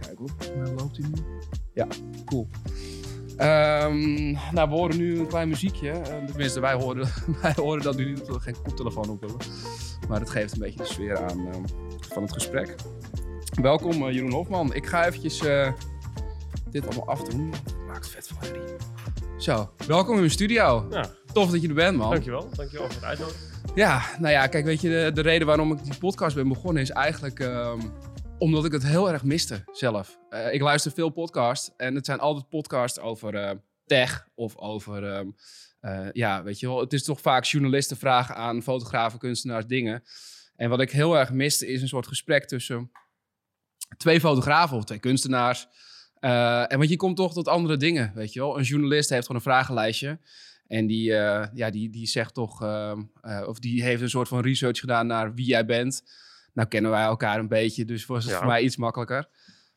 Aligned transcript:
Kijk 0.00 0.18
hoor, 0.18 0.30
mij 0.56 0.72
loopt 0.72 0.96
hij 0.96 1.08
nu. 1.08 1.22
Ja, 1.74 1.86
cool. 2.24 2.48
Ehm, 3.36 4.30
nou, 4.52 4.68
we 4.68 4.74
horen 4.74 4.96
nu 4.96 5.18
een 5.18 5.26
klein 5.26 5.48
muziekje. 5.48 5.90
Eh, 5.90 6.24
tenminste, 6.24 6.60
wij 6.60 6.74
horen, 6.74 7.08
wij 7.42 7.52
horen 7.56 7.82
dat 7.82 7.96
nu 7.96 8.04
niet 8.04 8.18
dat 8.18 8.28
we 8.28 8.40
geen 8.40 8.56
koptelefoon 8.62 9.08
op 9.08 9.20
hebben. 9.20 9.38
Maar 10.08 10.20
het 10.20 10.30
geeft 10.30 10.52
een 10.52 10.58
beetje 10.58 10.78
de 10.78 10.84
sfeer 10.84 11.18
aan 11.18 11.46
ehm, 11.52 11.62
van 12.00 12.22
het 12.22 12.32
gesprek. 12.32 12.74
Welkom 13.62 14.06
eh, 14.06 14.14
Jeroen 14.14 14.32
Hofman. 14.32 14.74
Ik 14.74 14.86
ga 14.86 15.06
eventjes 15.06 15.40
eh, 15.40 15.72
dit 16.70 16.86
allemaal 16.86 17.08
afdoen. 17.08 17.52
Maakt 17.86 18.08
vet 18.08 18.28
van 18.28 18.36
herrie. 18.40 18.76
Zo, 19.38 19.70
welkom 19.86 20.12
in 20.12 20.18
mijn 20.18 20.30
studio. 20.30 20.86
Ja, 20.90 21.04
Tof 21.32 21.50
dat 21.50 21.62
je 21.62 21.68
er 21.68 21.74
bent, 21.74 21.96
man. 21.96 22.10
dankjewel. 22.10 22.48
Dankjewel 22.54 22.86
voor 22.86 22.94
het 22.94 23.04
uitnodigen. 23.04 23.40
Ja, 23.74 24.02
nou 24.18 24.32
ja, 24.32 24.46
kijk, 24.46 24.64
weet 24.64 24.80
je, 24.80 24.88
de, 24.88 25.10
de 25.14 25.20
reden 25.20 25.46
waarom 25.46 25.72
ik 25.72 25.84
die 25.84 25.98
podcast 25.98 26.34
ben 26.34 26.48
begonnen 26.48 26.82
is 26.82 26.90
eigenlijk 26.90 27.40
ehm, 27.40 27.80
omdat 28.40 28.64
ik 28.64 28.72
het 28.72 28.82
heel 28.82 29.10
erg 29.10 29.24
miste 29.24 29.64
zelf. 29.72 30.18
Eh, 30.28 30.52
ik 30.52 30.60
luister 30.60 30.92
veel 30.92 31.08
podcasts 31.08 31.70
en 31.76 31.94
het 31.94 32.06
zijn 32.06 32.18
altijd 32.18 32.48
podcasts 32.48 32.98
over 32.98 33.34
eh, 33.34 33.56
tech 33.86 34.28
of 34.34 34.56
over, 34.56 35.12
ehm, 35.12 35.30
eh, 35.80 36.08
ja, 36.12 36.42
weet 36.42 36.60
je 36.60 36.66
wel, 36.66 36.80
het 36.80 36.92
is 36.92 37.04
toch 37.04 37.20
vaak 37.20 37.44
journalisten 37.44 37.96
vragen 37.96 38.34
aan 38.34 38.62
fotografen, 38.62 39.18
kunstenaars, 39.18 39.66
dingen. 39.66 40.02
En 40.56 40.68
wat 40.68 40.80
ik 40.80 40.90
heel 40.90 41.18
erg 41.18 41.32
miste 41.32 41.66
is 41.66 41.82
een 41.82 41.88
soort 41.88 42.06
gesprek 42.06 42.44
tussen 42.44 42.90
twee 43.96 44.20
fotografen 44.20 44.76
of 44.76 44.84
twee 44.84 44.98
kunstenaars. 44.98 45.68
En 46.20 46.78
want 46.78 46.88
je 46.88 46.96
komt 46.96 47.16
toch 47.16 47.32
tot 47.32 47.48
andere 47.48 47.76
dingen, 47.76 48.12
weet 48.14 48.32
je 48.32 48.40
wel. 48.40 48.58
Een 48.58 48.64
journalist 48.64 49.10
heeft 49.10 49.26
gewoon 49.26 49.36
een 49.36 49.50
vragenlijstje. 49.50 50.18
En 50.66 50.86
die, 50.86 51.04
ja, 51.54 51.70
die, 51.70 51.90
die 51.90 52.06
zegt 52.06 52.34
toch, 52.34 52.62
ehm, 52.62 53.02
eh, 53.20 53.42
of 53.46 53.58
die 53.58 53.82
heeft 53.82 54.02
een 54.02 54.10
soort 54.10 54.28
van 54.28 54.40
research 54.40 54.78
gedaan 54.78 55.06
naar 55.06 55.34
wie 55.34 55.46
jij 55.46 55.64
bent. 55.64 56.02
Nou 56.52 56.68
kennen 56.68 56.90
wij 56.90 57.02
elkaar 57.02 57.38
een 57.38 57.48
beetje, 57.48 57.84
dus 57.84 58.06
was 58.06 58.24
het 58.24 58.32
Ja. 58.32 58.38
voor 58.38 58.46
mij 58.48 58.62
iets 58.62 58.76
makkelijker. 58.76 59.28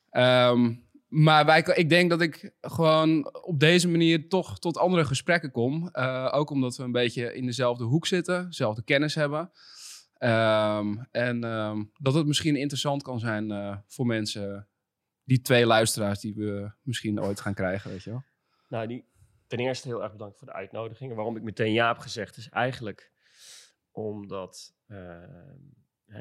Ehm, 0.10 0.74
maar 1.08 1.46
wij, 1.46 1.62
ik 1.76 1.90
denk 1.90 2.10
dat 2.10 2.22
ik 2.22 2.54
gewoon 2.62 3.34
op 3.44 3.60
deze 3.60 3.90
manier 3.90 4.30
toch 4.30 4.60
tot 4.60 4.78
andere 4.78 5.06
gesprekken 5.06 5.52
kom. 5.52 5.90
Eh, 5.92 6.32
ook 6.32 6.50
omdat 6.50 6.76
we 6.78 6.84
een 6.84 6.92
beetje 6.92 7.34
in 7.34 7.46
dezelfde 7.46 7.84
hoek 7.84 8.08
zitten, 8.08 8.46
dezelfde 8.46 8.84
kennis 8.84 9.16
hebben. 9.16 9.52
Ehm, 10.18 10.98
en 11.12 11.44
ehm, 11.44 11.84
dat 12.00 12.14
het 12.14 12.26
misschien 12.26 12.56
interessant 12.56 13.04
kan 13.04 13.20
zijn 13.20 13.52
eh, 13.52 13.78
voor 13.88 14.06
mensen, 14.06 14.68
die 15.24 15.42
twee 15.42 15.66
luisteraars 15.66 16.20
die 16.20 16.36
we 16.36 16.72
misschien 16.82 17.22
ooit 17.22 17.40
gaan 17.40 17.54
krijgen, 17.54 17.92
weet 17.92 18.04
je 18.04 18.10
wel. 18.10 18.24
Nou, 18.70 18.88
die, 18.88 19.06
ten 19.48 19.60
eerste 19.60 19.88
heel 19.88 20.04
erg 20.04 20.12
bedankt 20.12 20.38
voor 20.38 20.48
de 20.48 20.54
uitnodiging. 20.54 21.10
En 21.10 21.16
waarom 21.16 21.38
ik 21.38 21.44
meteen 21.44 21.74
ja 21.74 21.88
heb 21.88 21.98
gezegd 21.98 22.38
is 22.38 22.50
eigenlijk 22.50 23.12
omdat 23.92 24.74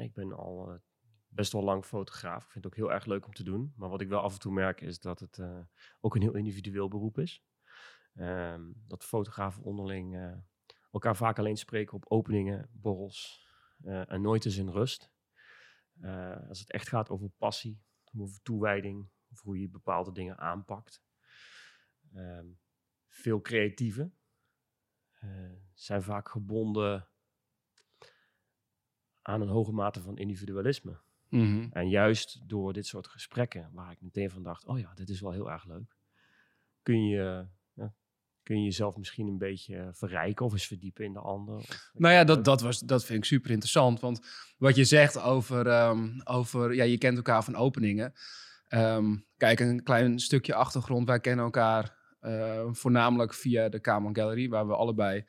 ik 0.01 0.13
ben 0.13 0.33
al 0.33 0.71
eh, 0.71 0.79
best 1.27 1.51
wel 1.51 1.63
lang 1.63 1.85
fotograaf. 1.85 2.43
Ik 2.43 2.51
vind 2.51 2.63
het 2.63 2.73
ook 2.73 2.79
heel 2.79 2.91
erg 2.91 3.05
leuk 3.05 3.25
om 3.25 3.33
te 3.33 3.43
doen. 3.43 3.73
Maar 3.75 3.89
wat 3.89 4.01
ik 4.01 4.07
wel 4.07 4.21
af 4.21 4.33
en 4.33 4.39
toe 4.39 4.53
merk 4.53 4.81
is 4.81 4.99
dat 4.99 5.19
het 5.19 5.37
eh, 5.37 5.59
ook 6.01 6.15
een 6.15 6.21
heel 6.21 6.35
individueel 6.35 6.87
beroep 6.87 7.17
is. 7.17 7.43
Ehm, 8.13 8.71
dat 8.87 9.03
fotografen 9.03 9.63
onderling 9.63 10.15
eh, 10.15 10.37
elkaar 10.91 11.15
vaak 11.15 11.39
alleen 11.39 11.57
spreken 11.57 11.93
op 11.93 12.05
openingen, 12.07 12.69
borrels 12.71 13.41
en 13.83 14.21
nooit 14.21 14.45
eens 14.45 14.57
in 14.57 14.69
rust. 14.69 15.11
Als 16.47 16.59
het 16.59 16.71
echt 16.71 16.87
gaat 16.87 17.09
over 17.09 17.29
passie, 17.29 17.81
over 18.17 18.41
toewijding, 18.41 19.09
over 19.31 19.45
hoe 19.45 19.59
je 19.59 19.69
bepaalde 19.69 20.11
dingen 20.11 20.37
aanpakt. 20.37 21.03
Ehm, 22.13 22.47
veel 23.07 23.41
creatieven 23.41 24.17
zijn 25.73 26.03
vaak 26.03 26.29
gebonden 26.29 27.12
aan 29.23 29.41
een 29.41 29.47
hoge 29.47 29.71
mate 29.71 30.01
van 30.01 30.17
individualisme. 30.17 30.99
En 31.71 31.89
juist 31.89 32.49
door 32.49 32.73
dit 32.73 32.85
soort 32.85 33.07
gesprekken, 33.07 33.69
waar 33.71 33.91
ik 33.91 34.01
meteen 34.01 34.29
van 34.29 34.43
dacht, 34.43 34.65
oh 34.65 34.79
ja, 34.79 34.93
dit 34.93 35.09
is 35.09 35.21
wel 35.21 35.31
heel 35.31 35.51
erg 35.51 35.65
leuk, 35.65 35.95
kun 36.81 37.07
je, 37.07 37.47
kun 38.43 38.57
je 38.57 38.63
jezelf 38.63 38.97
misschien 38.97 39.27
een 39.27 39.37
beetje 39.37 39.89
verrijken 39.93 40.45
of 40.45 40.51
eens 40.51 40.67
verdiepen 40.67 41.05
in 41.05 41.13
de 41.13 41.19
ander. 41.19 41.55
Of, 41.55 41.91
Nou 41.93 42.13
ja, 42.13 42.23
dat, 42.23 42.45
dat, 42.45 42.61
was, 42.61 42.79
dat 42.79 43.05
vind 43.05 43.19
ik 43.19 43.25
super 43.25 43.51
interessant. 43.51 43.99
Want 43.99 44.25
wat 44.57 44.75
je 44.75 44.83
zegt 44.83 45.19
over, 45.21 45.67
ehm, 45.67 46.09
over 46.23 46.73
ja, 46.73 46.83
je 46.83 46.97
kent 46.97 47.17
elkaar 47.17 47.43
van 47.43 47.55
openingen. 47.55 48.13
Ehm, 48.67 49.15
kijk, 49.37 49.59
een 49.59 49.83
klein 49.83 50.19
stukje 50.19 50.53
achtergrond. 50.53 51.07
Wij 51.07 51.19
kennen 51.19 51.45
elkaar 51.45 52.01
eh, 52.19 52.67
voornamelijk 52.71 53.33
via 53.33 53.69
de 53.69 53.79
Kamer 53.79 54.15
Gallery, 54.15 54.49
waar 54.49 54.67
we 54.67 54.75
allebei 54.75 55.25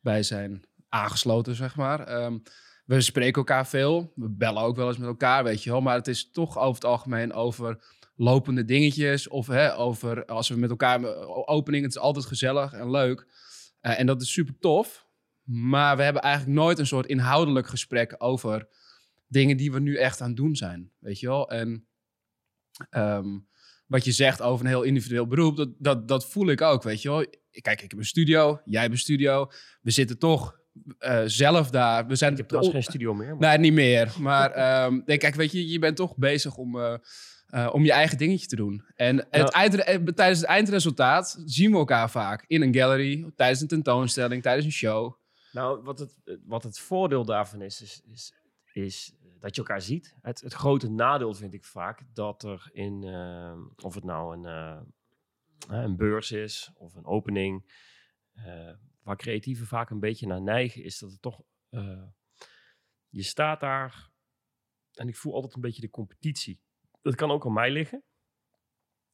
bij 0.00 0.22
zijn 0.22 0.64
aangesloten, 0.88 1.54
zeg 1.54 1.76
maar. 1.76 2.00
Ehm, 2.00 2.38
we 2.86 3.00
spreken 3.00 3.34
elkaar 3.34 3.66
veel. 3.66 4.12
We 4.14 4.28
bellen 4.30 4.62
ook 4.62 4.76
wel 4.76 4.88
eens 4.88 4.98
met 4.98 5.08
elkaar, 5.08 5.44
weet 5.44 5.62
je 5.62 5.70
wel. 5.70 5.80
Maar 5.80 5.94
het 5.94 6.08
is 6.08 6.30
toch 6.30 6.58
over 6.58 6.74
het 6.74 6.84
algemeen 6.84 7.32
over 7.32 7.84
lopende 8.16 8.64
dingetjes. 8.64 9.28
Of 9.28 9.46
hè, 9.46 9.76
over 9.76 10.24
als 10.24 10.48
we 10.48 10.56
met 10.56 10.70
elkaar 10.70 11.04
openingen. 11.46 11.86
Het 11.86 11.96
is 11.96 12.02
altijd 12.02 12.24
gezellig 12.24 12.72
en 12.72 12.90
leuk. 12.90 13.26
Eh, 13.80 13.98
en 13.98 14.06
dat 14.06 14.22
is 14.22 14.32
super 14.32 14.58
tof. 14.58 15.06
Maar 15.42 15.96
we 15.96 16.02
hebben 16.02 16.22
eigenlijk 16.22 16.58
nooit 16.58 16.78
een 16.78 16.86
soort 16.86 17.06
inhoudelijk 17.06 17.66
gesprek 17.66 18.14
over 18.18 18.68
dingen 19.26 19.56
die 19.56 19.72
we 19.72 19.80
nu 19.80 19.96
echt 19.96 20.20
aan 20.20 20.28
het 20.28 20.36
doen 20.36 20.56
zijn. 20.56 20.92
Weet 20.98 21.20
je 21.20 21.26
wel? 21.26 21.50
En 21.50 21.86
ehm, 22.90 23.38
wat 23.86 24.04
je 24.04 24.12
zegt 24.12 24.42
over 24.42 24.64
een 24.64 24.70
heel 24.70 24.82
individueel 24.82 25.26
beroep, 25.26 25.56
dat, 25.56 25.70
dat, 25.78 26.08
dat 26.08 26.26
voel 26.26 26.48
ik 26.48 26.60
ook. 26.60 26.82
Weet 26.82 27.02
je 27.02 27.08
wel? 27.08 27.26
Kijk, 27.50 27.82
ik 27.82 27.90
heb 27.90 27.98
een 27.98 28.04
studio, 28.04 28.60
jij 28.64 28.80
hebt 28.80 28.92
een 28.92 28.98
studio. 28.98 29.50
We 29.80 29.90
zitten 29.90 30.18
toch 30.18 30.58
eh, 30.98 31.22
zelf 31.26 31.70
daar. 31.70 32.06
We 32.06 32.16
zijn 32.16 32.30
Ik 32.32 32.36
heb 32.38 32.46
trouwens 32.48 32.74
geen 32.74 32.82
studio 32.84 33.14
meer. 33.14 33.36
maar- 33.36 33.48
Nee, 33.48 33.58
niet 33.58 33.72
meer. 33.72 34.14
Maar 34.20 34.50
ehm, 34.84 35.00
nee, 35.06 35.18
kijk, 35.18 35.34
weet 35.34 35.52
je, 35.52 35.68
je 35.68 35.78
bent 35.78 35.96
toch 35.96 36.16
bezig 36.16 36.56
om, 36.56 36.78
eh, 36.78 36.94
eh, 37.46 37.68
om 37.74 37.84
je 37.84 37.92
eigen 37.92 38.18
dingetje 38.18 38.46
te 38.46 38.56
doen. 38.56 38.84
En 38.94 39.26
het 39.30 39.50
tijdens 40.16 40.40
het 40.40 40.48
eindresultaat 40.48 41.42
zien 41.44 41.70
we 41.70 41.76
elkaar 41.76 42.10
vaak 42.10 42.44
in 42.46 42.62
een 42.62 42.74
gallery, 42.74 43.32
tijdens 43.36 43.60
een 43.60 43.68
tentoonstelling, 43.68 44.42
tijdens 44.42 44.66
een 44.66 44.72
show. 44.72 45.14
Nou, 45.52 45.82
wat 45.82 45.98
het, 45.98 46.20
wat 46.44 46.62
het 46.62 46.78
voordeel 46.78 47.24
daarvan 47.24 47.62
is, 47.62 47.82
is, 47.82 48.02
is, 48.10 48.34
is 48.72 49.14
dat 49.40 49.54
je 49.54 49.60
elkaar 49.60 49.82
ziet. 49.82 50.16
Het, 50.22 50.40
het 50.40 50.52
grote 50.52 50.90
nadeel 50.90 51.34
vind 51.34 51.54
ik 51.54 51.64
vaak 51.64 52.02
dat 52.12 52.42
er 52.42 52.68
in, 52.72 53.04
eh, 53.04 53.84
of 53.84 53.94
het 53.94 54.04
nou 54.04 54.36
een, 54.36 54.84
een 55.68 55.96
beurs 55.96 56.32
is 56.32 56.70
of 56.74 56.94
een 56.94 57.06
opening, 57.06 57.64
waar 59.06 59.16
creatieven 59.16 59.66
vaak 59.66 59.90
een 59.90 60.00
beetje 60.00 60.26
naar 60.26 60.42
neigen, 60.42 60.82
is 60.84 60.98
dat 60.98 61.10
het 61.10 61.22
toch, 61.22 61.42
eh, 61.68 62.02
je 63.08 63.22
staat 63.22 63.60
daar 63.60 64.10
en 64.94 65.08
ik 65.08 65.16
voel 65.16 65.34
altijd 65.34 65.54
een 65.54 65.60
beetje 65.60 65.80
de 65.80 65.90
competitie. 65.90 66.60
Dat 67.02 67.14
kan 67.14 67.30
ook 67.30 67.46
aan 67.46 67.52
mij 67.52 67.70
liggen. 67.70 68.02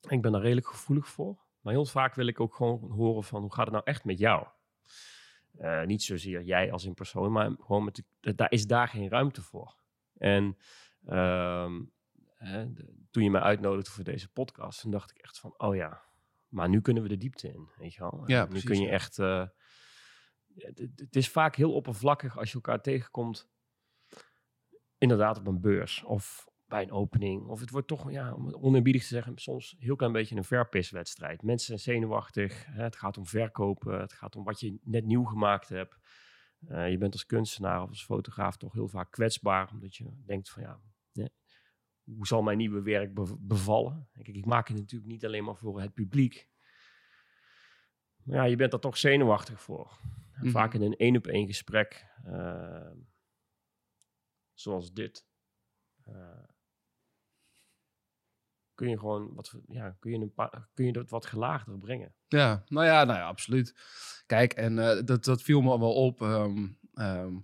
Ik 0.08 0.22
ben 0.22 0.32
daar 0.32 0.40
redelijk 0.40 0.66
gevoelig 0.66 1.08
voor. 1.08 1.40
Maar 1.60 1.72
heel 1.72 1.86
vaak 1.86 2.14
wil 2.14 2.26
ik 2.26 2.40
ook 2.40 2.54
gewoon 2.54 2.90
horen 2.90 3.24
van 3.24 3.40
hoe 3.40 3.52
gaat 3.54 3.64
het 3.64 3.72
nou 3.74 3.84
echt 3.86 4.04
met 4.04 4.18
jou? 4.18 4.46
Eh, 5.58 5.82
niet 5.84 6.02
zozeer 6.02 6.42
jij 6.42 6.72
als 6.72 6.84
in 6.84 6.94
persoon, 6.94 7.32
maar 7.32 7.50
gewoon 7.58 7.84
met 7.84 8.02
de, 8.20 8.34
daar 8.34 8.50
is 8.52 8.66
daar 8.66 8.88
geen 8.88 9.08
ruimte 9.08 9.42
voor. 9.42 9.76
En 10.18 10.56
ehm, 11.04 11.82
hè, 12.34 12.72
de- 12.72 12.94
toen 13.10 13.22
je 13.22 13.30
mij 13.30 13.40
uitnodigde 13.40 13.90
voor 13.90 14.04
deze 14.04 14.28
podcast, 14.28 14.80
toen 14.80 14.90
dacht 14.90 15.10
ik 15.10 15.18
echt 15.18 15.38
van, 15.40 15.54
oh 15.58 15.74
ja, 15.74 16.02
maar 16.48 16.68
nu 16.68 16.80
kunnen 16.80 17.02
we 17.02 17.08
de 17.08 17.16
diepte 17.16 17.52
in, 17.52 17.68
weet 17.76 17.94
je 17.94 18.00
wel. 18.00 18.22
Ja, 18.26 18.42
nu 18.42 18.48
precies, 18.48 18.68
kun 18.68 18.80
je 18.80 18.86
ja. 18.86 18.92
echt, 18.92 19.18
eh, 19.18 19.48
het, 20.56 21.16
is 21.16 21.28
vaak 21.28 21.56
heel 21.56 21.72
oppervlakkig 21.72 22.38
als 22.38 22.48
je 22.48 22.54
elkaar 22.54 22.80
tegenkomt, 22.80 23.50
inderdaad 24.98 25.38
op 25.38 25.46
een 25.46 25.60
beurs 25.60 26.02
of 26.04 26.50
bij 26.66 26.82
een 26.82 26.92
opening. 26.92 27.46
Of 27.46 27.60
het 27.60 27.70
wordt 27.70 27.88
toch, 27.88 28.10
ja, 28.10 28.34
om 28.34 28.54
oneerbiedig 28.54 29.02
te 29.02 29.08
zeggen, 29.08 29.38
soms 29.38 29.76
heel 29.78 29.96
klein 29.96 30.12
beetje 30.12 30.36
een 30.36 30.44
verpiswedstrijd. 30.44 31.42
Mensen 31.42 31.66
zijn 31.66 31.96
zenuwachtig, 31.96 32.66
hè, 32.66 32.82
het 32.82 32.96
gaat 32.96 33.18
om 33.18 33.26
verkopen, 33.26 34.00
het 34.00 34.12
gaat 34.12 34.36
om 34.36 34.44
wat 34.44 34.60
je 34.60 34.78
net 34.82 35.04
nieuw 35.04 35.24
gemaakt 35.24 35.68
hebt. 35.68 35.96
Eh, 36.66 36.90
je 36.90 36.98
bent 36.98 37.12
als 37.12 37.26
kunstenaar 37.26 37.82
of 37.82 37.88
als 37.88 38.04
fotograaf 38.04 38.56
toch 38.56 38.72
heel 38.72 38.88
vaak 38.88 39.10
kwetsbaar, 39.10 39.70
omdat 39.72 39.96
je 39.96 40.22
denkt 40.24 40.50
van 40.50 40.62
ja, 40.62 40.80
hoe 42.04 42.26
zal 42.26 42.42
mijn 42.42 42.58
nieuwe 42.58 42.82
werk 42.82 43.14
bev- 43.14 43.34
bevallen? 43.38 44.08
Kijk, 44.12 44.28
ik 44.28 44.46
maak 44.46 44.68
het 44.68 44.76
natuurlijk 44.76 45.10
niet 45.10 45.24
alleen 45.24 45.44
maar 45.44 45.56
voor 45.56 45.80
het 45.80 45.94
publiek. 45.94 46.48
Maar 48.22 48.36
ja, 48.36 48.44
je 48.44 48.56
bent 48.56 48.72
er 48.72 48.80
toch 48.80 48.96
zenuwachtig 48.96 49.60
voor. 49.60 49.98
En 50.34 50.42
Mhm. 50.42 50.50
Vaak 50.50 50.74
in 50.74 50.82
een 50.82 50.96
één 50.96 51.16
op 51.16 51.26
één 51.26 51.46
gesprek, 51.46 52.06
eh, 52.24 52.90
zoals 54.54 54.92
dit, 54.92 55.26
eh, 56.04 56.44
kun 58.74 58.88
je 58.88 58.98
gewoon 58.98 59.34
wat, 59.34 59.54
ja, 59.68 59.96
kun 60.00 60.10
je, 60.10 60.18
een 60.18 60.34
paar, 60.34 60.68
kun 60.74 60.84
je 60.86 60.92
dat 60.92 61.10
wat 61.10 61.26
gelaagder 61.26 61.78
brengen. 61.78 62.14
Ja, 62.28 62.64
nou 62.68 62.86
ja, 62.86 63.04
nou 63.04 63.18
ja, 63.18 63.26
absoluut. 63.26 63.74
Kijk, 64.26 64.52
en 64.52 64.78
eh, 64.78 65.04
dat, 65.04 65.24
dat 65.24 65.42
viel 65.42 65.60
me 65.60 65.78
wel 65.78 65.94
op. 65.94 66.22
ehm, 66.22 66.68
ehm, 66.94 67.34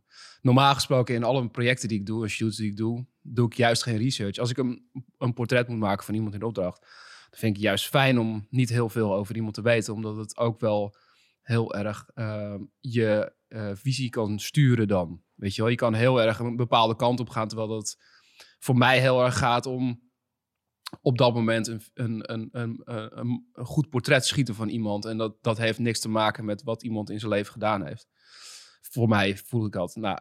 normaal 0.42 0.74
gesproken 0.74 1.14
in 1.14 1.24
alle 1.24 1.48
projecten 1.48 1.88
die 1.88 1.98
ik 1.98 2.06
doe 2.06 2.22
en 2.22 2.30
shoots 2.30 2.56
die 2.56 2.70
ik 2.70 2.76
doe, 2.76 3.06
doe 3.22 3.46
ik 3.46 3.52
juist 3.54 3.82
geen 3.82 3.96
research. 3.98 4.38
Als 4.38 4.50
ik 4.50 4.56
een, 4.56 4.90
een 5.18 5.32
portret 5.34 5.68
moet 5.68 5.78
maken 5.78 6.04
van 6.04 6.14
iemand 6.14 6.34
in 6.34 6.42
opdracht, 6.42 6.80
dan 7.30 7.38
vind 7.38 7.42
ik 7.50 7.52
het 7.56 7.62
juist 7.66 7.88
fijn 7.88 8.18
om 8.18 8.46
niet 8.50 8.68
heel 8.68 8.88
veel 8.88 9.14
over 9.14 9.36
iemand 9.36 9.54
te 9.54 9.62
weten, 9.62 9.94
omdat 9.94 10.16
het 10.16 10.36
ook 10.36 10.60
wel 10.60 10.96
heel 11.48 11.74
erg 11.74 12.08
ehm, 12.14 12.62
je 12.80 13.34
eh, 13.48 13.70
visie 13.74 14.10
kan 14.10 14.38
sturen 14.38 14.88
dan. 14.88 15.22
Weet 15.34 15.54
je 15.54 15.62
wel, 15.62 15.70
je 15.70 15.76
kan 15.76 15.94
heel 15.94 16.22
erg 16.22 16.38
een 16.38 16.56
bepaalde 16.56 16.96
kant 16.96 17.20
op 17.20 17.28
gaan, 17.28 17.48
terwijl 17.48 17.68
dat 17.68 17.96
voor 18.58 18.76
mij 18.76 19.00
heel 19.00 19.24
erg 19.24 19.38
gaat 19.38 19.66
om 19.66 20.10
op 21.00 21.18
dat 21.18 21.34
moment 21.34 21.66
een, 21.66 21.82
een, 21.94 22.32
een, 22.32 22.48
een, 22.52 22.82
een, 22.84 23.66
goed 23.66 23.88
portret 23.88 24.26
schieten 24.26 24.54
van 24.54 24.68
iemand. 24.68 25.04
En 25.04 25.18
dat, 25.18 25.42
dat 25.42 25.58
heeft 25.58 25.78
niks 25.78 26.00
te 26.00 26.08
maken 26.08 26.44
met 26.44 26.62
wat 26.62 26.82
iemand 26.82 27.10
in 27.10 27.18
zijn 27.18 27.32
leven 27.32 27.52
gedaan 27.52 27.86
heeft. 27.86 28.06
Voor 28.80 29.08
mij 29.08 29.36
voel 29.36 29.66
ik 29.66 29.72
dat. 29.72 29.96
Nou, 29.96 30.18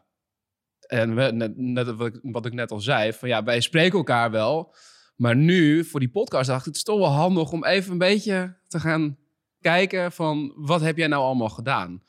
en 0.79 1.13
net, 1.13 1.57
net 1.57 1.95
wat, 1.95 2.07
ik, 2.07 2.19
wat 2.21 2.45
ik 2.45 2.53
net 2.53 2.71
al 2.71 2.79
zei, 2.79 3.13
van 3.13 3.29
ja, 3.29 3.43
wij 3.43 3.59
spreken 3.61 3.97
elkaar 3.97 4.31
wel. 4.31 4.75
Maar 5.15 5.35
nu, 5.35 5.85
voor 5.85 5.99
die 5.99 6.11
podcast, 6.11 6.47
dacht 6.47 6.59
ik, 6.59 6.65
het 6.65 6.75
is 6.75 6.83
toch 6.83 6.99
wel 6.99 7.07
handig 7.07 7.51
om 7.51 7.65
even 7.65 7.91
een 7.91 7.97
beetje 7.97 8.57
te 8.67 8.79
gaan 8.79 9.17
kijken 9.61 10.11
van 10.11 10.53
wat 10.55 10.81
heb 10.81 10.97
jij 10.97 11.07
nou 11.07 11.23
allemaal 11.23 11.49
gedaan? 11.49 12.03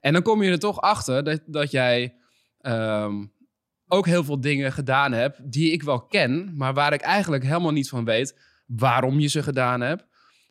En 0.00 0.12
dan 0.12 0.22
kom 0.22 0.42
je 0.42 0.50
er 0.50 0.58
toch 0.58 0.80
achter 0.80 1.24
dat, 1.24 1.40
dat 1.46 1.70
jij 1.70 2.14
ehm, 2.60 3.24
ook 3.88 4.06
heel 4.06 4.24
veel 4.24 4.40
dingen 4.40 4.72
gedaan 4.72 5.12
hebt 5.12 5.52
die 5.52 5.72
ik 5.72 5.82
wel 5.82 6.06
ken, 6.06 6.56
maar 6.56 6.74
waar 6.74 6.92
ik 6.92 7.00
eigenlijk 7.00 7.42
helemaal 7.42 7.72
niet 7.72 7.88
van 7.88 8.04
weet 8.04 8.38
waarom 8.66 9.20
je 9.20 9.28
ze 9.28 9.42
gedaan 9.42 9.80
hebt, 9.80 10.06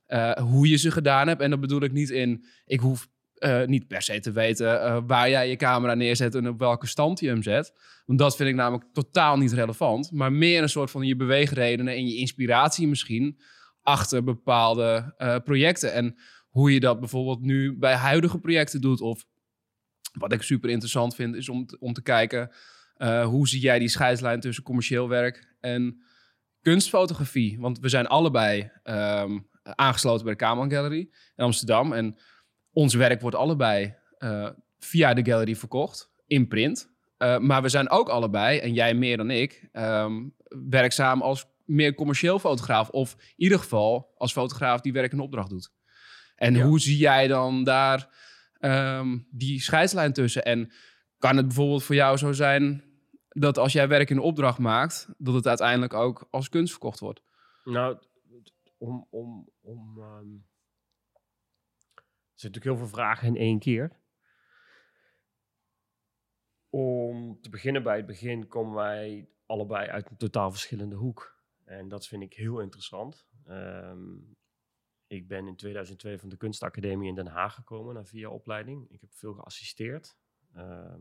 uh, 0.07 0.31
hoe 0.31 0.69
je 0.69 0.77
ze 0.77 0.91
gedaan 0.91 1.27
hebt. 1.27 1.41
En 1.41 1.49
dat 1.49 1.59
bedoel 1.59 1.81
ik 1.81 1.91
niet 1.91 2.09
in, 2.09 2.45
ik 2.65 2.79
hoef 2.79 3.07
uh, 3.37 3.65
niet 3.65 3.87
per 3.87 4.01
se 4.01 4.19
te 4.19 4.31
weten 4.31 4.67
uh, 4.67 4.97
waar 5.07 5.29
jij 5.29 5.49
je 5.49 5.55
camera 5.55 5.93
neerzet 5.93 6.35
en 6.35 6.47
op 6.47 6.59
welke 6.59 6.87
stand 6.87 7.19
je 7.19 7.27
hem 7.27 7.43
zet. 7.43 7.73
Want 8.05 8.19
dat 8.19 8.35
vind 8.35 8.49
ik 8.49 8.55
namelijk 8.55 8.85
totaal 8.93 9.37
niet 9.37 9.53
relevant. 9.53 10.11
Maar 10.11 10.31
meer 10.31 10.61
een 10.61 10.69
soort 10.69 10.91
van 10.91 11.05
je 11.05 11.15
beweegredenen 11.15 11.93
en 11.93 12.07
je 12.07 12.15
inspiratie 12.15 12.87
misschien 12.87 13.39
achter 13.81 14.23
bepaalde 14.23 15.13
projecten. 15.43 15.93
En 15.93 16.15
hoe 16.57 16.73
je 16.73 16.79
dat 16.79 16.99
bijvoorbeeld 16.99 17.41
nu 17.41 17.77
bij 17.77 17.95
huidige 17.95 18.39
projecten 18.39 18.81
doet. 18.81 19.01
Of 19.01 19.25
wat 20.13 20.33
ik 20.33 20.41
super 20.41 20.69
interessant 20.69 21.15
vind, 21.15 21.35
is 21.35 21.49
om, 21.49 21.65
om 21.79 21.93
te 21.93 22.01
kijken 22.01 22.51
hoe 23.23 23.47
zie 23.47 23.61
jij 23.61 23.79
die 23.79 23.87
scheidslijn 23.87 24.39
tussen 24.39 24.63
commercieel 24.63 25.09
werk 25.09 25.55
en 25.59 26.01
kunstfotografie. 26.61 27.59
Want 27.59 27.79
we 27.79 27.89
zijn 27.89 28.07
allebei 28.07 28.71
um, 28.83 29.47
aangesloten 29.63 30.23
bij 30.23 30.33
de 30.33 30.39
Kamerman 30.39 30.71
Gallery 30.71 31.09
in 31.35 31.43
Amsterdam. 31.43 31.93
En 31.93 32.17
ons 32.71 32.93
werk 32.93 33.21
wordt 33.21 33.37
allebei 33.37 33.93
uh, 34.19 34.49
via 34.79 35.13
de 35.13 35.25
gallery 35.25 35.55
verkocht, 35.55 36.11
in 36.27 36.47
print. 36.47 36.89
Uh, 37.17 37.37
maar 37.37 37.61
we 37.61 37.69
zijn 37.69 37.89
ook 37.89 38.09
allebei, 38.09 38.59
en 38.59 38.73
jij 38.73 38.93
meer 38.93 39.17
dan 39.17 39.31
ik, 39.31 39.69
um, 39.73 40.33
werkzaam 40.69 41.21
als 41.21 41.45
meer 41.65 41.95
commercieel 41.95 42.39
fotograaf. 42.39 42.89
Of 42.89 43.13
in 43.13 43.33
ieder 43.35 43.59
geval 43.59 44.13
als 44.17 44.31
fotograaf 44.31 44.81
die 44.81 44.93
werk 44.93 45.11
in 45.11 45.19
opdracht 45.19 45.49
doet. 45.49 45.75
En 46.37 46.53
ja. 46.53 46.65
hoe 46.65 46.79
zie 46.79 46.97
jij 46.97 47.27
dan 47.27 47.63
daar 47.63 48.09
um, 48.59 49.27
die 49.31 49.61
scheidslijn 49.61 50.13
tussen? 50.13 50.45
En 50.45 50.71
kan 51.17 51.37
het 51.37 51.45
bijvoorbeeld 51.45 51.83
voor 51.83 51.95
jou 51.95 52.17
zo 52.17 52.31
zijn 52.31 52.83
dat 53.29 53.57
als 53.57 53.73
jij 53.73 53.87
werk 53.87 54.09
in 54.09 54.19
opdracht 54.19 54.57
maakt, 54.57 55.09
dat 55.17 55.33
het 55.33 55.47
uiteindelijk 55.47 55.93
ook 55.93 56.27
als 56.31 56.49
kunst 56.49 56.71
verkocht 56.71 56.99
wordt? 56.99 57.21
Nou, 57.63 57.97
om, 58.77 59.07
om, 59.09 59.49
om 59.61 59.97
um 59.97 60.45
er 62.37 62.43
zitten 62.43 62.61
natuurlijk 62.61 62.65
heel 62.65 62.77
veel 62.77 63.03
vragen 63.03 63.27
in 63.27 63.35
één 63.35 63.59
keer. 63.59 63.91
Om 66.69 67.41
te 67.41 67.49
beginnen 67.49 67.83
bij 67.83 67.97
het 67.97 68.05
begin 68.05 68.47
komen 68.47 68.73
wij 68.73 69.29
allebei 69.45 69.87
uit 69.87 70.09
een 70.09 70.17
totaal 70.17 70.51
verschillende 70.51 70.95
hoek. 70.95 71.35
En 71.65 71.87
dat 71.87 72.07
vind 72.07 72.23
ik 72.23 72.33
heel 72.33 72.59
interessant. 72.59 73.27
Um, 73.47 74.36
ik 75.07 75.27
ben 75.27 75.47
in 75.47 75.55
2002 75.55 76.17
van 76.17 76.29
de 76.29 76.37
Kunstacademie 76.37 77.09
in 77.09 77.15
Den 77.15 77.27
Haag 77.27 77.53
gekomen 77.53 77.93
na 77.93 78.05
vier 78.05 78.29
opleiding. 78.29 78.89
Ik 78.89 79.01
heb 79.01 79.13
veel 79.13 79.33
geassisteerd. 79.33 80.17
Uh, 80.55 80.93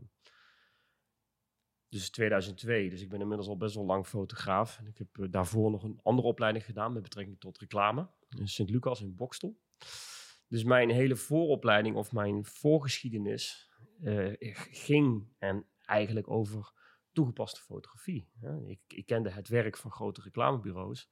dus 1.89 2.09
2002, 2.09 2.89
dus 2.89 3.01
ik 3.01 3.09
ben 3.09 3.21
inmiddels 3.21 3.49
al 3.49 3.57
best 3.57 3.75
wel 3.75 3.85
lang 3.85 4.07
fotograaf. 4.07 4.77
En 4.77 4.87
ik 4.87 4.97
heb 4.97 5.17
uh, 5.17 5.27
daarvoor 5.29 5.71
nog 5.71 5.83
een 5.83 5.99
andere 6.03 6.27
opleiding 6.27 6.65
gedaan 6.65 6.93
met 6.93 7.01
betrekking 7.01 7.39
tot 7.39 7.57
reclame. 7.57 8.09
In 8.37 8.47
Sint-Lucas 8.47 9.01
in 9.01 9.15
Bokstel. 9.15 9.59
Dus 10.47 10.63
mijn 10.63 10.89
hele 10.89 11.15
vooropleiding 11.15 11.95
of 11.95 12.11
mijn 12.11 12.45
voorgeschiedenis 12.45 13.69
uh, 14.01 14.33
ging 14.71 15.27
en 15.37 15.65
eigenlijk 15.85 16.29
over 16.29 16.73
toegepaste 17.11 17.61
fotografie. 17.61 18.29
Ik, 18.67 18.79
ik, 18.87 19.05
kende 19.05 19.29
het 19.29 19.47
werk 19.47 19.77
van 19.77 19.91
grote 19.91 20.21
reclamebureaus, 20.21 21.09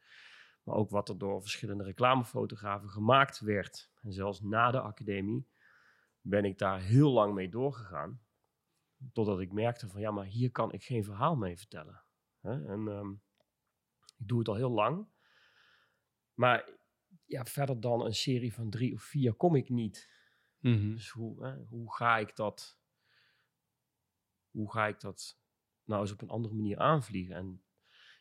maar 0.66 0.76
ook 0.76 0.90
wat 0.90 1.10
er 1.10 1.18
door 1.18 1.42
verschillende 1.42 1.84
reclamefotografen 1.84 2.90
gemaakt 2.90 3.40
werd. 3.40 3.92
En 4.02 4.14
zelfs 4.14 4.42
na 4.42 4.72
de 4.72 4.80
academie 4.80 5.48
ben 6.22 6.46
ik 6.46 6.58
daar 6.58 6.82
heel 6.82 7.12
lang 7.12 7.34
mee 7.34 7.50
doorgegaan. 7.50 8.22
Totdat 9.14 9.40
ik 9.40 9.52
merkte 9.52 9.88
van 9.88 10.02
ja, 10.02 10.12
maar 10.12 10.26
hier 10.26 10.52
kan 10.52 10.72
ik 10.72 10.84
geen 10.84 11.04
verhaal 11.04 11.36
mee 11.36 11.58
vertellen. 11.58 12.04
En 12.42 12.88
um, 12.88 13.22
ik 14.18 14.28
doe 14.28 14.40
het 14.40 14.48
al 14.48 14.56
heel 14.56 14.72
lang. 14.72 15.08
Maar 16.34 16.70
ja, 17.26 17.46
verder 17.46 17.80
dan 17.80 18.06
een 18.06 18.16
serie 18.16 18.54
van 18.54 18.70
drie 18.70 18.94
of 18.94 19.04
vier 19.04 19.34
kom 19.34 19.56
ik 19.56 19.70
niet. 19.70 20.10
Mm-hmm. 20.60 20.94
Dus 20.94 21.10
hoe, 21.10 21.46
hè, 21.46 21.64
hoe 21.64 21.94
ga 21.94 22.18
ik 22.18 22.36
dat, 22.36 22.80
hoe 24.52 24.72
ga 24.72 24.88
ik 24.88 25.00
dat 25.00 25.40
nou 25.84 26.02
eens 26.02 26.12
op 26.12 26.22
een 26.22 26.30
andere 26.30 26.54
manier 26.54 26.78
aanvliegen? 26.78 27.36
En 27.36 27.64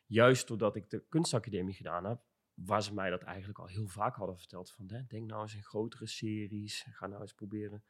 juist 0.06 0.48
doordat 0.48 0.76
ik 0.76 0.90
de 0.90 1.06
kunstacademie 1.08 1.74
gedaan 1.74 2.04
heb, 2.04 2.22
waar 2.54 2.82
ze 2.82 2.94
mij 2.94 3.10
dat 3.10 3.22
eigenlijk 3.22 3.58
al 3.58 3.66
heel 3.66 3.88
vaak 3.88 4.16
hadden 4.16 4.38
verteld. 4.38 4.70
Van, 4.70 4.86
hè, 4.88 5.06
denk 5.06 5.26
nou 5.26 5.42
eens 5.42 5.54
in 5.54 5.62
grotere 5.62 6.06
series. 6.06 6.86
Ga 6.90 7.06
nou 7.06 7.20
eens 7.20 7.34
proberen 7.34 7.84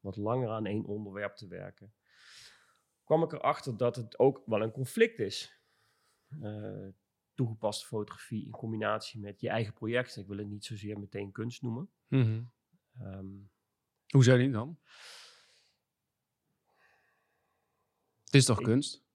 wat 0.00 0.16
langer 0.16 0.48
aan 0.48 0.66
één 0.66 0.84
onderwerp 0.84 1.34
te 1.36 1.46
werken. 1.46 1.92
kwam 3.04 3.22
ik 3.22 3.32
erachter 3.32 3.76
dat 3.76 3.96
het 3.96 4.18
ook 4.18 4.42
wel 4.46 4.62
een 4.62 4.70
conflict 4.70 5.18
is. 5.18 5.60
Uh, 6.30 6.88
toegepaste 7.34 7.86
fotografie 7.86 8.44
in 8.44 8.50
combinatie 8.50 9.20
met 9.20 9.40
je 9.40 9.48
eigen 9.48 9.72
project. 9.72 10.16
Ik 10.16 10.26
wil 10.26 10.38
het 10.38 10.46
niet 10.46 10.64
zozeer 10.64 10.98
meteen 10.98 11.32
kunst 11.32 11.62
noemen. 11.62 11.90
Mm-hmm. 12.08 12.50
Um, 13.00 13.50
Hoe 14.06 14.24
zou 14.24 14.38
die 14.38 14.50
dan? 14.50 14.78
Het 18.24 18.34
is 18.34 18.44
toch 18.44 18.58
ik, 18.58 18.64
kunst? 18.64 19.07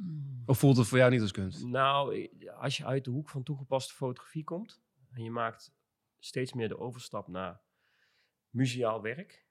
Mm. 0.00 0.42
Of 0.46 0.58
voelt 0.58 0.76
het 0.76 0.86
voor 0.86 0.98
jou 0.98 1.10
niet 1.10 1.20
als 1.20 1.32
kunst? 1.32 1.64
Nou, 1.64 2.28
als 2.48 2.76
je 2.76 2.84
uit 2.84 3.04
de 3.04 3.10
hoek 3.10 3.28
van 3.28 3.42
toegepaste 3.42 3.94
fotografie 3.94 4.44
komt 4.44 4.82
en 5.10 5.22
je 5.22 5.30
maakt 5.30 5.74
steeds 6.18 6.52
meer 6.52 6.68
de 6.68 6.78
overstap 6.78 7.28
naar 7.28 7.62
museaal 8.48 9.02
werk. 9.02 9.48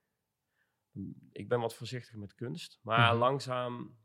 Ik 1.31 1.49
ben 1.49 1.59
wat 1.59 1.75
voorzichtig 1.75 2.15
met 2.15 2.35
kunst, 2.35 2.79
maar 2.81 2.99
mm-hmm. 2.99 3.19
langzaam, 3.19 3.99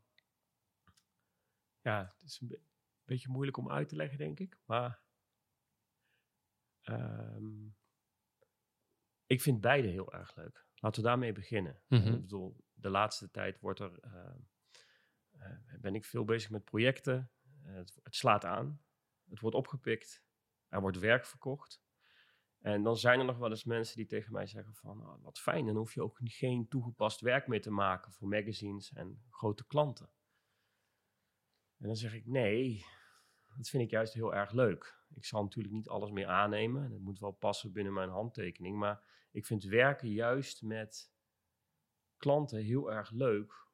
ja, 1.81 2.13
het 2.17 2.29
is 2.29 2.39
een, 2.41 2.63
beetje 3.03 3.29
moeilijk 3.29 3.57
om 3.57 3.71
uit 3.71 3.89
te 3.89 3.95
leggen, 3.95 4.17
denk 4.17 4.39
ik. 4.39 4.59
Maar 4.65 5.01
um, 6.83 7.75
ik 9.25 9.41
vind 9.41 9.61
beide 9.61 9.87
heel 9.87 10.13
erg 10.13 10.35
leuk. 10.35 10.65
Laten 10.75 11.01
we 11.01 11.07
daarmee 11.07 11.31
beginnen. 11.31 11.81
Mm 11.87 11.99
-hmm. 11.99 12.13
Ik 12.13 12.21
bedoel, 12.21 12.63
de 12.73 12.89
laatste 12.89 13.31
tijd 13.31 13.59
wordt 13.59 13.79
er, 13.79 13.99
uh, 14.05 14.35
ben 15.79 15.95
ik 15.95 16.05
veel 16.05 16.25
bezig 16.25 16.49
met 16.49 16.63
projecten. 16.63 17.31
Uh, 17.65 17.75
het, 17.75 17.99
het, 18.03 18.15
slaat 18.15 18.45
aan. 18.45 18.81
Het 19.29 19.39
wordt 19.39 19.55
opgepikt. 19.55 20.23
Er 20.67 20.81
wordt 20.81 20.99
werk 20.99 21.25
verkocht. 21.25 21.83
En 22.59 22.83
dan 22.83 22.97
zijn 22.97 23.19
er 23.19 23.25
nog 23.25 23.37
wel 23.37 23.49
eens 23.49 23.63
mensen 23.63 23.97
die 23.97 24.05
tegen 24.05 24.31
mij 24.31 24.47
zeggen 24.47 24.73
van, 24.73 25.01
oh, 25.01 25.23
wat 25.23 25.39
fijn, 25.39 25.65
dan 25.65 25.75
hoef 25.75 25.93
je 25.93 26.03
ook 26.03 26.19
geen 26.23 26.67
toegepast 26.67 27.21
werk 27.21 27.47
meer 27.47 27.61
te 27.61 27.71
maken 27.71 28.11
voor 28.11 28.27
magazines 28.27 28.93
en 28.93 29.23
grote 29.29 29.67
klanten. 29.67 30.09
En 31.77 31.87
dan 31.87 31.95
zeg 31.95 32.13
ik, 32.13 32.25
nee, 32.25 32.85
dat 33.57 33.69
vind 33.69 33.83
ik 33.83 33.89
juist 33.89 34.13
heel 34.13 34.35
erg 34.35 34.51
leuk. 34.51 35.03
Ik 35.13 35.25
zal 35.25 35.43
natuurlijk 35.43 35.75
niet 35.75 35.87
alles 35.87 36.11
meer 36.11 36.27
aannemen. 36.27 36.91
Het 36.91 37.01
moet 37.01 37.19
wel 37.19 37.31
passen 37.31 37.71
binnen 37.71 37.93
mijn 37.93 38.09
handtekening. 38.09 38.77
Maar 38.77 39.27
ik 39.31 39.45
vind 39.45 39.63
werken 39.63 40.09
juist 40.09 40.61
met 40.61 41.11
klanten 42.17 42.63
heel 42.63 42.91
erg 42.91 43.11
leuk. 43.11 43.64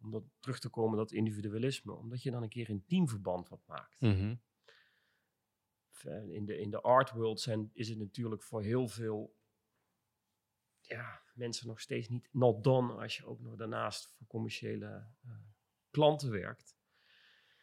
Om 0.00 0.10
dat 0.10 0.22
terug 0.40 0.58
te 0.58 0.68
komen, 0.68 0.96
dat 0.96 1.12
individualisme. 1.12 1.92
Omdat 1.92 2.22
je 2.22 2.30
dan 2.30 2.42
een 2.42 2.48
keer 2.48 2.68
in 2.68 2.84
teamverband 2.86 3.48
wat 3.48 3.62
maakt. 3.66 4.00
Mm-hmm. 4.00 4.40
In 6.28 6.44
de, 6.44 6.58
in 6.58 6.70
de 6.70 6.80
art 6.80 7.10
world 7.10 7.40
zijn, 7.40 7.70
is 7.72 7.88
het 7.88 7.98
natuurlijk 7.98 8.42
voor 8.42 8.62
heel 8.62 8.88
veel 8.88 9.36
ja, 10.80 11.22
mensen 11.34 11.66
nog 11.66 11.80
steeds 11.80 12.08
niet 12.08 12.28
not 12.32 12.64
done. 12.64 12.92
Als 12.92 13.16
je 13.16 13.26
ook 13.26 13.40
nog 13.40 13.56
daarnaast 13.56 14.06
voor 14.06 14.26
commerciële 14.26 14.86
uh, 15.26 15.32
klanten 15.90 16.30
werkt. 16.30 16.76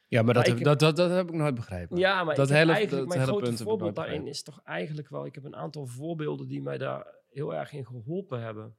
Ja, 0.07 0.21
maar 0.21 0.33
dat, 0.33 0.47
heb, 0.47 0.63
dat, 0.63 0.79
dat, 0.79 0.95
dat 0.95 1.11
heb 1.11 1.29
ik 1.29 1.35
nooit 1.35 1.55
begrepen. 1.55 1.97
Ja, 1.97 2.23
maar 2.23 2.35
dat 2.35 2.49
hele, 2.49 2.71
eigenlijk, 2.71 3.07
dat 3.07 3.15
mijn 3.17 3.27
grote 3.27 3.57
voorbeeld 3.57 3.95
daarin 3.95 4.27
is 4.27 4.43
toch 4.43 4.61
eigenlijk 4.63 5.09
wel... 5.09 5.25
Ik 5.25 5.35
heb 5.35 5.43
een 5.43 5.55
aantal 5.55 5.87
voorbeelden 5.87 6.47
die 6.47 6.61
mij 6.61 6.77
daar 6.77 7.15
heel 7.29 7.55
erg 7.55 7.71
in 7.73 7.85
geholpen 7.85 8.41
hebben. 8.41 8.77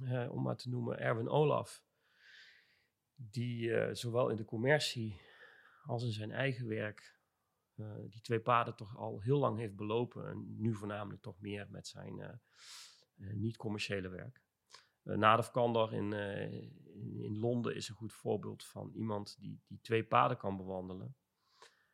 Uh, 0.00 0.32
om 0.32 0.42
maar 0.42 0.56
te 0.56 0.68
noemen, 0.68 0.98
Erwin 0.98 1.28
Olaf. 1.28 1.84
Die 3.22 3.68
uh, 3.68 3.88
zowel 3.92 4.28
in 4.28 4.36
de 4.36 4.44
commercie 4.44 5.20
als 5.84 6.04
in 6.04 6.12
zijn 6.12 6.30
eigen 6.32 6.66
werk... 6.68 7.18
Uh, 7.76 7.86
die 8.10 8.20
twee 8.20 8.40
paden 8.40 8.76
toch 8.76 8.96
al 8.96 9.20
heel 9.20 9.38
lang 9.38 9.58
heeft 9.58 9.76
belopen. 9.76 10.28
En 10.28 10.54
nu 10.58 10.74
voornamelijk 10.74 11.22
toch 11.22 11.40
meer 11.40 11.66
met 11.70 11.86
zijn 11.88 12.40
niet-commerciële 13.16 14.08
werk. 14.08 14.42
Nader 15.02 15.50
Kandar 15.50 15.92
in, 15.92 16.12
in, 16.12 17.22
in, 17.22 17.38
Londen 17.38 17.74
is 17.74 17.88
een 17.88 17.94
goed 17.94 18.12
voorbeeld 18.12 18.64
van 18.64 18.90
iemand 18.94 19.36
die, 19.40 19.60
die 19.66 19.78
twee 19.82 20.04
paden 20.04 20.36
kan 20.36 20.56
bewandelen. 20.56 21.16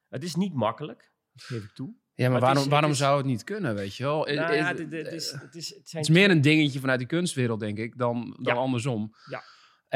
Het 0.08 0.22
is 0.22 0.34
niet 0.34 0.54
makkelijk, 0.54 1.12
dat 1.32 1.42
geef 1.42 1.64
ik 1.64 1.72
toe. 1.72 1.94
Ja, 2.14 2.30
maar 2.30 2.40
waarom, 2.40 2.62
is- 2.62 2.68
waarom 2.68 2.90
is- 2.90 2.98
zou 2.98 3.16
het 3.16 3.26
niet 3.26 3.44
kunnen, 3.44 3.74
weet 3.74 3.94
je 3.96 4.02
wel? 4.02 4.16
Nou 4.16 4.28
Eh, 4.28 4.34
ja, 4.36 4.74
eh, 4.74 5.00
eh, 5.00 5.40
het, 5.40 5.54
is, 5.94 6.08
meer 6.08 6.30
een 6.30 6.40
dingetje 6.40 6.80
vanuit 6.80 6.98
die 6.98 7.08
kunstwereld, 7.08 7.60
denk 7.60 7.78
ik, 7.78 7.98
dan, 7.98 8.30
dan 8.42 8.54
Ja. 8.54 8.60
andersom. 8.60 9.14
Ja. 9.30 9.42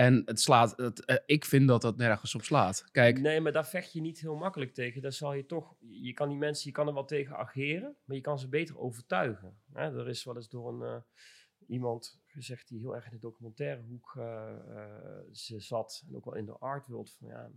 En 0.00 0.22
het 0.24 0.40
slaat, 0.40 0.76
het, 0.76 1.04
eh, 1.04 1.16
ik 1.26 1.44
vind 1.44 1.68
dat 1.68 1.82
dat 1.82 1.96
nergens 1.96 2.34
op 2.34 2.42
slaat. 2.42 2.84
Kijk, 2.92 3.20
Nee, 3.20 3.40
maar 3.40 3.52
daar 3.52 3.66
vecht 3.66 3.92
je 3.92 4.00
niet 4.00 4.20
heel 4.20 4.36
makkelijk 4.36 4.74
tegen. 4.74 5.02
Daar 5.02 5.12
zal 5.12 5.34
je 5.34 5.46
toch, 5.46 5.76
je 5.78 6.12
kan 6.12 6.28
die 6.28 6.38
mensen, 6.38 6.66
je 6.66 6.74
kan 6.74 6.86
er 6.86 6.94
wel 6.94 7.04
tegen 7.04 7.36
ageren, 7.36 7.96
maar 8.04 8.16
je 8.16 8.22
kan 8.22 8.38
ze 8.38 8.48
beter 8.48 8.78
overtuigen. 8.78 9.58
Hè, 9.72 9.98
er 9.98 10.08
is 10.08 10.24
wel 10.24 10.36
eens 10.36 10.48
door 10.48 10.68
een, 10.68 10.82
eh, 10.82 11.02
iemand 11.66 12.20
gezegd 12.26 12.68
die 12.68 12.78
heel 12.78 12.94
erg 12.94 13.04
in 13.04 13.10
de 13.10 13.18
documentaire 13.18 13.82
hoek 13.82 14.14
eh, 14.16 14.56
ze 15.32 15.60
zat, 15.60 16.04
en 16.08 16.16
ook 16.16 16.24
wel 16.24 16.36
in 16.36 16.46
de 16.46 16.58
art 16.58 16.86
van 16.86 17.28
ja, 17.28 17.50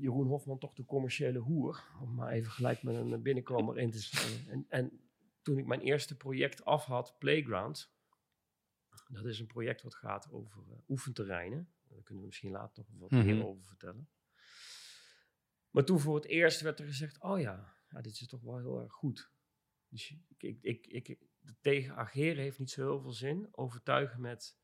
Jeroen 0.00 0.26
Hofman 0.26 0.58
toch 0.58 0.74
de 0.74 0.84
commerciële 0.84 1.38
hoer, 1.38 1.84
om 2.00 2.14
maar 2.14 2.32
even 2.32 2.50
gelijk 2.50 2.82
met 2.82 2.94
een 2.94 3.22
binnenkomer 3.22 3.78
in 3.78 3.90
te 3.90 4.02
stellen. 4.02 4.48
En, 4.48 4.66
en 4.68 5.00
toen 5.42 5.58
ik 5.58 5.66
mijn 5.66 5.80
eerste 5.80 6.16
project 6.16 6.64
af 6.64 6.84
had, 6.84 7.16
Playground, 7.18 7.96
dat 9.08 9.24
is 9.24 9.38
een 9.38 9.46
project 9.46 9.82
wat 9.82 9.94
gaat 9.94 10.30
over 10.30 10.62
eh, 10.70 10.78
oefenterreinen. 10.88 11.72
Daar 11.88 12.02
kunnen 12.02 12.22
we 12.22 12.28
misschien 12.28 12.50
later 12.50 12.84
nog 12.88 12.98
wat 13.00 13.10
Mhm. 13.10 13.24
meer 13.26 13.46
over 13.46 13.64
vertellen. 13.64 14.08
Maar 15.70 15.84
toen 15.84 16.00
voor 16.00 16.14
het 16.14 16.24
eerst 16.26 16.60
werd 16.60 16.78
er 16.78 16.84
gezegd, 16.86 17.22
oh 17.22 17.40
ja, 17.40 17.74
ja 17.88 18.00
dit 18.00 18.12
is 18.12 18.26
toch 18.26 18.42
wel 18.42 18.58
heel 18.58 18.80
erg 18.80 18.92
goed. 18.92 19.30
Dus 19.88 20.10
ik, 20.28 20.42
ik, 20.42 20.86
ik, 20.86 20.86
ik, 21.06 21.18
tegen 21.60 21.96
ageren 21.96 22.42
heeft 22.42 22.58
niet 22.58 22.70
zo 22.70 22.82
heel 22.90 23.00
veel 23.00 23.12
zin. 23.12 23.48
Overtuigen 23.50 24.20
met, 24.20 24.58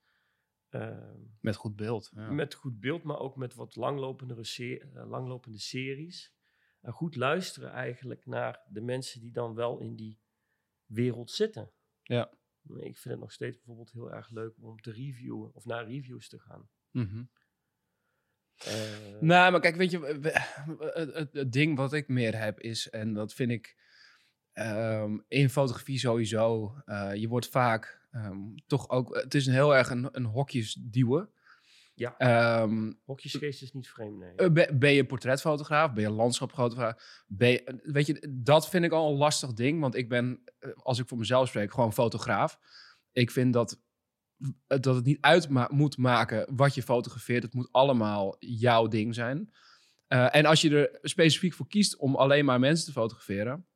ehm, 0.68 1.20
met 1.40 1.56
goed 1.56 1.76
beeld. 1.76 2.10
Ja. 2.14 2.30
met 2.30 2.54
goed 2.54 2.80
beeld, 2.80 3.02
maar 3.02 3.18
ook 3.18 3.36
met 3.36 3.54
wat 3.54 3.76
langlopendere 3.76 4.44
se- 4.44 4.78
eh, 4.78 5.06
langlopende 5.08 5.58
series. 5.58 6.32
En 6.80 6.92
goed 6.92 7.16
luisteren 7.16 7.70
eigenlijk 7.70 8.26
naar 8.26 8.64
de 8.68 8.80
mensen 8.80 9.20
die 9.20 9.32
dan 9.32 9.54
wel 9.54 9.78
in 9.80 9.96
die 9.96 10.20
wereld 10.84 11.30
zitten. 11.30 11.72
Ja. 12.02 12.32
Ik 12.68 12.98
vind 12.98 13.14
het 13.14 13.18
nog 13.18 13.32
steeds 13.32 13.56
bijvoorbeeld 13.56 13.92
heel 13.92 14.12
erg 14.12 14.30
leuk 14.30 14.54
om 14.60 14.80
te 14.80 14.92
reviewen 14.92 15.54
of 15.54 15.64
naar 15.64 15.86
reviews 15.86 16.28
te 16.28 16.38
gaan. 16.38 16.68
Eh, 18.56 19.20
Nou, 19.20 19.50
maar 19.50 19.60
kijk, 19.60 19.76
weet 19.76 19.90
je, 19.90 19.98
het, 20.94 21.14
het, 21.14 21.32
het 21.32 21.52
ding 21.52 21.76
wat 21.76 21.92
ik 21.92 22.08
meer 22.08 22.38
heb 22.38 22.60
is, 22.60 22.90
en 22.90 23.12
dat 23.12 23.34
vind 23.34 23.50
ik 23.50 23.76
ehm, 24.52 25.18
in 25.28 25.50
fotografie 25.50 25.98
sowieso, 25.98 26.74
eh, 26.84 27.14
je 27.14 27.28
wordt 27.28 27.48
vaak 27.48 28.02
ehm, 28.10 28.54
toch 28.66 28.88
ook, 28.90 29.14
het 29.14 29.34
is 29.34 29.46
een 29.46 29.52
heel 29.52 29.76
erg 29.76 29.90
een, 29.90 30.08
een 30.12 30.24
hokjes 30.24 30.74
duwen. 30.80 31.30
Ja. 31.94 32.16
Ehm, 32.18 32.92
Hokjesgeest 33.04 33.62
is 33.62 33.72
niet 33.72 33.88
vreemd, 33.88 34.18
nee. 34.18 34.34
eh, 34.34 34.50
ben, 34.50 34.78
ben 34.78 34.92
je 34.92 35.06
portretfotograaf? 35.06 35.92
Ben 35.92 36.02
je 36.02 36.10
landschapfotograaf? 36.10 37.24
Ben 37.26 37.50
je, 37.50 37.80
weet 37.82 38.06
je, 38.06 38.36
dat 38.42 38.68
vind 38.68 38.84
ik 38.84 38.92
al 38.92 39.10
een 39.10 39.16
lastig 39.16 39.52
ding, 39.52 39.80
want 39.80 39.94
ik 39.94 40.08
ben, 40.08 40.42
eh, 40.58 40.70
als 40.74 40.98
ik 40.98 41.08
voor 41.08 41.18
mezelf 41.18 41.48
spreek, 41.48 41.72
gewoon 41.72 41.92
fotograaf. 41.92 42.58
Ik 43.12 43.30
vind 43.30 43.52
dat, 43.52 43.80
eh, 44.66 44.78
dat 44.80 44.94
het 44.94 45.04
niet 45.04 45.20
uit 45.20 45.70
moet 45.70 45.96
maken 45.96 46.56
wat 46.56 46.74
je 46.74 46.82
fotografeert. 46.82 47.42
Het 47.42 47.54
moet 47.54 47.72
allemaal 47.72 48.36
jouw 48.38 48.88
ding 48.88 49.14
zijn. 49.14 49.52
Eh, 50.06 50.34
en 50.34 50.44
als 50.44 50.60
je 50.60 50.70
er 50.76 50.98
specifiek 51.02 51.54
voor 51.54 51.68
kiest 51.68 51.96
om 51.96 52.16
alleen 52.16 52.44
maar 52.44 52.60
mensen 52.60 52.86
te 52.86 52.92
fotograferen, 52.92 53.66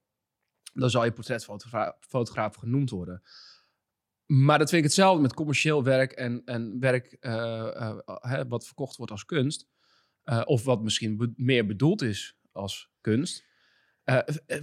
dan 0.73 0.91
zal 0.91 1.05
je 1.05 1.13
portretfotograaf 1.13 1.97
fotograaf 2.01 2.57
genoemd 2.57 2.91
worden. 2.91 3.23
Maar 4.29 4.59
dat 4.59 4.69
vind 4.69 4.81
ik 4.83 4.87
hetzelfde 4.89 5.23
met 5.23 5.35
commercieel 5.35 5.85
werk 5.85 6.13
en, 6.13 6.43
en 6.45 6.81
werk 6.81 7.13
eh, 7.21 7.33
eh, 7.77 7.99
hè, 8.07 8.47
wat 8.49 8.67
verkocht 8.67 8.97
wordt 8.97 9.13
als 9.13 9.25
kunst. 9.25 9.67
Eh, 10.23 10.43
of 10.45 10.65
wat 10.65 10.83
misschien 10.83 11.17
be- 11.17 11.33
meer 11.37 11.67
bedoeld 11.67 12.03
is 12.03 12.39
als 12.53 12.91
kunst. 13.01 13.45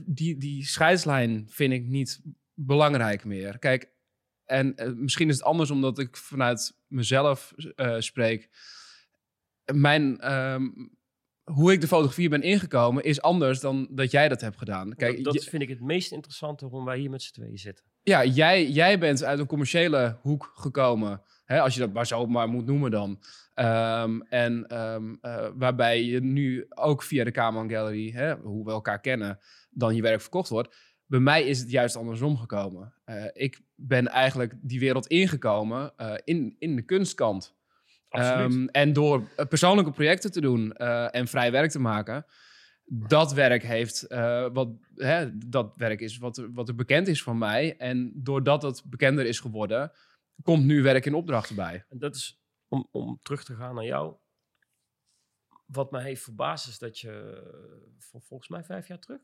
Die, 0.05 0.37
die 0.37 0.65
scheidslijn 0.65 1.45
vind 1.49 1.73
ik 1.73 1.85
niet 1.85 2.21
belangrijk 2.53 3.25
meer. 3.25 3.59
Kijk, 3.59 3.91
en 4.45 4.75
misschien 4.95 5.29
is 5.29 5.35
het 5.35 5.43
anders 5.45 5.71
omdat 5.71 5.99
ik 5.99 6.17
vanuit 6.17 6.77
mezelf 6.87 7.53
spreek. 7.97 8.49
Mijn, 9.73 10.19
ehm, 10.19 10.67
hoe 11.43 11.71
ik 11.71 11.81
de 11.81 11.87
fotografie 11.87 12.29
ben 12.29 12.41
ingekomen 12.41 13.03
is 13.03 13.21
anders 13.21 13.59
dan 13.59 13.87
dat 13.91 14.11
jij 14.11 14.29
dat 14.29 14.41
hebt 14.41 14.57
gedaan. 14.57 14.95
Kijk, 14.95 15.23
dat 15.23 15.33
je- 15.33 15.49
vind 15.49 15.61
ik 15.61 15.69
het 15.69 15.81
meest 15.81 16.11
interessante 16.11 16.65
waarom 16.65 16.85
wij 16.85 16.97
hier 16.99 17.09
met 17.09 17.21
z'n 17.23 17.33
tweeën 17.33 17.57
zitten. 17.57 17.85
Ja, 18.05 18.25
jij, 18.25 18.67
jij 18.67 18.99
bent 18.99 19.23
uit 19.23 19.39
een 19.39 19.45
commerciële 19.45 20.17
hoek 20.21 20.51
gekomen. 20.55 21.21
Hè, 21.45 21.61
als 21.61 21.73
je 21.73 21.79
dat 21.79 21.93
maar 21.93 22.07
zo 22.07 22.25
maar 22.25 22.49
moet 22.49 22.65
noemen 22.65 22.91
dan. 22.91 23.19
Ehm, 23.53 24.19
en 24.29 24.67
ehm, 24.67 25.15
eh, 25.21 25.47
waarbij 25.55 26.03
je 26.03 26.21
nu 26.21 26.65
ook 26.69 27.03
via 27.03 27.23
de 27.23 27.31
Kamerman 27.31 27.69
Gallery, 27.69 28.11
hè, 28.11 28.35
hoe 28.35 28.65
we 28.65 28.71
elkaar 28.71 28.99
kennen, 28.99 29.39
dan 29.69 29.95
je 29.95 30.01
werk 30.01 30.21
verkocht 30.21 30.49
wordt. 30.49 30.75
Bij 31.05 31.19
mij 31.19 31.43
is 31.43 31.59
het 31.59 31.71
juist 31.71 31.95
andersom 31.95 32.37
gekomen. 32.37 32.93
Eh, 33.05 33.25
ik 33.33 33.61
ben 33.75 34.07
eigenlijk 34.07 34.53
die 34.61 34.79
wereld 34.79 35.07
ingekomen 35.07 35.93
eh, 35.97 36.13
in, 36.23 36.55
in 36.59 36.75
de 36.75 36.81
kunstkant. 36.81 37.55
Absoluut. 38.09 38.51
Ehm, 38.51 38.65
en 38.65 38.93
door 38.93 39.23
persoonlijke 39.49 39.91
projecten 39.91 40.31
te 40.31 40.41
doen 40.41 40.73
en 40.73 41.27
vrij 41.27 41.51
werk 41.51 41.71
te 41.71 41.79
maken, 41.79 42.25
dat 42.87 43.33
werk 43.33 43.63
heeft, 43.63 44.03
eh, 44.03 44.47
wat, 44.53 44.69
hè, 44.95 45.37
dat 45.37 45.75
werk 45.77 45.99
is 45.99 46.17
wat, 46.17 46.37
er- 46.37 46.51
wat 46.53 46.67
er 46.67 46.75
bekend 46.75 47.07
is 47.07 47.23
van 47.23 47.37
mij. 47.37 47.77
En 47.77 48.11
doordat 48.15 48.61
het 48.61 48.83
bekender 48.85 49.25
is 49.25 49.39
geworden, 49.39 49.91
komt 50.43 50.65
nu 50.65 50.81
werk 50.81 51.05
in 51.05 51.13
opdracht 51.13 51.49
erbij. 51.49 51.85
En 51.89 51.97
dat 51.99 52.15
is, 52.15 52.41
om, 52.67 52.87
om 52.91 53.19
terug 53.21 53.43
te 53.43 53.55
gaan 53.55 53.75
naar 53.75 53.85
jou. 53.85 54.15
Wat 55.65 55.91
mij 55.91 56.03
heeft 56.03 56.23
verbaasd 56.23 56.67
is 56.67 56.77
dat 56.79 56.99
je, 56.99 57.11
eh, 57.11 57.93
vol- 57.97 58.19
volgens 58.21 58.49
mij 58.49 58.63
vijf 58.63 58.87
jaar 58.87 58.99
terug, 58.99 59.21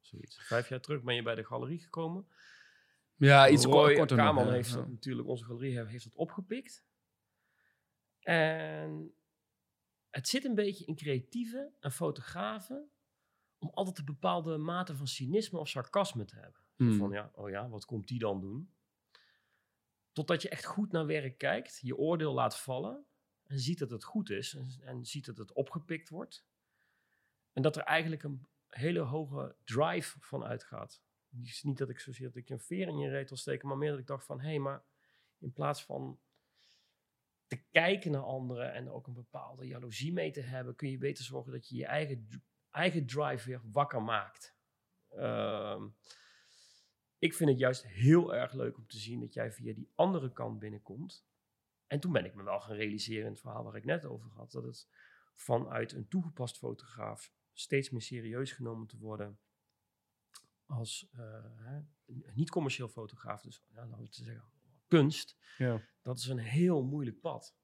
zoiets, 0.00 0.42
vijf 0.46 0.68
jaar 0.68 0.80
terug 0.80 1.02
ben 1.02 1.14
je 1.14 1.22
bij 1.22 1.34
de 1.34 1.44
galerie 1.44 1.80
gekomen. 1.80 2.26
Ja, 3.16 3.48
iets 3.48 3.64
Roy 3.64 3.94
korter 3.94 4.52
heeft 4.52 4.70
Ja. 4.70 4.76
dat 4.76 4.88
natuurlijk, 4.88 5.28
onze 5.28 5.44
galerie 5.44 5.76
heeft, 5.76 5.90
heeft 5.90 6.04
dat 6.04 6.14
opgepikt. 6.14 6.84
En 8.20 9.14
het 10.10 10.28
zit 10.28 10.44
een 10.44 10.54
beetje 10.54 10.84
in 10.84 10.96
creatieven 10.96 11.74
en 11.80 11.92
fotografen 11.92 12.90
om 13.58 13.70
altijd 13.72 13.98
een 13.98 14.04
bepaalde 14.04 14.56
mate 14.58 14.96
van 14.96 15.06
cynisme 15.06 15.58
of 15.58 15.68
sarcasme 15.68 16.24
te 16.24 16.34
hebben. 16.34 16.60
Zo 16.76 16.84
Hmm. 16.84 16.98
Van 16.98 17.10
ja, 17.10 17.30
oh 17.34 17.50
ja, 17.50 17.68
wat 17.68 17.84
komt 17.84 18.08
die 18.08 18.18
dan 18.18 18.40
doen? 18.40 18.74
Totdat 20.12 20.42
je 20.42 20.48
echt 20.48 20.64
goed 20.64 20.92
naar 20.92 21.06
werk 21.06 21.38
kijkt, 21.38 21.78
je 21.82 21.96
oordeel 21.96 22.32
laat 22.32 22.58
vallen 22.58 23.06
en 23.46 23.58
ziet 23.58 23.78
dat 23.78 23.90
het 23.90 24.04
goed 24.04 24.30
is 24.30 24.54
en, 24.54 24.68
en 24.80 25.04
ziet 25.04 25.26
dat 25.26 25.36
het 25.36 25.52
opgepikt 25.52 26.08
wordt. 26.08 26.46
En 27.52 27.62
dat 27.62 27.76
er 27.76 27.82
eigenlijk 27.82 28.22
een 28.22 28.46
hele 28.66 29.00
hoge 29.00 29.56
drive 29.64 30.20
van 30.20 30.44
uitgaat. 30.44 31.02
Het 31.28 31.46
is 31.46 31.62
niet 31.62 31.78
dat 31.78 31.88
ik 31.88 32.00
zozeer 32.00 32.26
dat 32.26 32.36
ik 32.36 32.48
je 32.48 32.54
een 32.54 32.60
veer 32.60 32.88
in 32.88 32.98
je 32.98 33.08
reet 33.08 33.28
wil 33.28 33.38
steken, 33.38 33.68
maar 33.68 33.78
meer 33.78 33.90
dat 33.90 33.98
ik 33.98 34.06
dacht 34.06 34.24
van, 34.24 34.40
hé, 34.40 34.48
hey, 34.48 34.58
maar 34.58 34.84
in 35.38 35.52
plaats 35.52 35.84
van 35.84 36.20
te 37.50 37.62
kijken 37.70 38.10
naar 38.10 38.22
anderen 38.22 38.72
en 38.72 38.90
ook 38.90 39.06
een 39.06 39.14
bepaalde 39.14 39.66
jaloezie 39.66 40.12
mee 40.12 40.30
te 40.30 40.40
hebben, 40.40 40.76
kun 40.76 40.90
je 40.90 40.98
beter 40.98 41.24
zorgen 41.24 41.52
dat 41.52 41.68
je 41.68 41.76
je 41.76 41.86
eigen, 41.86 42.28
eigen 42.70 43.06
drive 43.06 43.48
weer 43.48 43.60
wakker 43.72 44.02
maakt. 44.02 44.56
Ehm, 45.08 45.88
ik 47.18 47.34
vind 47.34 47.50
het 47.50 47.58
juist 47.58 47.86
heel 47.86 48.34
erg 48.34 48.52
leuk 48.52 48.76
om 48.76 48.86
te 48.86 48.98
zien 48.98 49.20
dat 49.20 49.34
jij 49.34 49.52
via 49.52 49.74
die 49.74 49.90
andere 49.94 50.32
kant 50.32 50.58
binnenkomt. 50.58 51.26
En 51.86 52.00
toen 52.00 52.12
ben 52.12 52.24
ik 52.24 52.34
me 52.34 52.42
wel 52.42 52.60
gaan 52.60 52.76
realiseren 52.76 53.24
in 53.24 53.30
het 53.30 53.40
verhaal 53.40 53.64
waar 53.64 53.76
ik 53.76 53.84
net 53.84 54.04
over 54.04 54.30
had, 54.30 54.50
dat 54.50 54.64
het 54.64 54.88
vanuit 55.34 55.92
een 55.92 56.08
toegepast 56.08 56.58
fotograaf 56.58 57.32
steeds 57.52 57.90
meer 57.90 58.02
serieus 58.02 58.52
genomen 58.52 58.86
te 58.86 58.98
worden 58.98 59.38
als 60.66 61.08
eh, 61.12 61.78
niet-commercieel 62.34 62.88
fotograaf, 62.88 63.42
dus 63.42 63.62
ja, 63.68 63.86
laten 63.86 64.04
we 64.04 64.08
zeggen, 64.10 64.52
kunst, 64.90 65.36
Ja. 65.58 65.82
dat 66.02 66.18
is 66.18 66.26
een 66.26 66.38
heel 66.38 66.82
moeilijk 66.82 67.20
pad. 67.20 67.56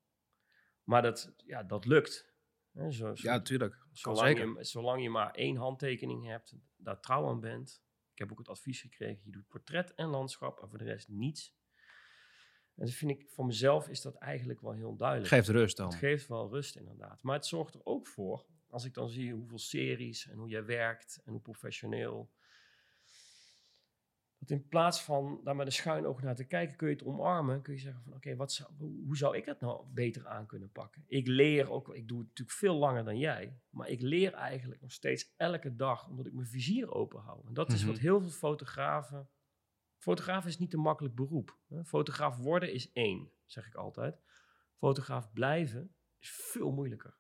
Maar 0.82 1.02
dat, 1.02 1.32
ja, 1.44 1.62
dat 1.62 1.84
lukt. 1.84 2.34
Hè, 2.72 2.90
zo, 2.90 3.14
zo- 3.14 3.28
ja, 3.28 3.40
tuurlijk. 3.42 3.86
Je, 3.92 4.56
zolang 4.60 5.02
je 5.02 5.10
maar 5.10 5.30
één 5.34 5.56
handtekening 5.56 6.26
hebt, 6.26 6.54
daar 6.76 7.00
trouw 7.00 7.28
aan 7.28 7.40
bent. 7.40 7.82
Ik 8.12 8.18
heb 8.18 8.32
ook 8.32 8.38
het 8.38 8.48
advies 8.48 8.80
gekregen, 8.80 9.20
je 9.24 9.30
doet 9.30 9.48
portret 9.48 9.94
en 9.94 10.06
landschap 10.06 10.60
en 10.62 10.68
voor 10.68 10.78
de 10.78 10.84
rest 10.84 11.08
niets. 11.08 11.54
En 12.74 12.84
dat 12.86 12.94
vind 12.94 13.10
ik, 13.10 13.28
voor 13.30 13.46
mezelf 13.46 13.88
is 13.88 14.00
dat 14.02 14.14
eigenlijk 14.14 14.60
wel 14.60 14.72
heel 14.72 14.96
duidelijk. 14.96 15.28
Geeft 15.28 15.48
rust 15.48 15.76
dan. 15.76 15.86
Het 15.88 15.98
geeft 15.98 16.26
wel 16.26 16.50
rust 16.50 16.76
inderdaad. 16.76 17.22
Maar 17.22 17.34
het 17.34 17.46
zorgt 17.46 17.74
er 17.74 17.80
ook 17.84 18.06
voor, 18.06 18.46
als 18.68 18.84
ik 18.84 18.94
dan 18.94 19.08
zie 19.08 19.32
hoeveel 19.32 19.58
series 19.58 20.28
en 20.28 20.38
hoe 20.38 20.48
jij 20.48 20.64
werkt 20.64 21.20
en 21.24 21.32
hoe 21.32 21.40
professioneel. 21.40 22.32
Dat 24.38 24.50
in 24.50 24.68
plaats 24.68 25.02
van 25.02 25.40
daar 25.44 25.56
met 25.56 25.66
een 25.66 25.72
schuin 25.72 26.06
oog 26.06 26.22
naar 26.22 26.34
te 26.34 26.44
kijken, 26.44 26.76
kun 26.76 26.88
je 26.88 26.94
het 26.94 27.04
omarmen. 27.04 27.62
Kun 27.62 27.72
je 27.74 27.80
zeggen 27.80 28.02
van 28.02 28.12
oké, 28.14 28.36
wat 28.36 28.52
zou, 28.52 28.70
hoe 28.78 29.16
zou 29.16 29.36
ik 29.36 29.44
het 29.44 29.60
nou 29.60 29.86
beter 29.92 30.26
aan 30.28 30.46
kunnen 30.46 30.70
pakken? 30.70 31.04
Ik 31.06 31.26
leer 31.26 31.70
ook, 31.70 31.94
ik 31.94 32.08
doe 32.08 32.18
het 32.18 32.28
natuurlijk 32.28 32.58
veel 32.58 32.74
langer 32.74 33.04
dan 33.04 33.18
jij. 33.18 33.60
Maar 33.70 33.88
ik 33.88 34.00
leer 34.00 34.32
eigenlijk 34.34 34.80
nog 34.80 34.92
steeds 34.92 35.34
elke 35.36 35.76
dag, 35.76 36.08
omdat 36.08 36.26
ik 36.26 36.32
mijn 36.32 36.46
vizier 36.46 36.92
open 36.92 37.20
hou. 37.20 37.46
En 37.46 37.54
dat 37.54 37.72
is 37.72 37.84
wat 37.84 37.94
Mhm. 37.94 38.02
heel 38.02 38.20
veel 38.20 38.30
fotografen... 38.30 39.28
Fotograaf 39.98 40.46
is 40.46 40.58
niet 40.58 40.72
een 40.72 40.80
makkelijk 40.80 41.14
beroep. 41.14 41.58
Hè. 41.68 41.84
Fotograaf 41.84 42.36
worden 42.36 42.72
is 42.72 42.92
één, 42.92 43.30
zeg 43.44 43.66
ik 43.66 43.74
altijd. 43.74 44.20
Fotograaf 44.78 45.32
blijven 45.32 45.94
is 46.18 46.30
veel 46.30 46.70
moeilijker. 46.72 47.16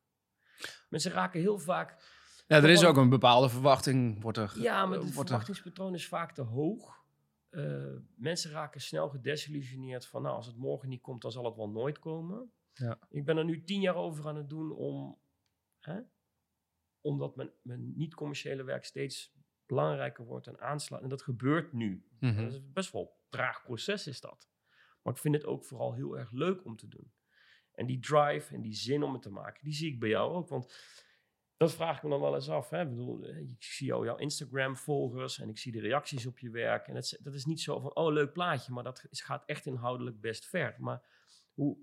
Mensen 0.88 1.12
raken 1.12 1.40
heel 1.40 1.58
vaak... 1.58 2.14
Ja, 2.46 2.56
er 2.56 2.68
is 2.70 2.84
ook 2.84 2.96
een 2.96 3.08
bepaalde 3.08 3.48
verwachting. 3.48 4.22
Wordt 4.22 4.38
er, 4.38 4.52
Ja, 4.60 4.86
maar 4.86 4.98
het 4.98 5.06
er- 5.08 5.12
verwachtingspatroon 5.14 5.94
is 5.94 6.08
vaak 6.08 6.32
te 6.34 6.42
hoog. 6.42 7.04
Eh, 7.48 7.96
mensen 8.16 8.50
raken 8.50 8.80
snel 8.80 9.08
gedesillusioneerd 9.08 10.06
van... 10.06 10.22
nou, 10.22 10.34
als 10.34 10.46
het 10.46 10.56
morgen 10.56 10.88
niet 10.88 11.00
komt, 11.00 11.22
dan 11.22 11.32
zal 11.32 11.44
het 11.44 11.56
wel 11.56 11.70
nooit 11.70 11.98
komen. 11.98 12.52
Ja. 12.72 12.98
Ik 13.08 13.24
ben 13.24 13.36
er 13.36 13.44
nu 13.44 13.64
tien 13.64 13.80
jaar 13.80 13.94
over 13.94 14.28
aan 14.28 14.36
het 14.36 14.48
doen 14.48 14.72
om... 14.72 15.18
Hè, 15.78 16.00
omdat 17.00 17.36
mijn, 17.36 17.50
mijn 17.62 17.96
niet-commerciële 17.96 18.64
werk 18.64 18.84
steeds 18.84 19.34
belangrijker 19.66 20.24
wordt 20.24 20.46
en 20.46 20.60
aanslaat. 20.60 21.02
En 21.02 21.08
dat 21.08 21.22
gebeurt 21.22 21.72
nu. 21.72 22.06
Mhm. 22.20 22.42
Dat 22.42 22.52
is 22.52 22.72
best 22.72 22.92
wel 22.92 23.02
een 23.02 23.28
traag 23.28 23.62
proces 23.62 24.06
is 24.06 24.20
dat. 24.20 24.50
Maar 25.02 25.14
ik 25.14 25.20
vind 25.20 25.34
het 25.34 25.44
ook 25.44 25.64
vooral 25.64 25.94
heel 25.94 26.18
erg 26.18 26.30
leuk 26.30 26.64
om 26.64 26.76
te 26.76 26.88
doen. 26.88 27.12
En 27.72 27.86
die 27.86 27.98
drive 27.98 28.54
en 28.54 28.60
die 28.60 28.74
zin 28.74 29.02
om 29.02 29.12
het 29.12 29.22
te 29.22 29.30
maken, 29.30 29.64
die 29.64 29.74
zie 29.74 29.92
ik 29.92 30.00
bij 30.00 30.08
jou 30.08 30.32
ook. 30.32 30.48
Want 30.48 30.74
dat 31.56 31.74
vraag 31.74 31.96
ik 31.96 32.02
me 32.02 32.08
dan 32.08 32.20
wel 32.20 32.34
eens 32.34 32.48
af. 32.48 32.70
Hè? 32.70 32.82
Ik, 32.82 32.88
bedoel, 32.88 33.24
eh, 33.24 33.38
ik 33.38 33.62
zie 33.62 33.86
jou, 33.86 34.04
jouw 34.04 34.16
Instagram-volgers 34.16 35.38
en 35.38 35.48
ik 35.48 35.58
zie 35.58 35.72
de 35.72 35.80
reacties 35.80 36.26
op 36.26 36.38
je 36.38 36.50
werk. 36.50 36.88
En 36.88 36.94
dat 36.94 37.16
dat 37.20 37.34
is 37.34 37.44
niet 37.44 37.60
zo 37.60 37.80
van, 37.80 37.94
oh, 37.94 38.12
leuk 38.12 38.32
plaatje, 38.32 38.72
maar 38.72 38.84
dat 38.84 39.06
gaat 39.10 39.44
echt 39.46 39.66
inhoudelijk 39.66 40.20
best 40.20 40.46
ver. 40.46 40.76
Maar 40.78 41.02
hoe, 41.54 41.76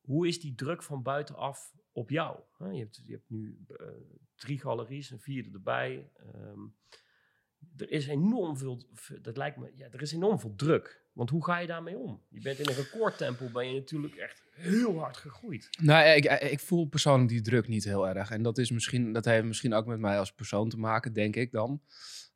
hoe 0.00 0.26
is 0.26 0.40
die 0.40 0.54
druk 0.54 0.82
van 0.82 1.02
buitenaf 1.02 1.74
op 1.92 2.10
jou? 2.10 2.40
Je, 2.58 2.78
hebt, 2.78 3.02
je 3.04 3.12
hebt 3.12 3.30
nu 3.30 3.64
eh, 3.68 3.86
drie 4.34 4.60
galeries, 4.60 5.10
een 5.10 5.20
vierde 5.20 5.50
erbij. 5.52 6.10
Ehm, 6.16 6.60
er 7.76 7.90
is 7.90 8.06
enorm 8.06 8.56
veel, 8.56 8.82
dat 9.20 9.36
lijkt 9.36 9.56
me, 9.56 9.72
ja, 9.74 9.88
er 9.90 10.02
is 10.02 10.12
enorm 10.12 10.38
veel 10.38 10.54
druk. 10.54 11.01
Want 11.12 11.30
hoe 11.30 11.44
ga 11.44 11.58
je 11.58 11.66
daarmee 11.66 11.98
om? 11.98 12.22
Je 12.28 12.40
bent 12.40 12.58
in 12.58 12.68
een 12.68 12.74
recordtempo, 12.74 13.48
ben 13.52 13.68
je 13.68 13.80
natuurlijk 13.80 14.14
echt 14.14 14.42
heel 14.50 14.98
hard 14.98 15.16
gegroeid. 15.16 15.68
Nou, 15.80 16.08
ik, 16.08 16.24
ik 16.24 16.60
voel 16.60 16.86
persoonlijk 16.86 17.28
die 17.28 17.40
druk 17.40 17.68
niet 17.68 17.84
heel 17.84 18.08
erg. 18.08 18.30
En 18.30 18.42
dat, 18.42 18.58
is 18.58 18.70
misschien, 18.70 19.12
dat 19.12 19.24
heeft 19.24 19.44
misschien 19.44 19.74
ook 19.74 19.86
met 19.86 19.98
mij 19.98 20.18
als 20.18 20.32
persoon 20.32 20.68
te 20.68 20.78
maken, 20.78 21.12
denk 21.12 21.36
ik 21.36 21.52
dan. 21.52 21.82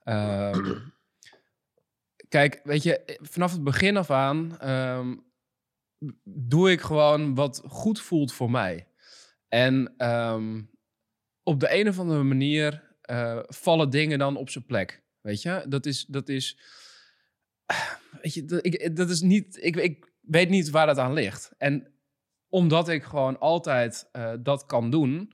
Ehm, 0.02 0.75
kijk, 2.28 2.61
weet 2.64 2.83
je, 2.83 3.18
vanaf 3.23 3.52
het 3.52 3.64
begin 3.64 3.97
af 3.97 4.11
aan 4.11 4.59
ehm, 4.59 5.16
doe 6.25 6.71
ik 6.71 6.80
gewoon 6.80 7.35
wat 7.35 7.62
goed 7.66 8.00
voelt 8.00 8.33
voor 8.33 8.50
mij. 8.50 8.88
En 9.49 9.95
ehm, 9.97 10.62
op 11.42 11.61
de 11.61 11.75
een 11.75 11.88
of 11.88 11.99
andere 11.99 12.23
manier 12.23 12.97
eh, 13.00 13.38
vallen 13.47 13.90
dingen 13.90 14.18
dan 14.18 14.37
op 14.37 14.50
zijn 14.50 14.66
plek. 14.66 15.02
Weet 15.21 15.42
je, 15.42 15.64
dat 15.68 15.87
is. 15.87 16.04
Dat 16.04 16.28
is 16.28 16.59
Ik, 18.20 18.96
dat 18.96 19.11
is 19.11 19.20
niet. 19.20 19.64
Ik, 19.64 19.76
ik 19.76 20.12
weet 20.20 20.49
niet 20.49 20.70
waar 20.70 20.87
dat 20.87 20.99
aan 20.99 21.12
ligt. 21.12 21.54
En 21.58 21.92
omdat 22.49 22.88
ik 22.88 23.04
gewoon 23.04 23.38
altijd 23.38 24.08
eh, 24.12 24.32
dat 24.40 24.66
kan 24.66 24.90
doen, 24.90 25.32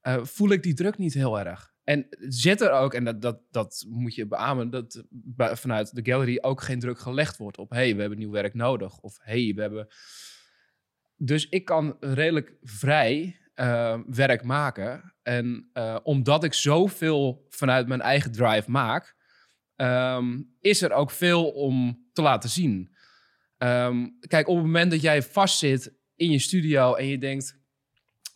eh, 0.00 0.24
voel 0.24 0.50
ik 0.50 0.62
die 0.62 0.74
druk 0.74 0.98
niet 0.98 1.14
heel 1.14 1.38
erg. 1.38 1.70
En 1.84 2.06
zit 2.28 2.60
er 2.60 2.70
ook, 2.70 2.94
en 2.94 3.04
dat, 3.04 3.22
dat, 3.22 3.40
dat 3.50 3.84
moet 3.88 4.14
je 4.14 4.26
beamen, 4.26 4.70
dat 4.70 5.04
vanuit 5.36 5.94
de 5.94 6.12
gallery 6.12 6.38
ook 6.40 6.62
geen 6.62 6.78
druk 6.78 6.98
gelegd 6.98 7.36
wordt 7.36 7.58
op: 7.58 7.70
hey, 7.70 7.94
we 7.94 8.00
hebben 8.00 8.18
nieuw 8.18 8.30
werk 8.30 8.54
nodig. 8.54 9.00
Of 9.00 9.18
hey, 9.20 9.52
we 9.54 9.60
hebben. 9.60 9.86
Dus 11.16 11.48
ik 11.48 11.64
kan 11.64 11.96
redelijk 12.00 12.56
vrij 12.62 13.40
eh, 13.54 14.00
werk 14.06 14.42
maken. 14.44 15.14
En 15.22 15.70
omdat 16.02 16.44
ik 16.44 16.54
zoveel 16.54 17.46
vanuit 17.48 17.86
mijn 17.86 18.00
eigen 18.00 18.32
drive 18.32 18.70
maak, 18.70 19.16
ehm, 19.76 20.42
is 20.60 20.82
er 20.82 20.92
ook 20.92 21.10
veel 21.10 21.50
om 21.50 22.06
te 22.12 22.22
laten 22.22 22.50
zien. 22.50 22.90
Ehm, 23.58 24.06
kijk, 24.20 24.48
op 24.48 24.56
het 24.56 24.64
moment 24.64 24.90
dat 24.90 25.00
jij 25.00 25.22
vastzit 25.22 25.92
in 26.16 26.30
je 26.30 26.38
studio 26.38 26.94
en 26.94 27.06
je 27.06 27.18
denkt: 27.18 27.58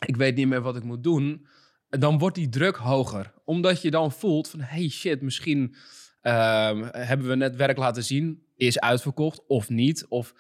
ik 0.07 0.17
weet 0.17 0.37
niet 0.37 0.49
meer 0.49 0.61
wat 0.61 0.77
ik 0.77 0.83
moet 0.83 1.03
doen, 1.03 1.47
dan 1.89 2.19
wordt 2.19 2.37
die 2.37 2.49
druk 2.49 2.77
hoger. 2.77 3.33
Omdat 3.45 3.83
je 3.83 3.91
dan 3.91 4.13
voelt 4.13 4.49
van: 4.49 4.61
hey 4.61 4.89
shit, 4.89 5.23
misschien 5.23 5.75
ehm, 6.21 6.89
hebben 6.93 7.29
we 7.29 7.35
net 7.35 7.57
werk 7.57 7.77
laten 7.77 8.05
zien, 8.05 8.43
is 8.57 8.81
uitverkocht 8.81 9.47
of 9.47 9.69
niet. 9.69 10.07
Of 10.09 10.35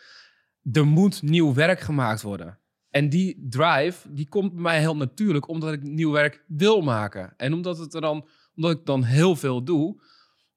er 0.72 0.86
moet 0.86 1.22
nieuw 1.22 1.54
werk 1.54 1.80
gemaakt 1.80 2.22
worden. 2.22 2.58
En 2.90 3.08
die 3.08 3.46
drive, 3.48 4.12
die 4.12 4.28
komt 4.28 4.52
bij 4.52 4.62
mij 4.62 4.78
heel 4.78 4.96
natuurlijk, 4.96 5.48
omdat 5.48 5.72
ik 5.72 5.82
nieuw 5.82 6.10
werk 6.10 6.44
wil 6.46 6.80
maken. 6.80 7.34
En 7.36 7.52
omdat, 7.52 7.78
het 7.78 7.94
er 7.94 8.00
dan, 8.00 8.28
omdat 8.54 8.70
ik 8.70 8.86
dan 8.86 9.02
heel 9.02 9.36
veel 9.36 9.64
doe, 9.64 10.02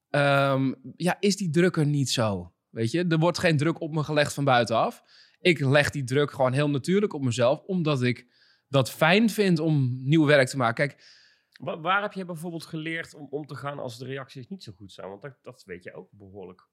ehm, 0.09 0.73
ja, 0.95 1.17
is 1.19 1.35
die 1.37 1.49
druk 1.49 1.77
er 1.77 1.85
niet 1.85 2.09
zo. 2.09 2.53
Weet 2.69 2.91
je, 2.91 3.05
er 3.07 3.17
wordt 3.19 3.37
geen 3.39 3.57
druk 3.57 3.81
op 3.81 3.91
me 3.91 4.03
gelegd 4.03 4.33
van 4.33 4.43
buitenaf. 4.43 5.03
Ik 5.39 5.59
leg 5.59 5.89
die 5.89 6.03
druk 6.03 6.31
gewoon 6.31 6.53
heel 6.53 6.69
natuurlijk 6.69 7.13
op 7.13 7.21
mezelf, 7.21 7.61
omdat 7.61 8.01
ik 8.03 8.27
dat 8.67 8.91
fijn 8.91 9.29
vind 9.29 9.59
om 9.59 9.99
nieuw 10.03 10.25
werk 10.25 10.47
te 10.47 10.57
maken. 10.57 10.87
Kijk, 10.87 11.17
Wa- 11.59 11.79
waar 11.79 12.01
heb 12.01 12.13
je 12.13 12.25
bijvoorbeeld 12.25 12.65
geleerd 12.65 13.13
om 13.15 13.27
om 13.29 13.45
te 13.45 13.55
gaan 13.55 13.79
als 13.79 13.97
de 13.97 14.05
reacties 14.05 14.47
niet 14.47 14.63
zo 14.63 14.71
goed 14.77 14.91
zijn? 14.91 15.09
Want 15.09 15.21
dat, 15.21 15.37
dat 15.41 15.63
weet 15.65 15.83
je 15.83 15.93
ook 15.93 16.07
behoorlijk 16.11 16.67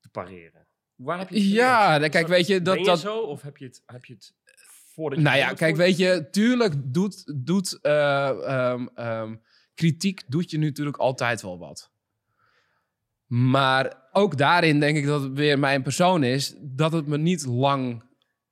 te 0.00 0.08
pareren. 0.08 0.66
Waar 0.94 1.18
heb 1.18 1.28
je 1.28 1.34
het 1.38 1.44
Ja, 1.48 1.92
geleerd? 1.92 2.10
kijk, 2.12 2.26
weet 2.26 2.46
je, 2.46 2.62
dat- 2.62 2.74
ben 2.74 2.82
je 2.82 2.88
dat- 2.90 3.00
zo 3.00 3.18
of 3.18 3.42
heb 3.42 3.56
je 3.56 3.64
het, 3.64 3.82
heb 3.86 4.04
je 4.04 4.12
het 4.14 4.34
voordat 4.94 5.18
je 5.18 5.24
Nou 5.24 5.36
ja, 5.36 5.52
kijk, 5.52 5.76
weet 5.76 5.96
je, 5.96 6.28
tuurlijk 6.30 6.74
doet, 6.94 7.32
doet 7.46 7.78
eh, 7.82 8.28
ehm, 8.28 8.86
ehm, 8.94 9.36
kritiek 9.74 10.22
doet 10.30 10.50
je 10.50 10.58
natuurlijk 10.58 10.96
altijd 10.96 11.42
wel 11.42 11.58
wat. 11.58 11.92
Maar 13.26 14.08
ook 14.12 14.36
daarin 14.36 14.80
denk 14.80 14.96
ik 14.96 15.06
dat 15.06 15.22
het 15.22 15.32
weer 15.32 15.58
mijn 15.58 15.82
persoon 15.82 16.22
is, 16.22 16.54
dat 16.60 16.92
het 16.92 17.06
me 17.06 17.18
niet 17.18 17.46
lang 17.46 18.02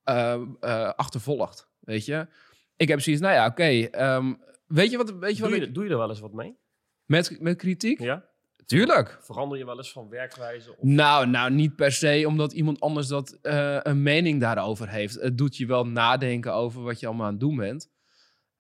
eh, 0.03 0.33
eh, 0.61 0.91
achtervolgt. 0.91 1.69
Weet 1.81 2.05
je, 2.05 2.27
ik 2.77 2.89
heb 2.89 3.01
zoiets, 3.01 3.23
nou 3.23 3.35
ja, 3.35 3.47
oké. 3.47 3.63
ehm, 3.63 4.35
weet 4.67 4.91
je 4.91 4.97
wat, 4.97 5.11
weet 5.11 5.37
je 5.37 5.43
wat 5.43 5.51
Doe 5.51 5.61
je, 5.61 5.67
ik, 5.67 5.75
doe 5.75 5.85
je 5.85 5.91
er 5.91 5.99
wel 5.99 6.09
eens 6.09 6.21
wat 6.21 6.33
mee? 6.33 6.57
met, 7.07 7.41
met 7.41 7.57
kritiek? 7.57 8.01
Ja? 8.01 8.25
Tuurlijk. 8.67 9.19
Verander 9.21 9.59
je 9.59 9.65
wel 9.65 9.77
eens 9.77 9.93
van 9.93 10.09
werkwijze? 10.09 10.71
Of... 10.71 10.83
Nou, 10.83 11.27
nou, 11.27 11.51
niet 11.51 11.77
per 11.77 11.93
se 11.93 12.25
omdat 12.27 12.53
iemand 12.53 12.81
anders 12.81 13.07
dat 13.07 13.39
eh, 13.43 13.79
een 13.83 14.03
mening 14.03 14.41
daarover 14.41 14.89
heeft. 14.89 15.15
Het 15.15 15.39
doet 15.39 15.57
je 15.57 15.67
wel 15.67 15.87
nadenken 15.87 16.53
over 16.53 16.83
wat 16.83 17.01
je 17.01 17.07
allemaal 17.07 17.27
aan 17.27 17.33
het 17.33 17.41
doen 17.41 17.57
bent. 17.57 17.91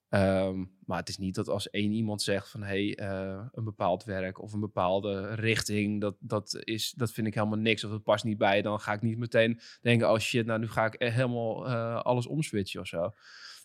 Ehm, 0.09 0.64
maar 0.87 0.99
het 0.99 1.09
is 1.09 1.18
niet 1.18 1.35
dat 1.35 1.49
als 1.49 1.70
één 1.70 1.92
iemand 1.92 2.23
zegt 2.23 2.51
van 2.51 2.62
hé, 2.62 2.66
hey, 2.66 2.97
eh, 2.97 3.47
een 3.53 3.64
bepaald 3.64 4.05
werk 4.05 4.42
of 4.42 4.53
een 4.53 4.61
bepaalde 4.61 5.35
richting, 5.35 6.01
dat, 6.01 6.16
dat, 6.18 6.61
is, 6.64 6.90
dat 6.90 7.12
vind 7.12 7.27
ik 7.27 7.35
helemaal 7.35 7.59
niks 7.59 7.85
of 7.85 7.90
dat 7.90 8.03
past 8.03 8.25
niet 8.25 8.38
bij. 8.38 8.62
Dan 8.62 8.81
ga 8.81 8.92
ik 8.92 9.03
niet 9.03 9.18
meteen 9.18 9.61
denken, 9.81 10.11
oh 10.11 10.18
shit, 10.18 10.47
nou 10.47 10.61
nu 10.61 10.68
ga 10.68 10.85
ik 10.85 10.94
helemaal 10.99 11.66
eh, 11.66 12.01
alles 12.01 12.27
omswitchen 12.27 12.81
of 12.81 12.87
zo. 12.87 13.12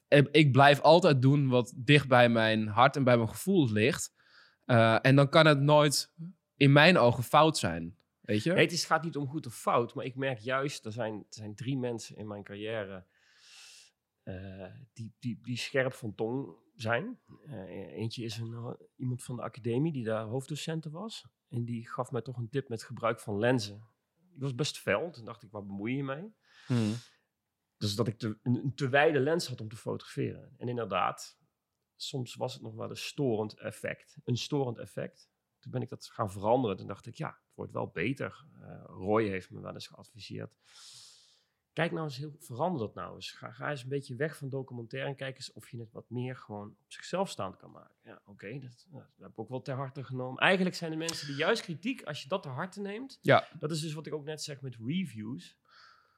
En 0.08 0.27
ik 0.32 0.51
blijf 0.51 0.79
altijd 0.82 1.21
doen 1.21 1.47
wat 1.47 1.73
dicht 1.75 2.08
bij 2.08 2.29
mijn 2.29 2.67
hart 2.67 2.95
en 2.95 3.03
bij 3.03 3.15
mijn 3.17 3.29
gevoel 3.29 3.71
ligt. 3.71 4.13
Eh, 4.65 4.97
en 5.01 5.15
dan 5.15 5.29
kan 5.29 5.45
het 5.45 5.60
nooit 5.60 6.13
in 6.58 6.71
mijn 6.71 6.97
ogen 6.97 7.23
fout 7.23 7.58
zijn. 7.58 7.97
Weet 8.21 8.43
je? 8.43 8.53
Het 8.53 8.71
is, 8.71 8.86
gaat 8.86 9.03
niet 9.03 9.15
om 9.15 9.27
goed 9.27 9.45
of 9.45 9.55
fout, 9.55 9.93
maar 9.93 10.05
ik 10.05 10.15
merk 10.15 10.39
juist, 10.39 10.86
er 10.86 10.91
zijn, 10.91 11.13
er 11.13 11.25
zijn 11.29 11.55
drie 11.55 11.77
mensen 11.77 12.17
in 12.17 12.27
mijn 12.27 12.43
carrière 12.43 13.05
die, 14.93 15.13
die, 15.19 15.39
die 15.41 15.58
scherp 15.58 15.93
van 15.93 16.15
tong 16.15 16.55
zijn. 16.82 17.20
Eh, 17.46 17.98
eentje 17.98 18.24
is 18.24 18.38
een, 18.38 18.54
eh, 18.54 18.72
iemand 18.96 19.24
van 19.24 19.36
de 19.36 19.42
academie 19.42 19.92
die 19.92 20.04
daar 20.04 20.24
hoofddocenten 20.24 20.92
was. 20.92 21.28
En 21.48 21.65
die 21.65 21.89
gaf 21.89 22.12
mij 22.12 22.22
toch 22.22 22.38
een 22.38 22.50
tip 22.50 22.70
met 22.70 22.84
gebruik 22.84 23.20
van 23.20 23.39
lenzen. 23.39 23.88
Die 24.32 24.42
was 24.42 24.56
best 24.56 24.80
fel. 24.80 25.12
Toen 25.12 25.26
dacht 25.26 25.44
ik, 25.44 25.52
waar 25.52 25.65
bemoei 25.65 25.96
je 25.96 26.04
mee? 26.04 26.34
Hmm. 26.68 26.94
Dus 27.78 27.96
dat 27.96 28.08
ik 28.08 28.18
te, 28.18 28.39
een, 28.44 28.56
een 28.56 28.74
te 28.76 28.89
wijde 28.89 29.20
lens 29.20 29.48
had 29.48 29.62
om 29.62 29.70
te 29.70 29.76
fotograferen. 29.76 30.54
En 30.58 30.68
inderdaad, 30.68 31.39
soms 31.96 32.36
was 32.36 32.54
het 32.54 32.62
nog 32.62 32.76
wel 32.76 32.89
een 32.89 32.98
storend 32.98 33.60
effect. 33.60 34.18
Een 34.24 34.38
storend 34.38 34.78
effect. 34.78 35.30
Toen 35.60 35.72
ben 35.72 35.82
ik 35.82 35.89
dat 35.89 36.06
gaan 36.06 36.32
veranderen. 36.32 36.78
Toen 36.78 36.88
dacht 36.88 37.06
ik, 37.06 37.15
ja, 37.15 37.28
het 37.28 37.56
wordt 37.56 37.72
wel 37.72 37.88
beter. 37.88 38.46
Eh, 38.62 38.84
Roy 38.86 39.28
heeft 39.28 39.50
me 39.50 39.62
wel 39.62 39.74
eens 39.74 39.88
geadviseerd. 39.88 40.58
Kijk 41.80 41.92
nou 41.92 42.06
eens, 42.06 42.18
heel, 42.18 42.32
verander 42.39 42.80
dat 42.80 42.94
nou 42.96 43.15
eens. 43.15 43.32
Ga, 43.32 43.52
ga 43.52 43.70
eens 43.70 43.84
een 43.84 43.89
beetje 43.89 44.15
weg 44.15 44.38
van 44.38 44.50
documentaire 44.50 45.10
en 45.10 45.15
kijk 45.15 45.36
eens 45.36 45.54
of 45.54 45.70
je 45.70 45.80
het 45.80 45.92
wat 45.92 46.10
meer 46.10 46.36
gewoon 46.36 46.68
op 46.68 46.92
zichzelf 46.92 47.30
staand 47.30 47.58
kan 47.58 47.72
maken. 47.72 47.96
Ja, 48.04 48.22
oké, 48.26 48.60
dat, 48.60 48.88
dat 48.92 49.04
heb 49.20 49.30
ik 49.30 49.39
ook 49.39 49.50
wel 49.50 49.62
ter 49.62 49.76
harte 49.76 50.04
genomen. 50.04 50.42
Eigenlijk 50.42 50.76
zijn 50.76 50.92
de 50.92 50.98
mensen 50.98 51.28
die 51.28 51.36
juist 51.36 51.62
kritiek, 51.62 52.04
als 52.04 52.22
je 52.22 52.28
dat 52.28 52.44
ter 52.44 52.52
harte 52.52 52.82
neemt, 52.82 53.20
Ja. 53.22 53.48
dat 53.60 53.72
is 53.72 53.82
dus 53.82 53.94
wat 53.94 54.06
ik 54.06 54.13
ook 54.13 54.26
net 54.26 54.42
zeg 54.42 54.62
met 54.62 54.76
reviews. 54.86 55.58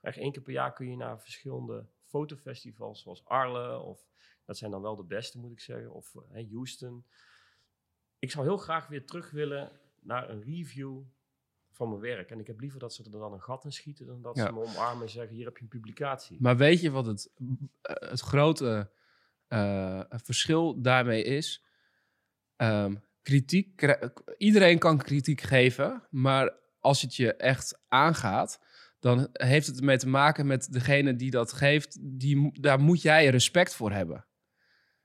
Echt 0.01 0.17
één 0.17 0.31
keer 0.31 0.41
per 0.41 0.53
jaar 0.53 0.73
kun 0.73 0.89
je 0.89 0.95
naar 0.95 1.21
verschillende 1.21 1.85
fotofestivals 2.05 3.01
zoals 3.01 3.25
Arle 3.25 3.79
of 3.79 4.07
dat 4.45 4.57
zijn 4.57 4.71
dan 4.71 4.81
wel 4.81 4.95
de 4.95 5.03
beste 5.03 5.39
moet 5.39 5.51
ik 5.51 5.59
zeggen 5.59 5.91
of 5.93 6.15
eh, 6.15 6.49
Houston. 6.51 7.05
Ik 8.19 8.31
zou 8.31 8.45
heel 8.45 8.57
graag 8.57 8.87
weer 8.87 9.05
terug 9.05 9.31
willen 9.31 9.79
naar 9.99 10.29
een 10.29 10.41
review 10.43 11.01
van 11.71 11.89
mijn 11.89 12.01
werk. 12.01 12.31
En 12.31 12.39
ik 12.39 12.47
heb 12.47 12.59
liever 12.59 12.79
dat 12.79 12.93
ze 12.93 13.03
er 13.03 13.11
dan 13.11 13.33
een 13.33 13.41
gat 13.41 13.65
in 13.65 13.71
schieten 13.71 14.05
dan 14.05 14.21
dat 14.21 14.35
Ja. 14.35 14.45
ze 14.45 14.53
me 14.53 14.59
omarmen 14.61 15.03
en 15.03 15.09
zeggen 15.09 15.35
hier 15.35 15.45
heb 15.45 15.57
je 15.57 15.63
een 15.63 15.69
publicatie. 15.69 16.37
Maar 16.39 16.57
weet 16.57 16.81
je 16.81 16.91
wat 16.91 17.05
het, 17.05 17.31
eh, 17.81 17.95
het 18.09 18.19
grote 18.21 18.91
eh, 19.47 20.01
verschil 20.09 20.81
daarmee 20.81 21.23
is? 21.23 21.63
Ehm, 22.55 22.95
kritiek, 23.21 23.75
kri- 23.75 24.09
iedereen 24.37 24.79
kan 24.79 24.97
kritiek 24.97 25.41
geven, 25.41 26.07
maar 26.09 26.53
als 26.79 27.01
het 27.01 27.15
je 27.15 27.33
echt 27.35 27.81
aangaat, 27.87 28.59
dan 28.99 29.29
heeft 29.31 29.67
het 29.67 29.77
ermee 29.79 29.97
te 29.97 30.07
maken 30.07 30.47
met 30.47 30.67
degene 30.73 31.15
die 31.15 31.31
dat 31.31 31.53
geeft. 31.53 31.97
Die, 32.01 32.61
daar 32.61 32.79
moet 32.79 33.01
jij 33.01 33.27
respect 33.27 33.75
voor 33.75 33.91
hebben. 33.91 34.25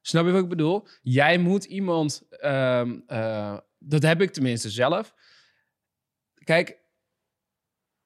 Snap 0.01 0.25
je 0.27 0.33
wat 0.33 0.43
ik 0.43 0.49
bedoel? 0.49 0.87
Jij 1.03 1.39
moet 1.39 1.65
iemand, 1.65 2.27
ehm, 2.31 3.01
eh, 3.07 3.59
dat 3.79 4.03
heb 4.03 4.21
ik 4.21 4.31
tenminste 4.33 4.71
zelf. 4.71 5.15
Kijk, 6.47 6.79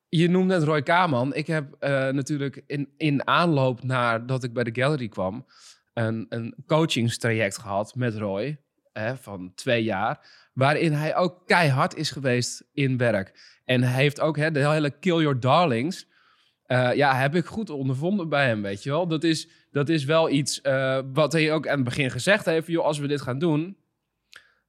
je 0.08 0.28
noemt 0.28 0.46
net 0.46 0.62
Roy 0.62 0.82
Kaman. 0.82 1.34
Ik 1.34 1.46
heb 1.46 1.76
eh, 1.78 2.08
natuurlijk 2.08 2.62
in, 2.66 2.88
in 2.96 3.26
aanloop 3.26 3.82
naar 3.82 4.26
dat 4.26 4.44
ik 4.44 4.52
bij 4.52 4.64
de 4.64 4.80
gallery 4.80 5.08
kwam, 5.08 5.46
een, 5.94 6.26
een 6.28 6.54
coachingstraject 6.66 7.58
gehad 7.58 7.94
met 7.94 8.14
Roy 8.16 8.60
hè, 8.92 9.16
van 9.16 9.52
twee 9.54 9.82
jaar, 9.82 10.26
waarin 10.52 10.92
hij 10.92 11.16
ook 11.16 11.46
keihard 11.46 11.94
is 11.94 12.10
geweest 12.10 12.64
in 12.72 12.96
werk. 12.96 13.58
En 13.64 13.82
hij 13.82 14.02
heeft 14.02 14.20
ook 14.20 14.36
hè, 14.36 14.50
de 14.50 14.68
hele 14.70 14.98
Kill 14.98 15.20
Your 15.20 15.40
Darlings. 15.40 16.06
eh, 16.66 16.94
ja, 16.94 17.14
heb 17.14 17.34
ik 17.34 17.46
goed 17.46 17.70
ondervonden 17.70 18.28
bij 18.28 18.46
hem, 18.46 18.62
weet 18.62 18.82
je 18.82 18.90
wel. 18.90 19.06
Dat 19.06 19.24
is, 19.24 19.48
dat 19.70 19.88
is 19.88 20.04
wel 20.04 20.30
iets 20.30 20.60
eh, 20.60 21.00
wat 21.12 21.32
hij 21.32 21.52
ook 21.52 21.68
aan 21.68 21.74
het 21.74 21.84
begin 21.84 22.10
gezegd 22.10 22.44
heeft. 22.44 22.66
Joh, 22.66 22.84
als 22.84 22.98
we 22.98 23.06
dit 23.06 23.20
gaan 23.20 23.38
doen, 23.38 23.76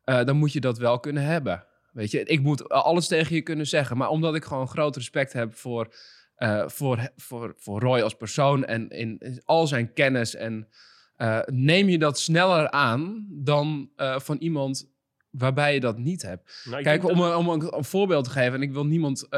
dan 0.03 0.37
moet 0.37 0.53
je 0.53 0.59
dat 0.59 0.77
wel 0.77 0.99
kunnen 0.99 1.23
hebben. 1.23 1.69
Weet 1.91 2.11
je, 2.11 2.23
ik 2.23 2.41
moet 2.41 2.69
alles 2.69 3.07
tegen 3.07 3.35
je 3.35 3.41
kunnen 3.41 3.67
zeggen. 3.67 3.97
Maar 3.97 4.09
omdat 4.09 4.35
ik 4.35 4.43
gewoon 4.43 4.67
groot 4.67 4.95
respect 4.95 5.33
heb 5.33 5.55
voor, 5.55 5.95
eh, 6.35 6.67
voor, 6.67 7.11
voor, 7.15 7.53
voor 7.57 7.79
Roy 7.79 8.01
als 8.01 8.15
persoon 8.15 8.65
en 8.65 8.89
in, 8.89 9.17
in 9.17 9.41
al 9.45 9.67
zijn 9.67 9.93
kennis. 9.93 10.35
En 10.35 10.67
eh, 11.15 11.39
neem 11.45 11.89
je 11.89 11.97
dat 11.97 12.19
sneller 12.19 12.69
aan 12.69 13.27
dan 13.29 13.91
eh, 13.95 14.19
van 14.19 14.37
iemand 14.37 14.89
waarbij 15.29 15.73
je 15.73 15.79
dat 15.79 15.97
niet 15.97 16.21
hebt. 16.21 16.61
Nou, 16.63 16.83
Kijk, 16.83 17.03
om, 17.03 17.17
dat- 17.17 17.29
een, 17.31 17.35
om 17.35 17.49
een, 17.49 17.83
voorbeeld 17.83 18.23
te 18.23 18.29
geven, 18.29 18.53
en 18.53 18.61
ik 18.61 18.71
wil 18.71 18.85
niemand 18.85 19.29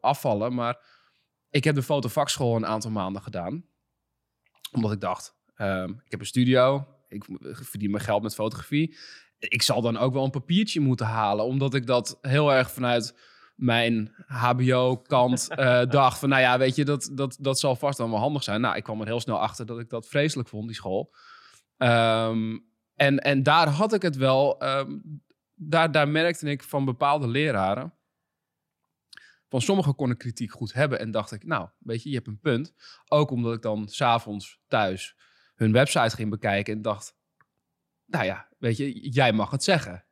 afvallen, 0.00 0.54
maar 0.54 0.78
ik 1.50 1.64
heb 1.64 1.74
de 1.74 1.82
fotovakschool 1.82 2.56
een 2.56 2.66
aantal 2.66 2.90
maanden 2.90 3.22
gedaan. 3.22 3.64
Omdat 4.72 4.92
ik 4.92 5.00
dacht, 5.00 5.34
ehm, 5.54 5.90
ik 5.90 6.10
heb 6.10 6.20
een 6.20 6.26
studio, 6.26 6.86
ik 7.08 7.24
verdien 7.42 7.90
mijn 7.90 8.04
geld 8.04 8.22
met 8.22 8.34
fotografie. 8.34 8.96
Ik 9.40 9.62
zal 9.62 9.82
dan 9.82 9.96
ook 9.96 10.12
wel 10.12 10.24
een 10.24 10.30
papiertje 10.30 10.80
moeten 10.80 11.06
halen, 11.06 11.44
omdat 11.44 11.74
ik 11.74 11.86
dat 11.86 12.18
heel 12.20 12.52
erg 12.52 12.70
vanuit 12.70 13.18
mijn 13.54 14.14
HBO-kant 14.26 15.48
eh, 15.54 15.82
dacht 15.86 16.18
van, 16.18 16.28
nou 16.28 16.40
ja, 16.40 16.58
weet 16.58 16.76
je, 16.76 16.84
dat, 16.84 17.10
dat, 17.12 17.36
dat 17.40 17.58
zal 17.58 17.76
vast 17.76 17.98
dan 17.98 18.10
wel 18.10 18.18
handig 18.18 18.42
zijn. 18.42 18.60
Nou, 18.60 18.76
ik 18.76 18.82
kwam 18.82 19.00
er 19.00 19.06
heel 19.06 19.20
snel 19.20 19.40
achter 19.40 19.66
dat 19.66 19.78
ik 19.78 19.88
dat 19.88 20.08
vreselijk 20.08 20.48
vond, 20.48 20.66
die 20.66 20.76
school. 20.76 21.14
Ehm, 21.76 22.58
en, 22.94 23.18
en 23.18 23.42
daar 23.42 23.68
had 23.68 23.92
ik 23.92 24.02
het 24.02 24.16
wel, 24.16 24.60
ehm, 24.60 24.98
daar, 25.54 25.92
daar 25.92 26.08
merkte 26.08 26.50
ik 26.50 26.62
van 26.62 26.84
bepaalde 26.84 27.28
leraren. 27.28 27.94
Van 29.48 29.60
sommigen 29.60 29.94
kon 29.94 30.10
ik 30.10 30.18
kritiek 30.18 30.52
goed 30.52 30.72
hebben 30.72 30.98
en 30.98 31.10
dacht 31.10 31.32
ik, 31.32 31.44
nou, 31.44 31.68
weet 31.78 32.02
je, 32.02 32.08
je 32.08 32.14
hebt 32.14 32.26
een 32.26 32.40
punt. 32.40 32.74
Ook 33.08 33.30
omdat 33.30 33.54
ik 33.54 33.62
dan 33.62 33.88
s'avonds 33.88 34.60
thuis 34.68 35.16
hun 35.54 35.72
website 35.72 36.16
ging 36.16 36.30
bekijken 36.30 36.74
en 36.74 36.82
dacht, 36.82 37.16
nou 38.10 38.24
ja, 38.24 38.48
weet 38.58 38.76
je, 38.76 39.10
jij 39.10 39.32
mag 39.32 39.50
het 39.50 39.64
zeggen. 39.64 40.04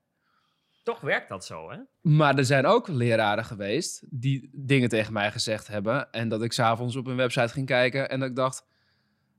Toch 0.82 1.00
werkt 1.00 1.28
dat 1.28 1.44
zo, 1.44 1.70
hè? 1.70 1.76
Maar 2.00 2.38
er 2.38 2.44
zijn 2.44 2.66
ook 2.66 2.88
leraren 2.88 3.44
geweest 3.44 4.04
die 4.10 4.50
dingen 4.52 4.88
tegen 4.88 5.12
mij 5.12 5.30
gezegd 5.32 5.66
hebben. 5.66 6.10
En 6.10 6.28
dat 6.28 6.42
ik 6.42 6.52
s'avonds 6.52 6.96
op 6.96 7.06
een 7.06 7.16
website 7.16 7.48
ging 7.48 7.66
kijken 7.66 8.10
en 8.10 8.20
dat 8.20 8.28
ik 8.28 8.36
dacht: 8.36 8.66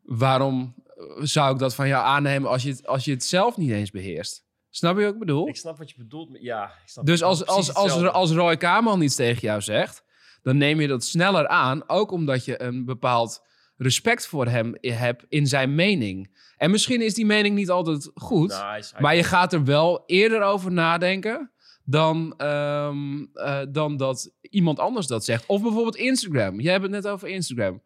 waarom 0.02 0.76
zou 1.20 1.54
ik 1.54 1.60
dat 1.60 1.76
van 1.76 1.88
jou 1.88 2.06
aannemen 2.06 2.50
als 2.50 2.64
je 2.64 2.70
het, 2.70 2.88
als 2.88 3.06
je 3.06 3.12
het 3.12 3.24
zelf 3.24 3.58
niet 3.58 3.72
eens 3.72 3.92
beheerst? 3.92 4.48
Snap 4.70 4.98
je 4.98 5.04
wat 5.04 5.14
ik 5.14 5.20
bedoel? 5.20 5.48
Ik 5.48 5.56
snap 5.56 5.78
wat 5.78 5.90
je 5.90 5.98
bedoelt. 5.98 6.30
Ja, 6.42 6.66
ik 6.66 6.90
snap 6.90 7.06
Dus 7.06 7.24
als, 7.24 7.46
als, 7.46 7.74
als, 7.74 8.04
als 8.04 8.32
Roy 8.32 8.58
Kaman 8.58 9.02
iets 9.02 9.16
tegen 9.16 9.42
jou 9.42 9.62
zegt, 9.62 10.04
dan 10.42 10.58
neem 10.58 10.82
je 10.82 10.88
dat 10.88 11.04
sneller 11.04 11.48
aan. 11.48 11.90
Ook 11.90 12.12
omdat 12.12 12.46
je 12.46 12.62
een 12.62 12.86
bepaald 12.86 13.46
respect 13.82 14.28
voor 14.28 14.48
hem 14.48 14.74
hebt 14.82 15.26
in 15.30 15.48
zijn 15.48 15.76
mening. 15.76 16.38
En 16.58 16.72
misschien 16.72 17.02
is 17.02 17.14
die 17.14 17.26
mening 17.26 17.56
niet 17.56 17.70
altijd 17.70 18.12
goed. 18.14 18.50
Nou, 18.50 18.78
is- 18.78 18.94
Maar 19.00 19.16
je 19.16 19.24
gaat 19.24 19.54
er 19.54 19.64
wel 19.64 20.04
eerder 20.06 20.42
over 20.42 20.72
nadenken 20.72 21.52
dan, 21.84 22.34
ehm, 22.38 23.24
eh, 23.34 23.62
dan 23.70 23.98
dat 23.98 24.32
iemand 24.42 24.80
anders 24.80 25.08
dat 25.08 25.26
zegt. 25.26 25.46
Of 25.46 25.62
bijvoorbeeld 25.62 25.96
Instagram. 25.96 26.60
Jij 26.60 26.72
hebt 26.72 26.84
het 26.84 26.92
net 26.92 27.08
over 27.08 27.28
Instagram. 27.28 27.84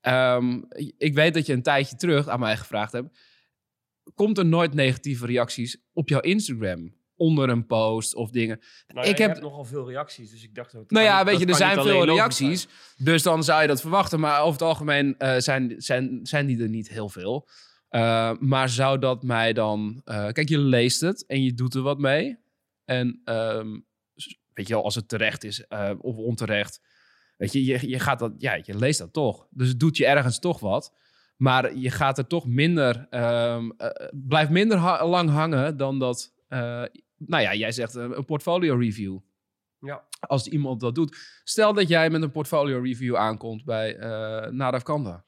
Ehm, 0.00 0.60
ik 0.98 1.14
weet 1.14 1.34
dat 1.34 1.46
je 1.46 1.52
een 1.52 1.62
tijdje 1.62 1.96
terug 1.96 2.28
aan 2.28 2.40
mij 2.40 2.56
gevraagd 2.56 2.92
hebt. 2.92 3.18
Komt 4.14 4.38
er 4.38 4.46
nooit 4.46 4.74
negatieve 4.74 5.26
reacties 5.26 5.76
op 5.92 6.08
jouw 6.08 6.20
Instagram? 6.20 6.94
Onder 7.24 7.48
een 7.48 7.66
post 7.66 8.14
of 8.14 8.30
dingen. 8.30 8.60
Nou, 8.86 9.08
ik 9.08 9.18
heb 9.18 9.40
nogal 9.40 9.64
veel 9.64 9.88
reacties, 9.88 10.30
dus 10.30 10.42
ik 10.42 10.54
dacht... 10.54 10.72
Dat 10.72 10.90
Nou 10.90 11.04
ja, 11.04 11.24
weet 11.24 11.38
je, 11.38 11.46
er 11.46 11.54
zijn 11.54 11.82
veel 11.82 12.04
reacties. 12.04 12.68
Dus 12.96 13.22
dan 13.22 13.44
zou 13.44 13.62
je 13.62 13.68
dat 13.68 13.80
verwachten. 13.80 14.20
Maar 14.20 14.40
over 14.40 14.52
het 14.52 14.62
algemeen 14.62 15.18
eh, 15.18 15.34
zijn, 15.38 15.74
zijn, 15.76 16.20
zijn 16.22 16.46
die 16.46 16.62
er 16.62 16.68
niet 16.68 16.88
heel 16.88 17.08
veel. 17.08 17.48
Eh, 17.88 18.32
maar 18.38 18.68
zou 18.68 18.98
dat 18.98 19.22
mij 19.22 19.52
dan... 19.52 20.00
eh, 20.04 20.28
kijk, 20.28 20.48
je 20.48 20.58
leest 20.58 21.00
het 21.00 21.26
en 21.26 21.42
je 21.42 21.54
doet 21.54 21.74
er 21.74 21.82
wat 21.82 21.98
mee. 21.98 22.38
En 22.84 23.20
ehm, 23.24 23.68
weet 24.52 24.68
je 24.68 24.74
wel, 24.74 24.84
als 24.84 24.94
het 24.94 25.08
terecht 25.08 25.44
is 25.44 25.66
of 25.98 26.16
onterecht... 26.16 26.80
Weet 27.36 27.52
je, 27.52 27.64
je, 27.64 27.88
je 27.88 27.98
gaat 27.98 28.18
dat... 28.18 28.32
Ja, 28.38 28.58
je 28.62 28.78
leest 28.78 28.98
dat 28.98 29.12
toch. 29.12 29.46
Dus 29.50 29.68
het 29.68 29.80
doet 29.80 29.96
je 29.96 30.06
ergens 30.06 30.38
toch 30.38 30.60
wat. 30.60 30.94
Maar 31.36 31.76
je 31.76 31.90
gaat 31.90 32.18
er 32.18 32.26
toch 32.26 32.46
minder... 32.46 33.06
eh, 33.10 33.68
blijft 34.12 34.50
minder 34.50 34.78
ha- 34.78 35.06
lang 35.06 35.30
hangen 35.30 35.76
dan 35.76 35.98
dat... 35.98 36.32
nou 37.26 37.42
ja, 37.42 37.54
jij 37.54 37.72
zegt 37.72 37.96
eh, 37.96 38.02
een 38.10 38.24
portfolio 38.24 38.76
review 38.76 39.18
Ja. 39.78 40.04
als 40.20 40.48
iemand 40.48 40.80
dat 40.80 40.94
doet. 40.94 41.16
Stel 41.44 41.72
dat 41.72 41.88
jij 41.88 42.10
met 42.10 42.22
een 42.22 42.30
portfolio 42.30 42.80
review 42.80 43.16
aankomt 43.16 43.64
bij 43.64 43.96
uh, 43.96 44.50
Nadav 44.50 44.82
Kanda. 44.82 45.24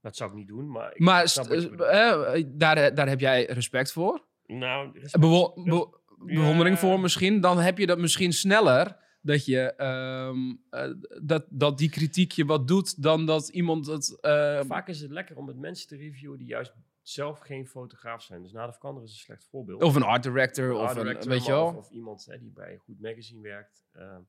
Dat 0.00 0.16
zou 0.16 0.30
ik 0.30 0.36
niet 0.36 0.48
doen, 0.48 0.70
maar... 0.70 0.90
Ik 0.94 0.98
Maar 1.00 1.24
eh, 1.24 2.44
daar, 2.48 2.94
daar 2.94 3.08
heb 3.08 3.20
jij 3.20 3.44
respect 3.44 3.92
voor. 3.92 4.24
nou, 4.46 4.96
er 4.96 5.02
is- 5.02 5.10
Bewo- 5.12 5.52
be- 5.64 6.02
Ja. 6.26 6.34
bewondering 6.34 6.78
voor 6.78 7.00
misschien. 7.00 7.40
Dan 7.40 7.58
heb 7.58 7.78
je 7.78 7.86
dat 7.86 7.98
misschien 7.98 8.32
sneller. 8.32 8.96
Dat, 9.20 9.44
je, 9.44 9.60
ehm, 9.74 10.54
eh, 10.70 10.90
dat, 11.22 11.46
dat 11.50 11.78
die 11.78 11.88
kritiek 11.90 12.32
je 12.32 12.44
wat 12.44 12.68
doet 12.68 13.02
dan 13.02 13.26
dat 13.26 13.48
iemand 13.48 13.86
het... 13.86 14.18
Vaak 14.66 14.88
is 14.88 15.00
het 15.00 15.10
lekker 15.10 15.36
om 15.36 15.44
met 15.44 15.56
mensen 15.56 15.88
te 15.88 15.96
reviewen 15.96 16.38
die 16.38 16.46
juist 16.46 16.72
zelf 17.04 17.38
geen 17.38 17.66
fotograaf 17.66 18.22
zijn. 18.22 18.42
Dus 18.42 18.52
Nadav 18.52 18.78
Kander 18.78 19.02
is 19.02 19.10
een 19.10 19.16
slecht 19.16 19.44
voorbeeld. 19.44 19.82
of 19.82 19.94
een 19.94 20.02
art 20.02 20.22
director. 20.22 20.72
Of 20.72 20.80
art 20.80 20.96
een, 20.96 21.02
director, 21.02 21.30
weet 21.30 21.44
je 21.44 21.50
wel. 21.50 21.66
Of, 21.66 21.76
of 21.76 21.90
iemand 21.90 22.24
hè, 22.24 22.38
die 22.38 22.50
bij 22.50 22.72
een 22.72 22.78
goed 22.78 23.00
magazine 23.00 23.40
werkt. 23.40 23.84
Ehm, 23.92 24.22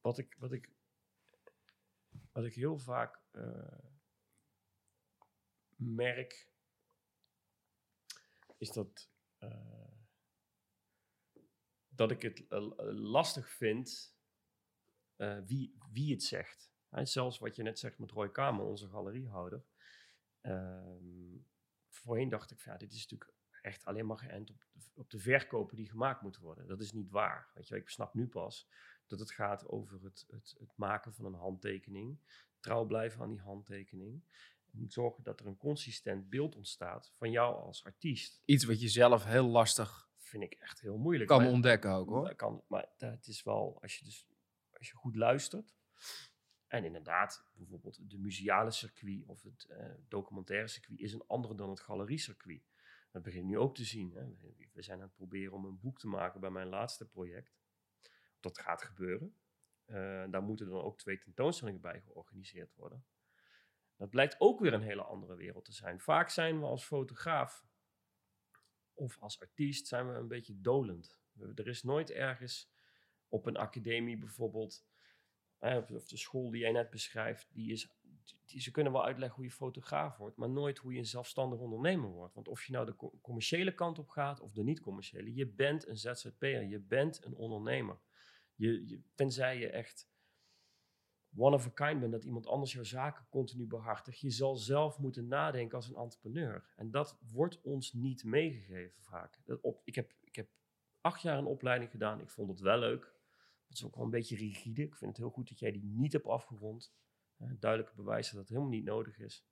wat, 0.00 0.18
ik, 0.18 0.36
wat, 0.38 0.52
ik, 0.52 0.70
wat 2.32 2.44
ik 2.44 2.54
heel 2.54 2.78
vaak 2.78 3.20
eh, 3.30 3.78
merk, 5.76 6.48
is 8.56 8.72
dat, 8.72 9.10
eh, 9.38 9.90
dat 11.88 12.10
ik 12.10 12.22
het 12.22 12.44
lastig 12.92 13.50
vind 13.50 14.14
eh, 15.16 15.38
wie, 15.46 15.78
wie 15.92 16.12
het 16.12 16.22
zegt. 16.22 16.70
Hè, 16.88 17.04
zelfs 17.04 17.38
wat 17.38 17.56
je 17.56 17.62
net 17.62 17.78
zegt 17.78 17.98
met 17.98 18.10
Roy 18.10 18.30
Kamer, 18.30 18.64
onze 18.64 18.88
galeriehouder. 18.88 19.64
Ehm, 20.46 21.36
voorheen 21.88 22.28
dacht 22.28 22.50
ik, 22.50 22.60
van, 22.60 22.72
ja, 22.72 22.78
dit 22.78 22.92
is 22.92 23.02
natuurlijk 23.08 23.32
echt 23.62 23.84
alleen 23.84 24.06
maar 24.06 24.18
geënt 24.18 24.50
op, 24.50 24.56
de- 24.72 24.90
op 24.94 25.10
de 25.10 25.18
verkopen 25.18 25.76
die 25.76 25.88
gemaakt 25.90 26.22
moeten 26.22 26.42
worden. 26.42 26.66
Dat 26.66 26.80
is 26.80 26.92
niet 26.92 27.10
waar. 27.10 27.50
Weet 27.54 27.68
je, 27.68 27.76
ik 27.76 27.88
snap 27.88 28.14
nu 28.14 28.26
pas 28.28 28.68
dat 29.06 29.18
het 29.18 29.30
gaat 29.32 29.68
over 29.68 30.02
het, 30.02 30.24
het, 30.28 30.54
het 30.58 30.72
maken 30.76 31.14
van 31.14 31.24
een 31.24 31.34
handtekening, 31.34 32.18
trouw 32.60 32.84
blijven 32.84 33.20
aan 33.20 33.30
die 33.30 33.40
handtekening. 33.40 34.22
En 34.72 34.90
zorgen 34.90 35.22
dat 35.22 35.40
er 35.40 35.46
een 35.46 35.56
consistent 35.56 36.28
beeld 36.30 36.56
ontstaat 36.56 37.12
van 37.16 37.30
jou 37.30 37.56
als 37.62 37.84
artiest. 37.84 38.42
Iets 38.44 38.64
wat 38.64 38.80
je 38.80 38.88
zelf 38.88 39.24
heel 39.24 39.46
lastig 39.46 40.04
Vind 40.16 40.42
ik 40.42 40.52
echt 40.52 40.80
heel 40.80 40.98
moeilijk. 40.98 41.28
kan 41.28 41.42
Maar- 41.42 41.50
ontdekken 41.52 41.90
ook 41.92 42.08
hoor. 42.08 42.34
kan, 42.34 42.62
maar 42.68 42.88
het 42.96 43.26
is 43.26 43.42
wel, 43.42 43.78
als 43.82 43.98
je, 43.98 44.04
dus, 44.04 44.26
als 44.72 44.88
je 44.88 44.94
goed 44.94 45.16
luistert. 45.16 45.74
En 46.76 46.84
inderdaad, 46.84 47.44
bijvoorbeeld 47.54 48.10
de 48.10 48.18
museale 48.18 48.70
circuit 48.70 49.24
of 49.26 49.42
het 49.42 49.64
eh, 49.64 49.86
documentaire 50.08 50.68
circuit 50.68 50.98
is 51.00 51.12
een 51.12 51.24
andere 51.26 51.54
dan 51.54 51.70
het 51.70 51.80
galeriecircuit. 51.80 52.68
Dat 53.10 53.22
begin 53.22 53.46
nu 53.46 53.58
ook 53.58 53.74
te 53.74 53.84
zien. 53.84 54.12
Hè. 54.14 54.26
We- 54.72 54.82
zijn 54.82 54.98
aan 54.98 55.06
het 55.06 55.14
proberen 55.14 55.52
om 55.52 55.64
een 55.64 55.80
boek 55.80 55.98
te 55.98 56.08
maken 56.08 56.40
bij 56.40 56.50
mijn 56.50 56.68
laatste 56.68 57.08
project. 57.08 57.58
Dat 58.40 58.58
gaat 58.58 58.82
gebeuren. 58.82 59.34
Eh, 59.84 60.24
daar 60.30 60.42
moeten 60.42 60.68
dan 60.68 60.80
ook 60.82 60.98
twee 60.98 61.18
tentoonstellingen 61.18 61.80
bij 61.80 62.00
georganiseerd 62.00 62.74
worden. 62.74 63.04
Dat 63.96 64.10
blijkt 64.10 64.40
ook 64.40 64.60
weer 64.60 64.72
een 64.72 64.82
hele 64.82 65.02
andere 65.02 65.34
wereld 65.36 65.64
te 65.64 65.72
zijn. 65.72 66.00
Vaak 66.00 66.28
zijn 66.28 66.58
we 66.60 66.66
als 66.66 66.84
fotograaf 66.84 67.66
of 68.94 69.18
als 69.20 69.40
artiest 69.40 69.86
zijn 69.86 70.08
we 70.08 70.14
een 70.14 70.28
beetje 70.28 70.60
dolend. 70.60 71.18
Er 71.54 71.66
is 71.66 71.82
nooit 71.82 72.10
ergens 72.10 72.70
op 73.28 73.46
een 73.46 73.56
academie 73.56 74.18
bijvoorbeeld, 74.18 74.86
of- 75.60 76.06
de 76.08 76.16
school 76.16 76.50
die 76.50 76.60
jij 76.60 76.72
net 76.72 76.90
beschrijft, 76.90 77.48
die 77.52 77.72
is, 77.72 77.90
die, 78.44 78.60
ze 78.60 78.70
kunnen 78.70 78.92
wel 78.92 79.04
uitleggen 79.04 79.36
hoe 79.36 79.44
je 79.44 79.50
fotograaf 79.50 80.16
wordt, 80.16 80.36
maar 80.36 80.50
nooit 80.50 80.78
hoe 80.78 80.92
je 80.92 80.98
een 80.98 81.06
zelfstandig 81.06 81.58
ondernemer 81.58 82.08
wordt. 82.10 82.34
Want 82.34 82.48
of 82.48 82.64
je 82.64 82.72
nou 82.72 82.86
de 82.86 82.96
co- 82.96 83.18
commerciële 83.22 83.74
kant 83.74 83.98
op 83.98 84.08
gaat 84.08 84.40
of 84.40 84.52
de 84.52 84.62
niet-commerciële, 84.62 85.34
je 85.34 85.46
bent 85.46 85.86
een 85.86 85.96
ZZP'er, 85.96 86.62
je 86.62 86.80
bent 86.80 87.24
een 87.24 87.34
ondernemer. 87.34 87.98
Je, 88.54 88.86
je, 88.86 89.00
tenzij 89.14 89.58
je 89.58 89.70
echt 89.70 90.08
one 91.36 91.54
of 91.54 91.66
a 91.66 91.70
kind 91.70 92.00
bent, 92.00 92.12
dat 92.12 92.24
iemand 92.24 92.46
anders 92.46 92.72
jouw 92.72 92.84
zaken 92.84 93.26
continu 93.30 93.66
behartigt. 93.66 94.20
Je 94.20 94.30
zal 94.30 94.56
zelf 94.56 94.98
moeten 94.98 95.28
nadenken 95.28 95.76
als 95.76 95.88
een 95.88 95.96
entrepreneur. 95.96 96.72
En 96.76 96.90
dat 96.90 97.18
wordt 97.32 97.60
ons 97.60 97.92
niet 97.92 98.24
meegegeven 98.24 99.02
vaak. 99.02 99.40
Dat 99.44 99.60
op, 99.60 99.80
ik, 99.84 99.94
heb, 99.94 100.12
ik 100.20 100.36
heb 100.36 100.48
acht 101.00 101.22
jaar 101.22 101.38
een 101.38 101.44
opleiding 101.46 101.90
gedaan. 101.90 102.20
Ik 102.20 102.30
vond 102.30 102.48
het 102.48 102.60
wel 102.60 102.78
leuk. 102.78 103.14
Het 103.66 103.76
is 103.76 103.84
ook 103.84 103.94
wel 103.94 104.04
een 104.04 104.10
beetje 104.10 104.36
rigide. 104.36 104.82
Ik 104.82 104.96
vind 104.96 105.10
het 105.10 105.20
heel 105.20 105.30
goed 105.30 105.48
dat 105.48 105.58
jij 105.58 105.72
die 105.72 105.84
niet 105.84 106.12
hebt 106.12 106.26
afgerond. 106.26 106.94
Uh, 107.38 107.50
duidelijke 107.58 107.96
bewijs 107.96 108.30
dat 108.30 108.40
het 108.40 108.48
helemaal 108.48 108.70
niet 108.70 108.84
nodig 108.84 109.18
is. 109.18 109.46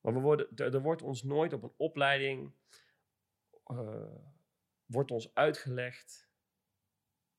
Maar 0.00 0.14
we 0.14 0.20
worden, 0.20 0.56
er, 0.56 0.80
wordt 0.82 1.02
ons 1.02 1.22
nooit 1.22 1.52
op 1.52 1.62
een 1.62 1.74
opleiding 1.76 2.52
uh, 3.66 4.14
wordt 4.84 5.10
ons 5.10 5.34
uitgelegd 5.34 6.32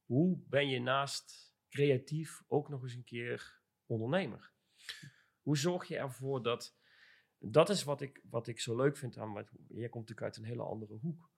hoe 0.05 0.37
ben 0.37 0.69
je 0.69 0.79
naast 0.79 1.55
creatief 1.69 2.43
ook 2.47 2.69
nog 2.69 2.83
eens 2.83 2.93
een 2.93 3.03
keer 3.03 3.61
ondernemer? 3.85 4.53
Hoe 5.41 5.57
zorg 5.57 5.87
je 5.87 5.97
ervoor 5.97 6.43
dat. 6.43 6.77
Dat 7.37 7.69
is 7.69 7.83
wat 7.83 8.01
ik, 8.01 8.21
wat 8.29 8.47
ik 8.47 8.59
zo 8.59 8.75
leuk 8.75 8.97
vind 8.97 9.17
aan. 9.17 9.33
Wat, 9.33 9.51
jij 9.67 9.89
komt 9.89 10.09
natuurlijk 10.09 10.21
uit 10.21 10.37
een 10.37 10.51
hele 10.51 10.63
andere 10.63 10.93
hoek. 10.93 11.29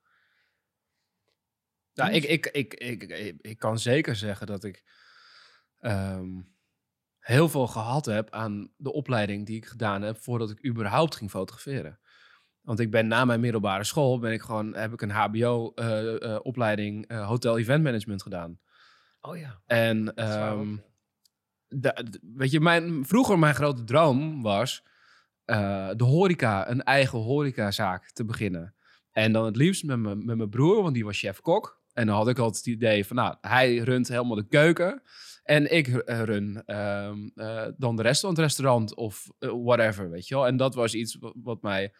Ja, 1.97 2.10
ik, 2.10 2.23
ik, 2.23 2.45
ik, 2.45 2.73
ik, 2.73 3.03
ik, 3.41 3.60
kan 3.60 3.79
zeker 3.79 4.15
zeggen 4.15 4.47
dat 4.47 4.63
ik 4.63 4.83
um, 5.81 6.55
heel 7.19 7.49
veel 7.49 7.67
gehad 7.67 8.05
heb 8.05 8.31
aan 8.31 8.71
de 8.75 8.93
opleiding 8.93 9.45
die 9.45 9.55
ik 9.55 9.65
gedaan 9.65 10.01
heb 10.01 10.17
voordat 10.17 10.49
ik 10.49 10.65
überhaupt 10.65 11.15
ging 11.15 11.29
fotograferen. 11.29 11.99
Want 12.62 12.79
ik 12.79 12.91
ben 12.91 13.07
na 13.07 13.25
mijn 13.25 13.39
middelbare 13.39 13.83
school 13.83 14.19
ben 14.19 14.31
ik 14.31 14.41
gewoon, 14.41 14.75
heb 14.75 14.93
ik 14.93 15.01
een 15.01 15.12
HBO-opleiding 15.12 17.12
uh, 17.12 17.17
uh, 17.17 17.23
uh, 17.23 17.27
Hotel 17.27 17.57
Event 17.57 17.83
Management 17.83 18.21
gedaan. 18.21 18.60
Oh 19.21 19.38
ja. 19.38 19.62
En 19.65 20.23
um, 20.33 20.83
de, 21.67 22.19
weet 22.36 22.51
je, 22.51 22.60
mijn, 22.60 23.05
vroeger 23.05 23.39
mijn 23.39 23.55
grote 23.55 23.83
droom 23.83 24.41
was 24.41 24.83
de 25.45 26.03
horeca, 26.03 26.69
een 26.69 26.83
eigen 26.83 27.19
horecazaak 27.19 28.12
te 28.12 28.25
beginnen. 28.25 28.75
En 29.12 29.31
dan 29.31 29.45
het 29.45 29.55
liefst 29.55 29.83
met, 29.83 29.99
met 29.99 30.38
mijn 30.38 30.49
broer, 30.49 30.81
want 30.81 30.93
die 30.93 31.05
was 31.05 31.19
chef-kok. 31.19 31.77
En 31.97 32.05
dan 32.05 32.15
had 32.15 32.27
ik 32.27 32.38
altijd 32.38 32.65
het 32.65 32.73
idee 32.73 33.05
van, 33.05 33.15
nou, 33.15 33.36
hij 33.41 33.77
runt 33.77 34.07
helemaal 34.07 34.36
de 34.36 34.47
keuken. 34.47 35.01
En 35.43 35.73
ik 35.73 35.88
run 36.05 36.75
um, 36.75 37.31
uh, 37.36 37.65
dan 37.77 37.95
de 37.95 38.01
restaurant, 38.01 38.39
restaurant 38.39 38.95
of 38.95 39.27
uh, 39.39 39.51
whatever, 39.63 40.10
weet 40.10 40.27
je 40.27 40.36
wel. 40.36 40.47
En 40.47 40.57
dat 40.57 40.75
was 40.75 40.93
iets 40.93 41.15
wat, 41.19 41.33
wat, 41.43 41.62
mij, 41.62 41.93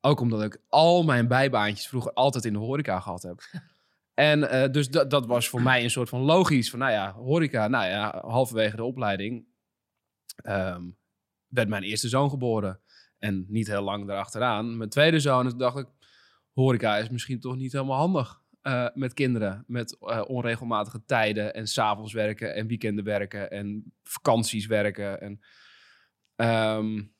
ook 0.00 0.20
omdat 0.20 0.42
ik 0.42 0.60
al 0.68 1.02
mijn 1.02 1.28
bijbaantjes 1.28 1.88
vroeger 1.88 2.12
altijd 2.12 2.44
in 2.44 2.52
de 2.52 2.58
horeca 2.58 3.00
gehad 3.00 3.22
heb. 3.22 3.40
En 4.14 4.72
dus 4.72 4.88
dat, 4.88 5.10
dat 5.10 5.26
was 5.26 5.48
voor 5.48 5.62
mij 5.62 5.84
een 5.84 5.90
soort 5.90 6.08
van 6.08 6.20
logisch 6.20 6.70
van, 6.70 6.78
nou 6.78 6.92
ja, 6.92 7.12
horeca, 7.12 7.68
nou 7.68 7.86
ja, 7.86 8.22
halverwege 8.26 8.76
de 8.76 8.84
opleiding 8.84 9.46
um, 10.44 10.96
werd 11.48 11.68
mijn 11.68 11.82
eerste 11.82 12.08
zoon 12.08 12.30
geboren. 12.30 12.80
En 13.18 13.44
niet 13.48 13.66
heel 13.66 13.82
lang 13.82 14.06
daarachteraan. 14.06 14.76
Mijn 14.76 14.90
tweede 14.90 15.20
zoon, 15.20 15.44
dus 15.44 15.54
dacht 15.54 15.78
ik, 15.78 15.86
horeca 16.52 16.96
is 16.96 17.10
misschien 17.10 17.40
toch 17.40 17.56
niet 17.56 17.72
helemaal 17.72 17.98
handig 17.98 18.44
uh, 18.66 18.88
met 18.94 19.14
kinderen. 19.14 19.64
Met 19.66 19.96
uh, 20.00 20.22
onregelmatige 20.26 21.04
tijden 21.04 21.54
en 21.54 21.66
s'avonds 21.66 22.12
werken 22.12 22.54
en 22.54 22.66
weekenden 22.66 23.04
werken 23.04 23.50
en 23.50 23.92
vakanties 24.02 24.66
werken. 24.66 25.20
En, 25.20 25.40
um, 26.78 27.14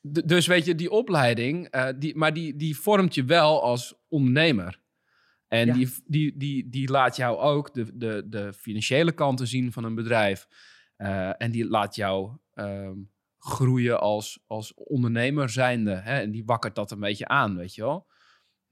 dus 0.00 0.46
weet 0.46 0.64
je, 0.64 0.74
die 0.74 0.90
opleiding, 0.90 1.74
uh, 1.74 1.88
die, 1.98 2.16
maar 2.16 2.32
die, 2.32 2.56
die 2.56 2.76
vormt 2.76 3.14
je 3.14 3.24
wel 3.24 3.62
als 3.62 3.94
ondernemer. 4.08 4.80
En 5.48 5.66
ja. 5.66 5.72
die, 5.72 5.88
die, 6.06 6.36
die, 6.36 6.68
die 6.68 6.90
laat 6.90 7.16
jou 7.16 7.38
ook 7.38 7.74
de, 7.74 7.96
de, 7.96 8.26
de 8.28 8.52
financiële 8.52 9.12
kanten 9.12 9.46
zien 9.46 9.72
van 9.72 9.84
een 9.84 9.94
bedrijf. 9.94 10.46
En 11.36 11.50
die 11.50 11.68
laat 11.68 11.94
jou 11.94 12.36
um, 12.54 13.10
groeien 13.38 14.00
als, 14.00 14.44
als 14.46 14.74
ondernemer 14.74 15.48
zijnde. 15.48 15.94
Hè? 15.94 16.20
En 16.20 16.30
die 16.30 16.44
wakkert 16.44 16.74
dat 16.74 16.90
een 16.90 17.00
beetje 17.00 17.28
aan, 17.28 17.56
weet 17.56 17.74
je 17.74 17.82
wel. 17.82 18.06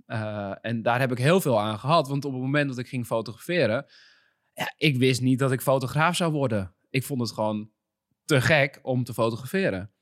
Uh, 0.09 0.55
en 0.61 0.83
daar 0.83 1.01
heb 1.01 1.13
ik 1.13 1.19
heel 1.19 1.41
veel 1.41 1.61
aan 1.61 1.79
gehad. 1.79 2.09
Want 2.09 2.25
op 2.25 2.33
het 2.33 2.41
moment 2.41 2.69
dat 2.69 2.79
ik 2.79 2.89
ging 2.89 3.07
fotograferen... 3.07 3.87
Ja, 4.53 4.75
ik 4.77 4.97
wist 4.97 5.21
niet 5.21 5.39
dat 5.39 5.53
ik 5.53 5.61
fotograaf 5.61 6.17
zou 6.17 6.33
worden. 6.33 6.75
Ik 6.91 7.05
vond 7.05 7.21
het 7.21 7.33
gewoon 7.33 7.71
te 8.25 8.41
gek 8.41 8.79
om 8.83 9.05
te 9.05 9.15
fotograferen. 9.15 9.93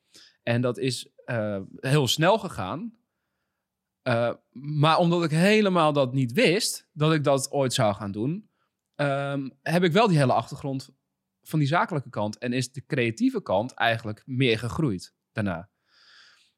En 0.42 0.61
dat 0.61 0.79
is 0.79 1.11
uh, 1.27 1.61
heel 1.77 2.09
snel 2.09 2.38
gegaan. 2.38 2.95
Uh, 4.03 4.33
maar 4.53 4.99
omdat 4.99 5.25
ik 5.25 5.31
helemaal 5.31 5.92
dat 5.92 6.12
niet 6.12 6.33
wist, 6.33 6.88
dat 6.92 7.12
ik 7.12 7.25
dat 7.25 7.51
ooit 7.51 7.73
zou 7.73 7.95
gaan 7.95 8.12
doen, 8.12 8.51
um, 8.97 9.59
heb 9.62 9.83
ik 9.83 9.92
wel 9.92 10.09
die 10.09 10.19
hele 10.19 10.33
achtergrond 10.33 10.90
van 11.42 11.59
die 11.59 11.69
zakelijke 11.69 12.11
kant. 12.11 12.38
En 12.38 12.53
is 12.53 12.73
de 12.73 12.87
creatieve 12.87 13.42
kant 13.42 13.73
eigenlijk 13.73 14.23
meer 14.27 14.59
gegroeid 14.59 15.14
daarna. 15.33 15.71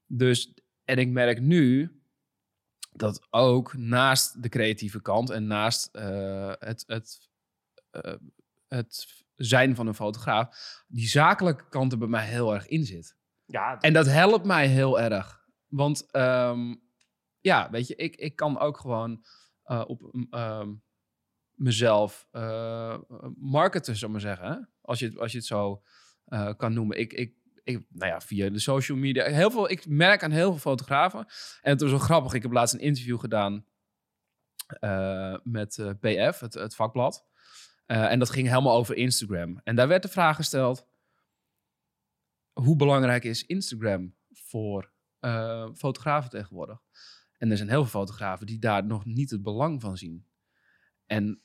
Dus, 0.06 0.54
en 0.84 0.98
ik 0.98 1.08
merk 1.08 1.40
nu 1.40 1.97
dat 2.98 3.26
ook 3.30 3.76
naast 3.76 4.42
de 4.42 4.48
creatieve 4.48 5.02
kant 5.02 5.30
en 5.30 5.46
naast 5.46 5.88
uh, 5.92 6.52
het, 6.58 6.84
het, 6.86 7.28
uh, 7.92 8.14
het 8.68 9.24
zijn 9.34 9.74
van 9.74 9.86
een 9.86 9.94
fotograaf, 9.94 10.48
die 10.88 11.08
zakelijke 11.08 11.68
kant 11.68 11.92
er 11.92 11.98
bij 11.98 12.08
mij 12.08 12.26
heel 12.26 12.54
erg 12.54 12.66
in 12.66 12.84
zit. 12.84 13.16
Ja, 13.44 13.80
en 13.80 13.92
dat 13.92 14.06
helpt 14.06 14.44
mij 14.44 14.66
heel 14.66 15.00
erg. 15.00 15.46
Want 15.66 16.16
um, 16.16 16.82
ja, 17.40 17.70
weet 17.70 17.86
je, 17.86 17.94
ik, 17.94 18.16
ik 18.16 18.36
kan 18.36 18.58
ook 18.58 18.78
gewoon 18.78 19.24
uh, 19.64 19.84
op 19.86 20.26
uh, 20.30 20.66
mezelf 21.54 22.28
marketen, 23.36 23.96
zou 23.96 24.12
maar 24.12 24.20
zeggen. 24.20 24.70
Als, 24.80 24.98
je, 24.98 25.18
als 25.18 25.32
je 25.32 25.38
het 25.38 25.46
zo 25.46 25.82
kan 26.56 26.72
noemen. 26.72 26.98
Ik, 26.98 27.12
ik, 27.12 27.34
nou 27.72 28.10
ja, 28.10 28.20
via 28.20 28.50
de 28.50 28.58
social 28.58 28.98
media. 28.98 29.24
Heel 29.24 29.50
veel, 29.50 29.70
ik 29.70 29.86
merk 29.86 30.22
aan 30.22 30.30
heel 30.30 30.50
veel 30.50 30.60
fotografen. 30.60 31.26
En 31.60 31.70
het 31.72 31.80
was 31.80 31.90
wel 31.90 31.98
grappig. 31.98 32.32
Ik 32.32 32.42
heb 32.42 32.52
laatst 32.52 32.74
een 32.74 32.80
interview 32.80 33.20
gedaan 33.20 33.66
met 35.42 35.94
PF, 36.00 36.38
het, 36.38 36.54
het 36.54 36.74
vakblad. 36.74 37.26
en 37.86 38.18
dat 38.18 38.30
ging 38.30 38.48
helemaal 38.48 38.76
over 38.76 38.96
Instagram. 38.96 39.60
En 39.64 39.76
daar 39.76 39.88
werd 39.88 40.02
de 40.02 40.08
vraag 40.08 40.36
gesteld: 40.36 40.86
hoe 42.52 42.76
belangrijk 42.76 43.24
is 43.24 43.46
Instagram 43.46 44.14
voor 44.30 44.92
fotografen 45.74 46.30
tegenwoordig? 46.30 46.80
En 47.38 47.50
er 47.50 47.56
zijn 47.56 47.68
heel 47.68 47.84
veel 47.84 48.00
fotografen 48.00 48.46
die 48.46 48.58
daar 48.58 48.84
nog 48.84 49.04
niet 49.04 49.30
het 49.30 49.42
belang 49.42 49.80
van 49.80 49.96
zien. 49.96 50.26
En 51.06 51.42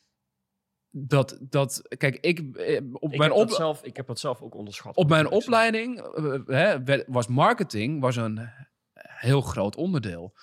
dat, 0.95 1.37
dat 1.49 1.81
kijk, 1.97 2.17
ik 2.21 2.55
eh, 2.55 2.81
op 2.93 3.11
ik 3.11 3.17
mijn 3.17 3.31
heb 3.31 3.39
op, 3.39 3.47
dat 3.47 3.57
zelf, 3.57 3.83
ik 3.83 3.95
heb 3.95 4.07
dat 4.07 4.19
zelf 4.19 4.41
ook 4.41 4.55
onderschat. 4.55 4.95
op 4.95 5.09
mijn 5.09 5.29
opleiding 5.29 6.17
uh, 6.17 6.35
hè, 6.45 7.03
was 7.07 7.27
marketing 7.27 8.01
was 8.01 8.15
een 8.15 8.49
heel 8.93 9.41
groot 9.41 9.75
onderdeel. 9.75 10.33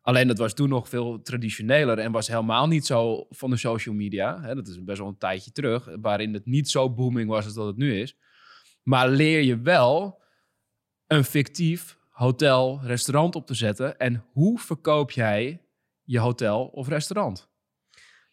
Alleen 0.00 0.28
dat 0.28 0.38
was 0.38 0.54
toen 0.54 0.68
nog 0.68 0.88
veel 0.88 1.22
traditioneler 1.22 1.98
en 1.98 2.12
was 2.12 2.28
helemaal 2.28 2.66
niet 2.66 2.86
zo 2.86 3.26
van 3.30 3.50
de 3.50 3.56
social 3.56 3.94
media. 3.94 4.40
Hè, 4.40 4.54
dat 4.54 4.68
is 4.68 4.84
best 4.84 4.98
wel 4.98 5.08
een 5.08 5.18
tijdje 5.18 5.52
terug, 5.52 5.88
waarin 6.00 6.34
het 6.34 6.46
niet 6.46 6.70
zo 6.70 6.90
booming 6.90 7.28
was 7.28 7.44
als 7.44 7.54
dat 7.54 7.66
het 7.66 7.76
nu 7.76 8.00
is. 8.00 8.16
Maar 8.82 9.08
leer 9.08 9.42
je 9.42 9.60
wel 9.60 10.22
een 11.06 11.24
fictief 11.24 11.98
hotel, 12.10 12.80
restaurant 12.82 13.34
op 13.34 13.46
te 13.46 13.54
zetten. 13.54 13.98
En 13.98 14.24
hoe 14.32 14.58
verkoop 14.58 15.10
jij 15.10 15.62
je 16.02 16.18
hotel 16.18 16.66
of 16.66 16.88
restaurant? 16.88 17.47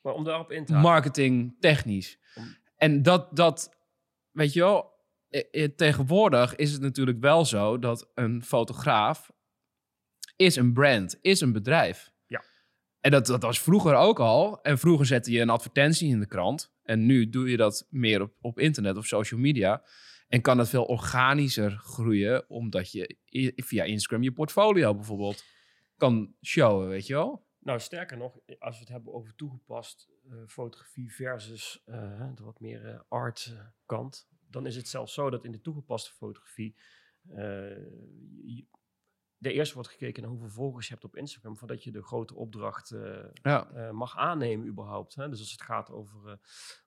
Maar 0.05 0.13
om 0.13 0.23
daarop 0.23 0.51
in 0.51 0.65
te. 0.65 0.73
Marketing, 0.73 1.55
technisch. 1.59 2.19
Om... 2.35 2.57
En 2.75 3.01
dat, 3.01 3.35
dat, 3.35 3.77
weet 4.31 4.53
je 4.53 4.59
wel, 4.59 4.93
tegenwoordig 5.75 6.55
is 6.55 6.71
het 6.71 6.81
natuurlijk 6.81 7.19
wel 7.19 7.45
zo 7.45 7.79
dat 7.79 8.11
een 8.13 8.43
fotograaf 8.43 9.31
is 10.35 10.55
een 10.55 10.73
brand, 10.73 11.17
is 11.21 11.41
een 11.41 11.53
bedrijf. 11.53 12.11
Ja. 12.27 12.43
En 12.99 13.11
dat, 13.11 13.25
dat 13.25 13.41
was 13.41 13.59
vroeger 13.59 13.95
ook 13.95 14.19
al. 14.19 14.61
En 14.61 14.77
vroeger 14.77 15.05
zette 15.05 15.31
je 15.31 15.41
een 15.41 15.49
advertentie 15.49 16.09
in 16.09 16.19
de 16.19 16.27
krant. 16.27 16.73
En 16.83 17.05
nu 17.05 17.29
doe 17.29 17.49
je 17.49 17.57
dat 17.57 17.87
meer 17.89 18.21
op, 18.21 18.33
op 18.41 18.59
internet 18.59 18.97
of 18.97 19.05
social 19.05 19.39
media. 19.39 19.83
En 20.27 20.41
kan 20.41 20.57
het 20.57 20.69
veel 20.69 20.85
organischer 20.85 21.71
groeien, 21.71 22.49
omdat 22.49 22.91
je 22.91 23.17
via 23.55 23.83
Instagram 23.83 24.23
je 24.23 24.31
portfolio 24.31 24.95
bijvoorbeeld 24.95 25.43
kan 25.97 26.35
showen, 26.41 26.87
weet 26.87 27.07
je 27.07 27.13
wel? 27.13 27.44
Nou, 27.65 27.79
sterker 27.79 28.17
nog, 28.17 28.39
als 28.59 28.75
we 28.75 28.79
het 28.79 28.89
hebben 28.91 29.13
over 29.13 29.35
toegepast 29.35 30.09
uh, 30.25 30.33
fotografie 30.47 31.13
versus 31.13 31.83
uh, 31.85 32.29
de 32.35 32.43
wat 32.43 32.59
meer 32.59 32.85
uh, 32.85 32.99
art 33.07 33.55
kant, 33.85 34.29
dan 34.49 34.65
is 34.65 34.75
het 34.75 34.87
zelfs 34.87 35.13
zo 35.13 35.29
dat 35.29 35.43
in 35.45 35.51
de 35.51 35.61
toegepaste 35.61 36.11
fotografie 36.13 36.75
de 39.37 39.53
eerste 39.53 39.73
wordt 39.73 39.89
gekeken 39.89 40.21
naar 40.21 40.31
hoeveel 40.31 40.49
volgers 40.49 40.87
je 40.87 40.93
hebt 40.93 41.05
op 41.05 41.15
Instagram, 41.15 41.57
voordat 41.57 41.83
je 41.83 41.91
de 41.91 42.03
grote 42.03 42.35
opdracht 42.35 42.91
uh, 42.91 43.23
ja. 43.33 43.71
uh, 43.73 43.91
mag 43.91 44.17
aannemen 44.17 44.67
überhaupt. 44.67 45.15
Hè? 45.15 45.29
Dus 45.29 45.39
als 45.39 45.51
het 45.51 45.61
gaat 45.61 45.91
over, 45.91 46.19
uh, 46.25 46.33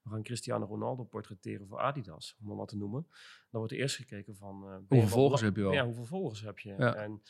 we 0.03 0.11
gaan 0.11 0.23
Cristiano 0.23 0.67
Ronaldo 0.67 1.05
portretteren 1.05 1.67
voor 1.67 1.79
Adidas, 1.79 2.37
om 2.41 2.47
maar 2.47 2.57
wat 2.57 2.69
te 2.69 2.77
noemen, 2.77 3.07
dan 3.51 3.61
wordt 3.61 3.73
er 3.73 3.79
eerst 3.79 3.97
gekeken 3.97 4.37
van... 4.37 4.85
hoeveel 4.89 5.09
volgers 5.09 5.41
heb 5.41 5.57
je 5.57 5.63
wel? 5.63 5.73
Ja, 5.73 5.85
hoeveel 5.85 6.07
volgers 6.07 6.41
heb 6.41 6.59
je? 6.59 6.75
Ja. 6.79 6.95
En, 6.95 7.23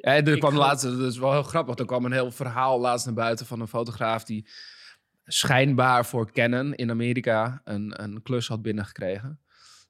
ja, 0.00 0.22
er 0.22 0.38
kwam 0.38 0.56
laatst, 0.56 0.84
dat 0.84 1.00
is 1.00 1.18
wel 1.18 1.32
heel 1.32 1.42
grappig, 1.42 1.78
er 1.78 1.84
kwam 1.86 2.04
een 2.04 2.12
heel 2.12 2.30
verhaal 2.30 2.80
laatst 2.80 3.06
naar 3.06 3.14
buiten 3.14 3.46
van 3.46 3.60
een 3.60 3.68
fotograaf 3.68 4.24
die 4.24 4.48
schijnbaar 5.24 6.06
voor 6.06 6.32
Canon 6.32 6.74
in 6.74 6.90
Amerika 6.90 7.60
een, 7.64 8.02
een 8.02 8.22
klus 8.22 8.48
had 8.48 8.62
binnengekregen. 8.62 9.40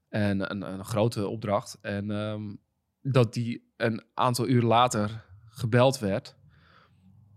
En 0.09 0.51
een, 0.51 0.63
een 0.63 0.85
grote 0.85 1.29
opdracht. 1.29 1.79
En 1.81 2.11
ehm, 2.11 2.55
dat 3.03 3.35
die 3.35 3.73
een 3.77 4.05
aantal 4.15 4.49
uur 4.49 4.63
later 4.63 5.25
gebeld 5.45 5.99
werd. 5.99 6.37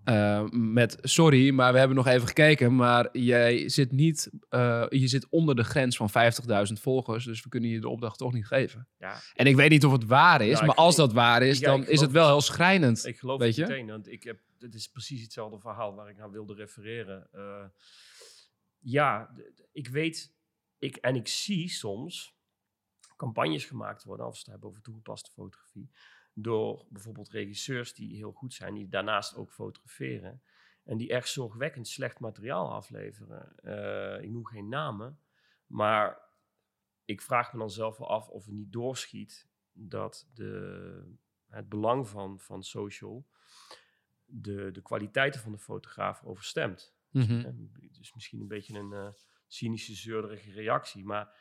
Uh, 0.05 0.49
met 0.51 0.97
sorry, 1.01 1.53
maar 1.53 1.71
we 1.71 1.79
hebben 1.79 1.97
nog 1.97 2.07
even 2.07 2.27
gekeken, 2.27 2.75
maar 2.75 3.17
jij 3.17 3.69
zit 3.69 3.91
niet, 3.91 4.29
uh, 4.49 4.85
je 4.89 5.07
zit 5.07 5.29
onder 5.29 5.55
de 5.55 5.63
grens 5.63 5.97
van 5.97 6.09
50.000 6.09 6.73
volgers, 6.73 7.25
dus 7.25 7.43
we 7.43 7.49
kunnen 7.49 7.69
je 7.69 7.79
de 7.79 7.89
opdracht 7.89 8.17
toch 8.17 8.33
niet 8.33 8.47
geven. 8.47 8.87
Ja. 8.97 9.19
En 9.33 9.45
ik 9.45 9.55
weet 9.55 9.69
niet 9.69 9.85
of 9.85 9.91
het 9.91 10.05
waar 10.05 10.41
is, 10.41 10.59
Ja, 10.59 10.65
maar 10.65 10.75
als 10.75 10.95
dat 10.95 11.13
waar 11.13 11.41
is, 11.41 11.59
ja, 11.59 11.69
dan 11.69 11.87
is 11.87 12.01
het 12.01 12.11
wel 12.11 12.27
heel 12.27 12.41
schrijnend. 12.41 13.05
Ik 13.05 13.19
geloof 13.19 13.39
Weet 13.39 13.55
je? 13.55 13.61
meteen, 13.61 13.87
want 13.87 14.07
ik 14.07 14.23
heb, 14.23 14.39
het 14.59 14.75
is 14.75 14.87
precies 14.87 15.21
hetzelfde 15.21 15.59
verhaal 15.59 15.95
waar 15.95 16.09
ik 16.09 16.17
naar 16.17 16.31
wilde 16.31 16.53
refereren. 16.53 17.27
Eh, 17.31 17.65
ja, 18.79 19.35
ik 19.71 19.87
weet, 19.87 20.33
ik, 20.77 20.95
en 20.95 21.15
ik 21.15 21.27
zie 21.27 21.69
soms 21.69 22.37
campagnes 23.15 23.65
gemaakt 23.65 24.03
worden, 24.03 24.25
als 24.25 24.35
we 24.35 24.41
het 24.41 24.51
hebben 24.51 24.69
over 24.69 24.81
toegepaste 24.81 25.31
fotografie, 25.31 25.89
door 26.33 26.85
bijvoorbeeld 26.89 27.29
regisseurs 27.29 27.93
die 27.93 28.15
heel 28.15 28.31
goed 28.31 28.53
zijn, 28.53 28.73
die 28.73 28.89
daarnaast 28.89 29.35
ook 29.35 29.51
fotograferen, 29.51 30.41
en 30.83 30.97
die 30.97 31.09
echt 31.09 31.29
zorgwekkend 31.29 31.87
slecht 31.87 32.19
materiaal 32.19 32.71
afleveren. 32.71 33.55
Eh, 33.55 34.23
ik 34.23 34.29
noem 34.29 34.45
geen 34.45 34.69
namen, 34.69 35.19
maar 35.65 36.21
ik 37.05 37.21
vraag 37.21 37.53
me 37.53 37.59
dan 37.59 37.71
zelf 37.71 37.97
wel 37.97 38.09
af 38.09 38.29
of 38.29 38.45
het 38.45 38.53
niet 38.53 38.71
doorschiet 38.71 39.47
dat 39.71 40.29
de, 40.33 41.15
het 41.47 41.69
belang 41.69 42.07
van, 42.07 42.39
van 42.39 42.63
social 42.63 43.27
de, 44.25 44.71
de 44.71 44.81
kwaliteiten 44.81 45.41
van 45.41 45.51
de 45.51 45.57
fotograaf 45.57 46.23
overstemt. 46.23 46.97
En 47.11 47.71
Het 47.81 47.99
is 47.99 48.13
misschien 48.13 48.39
een 48.39 48.47
beetje 48.47 48.77
een 48.77 48.93
eh, 48.93 49.09
cynische, 49.47 49.93
zeurderige 49.93 50.51
reactie, 50.51 51.05
maar 51.05 51.35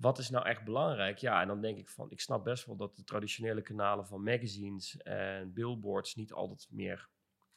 wat 0.00 0.18
is 0.18 0.30
nou 0.30 0.46
echt 0.46 0.64
belangrijk? 0.64 1.18
Ja, 1.18 1.40
en 1.40 1.48
dan 1.48 1.60
denk 1.60 1.78
ik 1.78 1.88
van, 1.88 2.10
ik 2.10 2.20
snap 2.20 2.44
best 2.44 2.66
wel 2.66 2.76
dat 2.76 2.96
de 2.96 3.04
traditionele 3.04 3.62
kanalen 3.62 4.06
van 4.06 4.22
magazines 4.22 4.96
en 4.96 5.52
billboards 5.52 6.14
niet 6.14 6.32
altijd 6.32 6.66
meer 6.70 7.08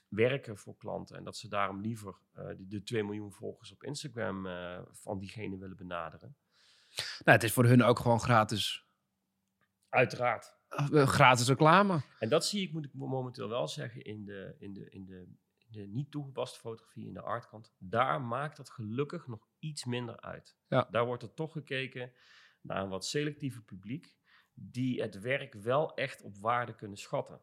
werken 0.08 0.58
voor 0.58 0.78
klanten 0.78 1.18
en 1.18 1.24
dat 1.24 1.38
ze 1.38 1.48
daarom 1.48 1.82
liever 1.82 2.16
eh, 2.34 2.48
de, 2.48 2.68
de 2.68 2.84
2 2.84 3.04
miljoen 3.04 3.32
volgers 3.32 3.72
op 3.72 3.84
Instagram 3.84 4.46
eh, 4.46 4.80
van 4.92 5.20
diegene 5.20 5.58
willen 5.58 5.78
benaderen. 5.78 6.36
Nou, 6.96 7.38
het 7.38 7.44
is 7.44 7.54
voor 7.54 7.66
hun 7.66 7.84
ook 7.84 8.00
gewoon 8.00 8.20
gratis, 8.20 8.88
Uiteraard. 9.90 10.58
eh, 10.70 11.08
gratis 11.08 11.48
reclame. 11.48 12.02
En 12.20 12.30
dat 12.30 12.46
zie 12.46 12.68
ik, 12.68 12.74
moet 12.74 12.86
ik 12.86 12.94
momenteel 12.94 13.50
wel 13.50 13.68
zeggen, 13.68 14.02
in 14.02 14.26
de, 14.26 14.56
in 14.60 14.74
de, 14.74 14.90
in 14.90 15.06
de, 15.06 15.28
de 15.72 15.88
niet 15.88 16.12
toegepaste 16.12 16.60
fotografie, 16.60 17.08
in 17.08 17.14
de 17.14 17.22
artkant. 17.22 17.74
Daar 17.78 18.22
maakt 18.22 18.58
dat 18.58 18.70
gelukkig 18.70 19.28
nog 19.28 19.48
iets 19.60 19.86
minder 19.86 20.20
uit. 20.22 20.58
Ja. 20.68 20.88
Daar 20.92 21.06
wordt 21.06 21.24
er 21.24 21.34
toch 21.34 21.52
gekeken 21.52 22.12
naar 22.62 22.84
een 22.84 22.90
wat 22.90 23.06
selectiever 23.06 23.62
publiek, 23.64 24.16
die 24.54 25.02
het 25.02 25.20
werk 25.20 25.54
wel 25.54 25.94
echt 25.94 26.22
op 26.22 26.38
waarde 26.38 26.76
kunnen 26.76 26.98
schatten. 26.98 27.42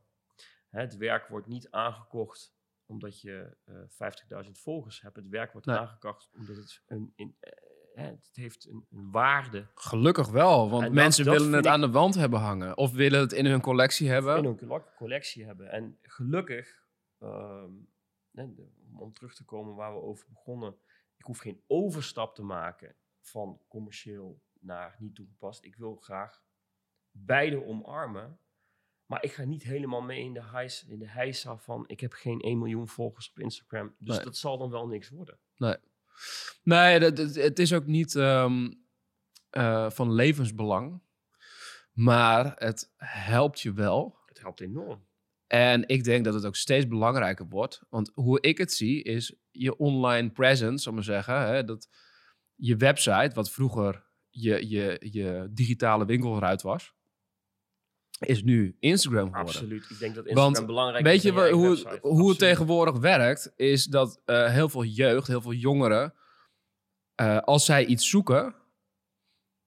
Het 0.70 0.96
werk 0.96 1.28
wordt 1.28 1.46
niet 1.46 1.70
aangekocht 1.70 2.54
omdat 2.86 3.20
je 3.20 3.56
eh 3.64 3.74
50.000 4.44 4.50
volgers 4.58 5.00
hebt. 5.00 5.16
Het 5.16 5.28
werk 5.28 5.52
wordt 5.52 5.66
Nee. 5.66 5.76
aangekocht 5.76 6.30
omdat 6.34 6.56
het 6.56 6.82
een, 6.86 7.12
in, 7.16 7.36
eh, 7.40 8.04
het 8.04 8.30
heeft 8.32 8.68
een, 8.68 8.86
een 8.90 9.10
waarde 9.10 9.66
Gelukkig 9.74 10.28
wel, 10.28 10.70
want 10.70 10.84
En 10.84 10.94
mensen 10.94 11.24
dat 11.24 11.36
willen 11.36 11.52
het 11.52 11.64
ik- 11.64 11.70
aan 11.70 11.80
de 11.80 11.90
wand 11.90 12.14
hebben 12.14 12.38
hangen. 12.40 12.76
Of 12.76 12.92
willen 12.92 13.20
het 13.20 13.32
in 13.32 13.46
hun 13.46 13.60
collectie 13.60 14.08
hebben. 14.08 14.36
in 14.38 14.44
hun 14.44 14.56
colle- 14.56 14.92
collectie 14.96 15.44
hebben. 15.44 15.70
En 15.70 15.98
gelukkig, 16.02 16.84
ehm, 17.18 17.70
om 18.96 19.12
terug 19.12 19.34
te 19.34 19.44
komen 19.44 19.74
waar 19.74 19.94
we 19.94 20.00
over 20.00 20.26
begonnen, 20.28 20.76
ik 21.16 21.24
hoef 21.24 21.38
geen 21.38 21.62
overstap 21.66 22.34
te 22.34 22.42
maken 22.42 22.96
van 23.20 23.60
commercieel 23.68 24.42
naar 24.60 24.96
niet 24.98 25.14
toegepast. 25.14 25.64
Ik 25.64 25.76
wil 25.76 25.96
graag 25.96 26.42
beide 27.10 27.64
omarmen. 27.64 28.38
Maar 29.06 29.24
ik 29.24 29.32
ga 29.32 29.44
niet 29.44 29.62
helemaal 29.62 30.02
mee 30.02 30.20
in 30.20 30.32
de, 30.34 30.42
heis, 30.42 30.84
in 30.84 30.98
de 30.98 31.08
heisa 31.08 31.56
van 31.56 31.84
ik 31.88 32.00
heb 32.00 32.12
geen 32.12 32.40
1 32.40 32.58
miljoen 32.58 32.88
volgers 32.88 33.30
op 33.30 33.38
Instagram. 33.38 33.94
Dus 33.98 34.14
Nee. 34.16 34.24
dat 34.24 34.36
zal 34.36 34.58
dan 34.58 34.70
wel 34.70 34.86
niks 34.88 35.08
worden. 35.08 35.38
Nee, 36.62 36.98
dat, 37.00 37.16
dat- 37.16 37.34
het 37.34 37.58
is 37.58 37.72
ook 37.72 37.86
niet 37.86 38.14
ehm, 38.14 38.72
eh, 39.50 39.90
van 39.90 40.12
levensbelang. 40.12 41.02
Maar 41.92 42.54
het 42.58 42.92
helpt 42.96 43.60
je 43.60 43.72
wel. 43.72 44.18
Het 44.26 44.40
helpt 44.40 44.60
enorm. 44.60 45.06
En 45.46 45.88
ik 45.88 46.04
denk 46.04 46.24
dat 46.24 46.34
het 46.34 46.44
ook 46.44 46.56
steeds 46.56 46.86
belangrijker 46.88 47.46
wordt. 47.48 47.80
Want 47.88 48.10
hoe 48.14 48.40
ik 48.40 48.58
het 48.58 48.72
zie, 48.72 49.02
is 49.02 49.34
je 49.50 49.76
online 49.76 50.30
presence, 50.30 50.88
ik 50.88 50.94
maar 50.94 51.04
zeggen. 51.04 51.46
Hè, 51.46 51.64
dat 51.64 51.88
je 52.54 52.76
website, 52.76 53.30
wat 53.34 53.50
vroeger 53.50 54.04
je, 54.28 54.68
je, 54.68 54.96
je 55.00 55.48
digitale 55.50 56.04
winkelruit 56.04 56.62
was, 56.62 56.94
is 58.18 58.42
nu 58.42 58.76
Instagram 58.78 59.24
geworden. 59.26 59.54
Absoluut. 59.54 59.90
Ik 59.90 59.98
denk 59.98 60.14
dat 60.14 60.26
Instagram 60.26 60.52
Want 60.54 60.66
belangrijk 60.66 61.04
Weet 61.04 61.16
is 61.16 61.22
je 61.22 61.28
dan 61.28 61.36
wa- 61.36 61.42
eigen 61.42 61.60
hoe, 61.60 61.68
website. 61.68 61.98
hoe 62.08 62.28
het 62.28 62.38
tegenwoordig 62.38 62.98
werkt? 62.98 63.52
Is 63.56 63.84
dat 63.84 64.20
eh, 64.24 64.50
heel 64.52 64.68
veel 64.68 64.84
jeugd, 64.84 65.26
heel 65.26 65.40
veel 65.40 65.52
jongeren, 65.52 66.14
eh, 67.14 67.38
als 67.38 67.64
zij 67.64 67.84
iets 67.86 68.08
zoeken, 68.08 68.54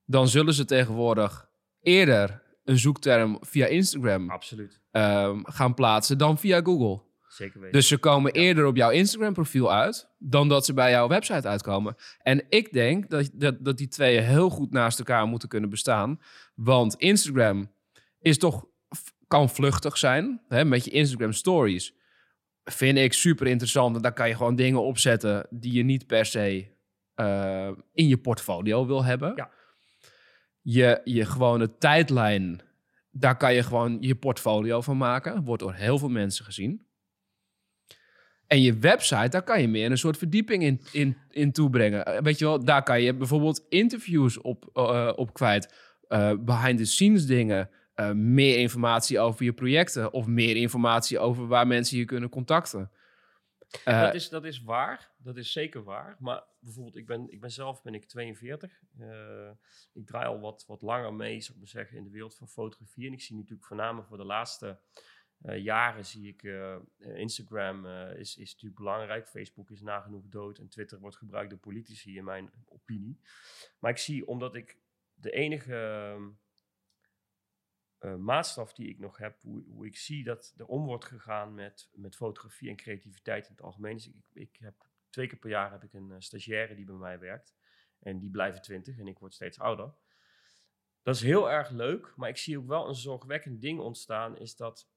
dan 0.06 0.28
zullen 0.28 0.54
ze 0.54 0.66
tegenwoordig 0.66 1.50
eerder 1.82 2.44
een 2.64 2.78
zoekterm 2.80 3.38
via 3.42 3.66
Instagram 3.66 4.30
Absoluut. 4.30 4.79
Ehm, 4.92 5.40
gaan 5.44 5.74
plaatsen 5.74 6.18
dan 6.18 6.38
via 6.38 6.62
Google. 6.62 7.02
Zeker 7.28 7.60
weten. 7.60 7.74
Dus 7.78 7.88
ze 7.88 7.98
komen 7.98 8.34
Ja. 8.34 8.42
eerder 8.42 8.66
op 8.66 8.76
jouw 8.76 8.90
Instagram-profiel 8.90 9.74
uit 9.74 10.10
dan 10.18 10.50
dat 10.50 10.66
ze 10.66 10.74
bij 10.74 10.92
jouw 10.92 11.08
website 11.08 11.48
uitkomen. 11.48 11.96
En 12.22 12.46
ik 12.50 12.74
denk 12.74 13.10
dat, 13.10 13.30
dat, 13.34 13.56
dat 13.66 13.78
die 13.78 13.88
twee 13.88 14.20
heel 14.20 14.50
goed 14.50 14.72
naast 14.72 15.00
elkaar 15.00 15.28
moeten 15.28 15.50
kunnen 15.50 15.70
bestaan. 15.70 16.20
Want 16.56 16.96
Instagram 16.96 17.72
is 18.20 18.38
toch, 18.38 18.66
kan 19.28 19.50
vluchtig 19.50 19.98
zijn. 19.98 20.42
Hè, 20.48 20.66
met 20.66 20.86
je 20.86 20.92
Instagram 20.92 21.32
Stories 21.34 21.94
vind 22.64 22.98
ik 22.98 23.14
super 23.14 23.48
interessant. 23.48 23.92
Want 23.92 24.04
daar 24.04 24.14
kan 24.14 24.28
je 24.28 24.36
gewoon 24.36 24.56
dingen 24.56 24.82
opzetten 24.84 25.48
die 25.50 25.74
je 25.74 25.84
niet 25.84 26.08
per 26.08 26.26
se 26.26 26.68
eh, 27.16 27.70
in 27.94 28.08
je 28.08 28.18
portfolio 28.18 28.86
wil 28.88 29.04
hebben. 29.04 29.34
Ja. 29.36 29.50
Je, 30.62 31.02
je 31.04 31.26
gewone 31.26 31.78
tijdlijn, 31.78 32.62
daar 33.12 33.38
kan 33.38 33.54
je 33.54 33.64
gewoon 33.64 33.98
je 34.02 34.16
portfolio 34.16 34.82
van 34.82 34.98
maken. 34.98 35.44
Wordt 35.44 35.62
door 35.62 35.74
heel 35.74 35.98
veel 35.98 36.10
mensen 36.10 36.46
gezien. 36.46 36.88
En 38.48 38.62
je 38.62 38.78
website, 38.78 39.30
daar 39.30 39.44
kan 39.44 39.62
je 39.62 39.68
meer 39.68 39.92
een 39.92 39.98
soort 39.98 40.18
verdieping 40.18 40.64
in, 40.64 40.82
in, 40.92 41.18
in 41.30 41.52
toebrengen. 41.52 42.06
Eh, 42.06 42.22
Weet 42.22 42.40
je 42.40 42.46
wel, 42.46 42.64
daar 42.64 42.84
kan 42.84 43.02
je 43.02 43.14
bijvoorbeeld 43.16 43.66
interviews 43.70 44.42
op, 44.42 44.70
eh, 44.74 45.12
op 45.16 45.34
kwijt. 45.34 45.74
eh, 46.08 46.34
behind 46.40 46.78
the 46.78 46.86
scenes 46.86 47.26
dingen. 47.26 47.70
eh, 47.94 48.12
meer 48.12 48.58
informatie 48.58 49.20
over 49.20 49.46
je 49.46 49.54
projecten. 49.54 50.14
Of 50.14 50.26
meer 50.26 50.56
informatie 50.56 51.20
over 51.20 51.48
waar 51.48 51.68
mensen 51.68 51.98
je 51.98 52.06
kunnen 52.06 52.30
contacten. 52.30 52.92
Eh, 53.84 54.02
dat, 54.02 54.14
is, 54.14 54.30
dat 54.30 54.46
is 54.46 54.62
waar, 54.64 55.09
dat 55.22 55.38
is 55.38 55.52
zeker 55.52 55.84
waar. 55.84 56.16
Maar 56.20 56.44
bijvoorbeeld, 56.60 56.96
ik 56.96 57.06
ben, 57.06 57.32
ik 57.32 57.40
ben 57.40 57.52
zelf 57.52 57.82
ben 57.82 57.94
ik 57.94 58.06
42. 58.06 58.82
Eh, 59.00 59.52
ik 59.94 60.06
draai 60.06 60.28
al 60.28 60.40
wat, 60.40 60.66
wat 60.68 60.82
langer 60.82 61.14
mee, 61.14 61.42
zou 61.42 61.52
ik 61.52 61.58
maar 61.58 61.68
zeggen, 61.68 61.98
in 61.98 62.04
de 62.04 62.10
wereld 62.10 62.36
van 62.36 62.48
fotografie. 62.48 63.08
En 63.08 63.14
ik 63.14 63.22
zie 63.22 63.36
natuurlijk 63.36 63.68
voornamelijk 63.68 64.08
voor 64.08 64.18
de 64.18 64.24
laatste 64.24 64.80
eh, 65.42 65.64
jaren 65.64 66.06
zie 66.06 66.28
ik 66.28 66.44
eh, 66.44 66.78
Instagram 66.98 67.86
is, 68.16 68.38
is 68.38 68.52
natuurlijk 68.52 68.82
belangrijk. 68.82 69.28
Facebook 69.28 69.70
is 69.72 69.82
nagenoeg 69.82 70.28
dood 70.28 70.58
en 70.58 70.70
Twitter 70.70 71.00
wordt 71.00 71.18
gebruikt 71.18 71.50
door 71.50 71.60
politici, 71.60 72.18
in 72.18 72.24
mijn 72.24 72.52
opinie. 72.66 73.20
Maar 73.80 73.92
ik 73.92 73.98
zie, 73.98 74.28
omdat 74.28 74.56
ik 74.56 74.78
de 75.14 75.32
enige 75.32 76.38
maatstaf 78.18 78.74
die 78.74 78.90
ik 78.90 79.00
nog 79.00 79.18
heb, 79.18 79.42
hoe, 79.42 79.86
ik 79.86 79.98
zie 79.98 80.24
dat 80.24 80.54
er 80.58 80.66
om 80.66 80.86
wordt 80.86 81.06
gegaan 81.06 81.54
met, 81.54 81.90
met 81.94 82.16
fotografie 82.16 82.70
en 82.70 82.76
creativiteit 82.76 83.46
in 83.46 83.52
het 83.52 83.62
algemeen. 83.62 83.96
Ik, 83.96 84.14
ik 84.34 84.58
heb 84.60 84.89
twee 85.10 85.28
keer 85.28 85.40
per 85.40 85.50
jaar 85.50 85.72
heb 85.72 85.84
ik 85.84 85.94
een 85.94 86.12
eh, 86.12 86.20
stagiaire 86.20 86.76
die 86.76 86.86
bij 86.86 86.96
mij 86.96 87.20
werkt. 87.20 87.56
En 88.00 88.20
die 88.20 88.30
blijven 88.30 88.62
twintig 88.62 88.98
en 88.98 89.08
ik 89.08 89.20
word 89.20 89.34
steeds 89.34 89.60
ouder. 89.60 89.94
Dat 91.02 91.16
is 91.16 91.22
heel 91.22 91.52
erg 91.52 91.70
leuk, 91.70 92.14
maar 92.16 92.30
ik 92.30 92.38
zie 92.38 92.58
ook 92.58 92.68
wel 92.68 92.88
een 92.88 92.96
zorgwekkend 92.96 93.62
ding 93.62 93.80
ontstaan, 93.80 94.38
is 94.38 94.56
dat 94.56 94.90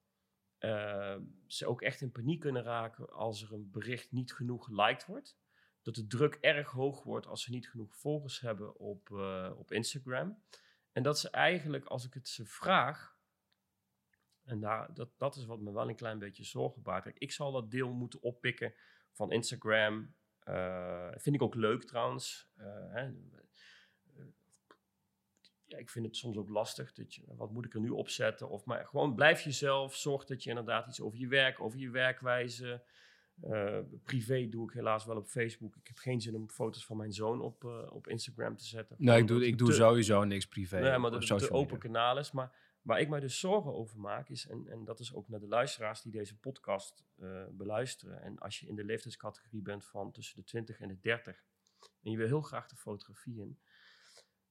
eh, 0.58 1.16
ze 1.46 1.66
ook 1.66 1.82
echt 1.82 2.00
in 2.00 2.12
paniek 2.12 2.40
kunnen 2.40 2.62
raken 2.62 3.10
als 3.12 3.42
er 3.42 3.52
een 3.52 3.70
bericht 3.70 4.12
niet 4.12 4.32
genoeg 4.32 4.64
geliked 4.64 5.06
wordt. 5.06 5.38
Dat 5.82 5.94
de 5.94 6.06
druk 6.06 6.34
erg 6.34 6.70
hoog 6.70 7.02
wordt 7.02 7.26
als 7.26 7.42
ze 7.42 7.50
niet 7.50 7.68
genoeg 7.68 7.96
volgers 7.96 8.40
hebben 8.40 8.76
op, 8.76 9.10
eh, 9.10 9.52
op 9.56 9.72
Instagram. 9.72 10.42
En 10.92 11.02
dat 11.02 11.18
ze 11.18 11.30
eigenlijk, 11.30 11.84
als 11.84 12.04
ik 12.04 12.14
het 12.14 12.28
ze 12.28 12.46
vraag, 12.46 13.16
en 14.44 14.60
daar, 14.60 14.94
dat, 14.94 15.10
dat 15.18 15.36
is 15.36 15.44
wat 15.44 15.60
me 15.60 15.72
wel 15.72 15.88
een 15.88 15.96
klein 15.96 16.18
beetje 16.18 16.44
zorgen 16.44 16.82
baart. 16.82 17.10
Ik 17.14 17.32
zal 17.32 17.52
dat 17.52 17.70
deel 17.70 17.92
moeten 17.92 18.22
oppikken 18.22 18.74
van 19.12 19.32
Instagram. 19.32 20.14
Eh, 20.38 21.08
vind 21.16 21.34
ik 21.34 21.42
ook 21.42 21.54
leuk 21.54 21.84
trouwens. 21.84 22.48
Eh, 22.56 22.66
hè. 22.66 23.10
Ja, 25.64 25.78
ik 25.78 25.90
vind 25.90 26.06
het 26.06 26.16
soms 26.16 26.36
ook 26.36 26.48
lastig. 26.48 26.92
Dat 26.92 27.14
je, 27.14 27.22
wat 27.26 27.50
moet 27.50 27.64
ik 27.64 27.74
er 27.74 27.80
nu 27.80 27.88
opzetten? 27.88 28.48
Of 28.48 28.64
maar 28.64 28.86
gewoon 28.86 29.14
blijf 29.14 29.40
jezelf. 29.40 29.96
Zorg 29.96 30.24
dat 30.24 30.42
je 30.42 30.48
inderdaad 30.48 30.88
iets 30.88 31.00
over 31.00 31.18
je 31.18 31.28
werk, 31.28 31.60
over 31.60 31.78
je 31.78 31.90
werkwijze. 31.90 32.82
Eh, 33.40 33.78
privé 34.04 34.48
doe 34.48 34.68
ik 34.68 34.74
helaas 34.74 35.04
wel 35.04 35.16
op 35.16 35.26
Facebook. 35.26 35.76
Ik 35.76 35.86
heb 35.86 35.98
geen 35.98 36.20
zin 36.20 36.34
om 36.34 36.50
foto's 36.50 36.86
van 36.86 36.96
mijn 36.96 37.12
zoon 37.12 37.40
op, 37.40 37.64
op 37.90 38.08
Instagram 38.08 38.56
te 38.56 38.64
zetten. 38.64 38.96
Nee, 38.98 39.18
ik 39.18 39.26
doe, 39.26 39.46
ik 39.46 39.58
doe 39.58 39.72
sowieso 39.72 40.24
niks 40.24 40.46
privé. 40.46 40.80
Nee, 40.80 40.98
maar 40.98 41.10
dat 41.10 41.28
het 41.28 41.42
een 41.42 41.50
open 41.50 41.78
kanaal 41.78 42.18
is. 42.18 42.32
Maar 42.32 42.52
waar 42.82 43.00
ik 43.00 43.08
mij 43.08 43.20
dus 43.20 43.38
zorgen 43.38 43.74
over 43.74 44.00
maak 44.00 44.28
is, 44.28 44.46
en, 44.46 44.68
en 44.68 44.84
dat 44.84 45.00
is 45.00 45.14
ook 45.14 45.28
naar 45.28 45.40
de 45.40 45.48
luisteraars 45.48 46.02
die 46.02 46.12
deze 46.12 46.38
podcast 46.38 47.04
eh, 47.16 47.44
beluisteren. 47.50 48.22
En 48.22 48.38
als 48.38 48.60
je 48.60 48.66
in 48.66 48.74
de 48.74 48.84
leeftijdscategorie 48.84 49.62
bent 49.62 49.84
van 49.84 50.12
tussen 50.12 50.36
de 50.36 50.44
20 50.44 50.80
en 50.80 50.88
de 50.88 51.00
30 51.00 51.44
en 52.02 52.10
je 52.10 52.16
wil 52.16 52.26
heel 52.26 52.40
graag 52.40 52.68
de 52.68 52.76
fotografie 52.76 53.40
in, 53.40 53.58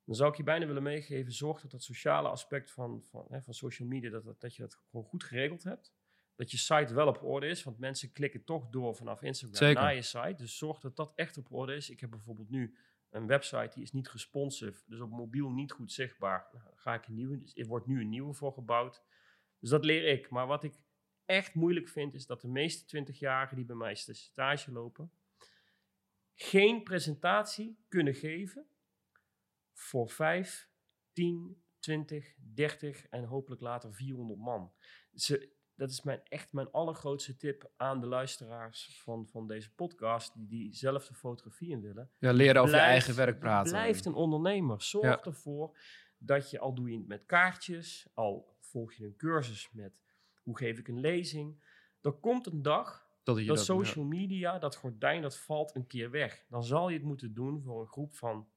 dan 0.04 0.16
zou 0.16 0.32
ik 0.32 0.38
je 0.38 0.44
bijna 0.44 0.66
willen 0.66 0.84
meegeven, 0.84 1.32
zorg 1.32 1.62
dat 1.62 1.72
dat 1.72 1.84
sociale 1.84 2.28
aspect 2.28 2.72
van, 2.72 3.04
van, 3.04 3.26
hè, 3.30 3.42
van 3.42 3.54
social 3.54 3.88
media, 3.88 4.10
dat, 4.10 4.24
dat, 4.24 4.42
dat 4.42 4.56
je 4.56 4.62
dat 4.62 4.80
gewoon 4.90 5.06
goed 5.06 5.24
geregeld 5.24 5.64
hebt. 5.64 5.94
Dat 6.36 6.52
je 6.52 6.58
site 6.58 6.94
wel 6.94 7.08
op 7.08 7.24
orde 7.24 7.48
is, 7.48 7.64
want 7.64 7.80
mensen 7.80 8.12
klikken 8.12 8.44
toch 8.44 8.70
door 8.70 8.96
vanaf 8.96 9.22
Instagram 9.22 9.58
Zeker. 9.58 9.82
naar 9.82 9.96
je 9.96 10.02
site. 10.02 10.36
Dus 10.38 10.58
zorg 10.58 10.80
dat 10.80 10.96
dat 10.96 11.12
echt 11.16 11.38
op 11.38 11.52
orde 11.54 11.76
is. 11.76 11.90
Ik 11.90 12.00
heb 12.00 12.10
bijvoorbeeld 12.10 12.50
nu 12.50 12.78
een 13.12 13.28
website 13.28 13.72
die 13.74 13.84
is 13.84 13.92
niet 13.92 14.10
responsive, 14.10 14.84
dus 14.86 15.00
op 15.00 15.10
mobiel 15.10 15.50
niet 15.50 15.72
goed 15.72 15.92
zichtbaar. 15.92 16.48
Nou, 16.54 16.66
ga 16.76 16.94
ik 16.94 17.08
een 17.08 17.14
nieuwe, 17.16 17.38
dus 17.38 17.56
er 17.56 17.68
wordt 17.68 17.88
nu 17.88 18.02
een 18.02 18.10
nieuwe 18.10 18.34
voor 18.34 18.54
gebouwd. 18.54 19.04
Dus 19.60 19.70
dat 19.70 19.86
leer 19.86 20.08
ik. 20.08 20.30
Maar 20.30 20.48
wat 20.48 20.64
ik 20.64 20.80
echt 21.26 21.54
moeilijk 21.54 21.88
vind, 21.88 22.14
is 22.14 22.26
dat 22.26 22.42
de 22.42 22.48
meeste 22.48 23.04
20-jarigen 23.06 23.56
die 23.56 23.66
bij 23.66 23.76
mij 23.76 23.96
st- 23.96 24.16
stage 24.16 24.72
lopen, 24.72 25.12
geen 26.34 26.84
presentatie 26.84 27.78
kunnen 27.88 28.14
geven 28.14 28.66
voor 29.74 30.10
5, 30.10 30.70
10, 31.14 31.64
20, 31.80 32.34
30 32.38 33.08
en 33.08 33.24
hopelijk 33.24 33.62
later 33.62 33.94
400 33.94 34.40
man. 34.40 34.74
Ze, 35.14 35.52
dat 35.82 35.90
is 35.90 36.02
mijn, 36.02 36.22
echt 36.24 36.54
mijn 36.54 36.72
allergrootste 36.72 37.38
tip 37.38 37.72
aan 37.78 38.00
de 38.02 38.08
luisteraars 38.08 39.00
van, 39.04 39.28
van 39.28 39.48
deze 39.48 39.74
podcast, 39.74 40.34
die, 40.36 40.48
die 40.48 40.74
zelf 40.76 41.08
de 41.08 41.14
fotografie 41.14 41.70
in 41.70 41.82
willen. 41.82 42.12
Ja, 42.20 42.32
leren 42.34 42.62
over 42.62 42.76
je 42.76 42.82
eigen 42.82 43.16
werk 43.16 43.40
praten. 43.40 43.72
Blijf 43.72 44.06
een 44.06 44.14
ondernemer. 44.14 44.82
Zorg 44.82 45.06
Ja. 45.06 45.24
ervoor 45.24 45.78
dat 46.18 46.50
je, 46.50 46.60
al 46.60 46.74
doe 46.74 46.92
je 46.92 46.98
het 46.98 47.08
met 47.08 47.26
kaartjes, 47.26 48.08
al 48.14 48.56
volg 48.60 48.94
je 48.94 49.06
een 49.06 49.16
cursus 49.16 49.72
met 49.72 50.00
hoe 50.42 50.58
geef 50.58 50.78
ik 50.78 50.88
een 50.88 51.00
lezing. 51.00 51.64
Er 52.02 52.12
komt 52.12 52.48
een 52.48 52.62
dag 52.62 53.10
dat 53.24 53.38
dat 53.38 53.46
dat- 53.46 53.60
social 53.66 54.06
media, 54.06 54.60
dat 54.60 54.76
gordijn, 54.76 55.22
dat 55.22 55.38
valt 55.38 55.76
een 55.76 55.88
keer 55.88 56.12
weg. 56.12 56.46
Dan 56.50 56.64
zal 56.64 56.90
je 56.90 56.98
het 56.98 57.06
moeten 57.06 57.34
doen 57.34 57.62
voor 57.62 57.82
een 57.82 57.88
groep 57.88 58.14
van 58.14 58.48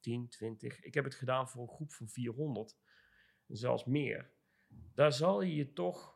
10, 0.00 0.28
20. 0.28 0.80
Ik 0.80 0.94
heb 0.94 1.04
het 1.04 1.14
gedaan 1.14 1.48
voor 1.48 1.62
een 1.62 1.74
groep 1.74 1.92
van 1.92 2.08
400, 2.08 2.76
en 3.48 3.56
zelfs 3.56 3.84
meer. 3.84 4.30
Daar 4.94 5.12
zal 5.12 5.42
je 5.42 5.54
je 5.54 5.72
toch, 5.72 6.15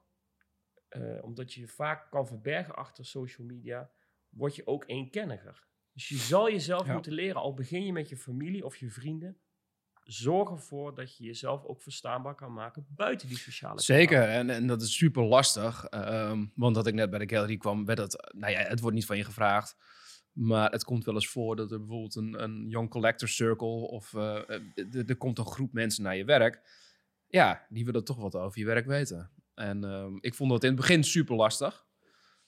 eh, 0.91 1.23
omdat 1.25 1.53
je 1.53 1.61
je 1.61 1.69
vaak 1.69 2.11
kan 2.11 2.27
verbergen 2.27 2.75
achter 2.77 3.05
social 3.07 3.47
media, 3.47 3.91
word 4.29 4.57
je 4.57 4.67
ook 4.67 4.85
eenkenniger. 4.87 5.69
Dus 5.93 6.09
je 6.09 6.17
zal 6.17 6.51
jezelf 6.51 6.87
Ja. 6.87 6.93
moeten 6.93 7.13
leren, 7.13 7.41
al 7.41 7.55
begin 7.55 7.85
je 7.87 7.93
met 7.93 8.09
je 8.09 8.17
familie 8.17 8.65
of 8.65 8.77
je 8.77 8.91
vrienden. 8.91 9.39
Zorg 10.05 10.51
ervoor 10.51 10.95
dat 10.95 11.17
je 11.17 11.25
jezelf 11.25 11.65
ook 11.65 11.83
verstaanbaar 11.83 12.35
kan 12.35 12.53
maken 12.53 12.87
buiten 12.89 13.29
die 13.29 13.37
sociale 13.39 13.81
Zeker, 13.81 14.23
en, 14.29 14.51
en 14.51 14.67
dat 14.67 14.83
is 14.83 14.97
super 14.97 15.23
lastig. 15.25 15.85
ehm, 15.85 16.47
want 16.55 16.75
dat 16.75 16.87
ik 16.87 16.95
net 16.95 17.11
bij 17.11 17.19
de 17.27 17.35
gallery 17.35 17.57
kwam, 17.57 17.85
werd 17.85 17.99
dat, 17.99 18.33
nou 18.37 18.53
ja, 18.53 18.59
het 18.61 18.81
wordt 18.81 18.97
niet 18.97 19.07
van 19.07 19.17
je 19.17 19.25
gevraagd. 19.25 19.77
Maar 20.33 20.71
het 20.71 20.85
komt 20.85 21.05
wel 21.05 21.15
eens 21.15 21.29
voor 21.29 21.57
dat 21.57 21.73
er 21.73 21.79
bijvoorbeeld 21.79 22.15
een, 22.15 22.43
een 22.43 22.69
Young 22.69 22.91
Collector 22.91 23.29
Circle 23.29 23.67
of 23.89 24.15
eh, 24.15 24.49
eh, 24.49 25.09
er 25.09 25.17
komt 25.17 25.39
een 25.39 25.47
groep 25.47 25.73
mensen 25.73 26.03
naar 26.03 26.17
je 26.17 26.25
werk. 26.25 26.79
Ja, 27.27 27.67
die 27.69 27.85
willen 27.85 28.05
toch 28.05 28.17
wat 28.17 28.35
over 28.35 28.59
je 28.59 28.65
werk 28.65 28.87
weten. 28.87 29.31
En 29.61 29.85
ehm, 29.85 30.17
ik 30.21 30.35
vond 30.35 30.51
dat 30.51 30.63
in 30.63 30.69
het 30.69 30.79
begin 30.79 31.05
super 31.05 31.37
lastig. 31.37 31.87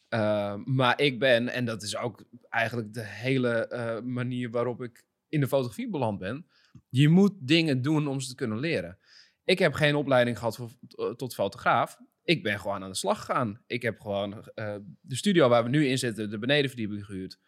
Ehm, 0.09 0.63
maar 0.65 1.01
ik 1.01 1.19
ben, 1.19 1.49
en 1.49 1.65
dat 1.65 1.83
is 1.83 1.97
ook 1.97 2.25
eigenlijk 2.49 2.93
de 2.93 3.05
hele 3.05 3.67
eh, 3.67 4.01
manier 4.01 4.51
waarop 4.51 4.83
ik 4.83 5.05
in 5.29 5.41
de 5.41 5.49
fotografie 5.49 5.91
beland 5.91 6.19
ben. 6.19 6.47
Je 6.89 7.09
moet 7.09 7.33
dingen 7.39 7.83
doen 7.83 8.07
om 8.07 8.21
ze 8.21 8.29
te 8.29 8.35
kunnen 8.35 8.59
leren. 8.59 8.99
Ik 9.45 9.59
heb 9.59 9.73
geen 9.73 9.95
opleiding 9.95 10.39
gehad 10.39 10.57
voor, 10.57 10.71
eh, 10.89 11.11
tot 11.11 11.35
fotograaf. 11.35 11.99
Ik 12.23 12.43
ben 12.43 12.61
gewoon 12.61 12.83
aan 12.83 12.91
de 12.91 12.97
slag 12.97 13.19
gegaan. 13.19 13.63
Ik 13.67 13.83
heb 13.83 14.01
gewoon 14.01 14.45
eh, 14.55 14.77
de 15.01 15.17
studio 15.17 15.49
waar 15.49 15.63
we 15.63 15.69
nu 15.69 15.87
in 15.87 15.99
zitten, 15.99 16.31
de 16.31 16.39
benedenverdieping 16.39 17.05
gehuurd. 17.05 17.39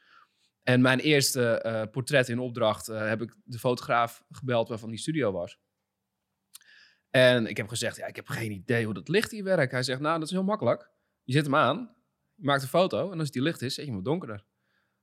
En 0.63 0.81
mijn 0.81 0.99
eerste 0.99 1.89
portret 1.93 2.29
in 2.29 2.39
opdracht 2.39 2.87
heb 2.87 3.23
ik 3.23 3.37
de 3.45 3.59
fotograaf 3.59 4.25
gebeld 4.31 4.69
waarvan 4.69 4.91
die 4.91 4.99
studio 4.99 5.33
was. 5.33 5.59
En 7.17 7.47
ik 7.47 7.57
heb 7.57 7.69
gezegd, 7.69 7.97
ja, 7.97 8.07
ik 8.07 8.17
heb 8.17 8.29
geen 8.29 8.51
idee 8.51 8.85
hoe 8.85 8.95
dat 8.95 9.09
licht 9.09 9.31
hier 9.31 9.45
werkt. 9.45 9.73
Hij 9.73 9.83
zegt, 9.83 10.01
nou, 10.01 10.19
dat 10.19 10.27
is 10.29 10.35
heel 10.35 10.45
makkelijk. 10.45 10.91
Je 11.25 11.33
zet 11.33 11.45
hem 11.45 11.55
aan, 11.55 11.95
je 12.35 12.45
maakt 12.45 12.63
een 12.63 12.69
foto 12.69 13.13
en 13.13 13.19
als 13.19 13.31
die 13.31 13.43
licht 13.43 13.63
is, 13.63 13.75
zet 13.75 13.85
je 13.85 13.93
hem 13.93 14.03
donkerder. 14.03 14.45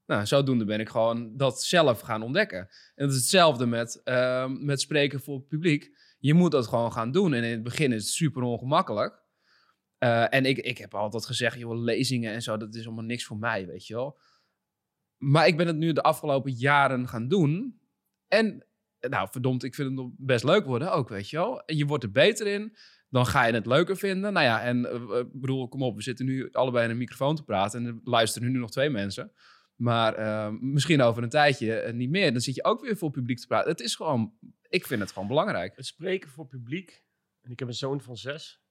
Nou, 0.05 0.26
zodoende 0.26 0.66
ben 0.66 0.80
ik 0.80 0.89
gewoon 0.89 1.38
dat 1.38 1.64
zelf 1.64 1.99
gaan 1.99 2.22
ontdekken. 2.22 2.59
En 2.59 3.05
dat 3.05 3.09
is 3.09 3.16
hetzelfde 3.16 3.66
met, 3.66 4.01
ehm, 4.03 4.66
met 4.66 4.82
spreken 4.82 5.22
voor 5.22 5.36
het 5.36 5.47
publiek. 5.47 5.97
Je 6.20 6.34
moet 6.34 6.51
dat 6.51 6.68
gewoon 6.68 6.91
gaan 6.91 7.12
doen. 7.12 7.34
En 7.34 7.43
in 7.43 7.51
het 7.51 7.64
begin 7.64 7.91
is 7.91 8.03
het 8.03 8.14
super 8.14 8.41
ongemakkelijk. 8.41 9.22
Eh, 9.97 10.34
en 10.34 10.45
ik, 10.45 10.57
ik 10.57 10.78
heb 10.78 10.95
altijd 10.95 11.26
gezegd, 11.26 11.57
joh, 11.57 11.84
lezingen 11.84 12.34
en 12.34 12.41
zo, 12.41 12.57
dat 12.57 12.76
is 12.76 12.86
allemaal 12.86 13.03
niks 13.03 13.26
voor 13.26 13.38
mij, 13.38 13.68
weet 13.68 13.88
je 13.88 13.93
wel. 13.93 14.20
Maar 15.18 15.47
ik 15.47 15.57
ben 15.57 15.68
het 15.68 15.78
nu 15.78 15.93
de 15.93 16.03
afgelopen 16.03 16.51
jaren 16.51 17.07
gaan 17.07 17.28
doen. 17.28 17.82
En, 18.28 18.66
nou, 19.10 19.28
verdomd, 19.32 19.64
ik 19.64 19.76
vind 19.76 19.99
het 19.99 20.12
best 20.18 20.43
leuk 20.43 20.66
worden 20.66 20.93
ook, 20.93 21.10
weet 21.10 21.30
je 21.30 21.38
wel. 21.38 21.66
En 21.66 21.78
je 21.78 21.86
wordt 21.86 22.04
er 22.04 22.12
beter 22.12 22.47
in, 22.47 22.76
dan 23.10 23.26
ga 23.26 23.45
je 23.45 23.54
het 23.54 23.66
leuker 23.66 23.97
vinden. 23.97 24.34
Nou 24.34 24.45
ja, 24.45 24.62
en 24.62 24.86
ik 25.20 25.39
bedoel, 25.39 25.68
kom 25.68 25.84
op, 25.84 25.95
we 25.95 26.02
zitten 26.02 26.26
nu 26.26 26.52
allebei 26.52 26.86
in 26.86 26.91
een 26.91 26.97
microfoon 26.97 27.36
te 27.36 27.43
praten. 27.43 27.80
En 27.80 27.86
er 27.86 27.99
luisteren 28.04 28.52
nu 28.52 28.60
nog 28.60 28.72
twee 28.72 28.89
mensen. 28.89 29.32
Maar 29.82 30.16
eh, 30.16 30.49
misschien 30.60 31.02
over 31.02 31.24
een 31.24 31.30
tijdje 31.30 31.74
eh, 31.74 31.93
niet 31.93 32.10
meer. 32.10 32.32
Dan 32.32 32.41
zit 32.41 32.56
je 32.56 32.64
ook 32.64 32.82
weer 32.82 32.97
voor 32.97 33.12
publiek 33.12 33.39
te 33.39 33.47
praten. 33.47 33.72
Het 33.72 33.80
is 33.80 33.95
gewoon, 33.95 34.34
ik 34.70 34.86
vind 34.86 35.02
het 35.02 35.12
gewoon 35.12 35.28
belangrijk. 35.28 35.76
Het 35.76 35.86
spreken 35.86 36.30
voor 36.30 36.47
publiek. 36.47 37.04
En 37.41 37.52
ik 37.52 37.60
heb 37.60 37.68
een 37.68 37.74
zoon 37.74 38.02
van 38.02 38.18
zes. 38.18 38.62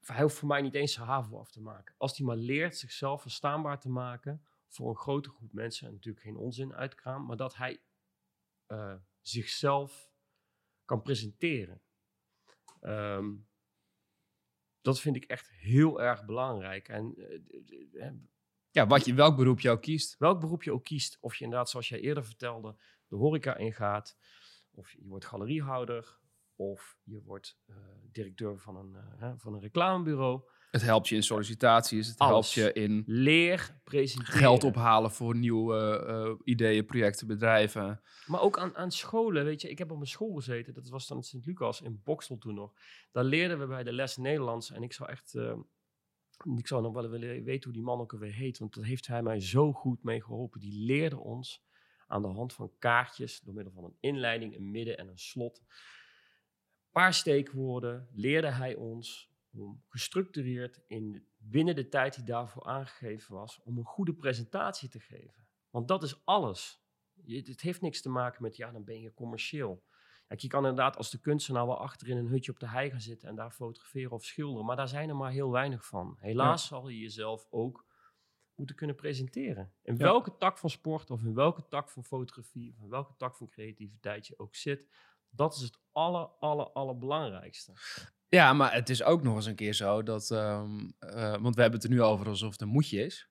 Hij 0.00 0.22
hoeft 0.22 0.36
voor 0.36 0.48
mij 0.48 0.62
niet 0.62 0.74
eens 0.74 0.92
zijn 0.92 1.06
HAVO 1.06 1.38
af 1.38 1.50
te 1.50 1.60
maken. 1.60 1.94
Als 1.98 2.16
hij 2.16 2.26
maar 2.26 2.36
leert 2.36 2.76
zichzelf 2.76 3.22
verstaanbaar 3.22 3.80
te 3.80 3.88
maken 3.88 4.42
voor 4.68 4.88
een 4.88 4.96
grote 4.96 5.30
groep 5.30 5.52
mensen. 5.52 5.86
En 5.86 5.92
natuurlijk 5.92 6.24
geen 6.24 6.36
onzin 6.36 6.74
uitkraam. 6.74 7.26
Maar 7.26 7.36
dat 7.36 7.56
hij 7.56 7.80
zichzelf 9.22 10.10
kan 10.84 11.02
presenteren. 11.02 11.82
Ehm, 12.80 13.34
dat 14.80 15.00
vind 15.00 15.16
ik 15.16 15.24
echt 15.24 15.48
heel 15.50 16.02
erg 16.02 16.24
belangrijk. 16.24 16.88
En 16.88 17.14
eh, 17.92 18.10
Ja, 18.70 18.86
wat 18.86 19.04
je, 19.04 19.14
welk 19.14 19.36
beroep 19.36 19.60
je 19.60 19.70
ook 19.70 19.82
kiest. 19.82 20.18
welk 20.18 20.40
beroep 20.40 20.62
je 20.62 20.72
ook 20.72 20.84
kiest, 20.84 21.18
of 21.20 21.36
je 21.36 21.44
inderdaad, 21.44 21.70
zoals 21.70 21.88
jij 21.88 22.00
eerder 22.00 22.24
vertelde, 22.24 22.76
de 23.06 23.16
horeca 23.16 23.56
ingaat, 23.56 24.16
of 24.70 24.92
je 24.92 25.04
wordt 25.04 25.24
galeriehouder, 25.24 26.20
of 26.56 26.98
je 27.02 27.22
wordt 27.22 27.58
eh, 27.66 27.76
directeur 28.10 28.58
van 28.58 28.76
een, 28.76 28.94
eh, 28.94 29.32
van 29.36 29.54
een 29.54 29.60
reclamebureau. 29.60 30.48
Het 30.72 30.82
helpt 30.82 31.08
je 31.08 31.14
in 31.14 31.22
sollicitaties. 31.22 32.08
Het 32.08 32.18
Alles. 32.18 32.54
helpt 32.54 32.74
je 32.74 32.80
in 32.80 33.02
Leer 33.06 33.80
presenteren. 33.84 34.40
geld 34.40 34.64
ophalen 34.64 35.10
voor 35.10 35.36
nieuwe 35.36 36.04
eh, 36.06 36.32
ideeën, 36.44 36.84
projecten, 36.84 37.26
bedrijven. 37.26 38.00
Maar 38.26 38.40
ook 38.40 38.58
aan, 38.58 38.76
aan 38.76 38.90
scholen, 38.90 39.44
weet 39.44 39.60
je. 39.60 39.70
Ik 39.70 39.78
heb 39.78 39.90
op 39.90 40.00
een 40.00 40.06
school 40.06 40.34
gezeten, 40.34 40.74
dat 40.74 40.88
was 40.88 41.06
dan 41.06 41.16
in 41.16 41.22
Sint-Lucas, 41.22 41.80
in 41.80 42.00
Boksel 42.04 42.38
toen 42.38 42.54
nog. 42.54 42.72
Daar 43.10 43.24
leerden 43.24 43.58
we 43.58 43.66
bij 43.66 43.82
de 43.82 43.92
les 43.92 44.16
Nederlands. 44.16 44.70
En 44.70 44.82
ik 44.82 44.92
zou 44.92 45.10
echt, 45.10 45.34
eh, 45.34 45.56
ik 46.56 46.66
zou 46.66 46.82
nog 46.82 46.92
wel 46.92 47.08
willen 47.08 47.44
weten 47.44 47.64
hoe 47.64 47.72
die 47.72 47.82
man 47.82 48.00
ook 48.00 48.12
alweer 48.12 48.32
heet. 48.32 48.58
Want 48.58 48.74
dat 48.74 48.84
heeft 48.84 49.06
hij 49.06 49.22
mij 49.22 49.40
zo 49.40 49.72
goed 49.72 50.02
mee 50.02 50.22
geholpen. 50.22 50.60
Die 50.60 50.84
leerde 50.84 51.18
ons 51.18 51.64
aan 52.06 52.22
de 52.22 52.28
hand 52.28 52.52
van 52.52 52.72
kaartjes, 52.78 53.40
door 53.40 53.54
middel 53.54 53.72
van 53.72 53.84
een 53.84 53.96
inleiding, 54.00 54.56
een 54.56 54.70
midden 54.70 54.98
en 54.98 55.08
een 55.08 55.18
slot. 55.18 55.58
Een 55.58 56.90
paar 56.90 57.14
steekwoorden 57.14 58.08
leerde 58.12 58.50
hij 58.50 58.74
ons 58.74 59.31
om 59.56 59.82
gestructureerd 59.88 60.80
in, 60.86 61.26
binnen 61.36 61.74
de 61.74 61.88
tijd 61.88 62.14
die 62.14 62.24
daarvoor 62.24 62.64
aangegeven 62.64 63.34
was, 63.34 63.62
om 63.62 63.78
een 63.78 63.84
goede 63.84 64.14
presentatie 64.14 64.88
te 64.88 65.00
geven. 65.00 65.46
Want 65.70 65.88
dat 65.88 66.02
is 66.02 66.24
alles. 66.24 66.80
Je, 67.24 67.42
het 67.42 67.60
heeft 67.60 67.80
niks 67.80 68.02
te 68.02 68.08
maken 68.08 68.42
met, 68.42 68.56
ja, 68.56 68.70
dan 68.70 68.84
ben 68.84 69.00
je 69.00 69.14
commercieel. 69.14 69.84
Kijk, 70.26 70.40
je 70.40 70.48
kan 70.48 70.60
inderdaad 70.60 70.96
als 70.96 71.10
de 71.10 71.20
kunstenaar 71.20 71.66
wel 71.66 71.78
achter 71.78 72.08
in 72.08 72.16
een 72.16 72.26
hutje 72.28 72.52
op 72.52 72.58
de 72.58 72.68
hei 72.68 72.90
gaan 72.90 73.00
zitten 73.00 73.28
en 73.28 73.34
daar 73.34 73.50
fotograferen 73.50 74.10
of 74.10 74.24
schilderen, 74.24 74.66
maar 74.66 74.76
daar 74.76 74.88
zijn 74.88 75.08
er 75.08 75.16
maar 75.16 75.30
heel 75.30 75.50
weinig 75.50 75.86
van. 75.86 76.16
Helaas 76.18 76.66
zal 76.66 76.88
je 76.88 76.98
jezelf 76.98 77.46
ook 77.50 77.86
moeten 78.54 78.76
kunnen 78.76 78.96
presenteren. 78.96 79.72
In 79.82 79.96
Ja. 79.96 80.02
welke 80.04 80.36
tak 80.36 80.58
van 80.58 80.70
sport 80.70 81.10
of 81.10 81.22
in 81.22 81.34
welke 81.34 81.68
tak 81.68 81.90
van 81.90 82.04
fotografie 82.04 82.72
of 82.72 82.82
in 82.82 82.88
welke 82.88 83.14
tak 83.16 83.36
van 83.36 83.48
creativiteit 83.48 84.26
je 84.26 84.38
ook 84.38 84.54
zit, 84.54 84.88
dat 85.30 85.54
is 85.54 85.60
het 85.60 85.80
aller, 85.92 86.26
aller, 86.26 86.70
allerbelangrijkste. 86.70 87.72
Ja, 88.34 88.52
maar 88.52 88.72
het 88.74 88.88
is 88.88 89.02
ook 89.02 89.22
nog 89.22 89.36
eens 89.36 89.46
een 89.46 89.54
keer 89.54 89.72
zo 89.74 90.02
dat... 90.02 90.30
eh, 90.30 90.62
want 91.40 91.54
we 91.54 91.60
hebben 91.60 91.80
het 91.80 91.84
er 91.84 91.90
nu 91.90 92.02
over 92.02 92.26
alsof 92.26 92.52
het 92.52 92.60
een 92.60 92.68
moedje 92.68 93.04
is. 93.04 93.28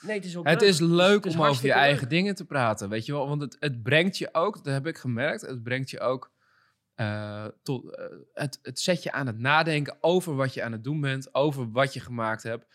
Nee, 0.00 0.16
het 0.16 0.24
is 0.24 0.36
ook 0.36 0.46
Het 0.48 0.60
leuk. 0.60 0.70
is 0.70 0.80
leuk 0.80 1.24
het 1.24 1.32
is 1.32 1.34
om 1.38 1.44
over 1.44 1.66
je 1.66 1.72
eigen 1.72 2.00
leuk. 2.00 2.10
dingen 2.10 2.34
te 2.34 2.44
praten, 2.44 2.88
weet 2.88 3.06
je 3.06 3.12
wel. 3.12 3.28
Want 3.28 3.40
het, 3.40 3.56
het 3.60 3.82
brengt 3.82 4.18
je 4.18 4.28
ook, 4.34 4.64
dat 4.64 4.72
heb 4.72 4.86
ik 4.86 4.98
gemerkt, 4.98 5.40
het 5.40 5.62
brengt 5.62 5.90
je 5.90 6.00
ook 6.00 6.32
eh, 6.94 7.46
tot... 7.62 7.96
eh, 7.96 8.04
het, 8.32 8.58
het 8.62 8.80
zet 8.80 9.02
je 9.02 9.12
aan 9.12 9.26
het 9.26 9.38
nadenken 9.38 9.96
over 10.00 10.34
wat 10.36 10.54
je 10.54 10.62
aan 10.62 10.72
het 10.72 10.84
doen 10.84 11.00
bent, 11.00 11.34
over 11.34 11.70
wat 11.70 11.94
je 11.94 12.00
gemaakt 12.00 12.42
hebt. 12.42 12.66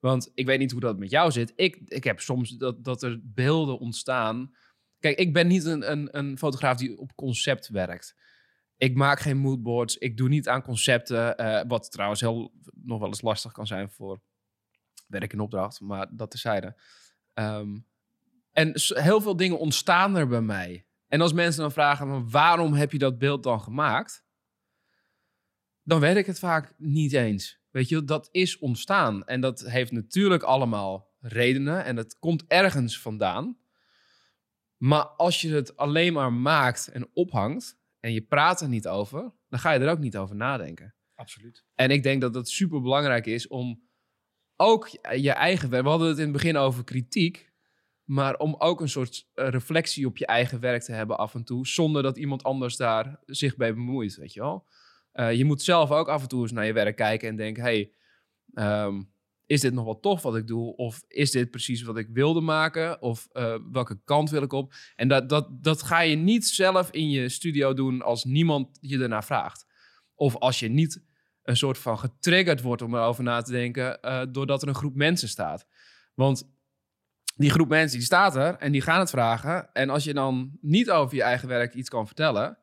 Want 0.00 0.30
ik 0.34 0.46
weet 0.46 0.58
niet 0.58 0.72
hoe 0.72 0.80
dat 0.80 0.98
met 0.98 1.10
jou 1.10 1.30
zit. 1.30 1.52
Ik, 1.56 1.76
ik 1.84 2.04
heb 2.04 2.20
soms 2.20 2.50
dat, 2.50 2.84
dat 2.84 3.02
er 3.02 3.20
beelden 3.22 3.78
ontstaan. 3.78 4.54
Kijk, 4.98 5.18
ik 5.18 5.32
ben 5.32 5.46
niet 5.46 5.64
een, 5.64 5.90
een, 5.90 6.08
een 6.18 6.38
fotograaf 6.38 6.76
die 6.76 6.98
op 6.98 7.14
concept 7.14 7.68
werkt. 7.68 8.14
Ik 8.84 8.94
maak 8.94 9.20
geen 9.20 9.38
moodboards. 9.38 9.96
Ik 9.98 10.16
doe 10.16 10.28
niet 10.28 10.48
aan 10.48 10.62
concepten. 10.62 11.36
eh, 11.36 11.64
wat 11.68 11.90
trouwens 11.90 12.20
heel, 12.20 12.52
nog 12.74 12.98
wel 12.98 13.08
eens 13.08 13.22
lastig 13.22 13.52
kan 13.52 13.66
zijn 13.66 13.90
voor 13.90 14.20
werk 15.06 15.32
in 15.32 15.40
opdracht. 15.40 15.80
Maar 15.80 16.08
dat 16.10 16.30
terzijde. 16.30 16.80
Ehm 17.34 17.76
en 18.52 18.72
heel 18.86 19.20
veel 19.20 19.36
dingen 19.36 19.58
ontstaan 19.58 20.16
er 20.16 20.28
bij 20.28 20.40
mij. 20.40 20.86
En 21.08 21.20
als 21.20 21.32
mensen 21.32 21.60
dan 21.60 21.72
vragen, 21.72 22.08
"Maar 22.08 22.28
waarom 22.28 22.72
heb 22.72 22.92
je 22.92 22.98
dat 22.98 23.18
beeld 23.18 23.42
dan 23.42 23.60
gemaakt? 23.60 24.24
Dan 25.82 26.00
weet 26.00 26.16
ik 26.16 26.26
het 26.26 26.38
vaak 26.38 26.74
niet 26.78 27.12
eens. 27.12 27.60
Weet 27.70 27.88
je, 27.88 28.04
dat 28.04 28.28
is 28.32 28.58
ontstaan. 28.58 29.24
En 29.24 29.40
dat 29.40 29.60
heeft 29.60 29.92
natuurlijk 29.92 30.42
allemaal 30.42 31.14
redenen. 31.20 31.84
En 31.84 31.96
dat 31.96 32.18
komt 32.18 32.44
ergens 32.46 33.00
vandaan. 33.00 33.58
Maar 34.76 35.06
als 35.06 35.40
je 35.40 35.52
het 35.52 35.76
alleen 35.76 36.12
maar 36.12 36.32
maakt 36.32 36.88
en 36.88 37.10
ophangt... 37.12 37.82
en 38.04 38.12
je 38.12 38.22
praat 38.22 38.60
er 38.60 38.68
niet 38.68 38.88
over... 38.88 39.32
dan 39.48 39.58
ga 39.58 39.72
je 39.72 39.80
er 39.80 39.90
ook 39.90 39.98
niet 39.98 40.16
over 40.16 40.36
nadenken. 40.36 40.94
Absoluut. 41.14 41.64
En 41.74 41.90
ik 41.90 42.02
denk 42.02 42.20
dat 42.20 42.34
het 42.34 42.48
super 42.48 42.80
belangrijk 42.80 43.26
is 43.26 43.46
om 43.46 43.82
ook 44.56 44.88
je 44.88 45.22
je 45.22 45.30
eigen 45.30 45.70
werk. 45.70 45.82
We 45.82 45.88
hadden 45.88 46.08
het 46.08 46.16
in 46.18 46.22
het 46.22 46.32
begin 46.32 46.56
over 46.56 46.84
kritiek. 46.84 47.52
Maar 48.04 48.36
om 48.36 48.54
ook 48.58 48.80
een 48.80 48.88
soort 48.88 49.28
eh, 49.34 49.48
reflectie 49.48 50.06
op 50.06 50.16
je 50.16 50.26
eigen 50.26 50.60
werk 50.60 50.82
te 50.82 50.92
hebben 50.92 51.18
af 51.18 51.34
en 51.34 51.44
toe. 51.44 51.66
Zonder 51.66 52.02
dat 52.02 52.16
iemand 52.16 52.42
anders 52.42 52.76
daar 52.76 53.20
zich 53.26 53.56
bij 53.56 53.74
bemoeit. 53.74 54.16
Weet 54.16 54.32
je 54.32 54.40
wel? 54.40 54.66
Eh, 55.12 55.32
je 55.32 55.44
moet 55.44 55.62
zelf 55.62 55.90
ook 55.90 56.08
af 56.08 56.22
en 56.22 56.28
toe 56.28 56.42
eens 56.42 56.52
naar 56.52 56.66
je 56.66 56.72
werk 56.72 56.96
kijken 56.96 57.28
en 57.28 57.36
denken: 57.36 57.62
hey, 57.62 57.92
ehm, 58.54 59.02
is 59.46 59.60
dit 59.60 59.72
nog 59.72 59.84
wel 59.84 60.00
tof 60.00 60.22
wat 60.22 60.36
ik 60.36 60.46
doe? 60.46 60.76
Of 60.76 61.02
is 61.08 61.30
dit 61.30 61.50
precies 61.50 61.82
wat 61.82 61.96
ik 61.96 62.08
wilde 62.12 62.40
maken? 62.40 63.02
Of 63.02 63.28
eh, 63.32 63.54
welke 63.72 64.00
kant 64.04 64.30
wil 64.30 64.42
ik 64.42 64.52
op? 64.52 64.74
En 64.96 65.08
dat, 65.08 65.28
dat, 65.28 65.62
dat 65.62 65.82
ga 65.82 66.00
je 66.00 66.16
niet 66.16 66.46
zelf 66.46 66.90
in 66.90 67.10
je 67.10 67.28
studio 67.28 67.74
doen 67.74 68.02
als 68.02 68.24
niemand 68.24 68.78
je 68.80 68.98
ernaar 68.98 69.24
vraagt. 69.24 69.66
Of 70.14 70.36
als 70.36 70.60
je 70.60 70.68
niet 70.68 71.04
een 71.42 71.56
soort 71.56 71.78
van 71.78 71.98
getriggerd 71.98 72.60
wordt 72.60 72.82
om 72.82 72.94
erover 72.94 73.24
na 73.24 73.42
te 73.42 73.52
denken, 73.52 74.00
eh, 74.00 74.22
doordat 74.28 74.62
er 74.62 74.68
een 74.68 74.74
groep 74.74 74.94
mensen 74.94 75.28
staat. 75.28 75.66
Want 76.14 76.52
die 77.36 77.50
groep 77.50 77.68
mensen 77.68 77.98
die 77.98 78.06
staat 78.06 78.36
er 78.36 78.56
en 78.56 78.72
die 78.72 78.80
gaan 78.80 78.98
het 78.98 79.10
vragen. 79.10 79.72
En 79.72 79.90
als 79.90 80.04
je 80.04 80.14
dan 80.14 80.58
niet 80.60 80.90
over 80.90 81.16
je 81.16 81.22
eigen 81.22 81.48
werk 81.48 81.74
iets 81.74 81.88
kan 81.88 82.06
vertellen, 82.06 82.58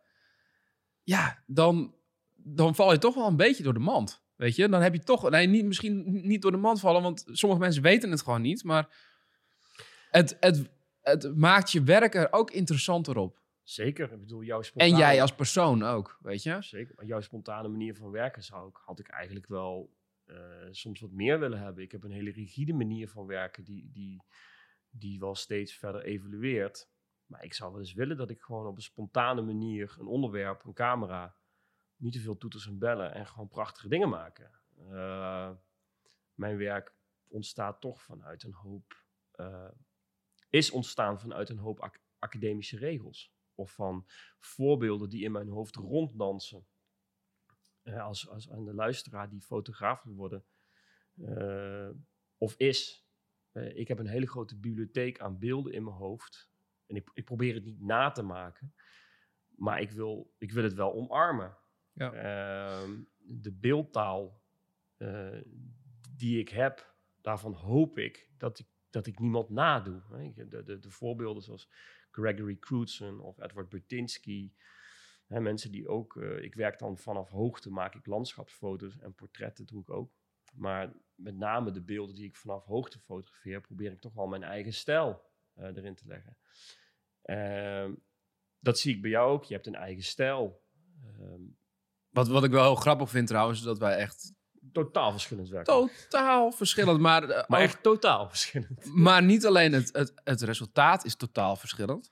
ja, 1.03 1.43
dan, 1.45 1.95
dan 2.35 2.75
val 2.75 2.91
je 2.91 2.97
toch 2.97 3.15
wel 3.15 3.27
een 3.27 3.35
beetje 3.35 3.63
door 3.63 3.73
de 3.73 3.79
mand. 3.79 4.20
Weet 4.41 4.55
je, 4.55 4.69
dan 4.69 4.81
heb 4.81 4.93
je 4.93 4.99
toch, 4.99 5.29
nee, 5.29 5.47
niet, 5.47 5.65
misschien 5.65 6.27
niet 6.27 6.41
door 6.41 6.51
de 6.51 6.57
mand 6.57 6.79
vallen, 6.79 7.01
want 7.01 7.23
sommige 7.25 7.61
mensen 7.61 7.81
weten 7.81 8.11
het 8.11 8.21
gewoon 8.21 8.41
niet. 8.41 8.63
Maar 8.63 8.89
het, 10.09 10.37
het, 10.39 10.69
het 11.01 11.35
maakt 11.35 11.71
je 11.71 11.83
werk 11.83 12.15
er 12.15 12.33
ook 12.33 12.51
interessanter 12.51 13.17
op. 13.17 13.41
Zeker. 13.63 14.11
Ik 14.11 14.19
bedoel, 14.19 14.43
jouw 14.43 14.59
En 14.59 14.65
spontane... 14.65 14.97
jij 14.97 15.21
als 15.21 15.35
persoon 15.35 15.83
ook, 15.83 16.17
weet 16.21 16.43
je? 16.43 16.57
Zeker. 16.61 16.93
Maar 16.95 17.05
jouw 17.05 17.21
spontane 17.21 17.67
manier 17.67 17.95
van 17.95 18.11
werken 18.11 18.43
zou 18.43 18.69
ik, 18.69 18.75
had 18.85 18.99
ik 18.99 19.07
eigenlijk 19.07 19.47
wel 19.47 19.93
eh, 20.25 20.35
soms 20.71 20.99
wat 20.99 21.11
meer 21.11 21.39
willen 21.39 21.59
hebben. 21.59 21.83
Ik 21.83 21.91
heb 21.91 22.03
een 22.03 22.11
hele 22.11 22.31
rigide 22.31 22.73
manier 22.73 23.09
van 23.09 23.25
werken 23.25 23.63
die, 23.63 23.89
die, 23.91 24.23
die 24.89 25.19
wel 25.19 25.35
steeds 25.35 25.73
verder 25.73 26.03
evolueert. 26.03 26.89
Maar 27.25 27.43
ik 27.43 27.53
zou 27.53 27.71
wel 27.71 27.79
eens 27.79 27.93
willen 27.93 28.17
dat 28.17 28.29
ik 28.29 28.41
gewoon 28.41 28.67
op 28.67 28.75
een 28.75 28.81
spontane 28.81 29.41
manier 29.41 29.95
een 29.99 30.07
onderwerp, 30.07 30.65
een 30.65 30.73
camera, 30.73 31.35
niet 32.01 32.13
te 32.13 32.19
veel 32.19 32.37
toeters 32.37 32.67
en 32.67 32.77
bellen 32.77 33.13
en 33.13 33.27
gewoon 33.27 33.47
prachtige 33.47 33.87
dingen 33.87 34.09
maken. 34.09 34.51
Eh, 34.89 35.51
mijn 36.33 36.57
werk 36.57 36.93
ontstaat 37.27 37.81
toch 37.81 38.01
vanuit 38.01 38.43
een 38.43 38.53
hoop, 38.53 39.05
eh, 39.31 39.71
is 40.49 40.71
ontstaan 40.71 41.19
vanuit 41.19 41.49
een 41.49 41.57
hoop 41.57 41.79
ac- 41.79 42.01
academische 42.19 42.77
regels. 42.77 43.33
Of 43.55 43.73
van 43.73 44.07
voorbeelden 44.39 45.09
die 45.09 45.23
in 45.23 45.31
mijn 45.31 45.47
hoofd 45.47 45.75
ronddansen. 45.75 46.67
Eh, 47.81 48.03
als, 48.03 48.29
als 48.29 48.49
aan 48.51 48.65
de 48.65 48.73
luisteraar 48.73 49.29
die 49.29 49.41
fotograaf 49.41 50.03
wil 50.03 50.13
worden, 50.13 50.45
of 52.37 52.55
is. 52.57 53.05
Ik 53.53 53.87
heb 53.87 53.99
een 53.99 54.07
hele 54.07 54.27
grote 54.27 54.59
bibliotheek 54.59 55.19
aan 55.19 55.39
beelden 55.39 55.73
in 55.73 55.83
mijn 55.83 55.95
hoofd. 55.95 56.51
En 56.85 56.95
ik, 56.95 57.09
ik 57.13 57.25
probeer 57.25 57.53
het 57.53 57.63
niet 57.63 57.81
na 57.81 58.11
te 58.11 58.21
maken, 58.21 58.73
maar 59.55 59.81
ik 59.81 59.91
wil, 59.91 60.33
ik 60.37 60.51
wil 60.51 60.63
het 60.63 60.73
wel 60.73 60.93
omarmen. 60.93 61.57
Ja. 61.93 62.13
Ehm, 62.13 62.99
de 63.17 63.51
beeldtaal 63.51 64.41
eh, 64.97 65.41
die 66.15 66.39
ik 66.39 66.49
heb, 66.49 66.95
daarvan 67.21 67.53
hoop 67.53 67.97
ik 67.97 68.29
dat 68.37 68.59
ik, 68.59 68.67
dat 68.89 69.07
ik 69.07 69.19
niemand 69.19 69.49
nadoe. 69.49 70.01
De, 70.35 70.63
de, 70.63 70.79
de 70.79 70.89
voorbeelden 70.89 71.43
zoals 71.43 71.69
Gregory 72.11 72.57
Crutzen 72.59 73.19
of 73.19 73.39
Edward 73.39 73.69
Burtinsky. 73.69 74.51
Hè, 75.25 75.39
mensen 75.39 75.71
die 75.71 75.87
ook, 75.87 76.17
eh, 76.17 76.43
ik 76.43 76.55
werk 76.55 76.79
dan 76.79 76.97
vanaf 76.97 77.29
hoogte, 77.29 77.69
maak 77.69 77.95
ik 77.95 78.05
landschapsfoto's 78.05 78.97
en 78.97 79.13
portretten 79.13 79.65
doe 79.65 79.81
ik 79.81 79.89
ook. 79.89 80.11
Maar 80.53 80.93
met 81.15 81.35
name 81.35 81.71
de 81.71 81.81
beelden 81.81 82.15
die 82.15 82.25
ik 82.25 82.35
vanaf 82.35 82.65
hoogte 82.65 82.99
fotografeer, 82.99 83.61
probeer 83.61 83.91
ik 83.91 83.99
toch 83.99 84.13
wel 84.13 84.27
mijn 84.27 84.43
eigen 84.43 84.73
stijl 84.73 85.21
eh, 85.53 85.65
erin 85.65 85.95
te 85.95 86.07
leggen. 86.07 86.37
Ehm, 87.21 87.93
dat 88.59 88.79
zie 88.79 88.95
ik 88.95 89.01
bij 89.01 89.11
jou 89.11 89.31
ook. 89.31 89.43
Je 89.43 89.53
hebt 89.53 89.67
een 89.67 89.75
eigen 89.75 90.03
stijl. 90.03 90.63
Ehm, 91.03 91.41
Wat, 92.11 92.27
wat 92.27 92.43
ik 92.43 92.51
wel 92.51 92.63
heel 92.63 92.75
grappig 92.75 93.09
vind 93.09 93.27
trouwens, 93.27 93.59
is 93.59 93.65
dat 93.65 93.77
wij 93.79 93.95
echt 93.97 94.33
totaal 94.71 95.11
verschillend 95.11 95.49
werken. 95.49 95.89
totaal 96.09 96.51
verschillend, 96.51 96.99
maar, 96.99 97.23
eh, 97.29 97.47
maar 97.47 97.61
echt 97.61 97.83
totaal 97.83 98.29
verschillend. 98.29 98.85
maar 98.93 99.23
niet 99.23 99.45
alleen 99.45 99.73
het, 99.73 99.89
het, 99.93 100.11
het 100.23 100.41
resultaat 100.41 101.05
is 101.05 101.15
totaal 101.15 101.55
verschillend. 101.55 102.11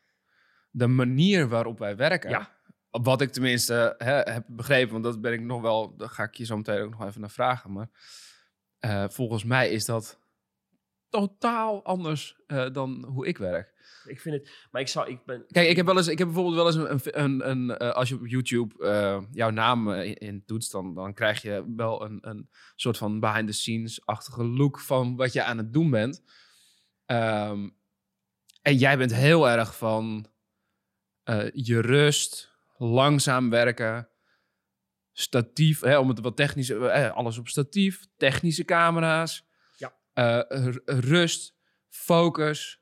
De 0.72 0.88
manier 0.88 1.48
waarop 1.48 1.80
wij 1.80 1.96
werken, 1.96 2.30
Ja. 2.30 2.52
wat 2.90 3.22
ik 3.22 3.32
tenminste 3.32 3.96
hè, 3.98 4.14
heb 4.14 4.44
begrepen, 4.48 4.92
want 4.92 5.04
dat 5.04 5.22
ben 5.22 5.34
ik 5.34 5.42
nog 5.42 5.62
wel, 5.62 5.96
daar 5.98 6.10
ga 6.10 6.24
ik 6.24 6.36
je 6.36 6.46
zo 6.46 6.58
meteen 6.58 6.82
ook 6.82 6.90
nog 6.92 7.06
even 7.06 7.22
naar 7.22 7.30
vragen. 7.30 7.72
Maar 7.72 7.90
eh, 8.80 9.06
volgens 9.10 9.44
mij 9.44 9.70
is 9.70 9.86
dat 9.86 10.20
totaal 11.10 11.86
anders 11.86 12.40
eh, 12.48 12.70
dan 12.72 13.06
hoe 13.06 13.28
ik 13.28 13.38
werk. 13.38 13.78
Ik 14.06 14.20
vind 14.22 14.36
het, 14.36 14.68
maar 14.72 14.82
ik 14.82 14.88
zou, 14.88 15.10
ik 15.10 15.26
ben, 15.26 15.46
Kijk, 15.48 15.70
ik 15.70 15.76
heb, 15.76 15.86
wel 15.86 15.98
eens, 15.98 16.08
ik 16.08 16.18
heb 16.18 16.28
bijvoorbeeld 16.28 16.56
wel 16.56 16.66
eens 16.90 17.04
een, 17.04 17.24
een, 17.24 17.50
een, 17.50 17.78
eh, 17.78 17.92
als 17.92 18.10
je 18.10 18.16
op 18.16 18.28
YouTube 18.28 18.86
eh, 18.86 19.22
jouw 19.32 19.50
naam 19.50 19.92
in, 19.92 20.16
in 20.16 20.46
toetst, 20.46 20.72
dan, 20.72 20.94
dan 20.94 21.14
krijg 21.14 21.42
je 21.42 21.74
wel 21.76 22.06
een, 22.06 22.18
een 22.22 22.50
soort 22.76 22.98
van 22.98 23.20
behind 23.20 23.48
the 23.48 23.54
scenes-achtige 23.54 24.44
look 24.44 24.80
van 24.80 25.16
wat 25.16 25.34
je 25.34 25.44
aan 25.44 25.58
het 25.58 25.74
doen 25.74 25.90
bent. 25.90 26.24
Ehm, 27.06 27.70
en 28.62 28.76
jij 28.76 28.98
bent 28.98 29.14
heel 29.14 29.50
erg 29.50 29.78
van 29.78 30.28
je 31.54 31.80
rust, 31.80 32.58
langzaam 32.78 33.50
werken, 33.50 34.10
statief, 35.20 35.82
hè, 35.82 35.98
om 35.98 36.10
het 36.10 36.20
wat 36.20 36.36
technisch, 36.36 36.70
eh, 36.70 37.12
alles 37.12 37.38
op 37.38 37.48
statief, 37.48 38.08
technische 38.18 38.66
camera's, 38.66 39.48
Eh, 40.20 40.40
rust, 40.86 41.56
focus, 41.90 42.82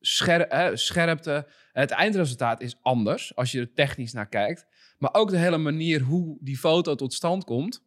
eh, 0.00 0.70
scherpte. 0.74 1.46
Het 1.72 1.90
eindresultaat 1.90 2.60
is 2.60 2.76
anders 2.82 3.36
als 3.36 3.52
je 3.52 3.60
er 3.60 3.72
technisch 3.72 4.12
naar 4.12 4.28
kijkt. 4.28 4.66
Maar 4.98 5.14
ook 5.14 5.30
de 5.30 5.38
hele 5.38 5.58
manier 5.58 6.00
hoe 6.00 6.36
die 6.40 6.58
foto 6.58 6.94
tot 6.94 7.12
stand 7.12 7.44
komt. 7.44 7.82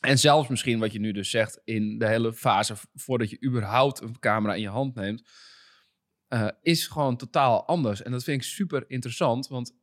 En 0.00 0.18
zelfs 0.18 0.48
misschien 0.48 0.78
wat 0.78 0.92
je 0.92 1.00
nu 1.00 1.12
dus 1.12 1.30
zegt 1.30 1.60
in 1.64 1.98
de 1.98 2.06
hele 2.06 2.32
fase 2.32 2.74
voordat 2.94 3.30
je 3.30 3.42
überhaupt 3.44 4.00
een 4.00 4.18
camera 4.18 4.54
in 4.54 4.60
je 4.60 4.68
hand 4.68 4.94
neemt. 4.94 5.22
eh, 6.28 6.48
is 6.62 6.86
gewoon 6.86 7.16
totaal 7.16 7.66
anders. 7.66 8.02
En 8.02 8.10
dat 8.10 8.24
vind 8.24 8.42
ik 8.42 8.48
super 8.48 8.84
interessant, 8.86 9.48
want 9.48 9.74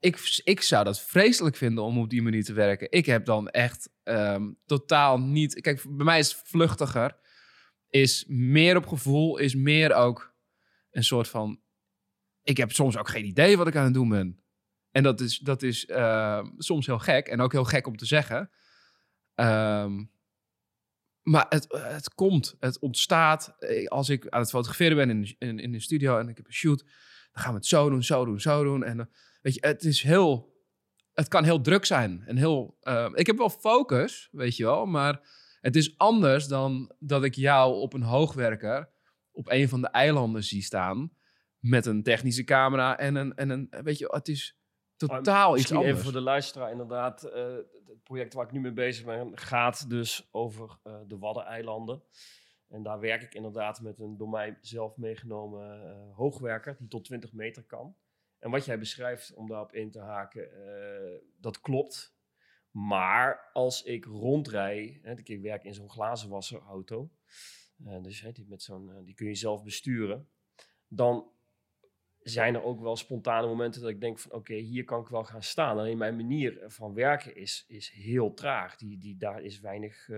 ik, 0.00 0.40
ik 0.44 0.60
zou 0.62 0.84
dat 0.84 1.00
vreselijk 1.00 1.56
vinden 1.56 1.84
om 1.84 1.98
op 1.98 2.10
die 2.10 2.22
manier 2.22 2.44
te 2.44 2.52
werken. 2.52 2.90
Ik 2.90 3.06
heb 3.06 3.24
dan 3.24 3.48
echt 3.48 3.90
ehm, 4.02 4.50
totaal 4.66 5.20
niet... 5.20 5.60
Kijk, 5.60 5.82
bij 5.88 6.04
mij 6.04 6.18
is 6.18 6.34
vluchtiger, 6.44 7.18
is 7.88 8.24
meer 8.28 8.76
op 8.76 8.86
gevoel, 8.86 9.38
is 9.38 9.54
meer 9.54 9.94
ook 9.94 10.34
een 10.90 11.04
soort 11.04 11.28
van... 11.28 11.60
Ik 12.42 12.56
heb 12.56 12.72
soms 12.72 12.96
ook 12.96 13.08
geen 13.08 13.24
idee 13.24 13.56
wat 13.56 13.66
ik 13.66 13.76
aan 13.76 13.84
het 13.84 13.94
doen 13.94 14.08
ben. 14.08 14.42
En 14.90 15.02
dat 15.02 15.20
is, 15.20 15.38
dat 15.38 15.62
is 15.62 15.86
ehm, 15.86 16.46
soms 16.56 16.86
heel 16.86 16.98
gek 16.98 17.26
en 17.26 17.40
ook 17.40 17.52
heel 17.52 17.64
gek 17.64 17.86
om 17.86 17.96
te 17.96 18.06
zeggen. 18.06 18.50
Ehm, 19.34 20.04
maar 21.22 21.46
het, 21.48 21.66
het 21.68 22.14
komt, 22.14 22.56
het 22.58 22.78
ontstaat. 22.78 23.54
Eh, 23.58 23.86
Als 23.86 24.08
ik 24.08 24.28
aan 24.28 24.40
het 24.40 24.50
fotograferen 24.50 24.96
ben 24.96 25.10
in, 25.10 25.36
in, 25.38 25.58
in 25.58 25.72
de 25.72 25.80
studio 25.80 26.18
en 26.18 26.28
ik 26.28 26.36
heb 26.36 26.46
een 26.46 26.52
shoot, 26.52 26.78
dan 27.32 27.42
gaan 27.42 27.52
we 27.52 27.58
het 27.58 27.66
zo 27.66 27.90
doen, 27.90 28.02
zo 28.02 28.24
doen, 28.24 28.40
zo 28.40 28.64
doen. 28.64 28.84
En 28.84 29.10
weet 29.40 29.54
je, 29.54 29.66
het 29.66 29.84
is 29.84 30.02
heel, 30.02 30.54
het 31.12 31.28
kan 31.28 31.44
heel 31.44 31.60
druk 31.60 31.84
zijn. 31.84 32.22
En 32.26 32.36
heel, 32.36 32.76
eh, 32.80 33.10
ik 33.14 33.26
heb 33.26 33.36
wel 33.36 33.50
focus, 33.50 34.28
weet 34.32 34.56
je 34.56 34.64
wel, 34.64 34.86
maar 34.86 35.20
het 35.60 35.76
is 35.76 35.98
anders 35.98 36.46
dan 36.46 36.94
dat 36.98 37.24
ik 37.24 37.34
jou 37.34 37.74
op 37.74 37.92
een 37.92 38.02
hoogwerker 38.02 38.90
op 39.32 39.50
een 39.50 39.68
van 39.68 39.80
de 39.80 39.88
eilanden 39.88 40.44
zie 40.44 40.62
staan 40.62 41.12
met 41.58 41.86
een 41.86 42.02
technische 42.02 42.44
camera 42.44 42.98
en 42.98 43.14
een, 43.14 43.34
en 43.34 43.50
een 43.50 43.68
weet 43.82 43.98
je, 43.98 44.06
het 44.10 44.28
is 44.28 44.58
totaal 44.96 45.56
iets 45.56 45.72
anders. 45.72 45.90
even 45.90 46.02
voor 46.02 46.12
de 46.12 46.20
luisteraar 46.20 46.70
inderdaad. 46.70 47.22
eh, 47.22 47.56
het 47.86 48.02
project 48.02 48.34
waar 48.34 48.44
ik 48.44 48.52
nu 48.52 48.60
mee 48.60 48.72
bezig 48.72 49.04
ben 49.04 49.38
gaat 49.38 49.90
dus 49.90 50.28
over 50.30 50.78
uh, 50.84 50.94
de 51.06 51.18
Waddeneilanden. 51.18 52.02
En 52.68 52.82
daar 52.82 53.00
werk 53.00 53.22
ik 53.22 53.34
inderdaad 53.34 53.80
met 53.80 53.98
een 53.98 54.16
door 54.16 54.28
mij 54.28 54.58
zelf 54.60 54.96
meegenomen 54.96 55.86
uh, 55.86 56.16
hoogwerker 56.16 56.76
die 56.78 56.88
tot 56.88 57.04
20 57.04 57.32
meter 57.32 57.64
kan. 57.64 57.96
En 58.40 58.50
wat 58.50 58.64
jij 58.64 58.78
beschrijft, 58.78 59.34
om 59.34 59.48
daarop 59.48 59.72
in 59.72 59.90
te 59.90 60.00
haken, 60.00 60.48
uh, 60.52 61.18
dat 61.40 61.60
klopt. 61.60 62.18
Maar 62.70 63.50
als 63.52 63.82
ik 63.82 64.04
rondrij, 64.04 65.00
hè, 65.02 65.14
ik 65.22 65.40
werk 65.40 65.64
in 65.64 65.74
zo'n 65.74 65.90
glazenwasserauto, 65.90 67.10
uh, 67.86 68.02
dus 68.02 68.20
hè, 68.20 68.32
die, 68.32 68.46
met 68.48 68.62
zo'n, 68.62 69.04
die 69.04 69.14
kun 69.14 69.26
je 69.26 69.34
zelf 69.34 69.64
besturen, 69.64 70.28
dan 70.88 71.30
zijn 72.20 72.54
er 72.54 72.62
ook 72.62 72.80
wel 72.80 72.96
spontane 72.96 73.46
momenten 73.46 73.80
dat 73.80 73.90
ik 73.90 74.00
denk 74.00 74.18
van 74.18 74.32
oké, 74.32 74.54
hier 74.54 74.84
kan 74.84 75.00
ik 75.00 75.08
wel 75.08 75.24
gaan 75.24 75.42
staan. 75.42 75.78
Alleen 75.78 75.98
mijn 75.98 76.16
manier 76.16 76.64
van 76.66 76.94
werken 76.94 77.36
is, 77.36 77.64
is 77.68 77.90
heel 77.90 78.34
traag. 78.34 78.76
Die, 78.76 78.98
die, 78.98 79.16
daar 79.16 79.42
is 79.42 79.60
weinig... 79.60 80.08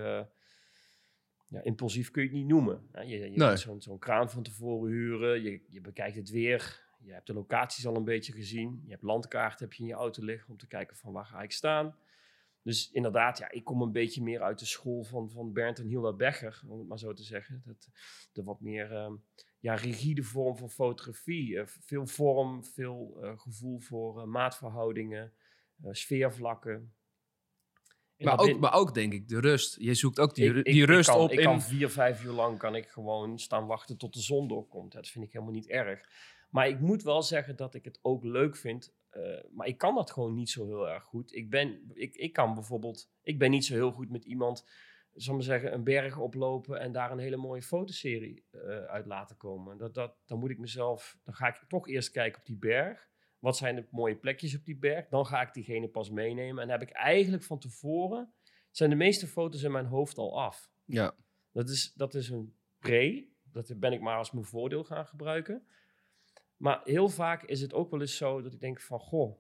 Ja, 1.52 1.62
impulsief 1.62 2.10
kun 2.10 2.22
je 2.22 2.28
het 2.28 2.36
niet 2.36 2.46
noemen. 2.46 2.88
je 2.92 3.18
je 3.18 3.30
nee. 3.30 3.56
zo'n 3.56 3.82
zo'n 3.82 3.98
kraan 3.98 4.30
van 4.30 4.42
tevoren 4.42 4.90
huren, 4.90 5.42
je, 5.42 5.60
je 5.68 5.80
bekijkt 5.80 6.16
het 6.16 6.30
weer, 6.30 6.82
je 7.04 7.12
hebt 7.12 7.26
de 7.26 7.32
locaties 7.32 7.86
al 7.86 7.96
een 7.96 8.04
beetje 8.04 8.32
gezien, 8.32 8.80
je 8.84 8.90
hebt 8.90 9.02
landkaart 9.02 9.60
heb 9.60 9.72
je 9.72 9.82
in 9.82 9.88
je 9.88 9.94
auto 9.94 10.24
liggen 10.24 10.50
om 10.50 10.58
te 10.58 10.66
kijken 10.66 10.96
van 10.96 11.12
waar 11.12 11.26
ga 11.26 11.42
ik 11.42 11.52
staan. 11.52 11.96
Dus 12.62 12.90
inderdaad, 12.90 13.38
ja, 13.38 13.50
ik 13.50 13.64
kom 13.64 13.82
een 13.82 13.92
beetje 13.92 14.22
meer 14.22 14.42
uit 14.42 14.58
de 14.58 14.66
school 14.66 15.02
van, 15.02 15.30
van 15.30 15.52
Bernd 15.52 15.78
en 15.78 15.86
Hilda 15.86 16.12
Becher, 16.12 16.62
om 16.66 16.78
het 16.78 16.88
maar 16.88 16.98
zo 16.98 17.12
te 17.12 17.22
zeggen. 17.22 17.62
Dat, 17.64 17.88
de 18.32 18.42
wat 18.42 18.60
meer... 18.60 18.92
Uh, 18.92 19.12
ja, 19.62 19.74
rigide 19.74 20.22
vorm 20.22 20.56
van 20.56 20.70
fotografie. 20.70 21.48
Uh, 21.48 21.62
veel 21.66 22.06
vorm, 22.06 22.64
veel 22.64 23.18
uh, 23.22 23.38
gevoel 23.38 23.80
voor 23.80 24.18
uh, 24.18 24.24
maatverhoudingen, 24.24 25.32
sfeervlakken. 25.90 26.94
Maar 28.16 28.38
ook, 28.38 28.58
maar 28.58 28.72
ook 28.72 28.94
denk 28.94 29.12
ik 29.12 29.28
de 29.28 29.40
rust. 29.40 29.76
Je 29.80 29.94
zoekt 29.94 30.18
ook 30.18 30.34
die, 30.34 30.54
ik, 30.54 30.64
die 30.64 30.84
rust 30.84 31.08
ik 31.08 31.14
kan, 31.14 31.24
op. 31.24 31.32
Ik 31.32 31.38
in... 31.38 31.44
kan 31.44 31.62
vier, 31.62 31.90
vijf 31.90 32.24
uur 32.24 32.32
lang 32.32 32.58
kan 32.58 32.74
ik 32.74 32.88
gewoon 32.88 33.38
staan 33.38 33.66
wachten 33.66 33.96
tot 33.96 34.14
de 34.14 34.20
zon 34.20 34.48
doorkomt. 34.48 34.92
Dat 34.92 35.08
vind 35.08 35.24
ik 35.24 35.32
helemaal 35.32 35.54
niet 35.54 35.68
erg. 35.68 36.08
Maar 36.52 36.68
ik 36.68 36.80
moet 36.80 37.02
wel 37.02 37.22
zeggen 37.22 37.56
dat 37.56 37.74
ik 37.74 37.84
het 37.84 37.98
ook 38.02 38.24
leuk 38.24 38.56
vind. 38.56 38.94
maar 39.50 39.66
ik 39.66 39.78
kan 39.78 39.94
dat 39.94 40.10
gewoon 40.10 40.34
niet 40.34 40.50
zo 40.50 40.66
heel 40.66 40.88
erg 40.88 41.04
goed. 41.04 41.34
Ik 41.34 41.50
ben, 41.50 41.90
ik, 41.94 42.14
ik 42.14 42.32
kan 42.32 42.54
bijvoorbeeld, 42.54 43.10
ik 43.22 43.38
ben 43.38 43.50
niet 43.50 43.64
zo 43.64 43.74
heel 43.74 43.92
goed 43.92 44.10
met 44.10 44.24
iemand 44.24 44.64
zal 45.14 45.34
maar 45.34 45.42
zeggen, 45.42 45.74
een 45.74 45.84
berg 45.84 46.18
oplopen 46.18 46.80
en 46.80 46.92
daar 46.92 47.10
een 47.10 47.18
hele 47.18 47.36
mooie 47.36 47.62
fotoserie 47.62 48.44
uh, 48.52 48.84
uit 48.84 49.06
laten 49.06 49.36
komen. 49.36 49.78
Dat, 49.78 49.94
dat, 49.94 50.16
dan 50.26 50.38
moet 50.38 50.50
ik 50.50 50.58
mezelf, 50.58 51.18
dan 51.24 51.34
ga 51.34 51.48
ik 51.48 51.64
toch 51.68 51.88
eerst 51.88 52.10
kijken 52.10 52.40
op 52.40 52.46
die 52.46 52.56
berg. 52.56 53.10
Wat 53.38 53.56
zijn 53.56 53.74
de 53.74 53.86
mooie 53.90 54.16
plekjes 54.16 54.56
op 54.56 54.64
die 54.64 54.78
berg? 54.78 55.08
Dan 55.08 55.26
ga 55.26 55.40
ik 55.40 55.54
diegene 55.54 55.88
pas 55.88 56.10
meenemen. 56.10 56.62
En 56.62 56.68
heb 56.68 56.82
ik 56.82 56.90
eigenlijk 56.90 57.42
van 57.42 57.58
tevoren, 57.58 58.32
zijn 58.70 58.90
de 58.90 58.96
meeste 58.96 59.26
foto's 59.26 59.62
in 59.62 59.72
mijn 59.72 59.86
hoofd 59.86 60.18
al 60.18 60.40
af. 60.40 60.70
Ja. 60.84 61.14
Dat 61.52 61.68
is, 61.68 61.92
dat 61.92 62.14
is 62.14 62.28
een 62.28 62.56
pre. 62.78 63.30
Dat 63.42 63.72
ben 63.76 63.92
ik 63.92 64.00
maar 64.00 64.16
als 64.16 64.30
mijn 64.30 64.44
voordeel 64.44 64.84
gaan 64.84 65.06
gebruiken. 65.06 65.66
Maar 66.62 66.80
heel 66.84 67.08
vaak 67.08 67.42
is 67.42 67.60
het 67.60 67.74
ook 67.74 67.90
wel 67.90 68.00
eens 68.00 68.16
zo 68.16 68.42
dat 68.42 68.52
ik 68.52 68.60
denk 68.60 68.80
van, 68.80 68.98
goh, 68.98 69.38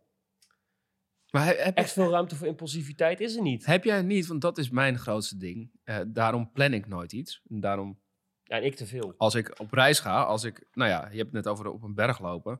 maar 1.30 1.46
heb, 1.46 1.76
Echt 1.76 1.92
veel 1.92 2.10
ruimte 2.10 2.36
voor 2.36 2.46
impulsiviteit 2.46 3.20
is 3.20 3.36
er 3.36 3.42
niet. 3.42 3.66
Heb 3.66 3.84
jij 3.84 4.02
niet, 4.02 4.26
want 4.26 4.40
dat 4.40 4.58
is 4.58 4.70
mijn 4.70 4.98
grootste 4.98 5.36
ding. 5.36 5.70
Uh, 5.84 6.00
daarom 6.06 6.52
plan 6.52 6.72
ik 6.72 6.86
nooit 6.86 7.12
iets. 7.12 7.42
En 7.48 7.60
daarom. 7.60 8.00
Ja, 8.42 8.56
en 8.56 8.64
ik 8.64 8.74
te 8.74 8.86
veel. 8.86 9.14
Als 9.16 9.34
ik 9.34 9.60
op 9.60 9.72
reis 9.72 10.00
ga, 10.00 10.22
als 10.22 10.44
ik, 10.44 10.66
nou 10.72 10.90
ja, 10.90 11.00
je 11.00 11.16
hebt 11.16 11.32
het 11.32 11.32
net 11.32 11.46
over 11.46 11.66
op 11.66 11.82
een 11.82 11.94
berg 11.94 12.20
lopen. 12.20 12.52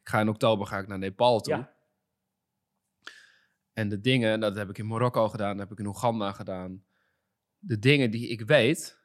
Ik 0.00 0.08
ga 0.08 0.20
in 0.20 0.28
oktober 0.28 0.66
ga 0.66 0.78
ik 0.78 0.86
naar 0.86 0.98
Nepal 0.98 1.40
toe. 1.40 1.54
Ja. 1.54 1.74
En 3.72 3.88
de 3.88 4.00
dingen, 4.00 4.40
dat 4.40 4.56
heb 4.56 4.68
ik 4.70 4.78
in 4.78 4.86
Marokko 4.86 5.28
gedaan, 5.28 5.56
dat 5.56 5.68
heb 5.68 5.78
ik 5.78 5.84
in 5.84 5.90
Oeganda 5.90 6.32
gedaan. 6.32 6.84
De 7.58 7.78
dingen 7.78 8.10
die 8.10 8.28
ik 8.28 8.40
weet, 8.40 9.00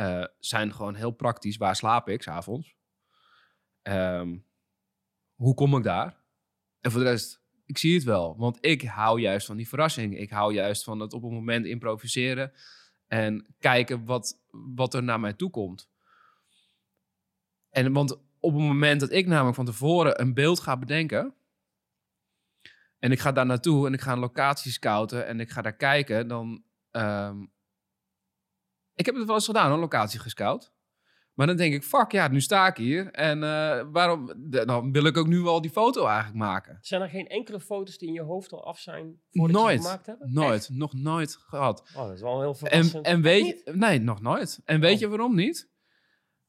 uh, 0.00 0.24
zijn 0.38 0.74
gewoon 0.74 0.94
heel 0.94 1.10
praktisch. 1.10 1.56
Waar 1.56 1.76
slaap 1.76 2.08
ik 2.08 2.22
s'avonds? 2.22 2.77
Um, 3.88 4.44
hoe 5.34 5.54
kom 5.54 5.76
ik 5.76 5.82
daar? 5.82 6.16
En 6.80 6.90
voor 6.90 7.00
de 7.00 7.06
rest 7.06 7.40
ik 7.68 7.78
zie 7.78 7.94
het 7.94 8.04
wel. 8.04 8.36
Want 8.36 8.58
ik 8.60 8.82
hou 8.82 9.20
juist 9.20 9.46
van 9.46 9.56
die 9.56 9.68
verrassing. 9.68 10.18
Ik 10.18 10.30
hou 10.30 10.54
juist 10.54 10.84
van 10.84 11.00
het 11.00 11.12
op 11.12 11.22
een 11.22 11.32
moment 11.32 11.66
improviseren. 11.66 12.52
En 13.06 13.54
kijken 13.58 14.04
wat, 14.04 14.40
wat 14.50 14.94
er 14.94 15.02
naar 15.02 15.20
mij 15.20 15.32
toe 15.32 15.50
komt. 15.50 15.90
En 17.70 17.92
want 17.92 18.12
op 18.40 18.52
het 18.52 18.62
moment 18.62 19.00
dat 19.00 19.12
ik 19.12 19.26
namelijk 19.26 19.56
van 19.56 19.64
tevoren 19.64 20.20
een 20.20 20.34
beeld 20.34 20.60
ga 20.60 20.76
bedenken. 20.76 21.34
En 22.98 23.12
ik 23.12 23.20
ga 23.20 23.32
daar 23.32 23.46
naartoe 23.46 23.86
en 23.86 23.92
ik 23.92 24.00
ga 24.00 24.12
een 24.12 24.18
locatie 24.18 24.72
scouten 24.72 25.26
en 25.26 25.40
ik 25.40 25.50
ga 25.50 25.62
daar 25.62 25.76
kijken, 25.76 26.28
dan. 26.28 26.62
Um, 26.90 27.52
ik 28.94 29.06
heb 29.06 29.14
het 29.14 29.26
wel 29.26 29.34
eens 29.34 29.46
gedaan, 29.46 29.72
een 29.72 29.78
locatie 29.78 30.20
gescout. 30.20 30.72
Maar 31.38 31.46
dan 31.46 31.56
denk 31.56 31.74
ik, 31.74 31.82
fuck 31.82 32.12
ja, 32.12 32.28
nu 32.28 32.40
sta 32.40 32.66
ik 32.66 32.76
hier. 32.76 33.10
En 33.10 33.38
uh, 33.38 33.84
waarom, 33.92 34.32
dan 34.50 34.92
wil 34.92 35.04
ik 35.04 35.16
ook 35.16 35.26
nu 35.26 35.40
wel 35.40 35.60
die 35.60 35.70
foto 35.70 36.06
eigenlijk 36.06 36.36
maken. 36.36 36.78
Zijn 36.80 37.02
er 37.02 37.08
geen 37.08 37.26
enkele 37.26 37.60
foto's 37.60 37.98
die 37.98 38.08
in 38.08 38.14
je 38.14 38.22
hoofd 38.22 38.52
al 38.52 38.66
af 38.66 38.78
zijn 38.78 39.20
voordat 39.30 39.62
nooit, 39.62 39.78
je 39.78 39.84
gemaakt 39.84 40.06
hebben? 40.06 40.32
Nooit, 40.32 40.68
nog 40.72 40.94
nooit 40.94 41.36
gehad. 41.36 41.90
Oh, 41.94 42.02
dat 42.02 42.12
is 42.12 42.20
wel 42.20 42.40
heel 42.40 42.54
verrassend. 42.54 42.94
En, 43.06 43.12
en 43.12 43.22
weet 43.22 43.46
je, 43.46 43.72
nee, 43.72 44.00
nog 44.00 44.20
nooit. 44.20 44.60
En 44.64 44.80
weet 44.80 44.94
oh. 44.94 45.00
je 45.00 45.08
waarom 45.08 45.34
niet? 45.34 45.70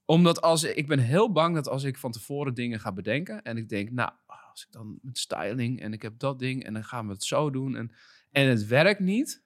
Omdat 0.05 0.41
als 0.41 0.63
ik 0.63 0.87
ben 0.87 0.99
heel 0.99 1.31
bang 1.31 1.55
dat 1.55 1.67
als 1.67 1.83
ik 1.83 1.97
van 1.97 2.11
tevoren 2.11 2.53
dingen 2.53 2.79
ga 2.79 2.93
bedenken 2.93 3.41
en 3.41 3.57
ik 3.57 3.69
denk, 3.69 3.91
nou, 3.91 4.11
als 4.49 4.65
ik 4.65 4.71
dan 4.71 4.99
met 5.01 5.17
styling 5.17 5.81
en 5.81 5.93
ik 5.93 6.01
heb 6.01 6.19
dat 6.19 6.39
ding 6.39 6.63
en 6.63 6.73
dan 6.73 6.83
gaan 6.83 7.07
we 7.07 7.13
het 7.13 7.23
zo 7.23 7.49
doen 7.49 7.75
en, 7.75 7.91
en 8.31 8.47
het 8.47 8.67
werkt 8.67 8.99
niet, 8.99 9.43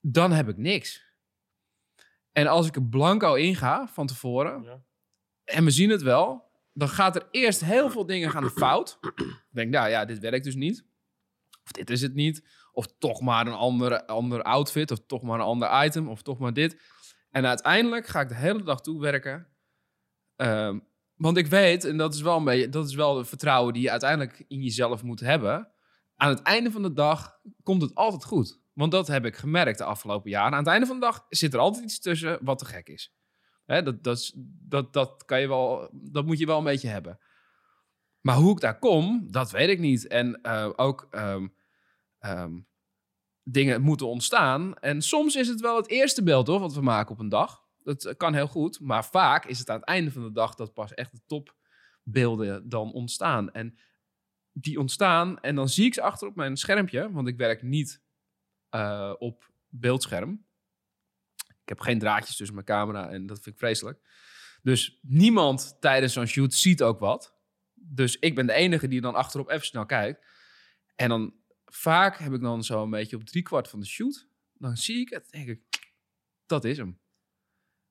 dan 0.00 0.32
heb 0.32 0.48
ik 0.48 0.56
niks. 0.56 1.08
En 2.32 2.46
als 2.46 2.66
ik 2.66 2.76
er 2.76 2.84
blanco 2.84 3.34
inga 3.34 3.86
van 3.86 4.06
tevoren, 4.06 4.62
ja. 4.62 4.82
en 5.44 5.64
we 5.64 5.70
zien 5.70 5.90
het 5.90 6.02
wel, 6.02 6.50
dan 6.72 6.88
gaat 6.88 7.16
er 7.16 7.28
eerst 7.30 7.64
heel 7.64 7.90
veel 7.90 8.06
dingen 8.06 8.30
gaan 8.30 8.50
fout. 8.50 8.98
Ik 9.00 9.46
denk, 9.50 9.70
nou 9.70 9.88
ja, 9.88 10.04
dit 10.04 10.18
werkt 10.18 10.44
dus 10.44 10.54
niet. 10.54 10.86
Of 11.64 11.72
dit 11.72 11.90
is 11.90 12.02
het 12.02 12.14
niet. 12.14 12.48
Of 12.72 12.86
toch 12.98 13.20
maar 13.20 13.46
een 13.46 13.52
andere, 13.52 14.06
ander 14.06 14.42
outfit. 14.42 14.90
Of 14.90 14.98
toch 15.06 15.22
maar 15.22 15.38
een 15.38 15.44
ander 15.44 15.84
item. 15.84 16.08
Of 16.08 16.22
toch 16.22 16.38
maar 16.38 16.52
dit. 16.52 16.80
En 17.30 17.46
uiteindelijk 17.46 18.06
ga 18.06 18.20
ik 18.20 18.28
de 18.28 18.34
hele 18.34 18.62
dag 18.62 18.80
toewerken. 18.80 19.46
Um, 20.36 20.88
want 21.14 21.36
ik 21.36 21.46
weet, 21.46 21.84
en 21.84 21.96
dat 21.96 22.14
is 22.14 22.20
wel 22.20 22.36
een 22.36 22.44
beetje, 22.44 22.68
dat 22.68 22.88
is 22.88 22.94
wel 22.94 23.18
het 23.18 23.28
vertrouwen 23.28 23.72
die 23.72 23.82
je 23.82 23.90
uiteindelijk 23.90 24.44
in 24.48 24.62
jezelf 24.62 25.02
moet 25.02 25.20
hebben. 25.20 25.68
Aan 26.16 26.28
het 26.28 26.42
einde 26.42 26.70
van 26.70 26.82
de 26.82 26.92
dag 26.92 27.40
komt 27.62 27.82
het 27.82 27.94
altijd 27.94 28.24
goed. 28.24 28.60
Want 28.72 28.92
dat 28.92 29.06
heb 29.06 29.24
ik 29.24 29.36
gemerkt 29.36 29.78
de 29.78 29.84
afgelopen 29.84 30.30
jaren. 30.30 30.52
Aan 30.52 30.58
het 30.58 30.68
einde 30.68 30.86
van 30.86 31.00
de 31.00 31.06
dag 31.06 31.26
zit 31.28 31.54
er 31.54 31.60
altijd 31.60 31.84
iets 31.84 32.00
tussen 32.00 32.38
wat 32.42 32.58
te 32.58 32.64
gek 32.64 32.88
is. 32.88 33.14
Hè, 33.64 33.82
dat, 33.82 34.02
dat, 34.02 34.32
dat, 34.68 34.92
dat, 34.92 35.24
kan 35.24 35.40
je 35.40 35.48
wel, 35.48 35.90
dat 35.92 36.26
moet 36.26 36.38
je 36.38 36.46
wel 36.46 36.58
een 36.58 36.64
beetje 36.64 36.88
hebben. 36.88 37.18
Maar 38.20 38.36
hoe 38.36 38.52
ik 38.52 38.60
daar 38.60 38.78
kom, 38.78 39.30
dat 39.30 39.50
weet 39.50 39.68
ik 39.68 39.78
niet. 39.78 40.06
En 40.06 40.38
uh, 40.42 40.70
ook 40.76 41.08
um, 41.10 41.54
um, 42.20 42.68
dingen 43.42 43.82
moeten 43.82 44.08
ontstaan. 44.08 44.74
En 44.78 45.02
soms 45.02 45.36
is 45.36 45.48
het 45.48 45.60
wel 45.60 45.76
het 45.76 45.88
eerste 45.88 46.22
beeld 46.22 46.46
hoor, 46.46 46.60
wat 46.60 46.74
we 46.74 46.80
maken 46.80 47.12
op 47.12 47.18
een 47.18 47.28
dag. 47.28 47.64
Dat 47.82 48.16
kan 48.16 48.34
heel 48.34 48.46
goed. 48.46 48.80
Maar 48.80 49.04
vaak 49.04 49.44
is 49.44 49.58
het 49.58 49.70
aan 49.70 49.78
het 49.78 49.88
einde 49.88 50.10
van 50.10 50.22
de 50.22 50.32
dag 50.32 50.54
dat 50.54 50.74
pas 50.74 50.94
echt 50.94 51.12
de 51.12 51.20
topbeelden 51.26 52.68
dan 52.68 52.92
ontstaan. 52.92 53.50
En 53.50 53.78
die 54.52 54.78
ontstaan 54.78 55.40
en 55.40 55.54
dan 55.54 55.68
zie 55.68 55.86
ik 55.86 55.94
ze 55.94 56.02
achter 56.02 56.28
op 56.28 56.36
mijn 56.36 56.56
schermpje. 56.56 57.12
Want 57.12 57.28
ik 57.28 57.36
werk 57.36 57.62
niet 57.62 58.02
uh, 58.74 59.14
op 59.18 59.52
beeldscherm. 59.68 60.46
Ik 61.46 61.68
heb 61.68 61.80
geen 61.80 61.98
draadjes 61.98 62.36
tussen 62.36 62.54
mijn 62.54 62.66
camera 62.66 63.10
en 63.10 63.26
dat 63.26 63.40
vind 63.40 63.54
ik 63.54 63.60
vreselijk. 63.60 64.00
Dus 64.62 64.98
niemand 65.02 65.76
tijdens 65.80 66.12
zo'n 66.12 66.26
shoot 66.26 66.54
ziet 66.54 66.82
ook 66.82 66.98
wat. 66.98 67.38
Dus 67.74 68.18
ik 68.18 68.34
ben 68.34 68.46
de 68.46 68.52
enige 68.52 68.88
die 68.88 69.00
dan 69.00 69.14
achterop 69.14 69.50
even 69.50 69.66
snel 69.66 69.86
kijkt. 69.86 70.26
En 70.94 71.08
dan 71.08 71.34
vaak 71.64 72.18
heb 72.18 72.32
ik 72.32 72.40
dan 72.40 72.64
zo 72.64 72.82
een 72.82 72.90
beetje 72.90 73.16
op 73.16 73.24
driekwart 73.24 73.68
van 73.68 73.80
de 73.80 73.86
shoot. 73.86 74.28
Dan 74.52 74.76
zie 74.76 75.00
ik 75.00 75.10
het, 75.10 75.30
denk 75.30 75.48
ik, 75.48 75.62
dat 76.46 76.64
is 76.64 76.76
hem. 76.76 77.00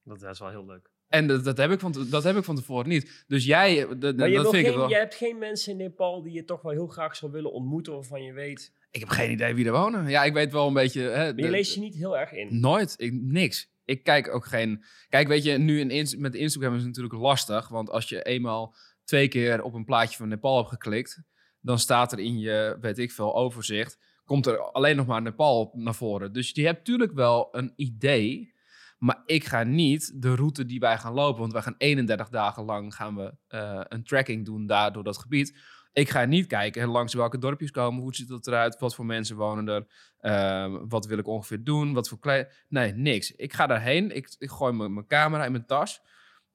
Dat 0.04 0.24
is 0.24 0.40
wel 0.40 0.50
heel 0.50 0.66
leuk. 0.66 0.92
En 1.08 1.28
dat, 1.28 1.44
dat, 1.44 1.58
heb 1.58 1.72
ik 1.72 1.80
van, 1.80 2.08
dat 2.10 2.24
heb 2.24 2.36
ik 2.36 2.44
van 2.44 2.56
tevoren 2.56 2.90
niet. 2.90 3.24
Dus 3.28 3.46
jij, 3.46 3.98
dat, 3.98 4.16
maar 4.16 4.30
je, 4.30 4.36
dat 4.36 4.50
vind 4.50 4.64
geen, 4.64 4.72
ik 4.72 4.78
wel. 4.78 4.90
je 4.90 4.96
hebt 4.96 5.16
geen 5.16 5.38
mensen 5.38 5.72
in 5.72 5.78
Nepal 5.78 6.22
die 6.22 6.34
je 6.34 6.46
toch 6.46 6.62
wel 6.62 6.72
heel 6.72 6.88
graag 6.88 7.16
zou 7.16 7.32
willen 7.32 7.52
ontmoeten, 7.52 7.94
waarvan 7.94 8.24
je 8.24 8.34
weet. 8.34 8.74
Ik 8.92 9.00
heb 9.00 9.10
geen 9.10 9.32
idee 9.32 9.54
wie 9.54 9.66
er 9.66 9.72
wonen. 9.72 10.10
Ja, 10.10 10.24
ik 10.24 10.34
weet 10.34 10.52
wel 10.52 10.68
een 10.68 10.74
beetje. 10.74 11.02
Hè, 11.02 11.34
maar 11.34 11.44
je 11.44 11.50
leest 11.50 11.74
je 11.74 11.80
niet 11.80 11.96
heel 11.96 12.18
erg 12.18 12.32
in. 12.32 12.60
Nooit, 12.60 12.94
ik, 12.98 13.14
niks. 13.14 13.72
Ik 13.86 14.04
kijk 14.04 14.34
ook 14.34 14.46
geen. 14.46 14.84
Kijk, 15.10 15.28
weet 15.28 15.44
je, 15.44 15.58
nu 15.58 15.80
in, 15.80 16.20
met 16.20 16.36
Instagram 16.36 16.72
is 16.72 16.78
het 16.78 16.88
natuurlijk 16.88 17.22
lastig. 17.22 17.68
Want 17.68 17.90
als 17.90 18.10
je 18.10 18.24
eenmaal 18.24 18.76
twee 19.04 19.28
keer 19.28 19.62
op 19.62 19.74
een 19.74 19.86
plaatje 19.86 20.18
van 20.18 20.28
Nepal 20.28 20.58
hebt 20.58 20.70
geklikt, 20.70 21.22
dan 21.62 21.80
staat 21.80 22.12
er 22.12 22.20
in 22.20 22.40
je, 22.40 22.78
weet 22.82 22.98
ik 22.98 23.12
veel, 23.12 23.36
overzicht. 23.36 23.98
Komt 24.24 24.46
er 24.46 24.60
alleen 24.60 24.96
nog 24.96 25.06
maar 25.06 25.22
Nepal 25.22 25.72
naar 25.74 25.96
voren. 25.96 26.34
Dus 26.34 26.52
je 26.54 26.66
hebt 26.66 26.78
natuurlijk 26.78 27.14
wel 27.14 27.48
een 27.52 27.74
idee. 27.76 28.58
Maar 28.98 29.22
ik 29.26 29.46
ga 29.46 29.64
niet 29.64 30.22
de 30.22 30.36
route 30.36 30.66
die 30.66 30.80
wij 30.80 30.98
gaan 30.98 31.14
lopen, 31.14 31.40
want 31.40 31.54
wij 31.54 31.62
gaan 31.62 31.76
31 31.78 32.30
dagen 32.30 32.64
lang 32.64 32.96
gaan 32.96 33.16
we 33.16 33.34
uh, 33.50 33.82
een 33.84 34.04
tracking 34.04 34.46
doen 34.46 34.66
daar 34.66 34.94
door 34.94 35.04
dat 35.04 35.18
gebied. 35.18 35.58
Ik 35.94 36.10
ga 36.10 36.26
niet 36.26 36.48
kijken 36.48 36.88
langs 36.88 37.14
welke 37.14 37.38
dorpjes 37.38 37.72
komen, 37.72 38.02
hoe 38.02 38.16
ziet 38.16 38.28
dat 38.28 38.48
eruit, 38.48 38.80
wat 38.80 38.96
voor 38.96 39.06
mensen 39.06 39.36
wonen 39.36 39.68
er, 39.68 39.88
ehm, 40.20 40.88
wat 40.88 41.06
wil 41.06 41.18
ik 41.18 41.28
ongeveer 41.28 41.64
doen, 41.64 41.94
wat 41.94 42.10
voor 42.10 42.20
klein... 42.20 42.48
Nee, 42.68 42.94
niks. 42.94 43.32
Ik 43.32 43.54
ga 43.54 43.68
daarheen, 43.68 44.16
ik, 44.16 44.36
ik 44.38 44.50
gooi 44.50 44.74
mijn 44.74 45.08
camera 45.08 45.46
in 45.46 45.52
mijn 45.52 45.66
tas, 45.66 46.02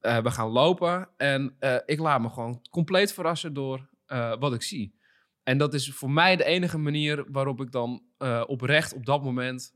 eh, 0.05 0.18
we 0.18 0.30
gaan 0.30 0.49
lopen 0.49 1.09
en 1.16 1.57
eh, 1.59 1.76
ik 1.85 1.99
laat 1.99 2.20
me 2.20 2.28
gewoon 2.28 2.66
compleet 2.70 3.12
verrassen 3.12 3.53
door 3.53 3.89
eh, 4.07 4.35
wat 4.39 4.55
ik 4.55 4.62
zie. 4.62 4.99
En 5.43 5.59
dat 5.59 5.74
is 5.74 5.93
voor 5.93 6.11
mij 6.11 6.37
de 6.37 6.45
enige 6.45 6.78
manier 6.78 7.24
waarop 7.30 7.61
ik 7.61 7.70
dan 7.70 8.03
oprecht 8.47 8.95
op 8.95 9.07
dat 9.07 9.22
moment 9.22 9.72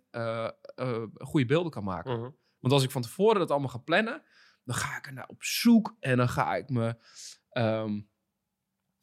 goede 1.15 1.47
beelden 1.47 1.71
kan 1.71 1.85
maken. 1.85 2.21
Mhm. 2.21 2.31
Want 2.59 2.73
als 2.73 2.83
ik 2.83 2.91
van 2.91 3.03
tevoren 3.03 3.39
dat 3.39 3.51
allemaal 3.51 3.69
ga 3.69 3.79
plannen, 3.79 4.23
dan 4.65 4.77
ga 4.77 4.97
ik 4.97 5.07
er 5.07 5.13
naar 5.13 5.29
op 5.29 5.43
zoek 5.43 5.97
en 6.01 6.17
dan 6.17 6.29
ga 6.29 6.57
ik 6.57 6.69
me, 6.69 6.97
ehm, 7.49 8.01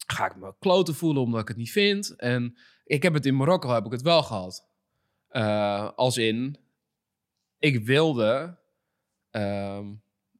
ga 0.05 0.25
ik 0.25 0.35
me 0.35 0.53
kloten 0.59 0.95
voelen 0.95 1.23
omdat 1.23 1.41
ik 1.41 1.47
het 1.47 1.57
niet 1.57 1.71
vind. 1.71 2.15
En 2.15 2.57
ik 2.83 3.03
heb 3.03 3.13
het 3.13 3.25
in 3.25 3.35
Marokko 3.35 3.69
heb 3.69 3.85
ik 3.85 3.91
het 3.91 4.01
wel 4.01 4.23
gehad. 4.23 4.67
Eh, 5.27 5.89
als 5.95 6.17
in, 6.17 6.57
ik 7.59 7.85
wilde 7.85 8.57
ehm, 9.31 9.93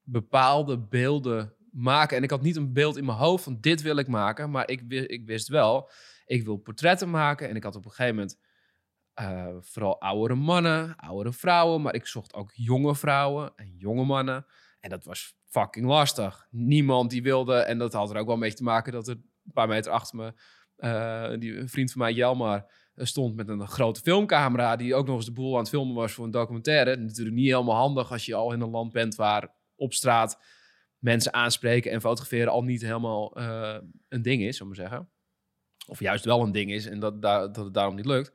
bepaalde 0.03 0.79
beelden 0.79 1.53
maken. 1.71 2.17
En 2.17 2.23
ik 2.23 2.29
had 2.29 2.41
niet 2.41 2.55
een 2.55 2.73
beeld 2.73 2.97
in 2.97 3.05
mijn 3.05 3.17
hoofd 3.17 3.43
van 3.43 3.57
dit 3.61 3.81
wil 3.81 3.97
ik 3.97 4.07
maken, 4.07 4.51
maar 4.51 4.69
ik, 4.69 4.81
ik 4.89 5.25
wist 5.25 5.47
wel, 5.47 5.89
ik 6.25 6.45
wil 6.45 6.57
portretten 6.57 7.09
maken. 7.09 7.49
En 7.49 7.55
ik 7.55 7.63
had 7.63 7.75
op 7.75 7.85
een 7.85 7.91
gegeven 7.91 8.15
moment 8.15 8.39
eh, 9.13 9.55
vooral 9.59 10.01
oudere 10.01 10.35
mannen, 10.35 10.95
oudere 10.95 11.33
vrouwen, 11.33 11.81
maar 11.81 11.95
ik 11.95 12.05
zocht 12.05 12.33
ook 12.33 12.51
jonge 12.53 12.95
vrouwen 12.95 13.53
en 13.55 13.75
jonge 13.77 14.03
mannen. 14.03 14.45
En 14.79 14.89
dat 14.89 15.05
was 15.05 15.35
fucking 15.45 15.85
lastig. 15.85 16.47
Niemand 16.49 17.09
die 17.09 17.23
wilde, 17.23 17.55
en 17.55 17.77
dat 17.77 17.93
had 17.93 18.09
er 18.09 18.17
ook 18.17 18.27
wel 18.27 18.37
mee 18.37 18.53
te 18.53 18.63
maken 18.63 18.91
dat 18.91 19.07
er 19.07 19.21
een 19.45 19.51
paar 19.53 19.67
meter 19.67 19.91
achter 19.91 20.15
me, 20.15 20.33
eh, 20.75 21.39
die, 21.39 21.57
een 21.57 21.69
vriend 21.69 21.91
van 21.91 22.01
mij, 22.01 22.13
Jelmar, 22.13 22.71
eh, 22.95 23.05
stond 23.05 23.35
met 23.35 23.49
een 23.49 23.67
grote 23.67 24.01
filmcamera, 24.01 24.75
die 24.75 24.95
ook 24.95 25.05
nog 25.05 25.15
eens 25.15 25.25
de 25.25 25.31
boel 25.31 25.53
aan 25.53 25.59
het 25.59 25.69
filmen 25.69 25.95
was 25.95 26.11
voor 26.13 26.25
een 26.25 26.31
documentaire. 26.31 26.95
Natuurlijk 26.95 27.35
niet 27.35 27.49
helemaal 27.49 27.75
handig 27.75 28.11
als 28.11 28.25
je 28.25 28.35
al 28.35 28.51
in 28.53 28.61
een 28.61 28.69
land 28.69 28.91
bent 28.91 29.15
waar 29.15 29.55
op 29.75 29.93
straat 29.93 30.39
mensen 30.97 31.33
aanspreken 31.33 31.91
en 31.91 32.01
fotograferen 32.01 32.51
al 32.51 32.63
niet 32.63 32.81
helemaal 32.81 33.35
eh, 33.35 33.77
een 34.09 34.21
ding 34.21 34.43
is, 34.43 34.59
we 34.59 34.65
maar 34.65 34.75
zeggen. 34.75 35.09
Of 35.87 35.99
juist 35.99 36.25
wel 36.25 36.41
een 36.41 36.51
ding 36.51 36.71
is 36.71 36.85
en 36.85 36.99
dat, 36.99 37.21
da- 37.21 37.47
dat 37.47 37.65
het 37.65 37.73
daarom 37.73 37.95
niet 37.95 38.05
lukt. 38.05 38.31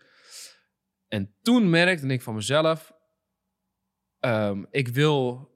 En 1.08 1.34
toen 1.42 1.70
merkte 1.70 2.06
ik 2.06 2.22
van 2.22 2.34
mezelf, 2.34 2.92
ehm, 4.18 4.64
ik 4.70 4.88
wil 4.88 5.48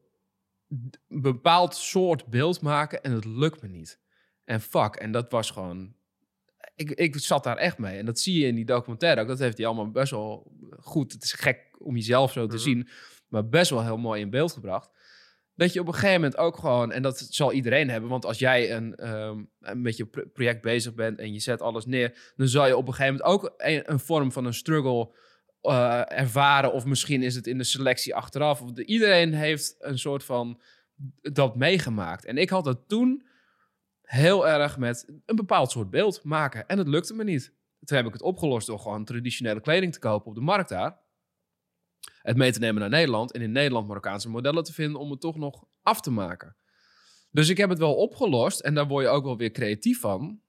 een 0.69 1.23
bepaald 1.23 1.75
soort 1.75 2.27
beeld 2.27 2.61
maken 2.61 3.03
en 3.03 3.13
het 3.13 3.25
lukt 3.25 3.63
me 3.63 3.69
niet. 3.69 4.03
En 4.45 4.61
fuck, 4.61 4.95
en 4.95 5.13
dat 5.13 5.31
was 5.31 5.51
gewoon... 5.51 5.95
Ik, 6.75 6.91
ik 6.91 7.19
zat 7.19 7.45
daar 7.45 7.57
echt 7.57 7.79
mee. 7.79 7.99
En 7.99 8.07
dat 8.07 8.19
zie 8.19 8.41
je 8.41 8.47
in 8.47 8.55
die 8.55 8.65
documentaire 8.65 9.21
ook. 9.21 9.29
Dat 9.29 9.39
heeft 9.39 9.57
hij 9.57 9.67
allemaal 9.67 9.91
best 9.91 10.11
wel 10.11 10.53
goed. 10.79 11.13
Het 11.13 11.23
is 11.25 11.33
gek 11.33 11.61
om 11.79 11.95
jezelf 11.97 12.33
zo 12.33 12.47
te 12.47 12.55
Mhm. 12.55 12.63
zien. 12.65 12.89
Maar 13.29 13.49
best 13.49 13.71
wel 13.71 13.83
heel 13.85 13.97
mooi 13.97 14.21
in 14.21 14.31
beeld 14.31 14.53
gebracht. 14.53 14.91
Dat 15.55 15.73
je 15.73 15.81
op 15.81 15.87
een 15.87 15.95
gegeven 15.95 16.15
moment 16.21 16.37
ook 16.37 16.57
gewoon... 16.57 16.93
En 16.93 17.03
dat 17.03 17.19
zal 17.31 17.53
iedereen 17.53 17.91
hebben. 17.91 18.11
Want 18.11 18.25
als 18.25 18.39
jij 18.39 18.73
een, 18.77 19.07
een 19.07 19.49
met 19.83 19.97
je 19.97 20.07
pro- 20.07 20.27
project 20.33 20.63
bezig 20.63 20.95
bent... 20.95 21.19
en 21.19 21.33
je 21.33 21.41
zet 21.41 21.61
alles 21.61 21.87
neer... 21.87 22.33
dan 22.37 22.49
zal 22.49 22.67
je 22.67 22.77
op 22.77 22.87
een 22.89 22.95
gegeven 22.95 23.17
moment 23.17 23.43
ook 23.45 23.55
een, 23.57 23.91
een 23.93 24.01
vorm 24.01 24.33
van 24.33 24.45
een 24.45 24.55
struggle 24.55 25.15
eh, 25.61 26.03
ervaren. 26.07 26.73
Of 26.73 26.85
misschien 26.85 27.23
is 27.23 27.35
het 27.35 27.47
in 27.47 27.59
de 27.59 27.65
selectie 27.65 28.15
achteraf. 28.15 28.61
Of 28.63 28.73
de, 28.73 28.85
iedereen 28.85 29.35
heeft 29.35 29.75
een 29.79 29.99
soort 29.99 30.25
van 30.25 30.61
dat 31.21 31.57
meegemaakt. 31.57 32.25
En 32.25 32.39
ik 32.39 32.51
had 32.51 32.65
dat 32.65 32.89
toen 32.89 33.27
heel 34.05 34.49
erg 34.49 34.79
met 34.79 35.13
een 35.27 35.37
bepaald 35.37 35.71
soort 35.71 35.91
beeld 35.91 36.25
maken. 36.25 36.67
En 36.67 36.79
het 36.79 36.89
lukte 36.89 37.15
me 37.15 37.25
niet. 37.25 37.53
Toen 37.85 37.97
heb 37.97 38.07
ik 38.07 38.13
het 38.13 38.23
opgelost 38.23 38.67
door 38.67 38.79
gewoon 38.79 39.05
traditionele 39.05 39.61
kleding 39.61 39.93
te 39.93 39.99
kopen 39.99 40.27
op 40.27 40.35
de 40.35 40.41
markt 40.41 40.69
daar. 40.69 40.99
Het 42.23 42.37
mee 42.37 42.53
te 42.53 42.59
nemen 42.59 42.81
naar 42.81 42.91
Nederland. 42.91 43.33
En 43.33 43.43
in 43.43 43.53
Nederland 43.53 43.87
Marokkaanse 43.87 44.31
modellen 44.31 44.65
te 44.65 44.73
vinden 44.73 45.01
om 45.01 45.11
het 45.11 45.21
toch 45.21 45.37
nog 45.37 45.65
af 45.83 46.01
te 46.01 46.11
maken. 46.11 46.57
Dus 47.31 47.49
ik 47.49 47.57
heb 47.57 47.69
het 47.69 47.79
wel 47.79 47.95
opgelost. 47.95 48.61
En 48.61 48.75
daar 48.75 48.87
word 48.87 49.05
je 49.05 49.11
ook 49.11 49.25
wel 49.25 49.37
weer 49.37 49.51
creatief 49.51 50.01
van. 50.01 50.41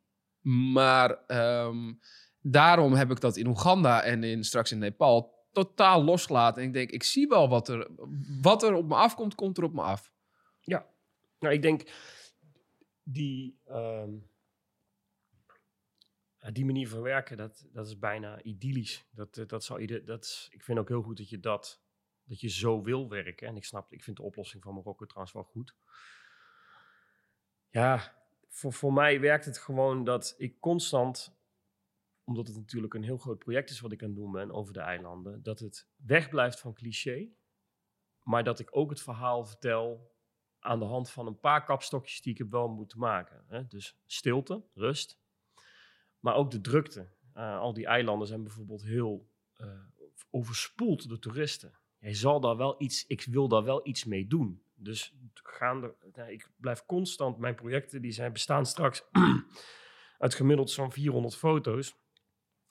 Maar 0.73 1.25
ehm, 1.27 1.93
daarom 2.41 2.93
heb 2.93 3.11
ik 3.11 3.19
dat 3.19 3.37
in 3.37 3.47
Oeganda 3.47 4.01
en 4.01 4.23
in, 4.23 4.43
straks 4.43 4.71
in 4.71 4.77
Nepal 4.77 5.33
totaal 5.51 6.03
losgelaten. 6.03 6.61
En 6.61 6.67
ik 6.67 6.73
denk, 6.73 6.89
ik 6.89 7.03
zie 7.03 7.27
wel 7.27 7.49
wat 7.49 7.67
er, 7.67 7.87
wat 8.41 8.63
er 8.63 8.73
op 8.73 8.87
me 8.87 8.95
afkomt, 8.95 9.35
komt 9.35 9.57
er 9.57 9.63
op 9.63 9.73
me 9.73 9.81
af. 9.81 10.13
Nou, 11.39 11.53
ik 11.53 11.61
denk 11.61 11.83
die, 13.05 13.59
ehm, 13.65 14.13
ja, 16.37 16.51
die 16.51 16.65
manier 16.65 16.89
van 16.89 17.01
werken, 17.01 17.37
dat, 17.37 17.67
dat 17.71 17.87
is 17.87 17.99
bijna 17.99 18.41
idyllisch. 18.41 19.07
Dat, 19.11 19.37
eh, 19.37 19.47
dat 19.47 19.63
zou 19.63 20.03
dat 20.03 20.47
ik 20.51 20.63
vind 20.63 20.79
ook 20.79 20.87
heel 20.87 21.01
goed 21.01 21.17
dat 21.17 21.29
je 21.29 21.39
dat, 21.39 21.83
dat 22.23 22.39
je 22.39 22.49
zo 22.49 22.81
wil 22.83 23.09
werken. 23.09 23.47
En 23.47 23.55
ik 23.55 23.65
snap, 23.65 23.93
ik 23.93 24.03
vind 24.03 24.17
de 24.17 24.23
oplossing 24.23 24.63
van 24.63 24.73
Marokko 24.73 25.05
trouwens 25.05 25.33
wel 25.33 25.43
goed. 25.43 25.75
Ja, 27.69 28.23
voor, 28.47 28.73
voor 28.73 28.93
mij 28.93 29.19
werkt 29.19 29.45
het 29.45 29.57
gewoon 29.57 30.03
dat 30.03 30.35
ik 30.37 30.59
constant, 30.59 31.37
omdat 32.23 32.47
het 32.47 32.55
natuurlijk 32.55 32.93
een 32.93 33.03
heel 33.03 33.17
groot 33.17 33.39
project 33.39 33.69
is 33.69 33.79
wat 33.79 33.91
ik 33.91 34.01
aan 34.01 34.07
het 34.07 34.17
doen 34.17 34.31
ben 34.31 34.51
over 34.51 34.73
de 34.73 34.79
eilanden, 34.79 35.43
dat 35.43 35.59
het 35.59 35.87
wegblijft 35.95 36.59
van 36.59 36.73
cliché. 36.73 37.29
Maar 38.23 38.43
dat 38.43 38.59
ik 38.59 38.75
ook 38.75 38.89
het 38.89 39.01
verhaal 39.01 39.45
vertel 39.45 40.14
aan 40.65 40.79
de 40.79 40.85
hand 40.85 41.09
van 41.09 41.27
een 41.27 41.39
paar 41.39 41.63
kapstokjes 41.63 42.21
die 42.21 42.31
ik 42.31 42.37
heb 42.37 42.51
wel 42.51 42.67
moeten 42.67 42.99
maken. 42.99 43.43
Hè? 43.47 43.67
Dus 43.67 43.97
stilte, 44.05 44.63
rust, 44.73 45.19
maar 46.19 46.35
ook 46.35 46.51
de 46.51 46.61
drukte. 46.61 47.07
Eh, 47.33 47.59
al 47.59 47.73
die 47.73 47.85
eilanden 47.85 48.27
zijn 48.27 48.43
bijvoorbeeld 48.43 48.83
heel 48.83 49.29
eh, 49.53 49.67
overspoeld 50.29 51.09
door 51.09 51.19
toeristen. 51.19 51.79
Jij 51.97 52.13
zal 52.13 52.39
daar 52.39 52.57
wel 52.57 52.75
iets, 52.77 53.05
ik 53.07 53.23
wil 53.23 53.47
daar 53.47 53.63
wel 53.63 53.87
iets 53.87 54.03
mee 54.03 54.27
doen. 54.27 54.63
Dus 54.75 55.15
gaande, 55.33 55.95
nou, 56.13 56.31
ik 56.31 56.49
blijf 56.57 56.85
constant, 56.85 57.37
mijn 57.37 57.55
projecten 57.55 58.01
die 58.01 58.11
zijn, 58.11 58.31
bestaan 58.31 58.65
straks 58.65 59.03
uit 60.17 60.33
gemiddeld 60.33 60.69
zo'n 60.69 60.91
400 60.91 61.35
foto's. 61.35 61.95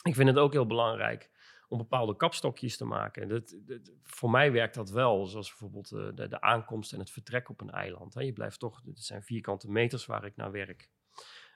Ik 0.03 0.15
vind 0.15 0.29
het 0.29 0.39
ook 0.39 0.53
heel 0.53 0.67
belangrijk 0.67 1.31
om 1.75 1.81
bepaalde 1.81 2.17
kapstokjes 2.17 2.77
te 2.77 2.85
maken. 2.85 3.29
Dat, 3.29 3.57
voor 4.03 4.31
mij 4.31 4.53
werkt 4.53 4.75
dat 4.75 4.91
wel, 4.91 5.27
zoals 5.27 5.49
bijvoorbeeld 5.49 5.93
eh, 5.93 6.09
de, 6.15 6.29
de 6.29 6.41
aankomst 6.41 6.93
en 6.93 6.99
het 6.99 7.11
vertrek 7.11 7.49
op 7.49 7.61
een 7.61 7.71
eiland. 7.71 8.15
Hè. 8.15 8.21
Je 8.21 8.33
blijft 8.33 8.59
toch, 8.59 8.83
het 8.85 9.05
zijn 9.05 9.23
vierkante 9.23 9.71
meters 9.71 10.07
waar 10.07 10.25
ik 10.25 10.37
naar 10.37 10.51
werk. 10.51 10.91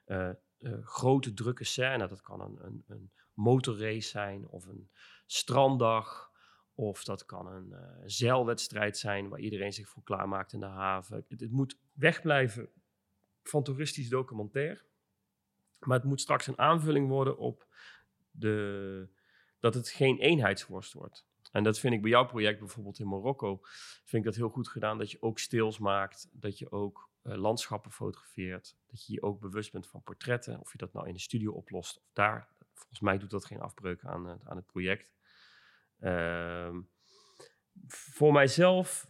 Eh, 0.04 0.28
eh, 0.28 0.34
grote 0.82 1.34
drukke 1.34 1.64
scène, 1.64 2.06
dat 2.06 2.20
kan 2.20 2.40
een, 2.40 2.58
een, 2.64 2.84
een 2.86 3.10
motorrace 3.32 4.08
zijn 4.08 4.48
of 4.48 4.66
een 4.66 4.90
stranddag. 5.26 6.32
Of 6.74 7.04
dat 7.04 7.26
kan 7.26 7.46
een 7.46 7.74
zeilwedstrijd 8.04 8.98
zijn 8.98 9.28
waar 9.28 9.40
iedereen 9.40 9.72
zich 9.72 9.88
voor 9.88 10.02
klaarmaakt 10.02 10.52
in 10.52 10.60
de 10.60 10.66
haven. 10.66 11.24
Het, 11.28 11.40
het 11.40 11.50
moet 11.50 11.78
wegblijven 11.92 12.68
van 13.42 13.62
toeristisch 13.62 14.08
documentair. 14.08 14.84
Maar 15.78 15.96
het 15.96 16.06
moet 16.06 16.20
straks 16.20 16.46
een 16.46 16.58
aanvulling 16.58 17.08
worden 17.08 17.38
op 17.38 17.66
de, 18.30 19.08
dat 19.60 19.74
het 19.74 19.88
geen 19.88 20.18
eenheidsworst 20.18 20.92
wordt. 20.92 21.26
En 21.52 21.62
dat 21.64 21.78
vind 21.78 21.94
ik 21.94 22.00
bij 22.02 22.10
jouw 22.10 22.26
project 22.26 22.58
bijvoorbeeld 22.58 22.98
in 22.98 23.08
Marokko, 23.08 23.58
vind 24.04 24.12
ik 24.12 24.24
dat 24.24 24.34
heel 24.34 24.48
goed 24.48 24.68
gedaan. 24.68 24.98
Dat 24.98 25.10
je 25.10 25.22
ook 25.22 25.38
stils 25.38 25.78
maakt, 25.78 26.28
dat 26.32 26.58
je 26.58 26.70
ook 26.72 27.08
eh, 27.22 27.34
landschappen 27.34 27.90
fotografeert. 27.90 28.76
Dat 28.86 29.06
je 29.06 29.12
je 29.12 29.22
ook 29.22 29.40
bewust 29.40 29.72
bent 29.72 29.86
van 29.86 30.02
portretten. 30.02 30.60
Of 30.60 30.72
je 30.72 30.78
dat 30.78 30.92
nou 30.92 31.06
in 31.08 31.12
de 31.14 31.20
studio 31.20 31.52
oplost 31.52 31.96
of 31.98 32.10
daar. 32.12 32.48
Volgens 32.74 33.00
mij 33.00 33.18
doet 33.18 33.30
dat 33.30 33.44
geen 33.44 33.60
afbreuk 33.60 34.04
aan, 34.04 34.26
het- 34.26 34.44
aan 34.46 34.56
het 34.56 34.66
project. 34.66 35.12
Ehm, 36.00 36.80
voor 37.86 38.32
mijzelf 38.32 39.08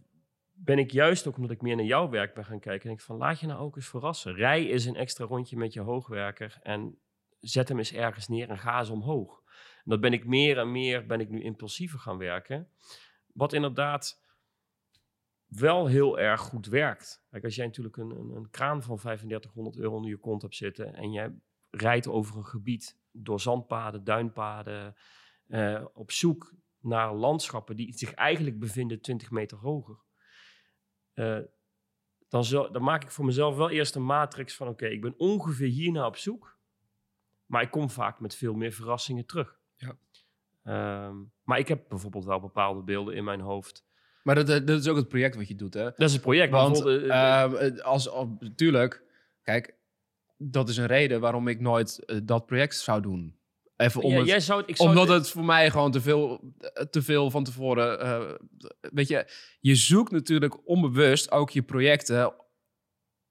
ben 0.52 0.78
ik 0.78 0.90
juist 0.90 1.26
ook 1.26 1.36
omdat 1.36 1.50
ik 1.50 1.62
meer 1.62 1.76
naar 1.76 1.84
jouw 1.84 2.08
werk 2.08 2.34
ben 2.34 2.44
gaan 2.44 2.60
kijken. 2.60 2.86
Denk 2.86 2.98
ik 3.00 3.04
van 3.06 3.16
laat 3.16 3.40
je 3.40 3.46
nou 3.46 3.60
ook 3.60 3.76
eens 3.76 3.88
verrassen. 3.88 4.34
Rij 4.34 4.66
eens 4.66 4.84
een 4.84 4.96
extra 4.96 5.24
rondje 5.24 5.56
met 5.56 5.72
je 5.72 5.80
hoogwerker 5.80 6.58
en 6.62 6.98
zet 7.40 7.68
hem 7.68 7.78
eens 7.78 7.92
ergens 7.92 8.28
neer 8.28 8.48
en 8.48 8.58
ga 8.58 8.78
eens 8.78 8.88
omhoog. 8.90 9.42
Dat 9.88 10.00
ben 10.00 10.12
ik 10.12 10.26
meer 10.26 10.58
en 10.58 10.72
meer, 10.72 11.06
ben 11.06 11.20
ik 11.20 11.28
nu 11.28 11.42
impulsiever 11.42 11.98
gaan 11.98 12.18
werken. 12.18 12.68
Wat 13.32 13.52
inderdaad 13.52 14.22
wel 15.46 15.86
heel 15.86 16.18
erg 16.18 16.40
goed 16.40 16.66
werkt. 16.66 17.26
Kijk, 17.30 17.44
als 17.44 17.54
jij 17.54 17.66
natuurlijk 17.66 17.96
een, 17.96 18.10
een, 18.10 18.30
een 18.30 18.50
kraan 18.50 18.82
van 18.82 18.96
3500 18.96 19.76
euro 19.76 19.94
onder 19.94 20.10
je 20.10 20.18
kont 20.18 20.42
hebt 20.42 20.54
zitten 20.54 20.94
en 20.94 21.12
jij 21.12 21.34
rijdt 21.70 22.08
over 22.08 22.36
een 22.36 22.46
gebied 22.46 23.00
door 23.10 23.40
zandpaden, 23.40 24.04
duinpaden, 24.04 24.96
eh, 25.46 25.84
op 25.92 26.10
zoek 26.10 26.54
naar 26.80 27.14
landschappen 27.14 27.76
die 27.76 27.92
zich 27.98 28.12
eigenlijk 28.12 28.58
bevinden 28.58 29.00
20 29.00 29.30
meter 29.30 29.58
hoger. 29.58 30.06
eh, 31.12 31.40
dan, 32.28 32.44
dan 32.50 32.82
maak 32.82 33.02
ik 33.02 33.10
voor 33.10 33.24
mezelf 33.24 33.56
wel 33.56 33.70
eerst 33.70 33.94
een 33.94 34.04
matrix 34.04 34.56
van: 34.56 34.68
oké, 34.68 34.86
ik 34.86 35.00
ben 35.00 35.18
ongeveer 35.18 35.68
hierna 35.68 36.06
op 36.06 36.16
zoek, 36.16 36.58
maar 37.46 37.62
ik 37.62 37.70
kom 37.70 37.90
vaak 37.90 38.20
met 38.20 38.34
veel 38.34 38.54
meer 38.54 38.72
verrassingen 38.72 39.26
terug. 39.26 39.57
Ja. 39.78 39.96
Ehm, 40.62 41.16
maar 41.42 41.58
ik 41.58 41.68
heb 41.68 41.84
bijvoorbeeld 41.88 42.24
wel 42.24 42.40
bepaalde 42.40 42.82
beelden 42.82 43.14
in 43.14 43.24
mijn 43.24 43.40
hoofd. 43.40 43.86
Maar 44.22 44.34
dat, 44.34 44.46
dat 44.66 44.80
is 44.80 44.88
ook 44.88 44.96
het 44.96 45.08
project 45.08 45.36
wat 45.36 45.48
je 45.48 45.54
doet, 45.54 45.74
hè? 45.74 45.82
Dat 45.84 46.00
is 46.00 46.12
het 46.12 46.22
project. 46.22 46.50
Want 46.50 46.84
eh, 46.86 47.42
eh, 47.42 47.78
als, 47.78 48.08
als, 48.08 48.28
natuurlijk, 48.38 49.02
kijk, 49.42 49.76
dat 50.36 50.68
is 50.68 50.76
een 50.76 50.86
reden 50.86 51.20
waarom 51.20 51.48
ik 51.48 51.60
nooit 51.60 52.04
eh, 52.04 52.18
dat 52.22 52.46
project 52.46 52.76
zou 52.76 53.02
doen. 53.02 53.36
Even 53.76 54.02
om 54.02 54.10
Ja, 54.10 54.18
het, 54.18 54.26
jij 54.26 54.40
zou, 54.40 54.62
ik 54.66 54.76
zou 54.76 54.88
omdat 54.88 55.08
het 55.08 55.30
voor 55.30 55.44
mij 55.44 55.70
gewoon 55.70 55.90
te 55.90 56.00
veel, 56.00 56.52
eh, 56.58 56.84
te 56.84 57.02
veel 57.02 57.30
van 57.30 57.44
tevoren... 57.44 58.00
eh, 58.00 58.34
weet 58.80 59.08
je, 59.08 59.30
je 59.60 59.74
zoekt 59.74 60.10
natuurlijk 60.10 60.68
onbewust 60.68 61.30
ook 61.30 61.50
je 61.50 61.62
projecten 61.62 62.34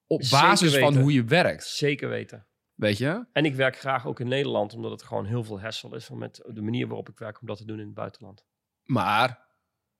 op 0.07 0.23
Zeker 0.23 0.47
basis 0.47 0.77
van 0.77 0.97
hoe 0.97 1.13
je 1.13 1.23
werkt. 1.23 1.65
zeker 1.65 2.09
weten. 2.09 2.46
Weet 2.77 2.97
je? 2.97 3.25
En 3.31 3.45
ik 3.45 3.55
werk 3.55 3.77
graag 3.77 4.05
ook 4.05 4.19
in 4.19 4.27
Nederland, 4.27 4.73
omdat 4.73 4.91
het 4.91 5.03
gewoon 5.03 5.25
heel 5.25 5.43
veel 5.43 5.61
hassle 5.61 5.95
is 5.95 6.05
van 6.05 6.17
met 6.17 6.41
de 6.45 6.61
manier 6.61 6.87
waarop 6.87 7.09
ik 7.09 7.19
werk 7.19 7.41
om 7.41 7.47
dat 7.47 7.57
te 7.57 7.65
doen 7.65 7.79
in 7.79 7.85
het 7.85 7.93
buitenland. 7.93 8.45
Maar 8.83 9.46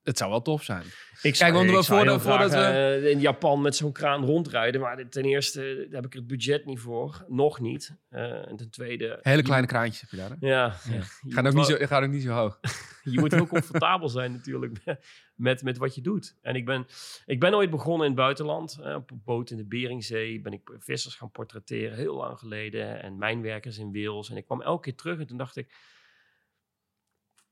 het 0.08 0.18
zou 0.18 0.30
wel 0.30 0.42
tof 0.42 0.64
zijn. 0.64 0.84
Ik 1.22 1.34
Kijk, 1.34 1.54
want 1.54 1.66
we- 1.66 1.72
zou 1.72 1.84
voordat- 1.86 2.06
heel 2.06 2.20
graag, 2.20 2.40
voordat 2.40 2.52
we- 2.52 3.06
eh, 3.06 3.12
in 3.12 3.20
Japan 3.20 3.62
met 3.62 3.76
zo'n 3.76 3.92
kraan 3.92 4.26
rondrijden, 4.26 4.82
maar 4.82 5.10
ten 5.10 5.24
eerste 5.26 5.76
daar 5.90 6.02
heb 6.02 6.06
ik 6.06 6.14
het 6.14 6.28
budget 6.28 6.66
niet 6.66 6.80
voor, 6.80 7.26
nog 7.28 7.60
niet. 7.60 7.96
Eh, 8.10 8.48
en 8.50 8.56
ten 8.58 8.70
tweede... 8.70 9.20
Hele 9.22 9.42
kleine 9.42 9.68
kraantjes 9.68 10.02
heb 10.02 10.10
je 10.10 10.18
daar. 10.18 10.30
Hè? 10.30 10.36
Ja, 10.40 10.76
Ja. 10.90 11.04
je 11.22 11.32
Gaat 11.34 11.46
ook, 11.48 11.54
niet 11.54 11.66
zo, 11.66 11.76
gaat 11.80 12.04
ook 12.04 12.10
niet 12.12 12.24
zo 12.24 12.30
hoog. 12.32 12.60
je 13.14 13.20
moet 13.20 13.32
heel 13.32 13.48
comfortabel 13.48 14.10
zijn 14.10 14.32
natuurlijk 14.32 14.86
met, 14.86 15.00
met, 15.36 15.62
met 15.64 15.78
wat 15.78 15.96
je 15.96 16.02
doet. 16.02 16.36
En 16.42 16.56
ik 16.56 16.66
ben, 16.66 16.88
ik 17.26 17.40
ben 17.40 17.54
ooit 17.56 17.70
begonnen 17.70 18.02
in 18.08 18.12
het 18.12 18.22
buitenland. 18.22 18.78
eh, 18.84 18.96
op 18.96 19.12
een 19.12 19.22
boot 19.26 19.50
in 19.50 19.58
de 19.58 19.66
Beringzee 19.66 20.42
ben 20.42 20.54
ik 20.54 20.72
vissers 20.80 21.16
gaan 21.16 21.32
portretteren, 21.32 21.98
heel 21.98 22.16
lang 22.16 22.40
geleden. 22.40 23.02
En 23.02 23.18
mijnwerkers 23.18 23.78
in 23.78 23.94
Wales. 23.94 24.30
En 24.30 24.38
ik 24.38 24.46
kwam 24.46 24.62
elke 24.62 24.82
keer 24.84 24.96
terug 24.96 25.20
en 25.20 25.28
toen 25.28 25.38
dacht 25.38 25.56
ik, 25.56 25.74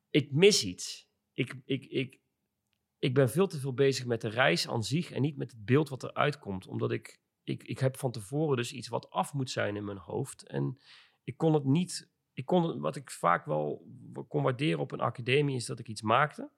ik 0.10 0.32
mis 0.32 0.64
iets. 0.64 1.08
Ik, 1.34 1.53
ik, 1.66 1.86
ik, 1.86 2.20
ik 3.06 3.14
ben 3.14 3.30
veel 3.30 3.47
te 3.47 3.60
veel 3.60 3.74
bezig 3.74 4.06
met 4.06 4.22
de 4.22 4.30
reis 4.30 4.68
aan 4.68 4.84
zich 4.84 5.12
en 5.12 5.22
niet 5.22 5.38
met 5.38 5.51
het 5.51 5.66
beeld 5.66 5.89
wat 5.89 6.03
eruit 6.03 6.39
komt. 6.39 6.68
Omdat 6.68 6.91
ik, 6.91 7.20
ik, 7.43 7.64
ik 7.64 7.80
heb 7.80 7.97
van 7.97 8.12
tevoren 8.12 8.58
dus 8.58 8.72
iets 8.72 8.88
wat 8.88 9.10
af 9.10 9.34
moet 9.34 9.49
zijn 9.49 9.76
in 9.76 9.86
mijn 9.86 9.97
hoofd. 9.97 10.47
En 10.47 10.80
ik 11.24 11.38
kon 11.38 11.53
het 11.53 11.64
niet 11.64 12.14
ik 12.36 12.45
kon, 12.45 12.80
wat 12.80 12.95
ik 12.95 13.12
vaak 13.12 13.45
wel 13.45 13.88
kon 14.28 14.43
waarderen 14.43 14.80
op 14.80 14.91
een 14.91 14.99
academie 14.99 15.56
is 15.56 15.66
dat 15.66 15.80
ik 15.80 15.88
iets 15.88 16.01
maakte. 16.01 16.49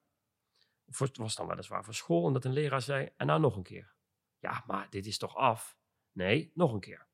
Het 0.84 1.16
was 1.16 1.34
dan 1.34 1.46
weliswaar 1.46 1.84
voor 1.84 1.94
school. 1.94 2.26
En 2.26 2.32
dat 2.32 2.44
een 2.44 2.52
leraar 2.52 2.82
zei, 2.82 3.08
en 3.16 3.26
nou 3.26 3.40
nog 3.40 3.56
een 3.56 3.62
keer. 3.62 3.94
Ja, 4.38 4.64
maar 4.66 4.86
dit 4.90 5.06
is 5.06 5.18
toch 5.18 5.36
af? 5.36 5.78
Nee, 6.12 6.50
nog 6.54 6.72
een 6.72 6.80
keer. 6.80 7.06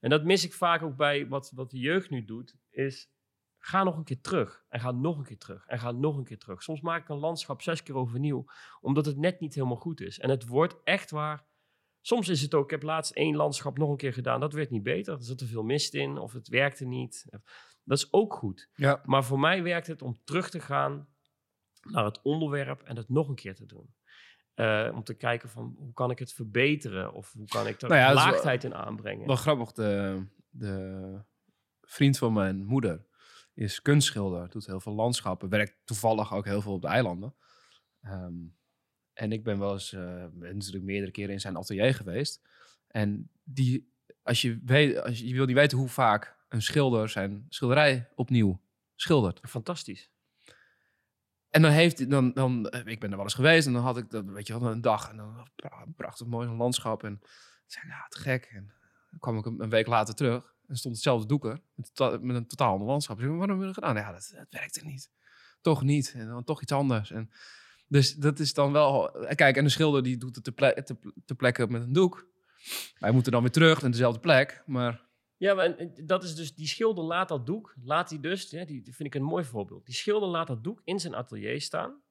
En 0.00 0.10
dat 0.10 0.24
mis 0.24 0.44
ik 0.44 0.52
vaak 0.52 0.82
ook 0.82 0.96
bij 0.96 1.28
wat, 1.28 1.50
wat 1.54 1.70
de 1.70 1.78
jeugd 1.78 2.10
nu 2.10 2.24
doet. 2.24 2.56
Is, 2.70 3.10
ga 3.68 3.84
nog 3.84 3.96
een 3.96 4.04
keer 4.04 4.20
terug. 4.20 4.64
En 4.68 4.80
ga 4.80 4.90
nog 4.90 5.18
een 5.18 5.24
keer 5.24 5.38
terug. 5.38 5.66
En 5.66 5.78
ga 5.78 5.90
nog 5.90 6.16
een 6.16 6.24
keer 6.24 6.38
terug. 6.38 6.62
Soms 6.62 6.80
maak 6.80 7.02
ik 7.02 7.08
een 7.08 7.18
landschap 7.18 7.62
zes 7.62 7.82
keer 7.82 7.94
overnieuw. 7.94 8.44
Omdat 8.80 9.06
het 9.06 9.16
net 9.16 9.40
niet 9.40 9.54
helemaal 9.54 9.76
goed 9.76 10.00
is. 10.00 10.18
En 10.18 10.30
het 10.30 10.46
wordt 10.46 10.76
echt 10.84 11.10
waar... 11.10 11.46
Soms 12.00 12.28
is 12.28 12.42
het 12.42 12.54
ook, 12.54 12.64
ik 12.64 12.70
heb 12.70 12.82
laatst 12.82 13.12
één 13.12 13.36
landschap 13.36 13.78
nog 13.78 13.90
een 13.90 13.96
keer 13.96 14.12
gedaan. 14.12 14.40
Dat 14.40 14.52
werd 14.52 14.70
niet 14.70 14.82
beter. 14.82 15.14
Er 15.14 15.22
zat 15.22 15.38
te 15.38 15.46
veel 15.46 15.62
mist 15.62 15.94
in. 15.94 16.18
Of 16.18 16.32
het 16.32 16.48
werkte 16.48 16.84
niet. 16.84 17.26
Dat 17.84 17.98
is 17.98 18.12
ook 18.12 18.34
goed. 18.34 18.68
Ja. 18.74 19.02
Maar 19.04 19.24
voor 19.24 19.38
mij 19.40 19.62
werkt 19.62 19.86
het 19.86 20.02
om 20.02 20.18
terug 20.24 20.50
te 20.50 20.60
gaan 20.60 21.08
naar 21.82 22.04
het 22.04 22.22
onderwerp 22.22 22.82
en 22.82 22.96
het 22.96 23.08
nog 23.08 23.28
een 23.28 23.34
keer 23.34 23.54
te 23.54 23.66
doen. 23.66 23.94
Eh, 24.54 24.90
om 24.94 25.02
te 25.04 25.14
kijken 25.14 25.48
van 25.48 25.74
hoe 25.78 25.92
kan 25.92 26.10
ik 26.10 26.18
het 26.18 26.32
verbeteren 26.32 27.12
of 27.12 27.32
hoe 27.32 27.46
kan 27.46 27.66
ik 27.66 27.80
er 27.82 27.88
Nou 27.88 28.00
ja, 28.00 28.06
wel- 28.06 28.14
laagheid 28.14 28.64
in 28.64 28.74
aanbrengen. 28.74 29.26
Wel 29.26 29.36
grappig, 29.36 29.72
de, 29.72 30.22
de 30.48 31.22
vriend 31.80 32.18
van 32.18 32.32
mijn 32.32 32.64
moeder 32.64 33.06
is 33.58 33.82
kunstschilder, 33.82 34.50
doet 34.50 34.66
heel 34.66 34.80
veel 34.80 34.94
landschappen, 34.94 35.48
werkt 35.48 35.76
toevallig 35.84 36.34
ook 36.34 36.44
heel 36.44 36.60
veel 36.60 36.72
op 36.72 36.82
de 36.82 36.88
eilanden. 36.88 37.34
Ehm, 38.00 38.34
en 39.12 39.32
ik 39.32 39.44
ben 39.44 39.58
wel 39.58 39.72
eens, 39.72 39.92
eh, 39.92 40.26
ben 40.32 40.56
natuurlijk 40.56 40.84
meerdere 40.84 41.10
keren 41.10 41.32
in 41.32 41.40
zijn 41.40 41.56
atelier 41.56 41.94
geweest. 41.94 42.40
En 42.86 43.30
die, 43.42 43.92
als 44.22 44.42
je, 44.42 44.60
weet, 44.64 45.00
als 45.00 45.18
je, 45.18 45.28
je 45.28 45.34
wil 45.34 45.46
niet 45.46 45.56
weten 45.56 45.78
hoe 45.78 45.88
vaak 45.88 46.36
een 46.48 46.62
schilder 46.62 47.08
zijn 47.08 47.46
schilderij 47.48 48.08
opnieuw 48.14 48.60
schildert. 48.94 49.40
Fantastisch. 49.42 50.10
En 51.48 51.62
dan 51.62 51.70
heeft 51.70 51.98
hij, 51.98 52.06
dan, 52.06 52.32
dan, 52.32 52.68
eh, 52.68 52.86
ik 52.86 53.00
ben 53.00 53.10
er 53.10 53.16
wel 53.16 53.24
eens 53.24 53.34
geweest 53.34 53.66
en 53.66 53.72
dan 53.72 53.82
had 53.82 53.96
ik 53.96 54.10
dat, 54.10 54.24
weet 54.24 54.46
je 54.46 54.60
wel, 54.60 54.70
een 54.70 54.80
dag 54.80 55.10
en 55.10 55.16
dan 55.16 55.48
pra- 55.56 55.86
prachtig 55.96 56.26
mooi 56.26 56.48
landschap. 56.48 57.04
En 57.04 57.20
zei, 57.66 57.86
ja, 57.86 58.06
te 58.08 58.18
gek. 58.18 58.44
En 58.44 58.72
dan 59.10 59.18
kwam 59.18 59.38
ik 59.38 59.46
een, 59.46 59.62
een 59.62 59.70
week 59.70 59.86
later 59.86 60.14
terug 60.14 60.56
en 60.68 60.76
stond 60.76 60.94
hetzelfde 60.94 61.26
doeker 61.26 61.60
met, 61.74 61.94
tota- 61.94 62.18
met 62.20 62.36
een 62.36 62.46
totaal 62.46 62.72
ander 62.72 62.86
landschap. 62.86 63.18
Zei, 63.18 63.30
waarom 63.30 63.48
hebben 63.48 63.68
we 63.68 63.74
gedaan? 63.74 63.96
Ja, 63.96 64.12
dat, 64.12 64.32
dat 64.34 64.46
werkte 64.50 64.84
niet. 64.84 65.10
Toch 65.60 65.82
niet. 65.82 66.12
En 66.16 66.28
dan 66.28 66.44
toch 66.44 66.62
iets 66.62 66.72
anders. 66.72 67.10
En 67.10 67.30
dus 67.88 68.14
dat 68.14 68.38
is 68.38 68.54
dan 68.54 68.72
wel, 68.72 69.20
eh, 69.20 69.34
kijk, 69.34 69.56
en 69.56 69.64
de 69.64 69.70
schilder 69.70 70.02
die 70.02 70.16
doet 70.16 70.34
het 70.34 70.44
te, 70.44 70.82
te, 70.84 71.12
te 71.24 71.34
plekke 71.34 71.66
met 71.66 71.82
een 71.82 71.92
doek. 71.92 72.26
Wij 72.98 73.10
moeten 73.10 73.32
dan 73.32 73.42
weer 73.42 73.50
terug 73.50 73.82
naar 73.82 73.90
dezelfde 73.90 74.20
plek, 74.20 74.62
maar 74.66 75.06
Ja, 75.36 75.54
maar 75.54 75.76
en 75.76 76.06
dat 76.06 76.24
is 76.24 76.34
dus, 76.34 76.54
die 76.54 76.66
schilder 76.66 77.04
laat 77.04 77.28
dat 77.28 77.46
doek, 77.46 77.74
laat 77.82 78.10
hij 78.10 78.20
dus, 78.20 78.50
ja, 78.50 78.64
die, 78.64 78.82
die 78.82 78.94
vind 78.94 79.14
ik 79.14 79.20
een 79.20 79.26
mooi 79.26 79.44
voorbeeld. 79.44 79.86
Die 79.86 79.94
schilder 79.94 80.28
laat 80.28 80.46
dat 80.46 80.64
doek 80.64 80.80
in 80.84 81.00
zijn 81.00 81.14
atelier 81.14 81.60
staan. 81.60 82.02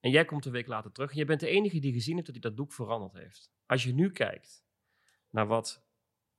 En 0.00 0.10
jij 0.10 0.24
komt 0.24 0.44
een 0.44 0.52
week 0.52 0.66
later 0.66 0.92
terug. 0.92 1.10
En 1.10 1.16
jij 1.16 1.24
bent 1.24 1.40
de 1.40 1.48
enige 1.48 1.78
die 1.78 1.92
gezien 1.92 2.14
heeft 2.14 2.26
dat 2.26 2.34
hij 2.34 2.50
dat 2.50 2.56
doek 2.56 2.72
veranderd 2.72 3.12
heeft. 3.12 3.50
Als 3.66 3.82
je 3.82 3.94
nu 3.94 4.10
kijkt 4.10 4.64
naar 5.30 5.46
wat 5.46 5.84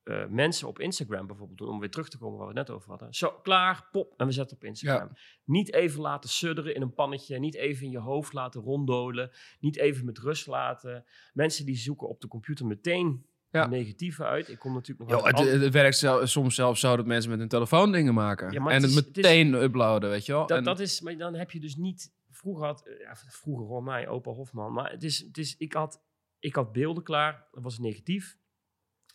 eh, 0.02 0.26
mensen 0.26 0.68
op 0.68 0.78
Instagram 0.78 1.26
bijvoorbeeld 1.26 1.58
doen, 1.58 1.68
om 1.68 1.78
weer 1.80 1.90
terug 1.90 2.08
te 2.08 2.18
komen 2.18 2.38
waar 2.38 2.48
we 2.48 2.58
het 2.58 2.68
net 2.68 2.76
over 2.76 2.88
hadden. 2.90 3.14
Zo, 3.14 3.30
klaar, 3.42 3.88
pop, 3.92 4.14
en 4.16 4.26
we 4.26 4.32
zetten 4.32 4.56
op 4.56 4.64
Instagram. 4.64 5.10
Niet 5.44 5.72
even 5.72 6.00
laten 6.00 6.30
sudderen 6.30 6.74
in 6.74 6.82
een 6.82 6.94
pannetje, 6.94 7.38
niet 7.38 7.54
even 7.54 7.84
in 7.84 7.90
je 7.90 7.98
hoofd 7.98 8.32
laten 8.32 8.60
ronddolen, 8.60 9.30
niet 9.60 9.76
even 9.76 10.04
met 10.04 10.18
rust 10.18 10.46
laten. 10.46 11.04
Mensen 11.32 11.66
die 11.66 11.76
zoeken 11.76 12.08
op 12.08 12.20
de 12.20 12.28
computer 12.28 12.66
meteen 12.66 13.26
Ja. 13.50 13.66
negatieve 13.66 14.24
uit. 14.24 14.48
Ik 14.48 14.58
kom 14.58 14.72
natuurlijk 14.72 15.10
nog 15.10 15.24
het, 15.24 15.38
het 15.62 15.72
werkt 15.72 15.96
zel- 15.96 16.26
soms 16.26 16.54
zelfs 16.54 16.80
zo 16.80 16.96
dat 16.96 17.06
mensen 17.06 17.30
met 17.30 17.38
hun 17.38 17.48
telefoon 17.48 17.92
dingen 17.92 18.14
maken. 18.14 18.52
Ja, 18.52 18.58
en 18.58 18.64
het 18.64 18.72
het, 18.82 18.90
is- 18.90 18.94
het 18.96 19.06
is- 19.06 19.22
meteen 19.24 19.54
uploaden, 19.54 20.10
weet 20.10 20.26
je 20.26 20.32
wel. 20.32 20.46
Dat, 20.46 20.58
en, 20.58 20.64
dat 20.64 20.80
is, 20.80 21.00
maar 21.00 21.16
dan 21.16 21.34
heb 21.34 21.50
je 21.50 21.60
dus 21.60 21.76
niet. 21.76 22.12
Vroeger 22.30 22.66
had, 22.66 22.86
eh, 22.86 22.98
ja, 23.00 23.16
vroeger 23.16 23.66
hoor 23.66 23.82
mij, 23.82 24.08
opa 24.08 24.30
Hofman. 24.30 24.72
Maar 24.72 24.90
het 24.90 25.02
is, 25.02 25.18
het 25.18 25.38
is, 25.38 25.56
ik, 25.56 25.72
had, 25.72 26.02
ik 26.38 26.54
had 26.54 26.72
beelden 26.72 27.02
klaar, 27.02 27.48
dat 27.50 27.62
was 27.62 27.78
negatief. 27.78 28.36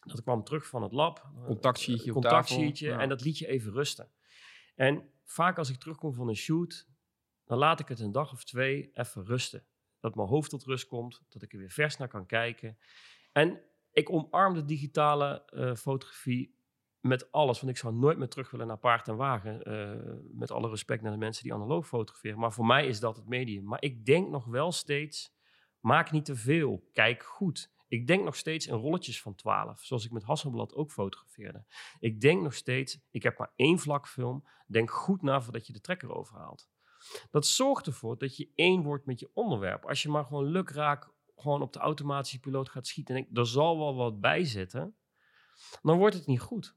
Dat 0.07 0.23
kwam 0.23 0.43
terug 0.43 0.67
van 0.67 0.83
het 0.83 0.91
lab. 0.91 1.29
Contactsheetje 1.45 2.07
eh, 2.07 2.13
contactsheetje, 2.13 2.87
ja. 2.87 2.99
En 2.99 3.09
dat 3.09 3.21
liet 3.21 3.37
je 3.37 3.47
even 3.47 3.71
rusten. 3.71 4.11
En 4.75 5.09
vaak 5.23 5.57
als 5.57 5.69
ik 5.69 5.79
terugkom 5.79 6.13
van 6.13 6.27
een 6.27 6.35
shoot, 6.35 6.87
dan 7.45 7.57
laat 7.57 7.79
ik 7.79 7.87
het 7.87 7.99
een 7.99 8.11
dag 8.11 8.31
of 8.31 8.43
twee 8.43 8.89
even 8.93 9.25
rusten. 9.25 9.65
Dat 9.99 10.15
mijn 10.15 10.27
hoofd 10.27 10.49
tot 10.49 10.63
rust 10.63 10.87
komt, 10.87 11.21
dat 11.29 11.41
ik 11.41 11.53
er 11.53 11.59
weer 11.59 11.69
vers 11.69 11.97
naar 11.97 12.07
kan 12.07 12.25
kijken. 12.25 12.77
En 13.31 13.61
ik 13.91 14.11
omarm 14.11 14.53
de 14.53 14.65
digitale 14.65 15.45
eh, 15.45 15.75
fotografie 15.75 16.55
met 16.99 17.31
alles. 17.31 17.59
Want 17.61 17.71
ik 17.71 17.77
zou 17.77 17.93
nooit 17.93 18.17
meer 18.17 18.27
terug 18.27 18.51
willen 18.51 18.67
naar 18.67 18.77
paard 18.77 19.07
en 19.07 19.15
wagen. 19.15 19.63
eh, 19.63 20.13
met 20.31 20.51
alle 20.51 20.69
respect 20.69 21.01
naar 21.01 21.11
de 21.11 21.17
mensen 21.17 21.43
die 21.43 21.53
analoog 21.53 21.87
fotograferen. 21.87 22.39
Maar 22.39 22.53
voor 22.53 22.65
mij 22.65 22.87
is 22.87 22.99
dat 22.99 23.15
het 23.15 23.27
medium. 23.27 23.63
Maar 23.63 23.81
ik 23.81 24.05
denk 24.05 24.29
nog 24.29 24.45
wel 24.45 24.71
steeds, 24.71 25.35
maak 25.79 26.11
niet 26.11 26.25
te 26.25 26.35
veel. 26.35 26.89
Kijk 26.93 27.23
goed. 27.23 27.71
Ik 27.87 28.07
denk 28.07 28.23
nog 28.23 28.35
steeds 28.35 28.67
in 28.67 28.73
rolletjes 28.73 29.21
van 29.21 29.35
12. 29.35 29.83
Zoals 29.83 30.05
ik 30.05 30.11
met 30.11 30.23
Hasselblad 30.23 30.73
ook 30.73 30.91
fotografeerde. 30.91 31.65
Ik 31.99 32.21
denk 32.21 32.41
nog 32.41 32.53
steeds, 32.53 32.99
ik 33.11 33.23
heb 33.23 33.37
maar 33.37 33.51
één 33.55 33.79
vlakfilm. 33.79 34.47
Denk 34.67 34.91
goed 34.91 35.21
na 35.21 35.41
voordat 35.41 35.67
je 35.67 35.73
de 35.73 35.81
trekker 35.81 36.15
overhaalt. 36.15 36.69
Dat 37.31 37.47
zorgt 37.47 37.87
ervoor 37.87 38.17
dat 38.17 38.37
je 38.37 38.51
één 38.55 38.83
wordt 38.83 39.05
met 39.05 39.19
je 39.19 39.29
onderwerp. 39.33 39.85
Als 39.85 40.01
je 40.01 40.09
maar 40.09 40.25
gewoon 40.25 40.45
lukraak 40.45 41.15
gewoon 41.35 41.61
op 41.61 41.73
de 41.73 41.79
automatische 41.79 42.39
piloot 42.39 42.69
gaat 42.69 42.87
schieten 42.87 43.15
en 43.15 43.21
denkt, 43.21 43.37
er 43.37 43.47
zal 43.47 43.77
wel 43.77 43.95
wat 43.95 44.19
bij 44.19 44.45
zitten, 44.45 44.95
dan 45.81 45.97
wordt 45.97 46.15
het 46.15 46.25
niet 46.25 46.39
goed. 46.39 46.76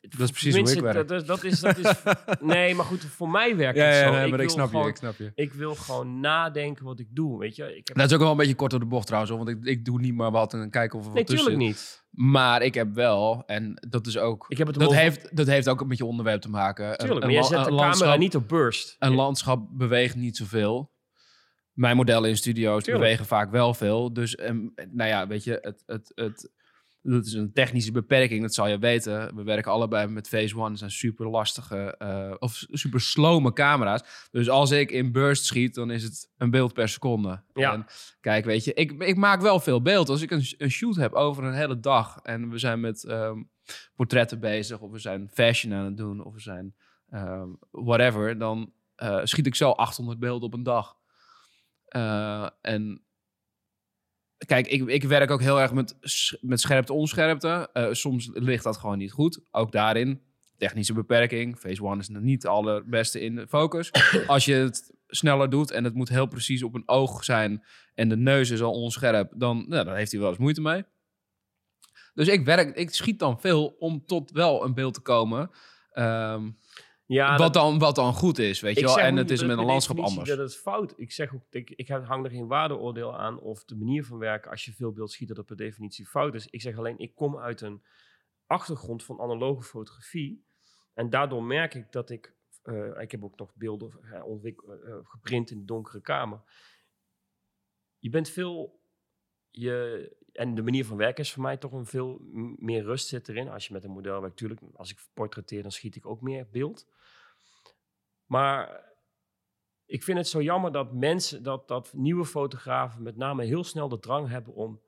Dat 0.00 0.20
is 0.20 0.30
precies 0.30 0.56
hoe 0.56 0.70
ik 0.70 0.80
werk. 0.80 1.08
Dat, 1.08 1.26
dat 1.26 1.44
is, 1.44 1.60
dat 1.60 1.78
is, 1.78 1.92
nee, 2.40 2.74
maar 2.74 2.84
goed, 2.84 3.04
voor 3.04 3.30
mij 3.30 3.56
werkt 3.56 3.78
ja, 3.78 3.84
het 3.84 3.94
ja, 3.94 4.00
zo. 4.00 4.10
nee, 4.10 4.20
maar 4.20 4.28
ik 4.30 4.36
wil 4.36 4.48
snap 4.48 4.64
je, 4.64 4.70
gewoon, 4.70 4.88
ik 4.88 4.96
snap 4.96 5.16
je. 5.16 5.32
ik 5.34 5.52
wil 5.52 5.74
gewoon 5.74 6.20
nadenken 6.20 6.84
wat 6.84 7.00
ik 7.00 7.08
doe, 7.10 7.38
weet 7.38 7.56
je. 7.56 7.76
Ik 7.76 7.88
heb, 7.88 7.96
Dat 7.96 8.06
is 8.06 8.12
ook 8.12 8.20
wel 8.20 8.30
een 8.30 8.36
beetje 8.36 8.54
kort 8.54 8.70
door 8.70 8.80
de 8.80 8.86
bocht 8.86 9.06
trouwens, 9.06 9.32
want 9.32 9.48
ik, 9.48 9.58
ik 9.62 9.84
doe 9.84 10.00
niet 10.00 10.14
maar 10.14 10.30
wat 10.30 10.52
en 10.52 10.58
dan 10.58 10.70
kijken 10.70 10.98
of 10.98 11.06
er 11.06 11.12
nee, 11.12 11.22
wat 11.24 11.30
tussen 11.30 11.50
zit. 11.50 11.60
niet. 11.60 12.04
Maar 12.10 12.62
ik 12.62 12.74
heb 12.74 12.94
wel, 12.94 13.42
en 13.46 13.86
dat 13.88 14.06
is 14.06 14.18
ook... 14.18 14.44
Ik 14.48 14.58
heb 14.58 14.66
het 14.66 14.78
Dat 14.78 14.94
heeft, 14.94 15.36
dat 15.36 15.46
heeft 15.46 15.68
ook 15.68 15.86
met 15.86 15.98
je 15.98 16.04
onderwerp 16.04 16.40
te 16.40 16.50
maken. 16.50 16.98
Tuurlijk, 16.98 17.20
een, 17.20 17.26
maar 17.26 17.36
jij 17.36 17.42
zet 17.42 17.64
de 17.64 17.76
camera 17.76 18.16
niet 18.16 18.36
op 18.36 18.48
burst. 18.48 18.96
Een 18.98 19.14
landschap 19.14 19.68
beweegt 19.70 20.14
niet 20.16 20.36
zoveel. 20.36 20.94
Mijn 21.72 21.96
modellen 21.96 22.28
in 22.28 22.36
studio's 22.36 22.82
Tuurlijk. 22.82 23.04
bewegen 23.04 23.26
vaak 23.26 23.50
wel 23.50 23.74
veel. 23.74 24.12
Dus, 24.12 24.34
ehm, 24.34 24.68
nou 24.90 25.08
ja, 25.10 25.26
weet 25.26 25.44
je, 25.44 25.58
het, 25.60 25.82
het, 25.86 26.12
het, 26.14 26.50
dat 27.10 27.26
is 27.26 27.32
een 27.32 27.52
technische 27.52 27.92
beperking, 27.92 28.42
dat 28.42 28.54
zal 28.54 28.68
je 28.68 28.78
weten. 28.78 29.36
We 29.36 29.42
werken 29.42 29.72
allebei 29.72 30.06
met 30.06 30.28
Phase 30.28 30.56
One, 30.56 30.68
dat 30.68 30.78
zijn 30.78 30.90
super 30.90 31.28
lastige 31.28 31.96
eh, 31.98 32.34
of 32.38 32.64
super 32.70 33.00
slome 33.00 33.52
camera's. 33.52 34.28
Dus 34.30 34.48
als 34.48 34.70
ik 34.70 34.90
in 34.90 35.12
burst 35.12 35.44
schiet, 35.44 35.74
dan 35.74 35.90
is 35.90 36.02
het 36.02 36.30
een 36.36 36.50
beeld 36.50 36.72
per 36.72 36.88
seconde. 36.88 37.42
Ja. 37.54 37.72
En 37.72 37.86
kijk, 38.20 38.44
weet 38.44 38.64
je, 38.64 38.74
ik, 38.74 39.02
ik 39.02 39.16
maak 39.16 39.40
wel 39.40 39.60
veel 39.60 39.82
beeld. 39.82 40.08
Als 40.08 40.22
ik 40.22 40.30
een, 40.30 40.44
een 40.58 40.70
shoot 40.70 40.96
heb 40.96 41.12
over 41.12 41.44
een 41.44 41.54
hele 41.54 41.80
dag 41.80 42.18
en 42.22 42.50
we 42.50 42.58
zijn 42.58 42.80
met 42.80 43.04
ehm, 43.04 43.42
portretten 43.94 44.40
bezig, 44.40 44.80
of 44.80 44.90
we 44.90 44.98
zijn 44.98 45.28
fashion 45.32 45.74
aan 45.74 45.84
het 45.84 45.96
doen, 45.96 46.24
of 46.24 46.34
we 46.34 46.40
zijn 46.40 46.74
ehm, 47.08 47.48
whatever, 47.70 48.38
dan 48.38 48.72
eh, 48.94 49.20
schiet 49.22 49.46
ik 49.46 49.54
zo 49.54 49.70
800 49.70 50.18
beelden 50.18 50.46
op 50.46 50.54
een 50.54 50.62
dag. 50.62 50.96
Eh, 51.86 52.48
en 52.60 53.05
kijk, 54.38 54.66
ik, 54.66 54.88
ik 54.88 55.04
werk 55.04 55.30
ook 55.30 55.40
heel 55.40 55.60
erg 55.60 55.72
met, 55.72 55.94
met 56.40 56.60
scherpte, 56.60 56.92
onscherpte. 56.92 57.68
Eh, 57.72 57.92
soms 57.92 58.30
ligt 58.32 58.64
dat 58.64 58.76
gewoon 58.76 58.98
niet 58.98 59.12
goed. 59.12 59.40
Ook 59.50 59.72
daarin, 59.72 60.20
technische 60.56 60.92
beperking. 60.92 61.58
Phase 61.58 61.82
one 61.82 62.00
is 62.00 62.08
nog 62.08 62.22
niet 62.22 62.42
het 62.42 62.52
allerbeste 62.52 63.20
in 63.20 63.34
de 63.34 63.46
focus. 63.48 63.92
Als 64.26 64.44
je 64.44 64.54
het 64.54 64.94
sneller 65.06 65.50
doet 65.50 65.70
en 65.70 65.84
het 65.84 65.94
moet 65.94 66.08
heel 66.08 66.26
precies 66.26 66.62
op 66.62 66.74
een 66.74 66.88
oog 66.88 67.24
zijn... 67.24 67.64
en 67.94 68.08
de 68.08 68.16
neus 68.16 68.50
is 68.50 68.62
al 68.62 68.72
onscherp, 68.72 69.32
dan, 69.36 69.64
nou, 69.68 69.84
dan 69.84 69.94
heeft 69.94 70.10
hij 70.10 70.20
wel 70.20 70.28
eens 70.28 70.38
moeite 70.38 70.60
mee. 70.60 70.84
Dus 72.14 72.28
ik, 72.28 72.44
werk, 72.44 72.76
ik 72.76 72.94
schiet 72.94 73.18
dan 73.18 73.40
veel 73.40 73.76
om 73.78 74.06
tot 74.06 74.30
wel 74.30 74.64
een 74.64 74.74
beeld 74.74 74.94
te 74.94 75.00
komen... 75.00 75.50
ehm, 75.92 76.50
Ja, 77.06 77.28
wat, 77.28 77.38
dat- 77.38 77.52
dan, 77.52 77.78
wat 77.78 77.94
dan 77.94 78.12
goed 78.14 78.38
is, 78.38 78.60
weet 78.60 78.74
je 78.74 78.80
ik 78.80 78.86
wel. 78.86 78.98
En 78.98 79.16
het 79.16 79.30
is 79.30 79.42
met 79.44 79.58
een 79.58 79.64
landschap 79.64 79.98
anders. 79.98 80.28
Dat 80.28 80.38
het 80.38 80.56
fout. 80.56 80.94
Ik 80.96 81.12
zeg 81.12 81.34
ook, 81.34 81.42
ik, 81.50 81.70
ik 81.70 81.88
hang 81.88 82.24
er 82.24 82.30
geen 82.30 82.46
waardeoordeel 82.46 83.18
aan 83.18 83.38
of 83.40 83.64
de 83.64 83.76
manier 83.76 84.04
van 84.04 84.18
werken 84.18 84.50
als 84.50 84.64
je 84.64 84.72
veel 84.72 84.92
beeld 84.92 85.10
schiet 85.10 85.28
dat 85.28 85.36
het 85.36 85.46
per 85.46 85.56
definitie 85.56 86.06
fout 86.06 86.34
is. 86.34 86.46
Ik 86.46 86.60
zeg 86.60 86.78
alleen, 86.78 86.98
ik 86.98 87.14
kom 87.14 87.38
uit 87.38 87.60
een 87.60 87.82
achtergrond 88.46 89.04
van 89.04 89.20
analoge 89.20 89.62
fotografie 89.62 90.44
en 90.94 91.10
daardoor 91.10 91.42
merk 91.44 91.74
ik 91.74 91.92
dat 91.92 92.10
ik, 92.10 92.34
eh, 92.62 93.00
ik 93.00 93.10
heb 93.10 93.24
ook 93.24 93.38
nog 93.38 93.54
beelden 93.54 93.90
eh, 94.02 94.18
eh, 94.18 94.96
geprint 95.02 95.50
in 95.50 95.58
de 95.58 95.64
donkere 95.64 96.00
kamer. 96.00 96.40
Je 97.98 98.10
bent 98.10 98.28
veel, 98.28 98.80
je, 99.50 100.16
en 100.32 100.54
de 100.54 100.62
manier 100.62 100.84
van 100.84 100.96
werken 100.96 101.24
is 101.24 101.32
voor 101.32 101.42
mij 101.42 101.56
toch 101.56 101.72
een 101.72 101.86
veel 101.86 102.18
meer 102.58 102.82
rust 102.82 103.08
zit 103.08 103.28
erin. 103.28 103.48
Als 103.48 103.66
je 103.66 103.72
met 103.72 103.84
een 103.84 103.90
model 103.90 104.20
werkt, 104.20 104.40
natuurlijk, 104.40 104.60
als 104.74 104.90
ik 104.90 105.06
portretteer, 105.14 105.62
dan 105.62 105.72
schiet 105.72 105.96
ik 105.96 106.06
ook 106.06 106.20
meer 106.20 106.48
beeld. 106.50 106.86
Maar 108.26 108.84
ik 109.86 110.02
vind 110.02 110.18
het 110.18 110.28
zo 110.28 110.42
jammer 110.42 110.72
dat 110.72 110.92
mensen, 110.92 111.42
dat, 111.42 111.68
dat 111.68 111.92
nieuwe 111.92 112.24
fotografen 112.24 113.02
met 113.02 113.16
name 113.16 113.44
heel 113.44 113.64
snel 113.64 113.88
de 113.88 113.98
drang 113.98 114.28
hebben 114.28 114.54
om 114.54 114.80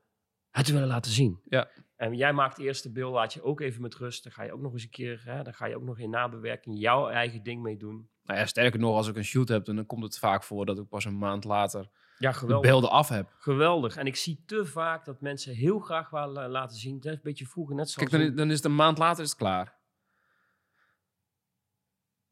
het 0.50 0.66
te 0.66 0.72
willen 0.72 0.88
laten 0.88 1.12
zien. 1.12 1.40
Ja. 1.44 1.68
En 1.96 2.14
jij 2.14 2.32
maakt 2.32 2.58
eerst 2.58 2.82
de 2.82 2.92
beeld, 2.92 3.12
laat 3.12 3.32
je 3.32 3.42
ook 3.42 3.60
even 3.60 3.82
met 3.82 3.94
rust. 3.94 4.22
Dan 4.22 4.32
ga 4.32 4.42
je 4.42 4.52
ook 4.52 4.60
nog 4.60 4.72
eens 4.72 4.82
een 4.82 4.90
keer, 4.90 5.22
hè, 5.24 5.42
dan 5.42 5.54
ga 5.54 5.66
je 5.66 5.76
ook 5.76 5.82
nog 5.82 5.98
in 5.98 6.10
nabewerking 6.10 6.78
jouw 6.78 7.08
eigen 7.08 7.42
ding 7.42 7.62
mee 7.62 7.76
doen. 7.76 8.08
Nou 8.22 8.38
ja, 8.38 8.46
sterker 8.46 8.80
nog, 8.80 8.94
als 8.94 9.08
ik 9.08 9.16
een 9.16 9.24
shoot 9.24 9.48
heb, 9.48 9.64
dan 9.64 9.86
komt 9.86 10.02
het 10.02 10.18
vaak 10.18 10.42
voor 10.42 10.66
dat 10.66 10.78
ik 10.78 10.88
pas 10.88 11.04
een 11.04 11.18
maand 11.18 11.44
later 11.44 11.90
Ja, 12.18 12.32
de 12.32 12.58
beelden 12.60 12.90
af 12.90 13.08
heb. 13.08 13.34
Geweldig. 13.38 13.96
En 13.96 14.06
ik 14.06 14.16
zie 14.16 14.42
te 14.46 14.66
vaak 14.66 15.04
dat 15.04 15.20
mensen 15.20 15.54
heel 15.54 15.78
graag 15.78 16.10
willen 16.10 16.50
laten 16.50 16.76
zien. 16.76 16.94
Het 16.94 17.04
is 17.04 17.12
een 17.12 17.20
beetje 17.22 17.46
vroeger, 17.46 17.74
net 17.74 17.90
zoals... 17.90 18.10
Kijk, 18.10 18.22
dan, 18.22 18.36
dan 18.36 18.48
is 18.50 18.56
het 18.56 18.64
een 18.64 18.74
maand 18.74 18.98
later 18.98 19.22
is 19.22 19.28
het 19.28 19.38
klaar. 19.38 19.76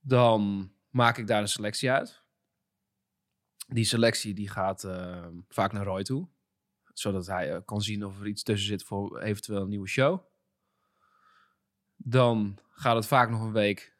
Dan 0.01 0.73
maak 0.97 1.19
ik 1.19 1.27
daar 1.27 1.41
een 1.41 1.49
selectie 1.49 1.91
uit. 1.91 2.23
Die 3.69 3.85
selectie 3.85 4.35
die 4.35 4.49
gaat 4.49 4.85
eh, 4.85 5.27
vaak 5.49 5.73
naar 5.73 5.85
Roy 5.85 6.03
toe. 6.03 6.29
Zodat 6.93 7.27
hij 7.27 7.53
eh, 7.53 7.61
kan 7.65 7.83
zien 7.83 8.05
of 8.05 8.21
er 8.21 8.27
iets 8.27 8.43
tussen 8.43 8.67
zit 8.67 8.83
voor 8.83 9.21
eventueel 9.21 9.63
een 9.63 9.69
nieuwe 9.69 9.89
show. 9.89 10.21
Dan 11.97 12.59
gaat 12.71 12.97
het 12.97 13.07
vaak 13.07 13.31
nog 13.31 13.41
een 13.41 13.53
week 13.53 13.97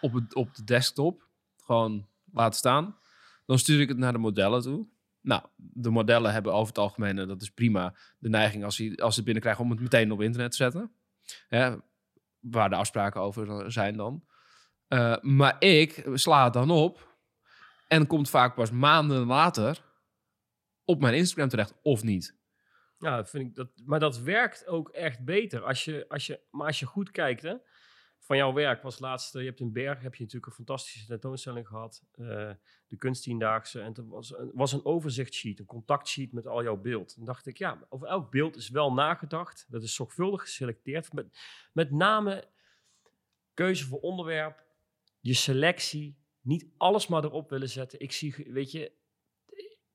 op, 0.00 0.12
het, 0.12 0.34
op 0.34 0.54
de 0.54 0.64
desktop. 0.64 1.28
Gewoon 1.64 2.08
laten 2.32 2.58
staan. 2.58 2.98
Dan 3.46 3.58
stuur 3.58 3.80
ik 3.80 3.88
het 3.88 3.98
naar 3.98 4.12
de 4.12 4.18
modellen 4.18 4.62
toe. 4.62 4.86
Nou, 5.20 5.42
de 5.56 5.90
modellen 5.90 6.32
hebben 6.32 6.52
over 6.52 6.68
het 6.68 6.78
algemeen, 6.78 7.18
en 7.18 7.28
dat 7.28 7.42
is 7.42 7.50
prima, 7.50 7.94
de 8.18 8.28
neiging 8.28 8.64
als 8.64 8.76
ze, 8.76 8.96
als 8.96 9.16
het 9.16 9.24
binnenkrijgen 9.24 9.64
om 9.64 9.70
het 9.70 9.80
meteen 9.80 10.12
op 10.12 10.20
internet 10.20 10.50
te 10.50 10.56
zetten. 10.56 10.92
Hè, 11.48 11.76
waar 12.40 12.70
de 12.70 12.76
afspraken 12.76 13.20
over 13.20 13.72
zijn 13.72 13.96
dan. 13.96 14.27
Eh, 14.88 15.16
maar 15.20 15.56
ik 15.58 16.06
sla 16.14 16.44
het 16.44 16.52
dan 16.52 16.70
op 16.70 17.16
en 17.88 18.06
komt 18.06 18.30
vaak 18.30 18.54
pas 18.54 18.70
maanden 18.70 19.26
later 19.26 19.84
op 20.84 21.00
mijn 21.00 21.14
Instagram 21.14 21.48
terecht, 21.48 21.74
of 21.82 22.02
niet. 22.02 22.36
Ja, 22.98 23.24
vind 23.24 23.44
ik 23.44 23.54
dat, 23.54 23.68
maar 23.84 24.00
dat 24.00 24.18
werkt 24.18 24.66
ook 24.66 24.88
echt 24.88 25.24
beter. 25.24 25.62
Als 25.62 25.84
je, 25.84 26.04
als 26.08 26.26
je, 26.26 26.40
maar 26.50 26.66
als 26.66 26.78
je 26.78 26.86
goed 26.86 27.10
kijkt, 27.10 27.42
hè, 27.42 27.54
van 28.18 28.36
jouw 28.36 28.52
werk 28.52 28.82
was 28.82 28.98
laatst, 28.98 29.34
eh, 29.34 29.40
je 29.40 29.48
hebt 29.48 29.60
in 29.60 29.72
Berg 29.72 30.02
heb 30.02 30.14
je 30.14 30.22
natuurlijk 30.22 30.46
een 30.46 30.64
fantastische 30.64 31.06
tentoonstelling 31.06 31.66
gehad, 31.66 32.02
eh, 32.12 32.50
de 32.86 32.96
kunsttiendaagse, 32.98 33.80
en 33.80 33.94
er 33.94 34.08
was 34.08 34.38
een, 34.38 34.50
was 34.54 34.72
een 34.72 34.84
overzichtssheet, 34.84 35.58
een 35.58 35.66
contactsheet 35.66 36.32
met 36.32 36.46
al 36.46 36.62
jouw 36.62 36.76
beeld. 36.76 37.16
En 37.18 37.24
dacht 37.24 37.46
ik, 37.46 37.58
ja, 37.58 37.86
over 37.88 38.08
elk 38.08 38.30
beeld 38.30 38.56
is 38.56 38.68
wel 38.68 38.92
nagedacht, 38.92 39.66
dat 39.68 39.82
is 39.82 39.94
zorgvuldig 39.94 40.40
geselecteerd, 40.40 41.12
met, 41.12 41.38
met 41.72 41.90
name 41.90 42.44
keuze 43.54 43.86
voor 43.86 44.00
onderwerp, 44.00 44.66
je 45.28 45.34
selectie, 45.34 46.18
niet 46.40 46.66
alles 46.76 47.06
maar 47.06 47.24
erop 47.24 47.50
willen 47.50 47.68
zetten. 47.68 48.00
Ik 48.00 48.12
zie, 48.12 48.34
weet 48.48 48.70
je, 48.70 48.92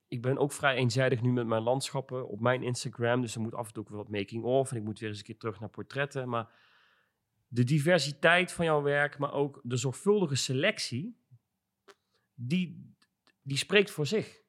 ik 0.08 0.22
ben 0.22 0.38
ook 0.38 0.52
vrij 0.52 0.76
eenzijdig 0.76 1.22
nu 1.22 1.32
met 1.32 1.48
mijn 1.48 1.64
landschappen 1.64 2.28
op 2.28 2.40
mijn 2.40 2.64
Instagram. 2.64 3.22
Dus 3.22 3.36
er 3.36 3.42
moet 3.42 3.54
af 3.54 3.68
en 3.68 3.74
toe 3.74 3.84
ook 3.84 3.90
wat 3.90 4.10
making-of. 4.10 4.72
En 4.72 4.78
ik 4.78 4.84
moet 4.84 5.00
weer 5.00 5.10
eens 5.10 5.18
een 5.18 5.24
keer 5.24 5.38
terug 5.38 5.60
naar 5.60 5.70
portretten. 5.70 6.30
Maar 6.30 6.52
de 7.48 7.64
diversiteit 7.64 8.52
van 8.52 8.66
jouw 8.66 8.82
werk, 8.82 9.18
maar 9.18 9.34
ook 9.34 9.62
de 9.64 9.78
zorgvuldige 9.78 10.36
selectie, 10.36 11.18
die, 12.34 12.96
die 13.42 13.58
spreekt 13.58 13.92
voor 13.92 14.06
zich. 14.06 14.42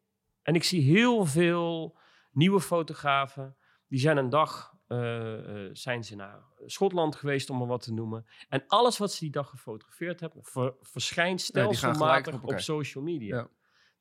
En 0.43 0.55
ik 0.55 0.64
zie 0.64 0.82
heel 0.82 1.24
veel 1.24 1.99
nieuwe 2.32 2.61
fotografen. 2.61 3.57
Die 3.89 4.01
zijn 4.01 4.16
een 4.16 4.30
dag 4.30 4.74
eh, 4.87 5.64
eh, 5.66 5.70
zijn 5.72 6.05
ze 6.05 6.16
naar 6.16 6.43
Schotland 6.66 7.16
geweest, 7.16 7.51
om 7.51 7.59
maar 7.59 7.66
wat 7.66 7.82
te 7.82 7.93
noemen. 7.93 8.26
En 8.49 8.64
alles 8.66 8.99
wat 8.99 9.12
ze 9.12 9.18
die 9.20 9.30
dag 9.30 9.49
gefotografeerd 9.51 10.20
hebben, 10.20 10.45
ver- 10.45 10.74
verschijnt 10.80 11.41
Ja, 11.41 11.47
stelselmatig 11.47 12.43
op 12.43 12.61
social 12.61 13.05
media. 13.05 13.37
Ja. 13.37 13.49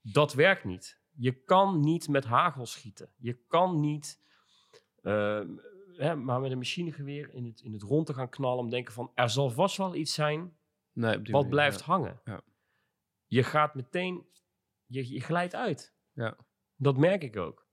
Dat 0.02 0.34
werkt 0.34 0.64
niet. 0.64 1.02
Je 1.12 1.32
kan 1.44 1.80
niet 1.80 2.08
met 2.08 2.26
hagel 2.26 2.66
schieten. 2.66 3.14
Je 3.18 3.38
kan 3.48 3.80
niet 3.80 4.22
ehm, 5.02 5.50
hè, 5.98 6.16
maar 6.16 6.40
met 6.40 6.52
een 6.52 6.58
machinegeweer 6.58 7.34
in 7.34 7.46
het, 7.46 7.62
in 7.62 7.74
het 7.74 7.82
rond 7.82 8.06
te 8.06 8.14
gaan 8.14 8.30
knallen. 8.30 8.58
Om 8.60 8.66
te 8.70 8.76
denken 8.76 8.94
van, 8.94 9.12
er 9.16 9.30
zal 9.30 9.50
vast 9.50 9.78
wel 9.78 9.96
iets 9.96 10.14
zijn 10.14 10.58
Nee, 10.94 11.18
wat 11.18 11.30
manier, 11.32 11.50
blijft 11.50 11.80
ja. 11.80 11.86
hangen. 11.86 12.22
Ja. 12.26 12.42
Je 13.28 13.44
gaat 13.44 13.76
meteen, 13.76 14.26
je, 14.86 15.10
je 15.12 15.22
glijdt 15.22 15.56
uit. 15.56 15.96
Ja. 16.14 16.38
Dat 16.76 16.98
merk 16.98 17.24
ik 17.24 17.38
ook. 17.38 17.68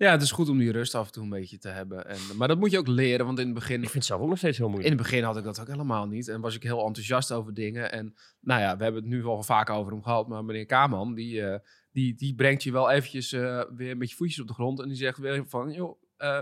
Ja, 0.00 0.10
het 0.10 0.22
is 0.22 0.30
goed 0.30 0.48
om 0.48 0.58
die 0.58 0.72
rust 0.72 0.94
af 0.94 1.06
en 1.06 1.12
toe 1.12 1.22
een 1.22 1.28
beetje 1.28 1.58
te 1.58 1.68
hebben. 1.68 2.06
En, 2.06 2.18
maar 2.36 2.48
dat 2.48 2.58
moet 2.58 2.70
je 2.70 2.78
ook 2.78 2.86
leren, 2.86 3.26
want 3.26 3.38
in 3.38 3.44
het 3.44 3.54
begin 3.54 3.74
Ik 3.76 3.80
vind 3.82 3.94
het 3.94 4.04
zelf 4.04 4.20
ook 4.20 4.28
nog 4.28 4.38
steeds 4.38 4.56
heel 4.56 4.66
In 4.66 4.72
moeilijk. 4.72 4.94
het 4.94 5.02
begin 5.02 5.24
had 5.24 5.36
ik 5.36 5.44
dat 5.44 5.60
ook 5.60 5.66
helemaal 5.66 6.06
niet. 6.06 6.28
En 6.28 6.40
was 6.40 6.54
ik 6.54 6.62
heel 6.62 6.86
enthousiast 6.86 7.32
over 7.32 7.54
dingen. 7.54 7.92
En 7.92 8.14
nou 8.40 8.60
ja, 8.60 8.76
we 8.76 8.82
hebben 8.82 9.02
het 9.02 9.10
nu 9.10 9.22
wel 9.22 9.42
vaak 9.42 9.70
over 9.70 9.92
hem 9.92 10.02
gehad. 10.02 10.28
Maar 10.28 10.44
meneer 10.44 10.66
Kaman, 10.66 11.14
die, 11.14 11.42
eh, 11.42 11.58
die, 11.92 12.14
die 12.14 12.34
brengt 12.34 12.62
je 12.62 12.72
wel 12.72 12.90
eventjes 12.90 13.32
eh, 13.32 13.62
weer 13.76 13.96
met 13.96 14.10
je 14.10 14.16
voetjes 14.16 14.40
op 14.40 14.46
de 14.46 14.54
grond. 14.54 14.80
En 14.80 14.88
die 14.88 14.96
zegt 14.96 15.18
weer 15.18 15.44
van, 15.48 15.72
joh, 15.72 16.02
eh, 16.16 16.40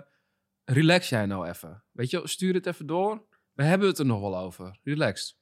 relax 0.64 1.08
jij 1.08 1.26
nou 1.26 1.48
even. 1.48 1.84
Weet 1.92 2.10
je, 2.10 2.20
stuur 2.24 2.54
het 2.54 2.66
even 2.66 2.86
door. 2.86 3.26
We 3.52 3.64
hebben 3.64 3.88
het 3.88 3.98
er 3.98 4.06
nog 4.06 4.20
wel 4.20 4.38
over. 4.38 4.78
Relaxed. 4.82 5.37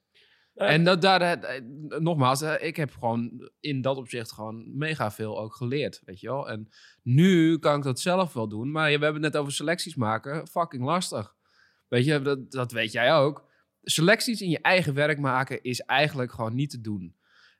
Eh, 0.56 0.72
En 0.72 0.84
dat, 0.84 1.02
daar, 1.02 1.20
eh, 1.20 1.56
eh, 1.56 1.62
nogmaals, 1.98 2.42
ik 2.42 2.76
heb 2.76 2.92
gewoon 2.92 3.50
in 3.60 3.80
dat 3.80 3.96
opzicht 3.96 4.32
gewoon 4.32 4.76
mega 4.76 5.10
veel 5.10 5.38
ook 5.38 5.54
geleerd, 5.54 6.02
weet 6.04 6.20
je 6.20 6.26
wel. 6.26 6.48
En 6.48 6.68
nu 7.02 7.58
kan 7.58 7.76
ik 7.76 7.82
dat 7.82 8.00
zelf 8.00 8.32
wel 8.32 8.48
doen, 8.48 8.70
maar 8.70 8.84
we 8.84 8.90
hebben 8.90 9.22
het 9.22 9.32
net 9.32 9.36
over 9.36 9.52
selecties 9.52 9.94
maken, 9.94 10.48
fucking 10.48 10.84
lastig. 10.84 11.34
Weet 11.88 12.04
je, 12.04 12.22
dat, 12.22 12.50
dat 12.50 12.72
weet 12.72 12.92
jij 12.92 13.14
ook. 13.14 13.44
Selecties 13.82 14.40
in 14.40 14.50
je 14.50 14.60
eigen 14.60 14.94
werk 14.94 15.18
maken 15.18 15.62
is 15.62 15.80
eigenlijk 15.80 16.32
gewoon 16.32 16.54
niet 16.54 16.70
te 16.70 16.80
doen. 16.80 17.16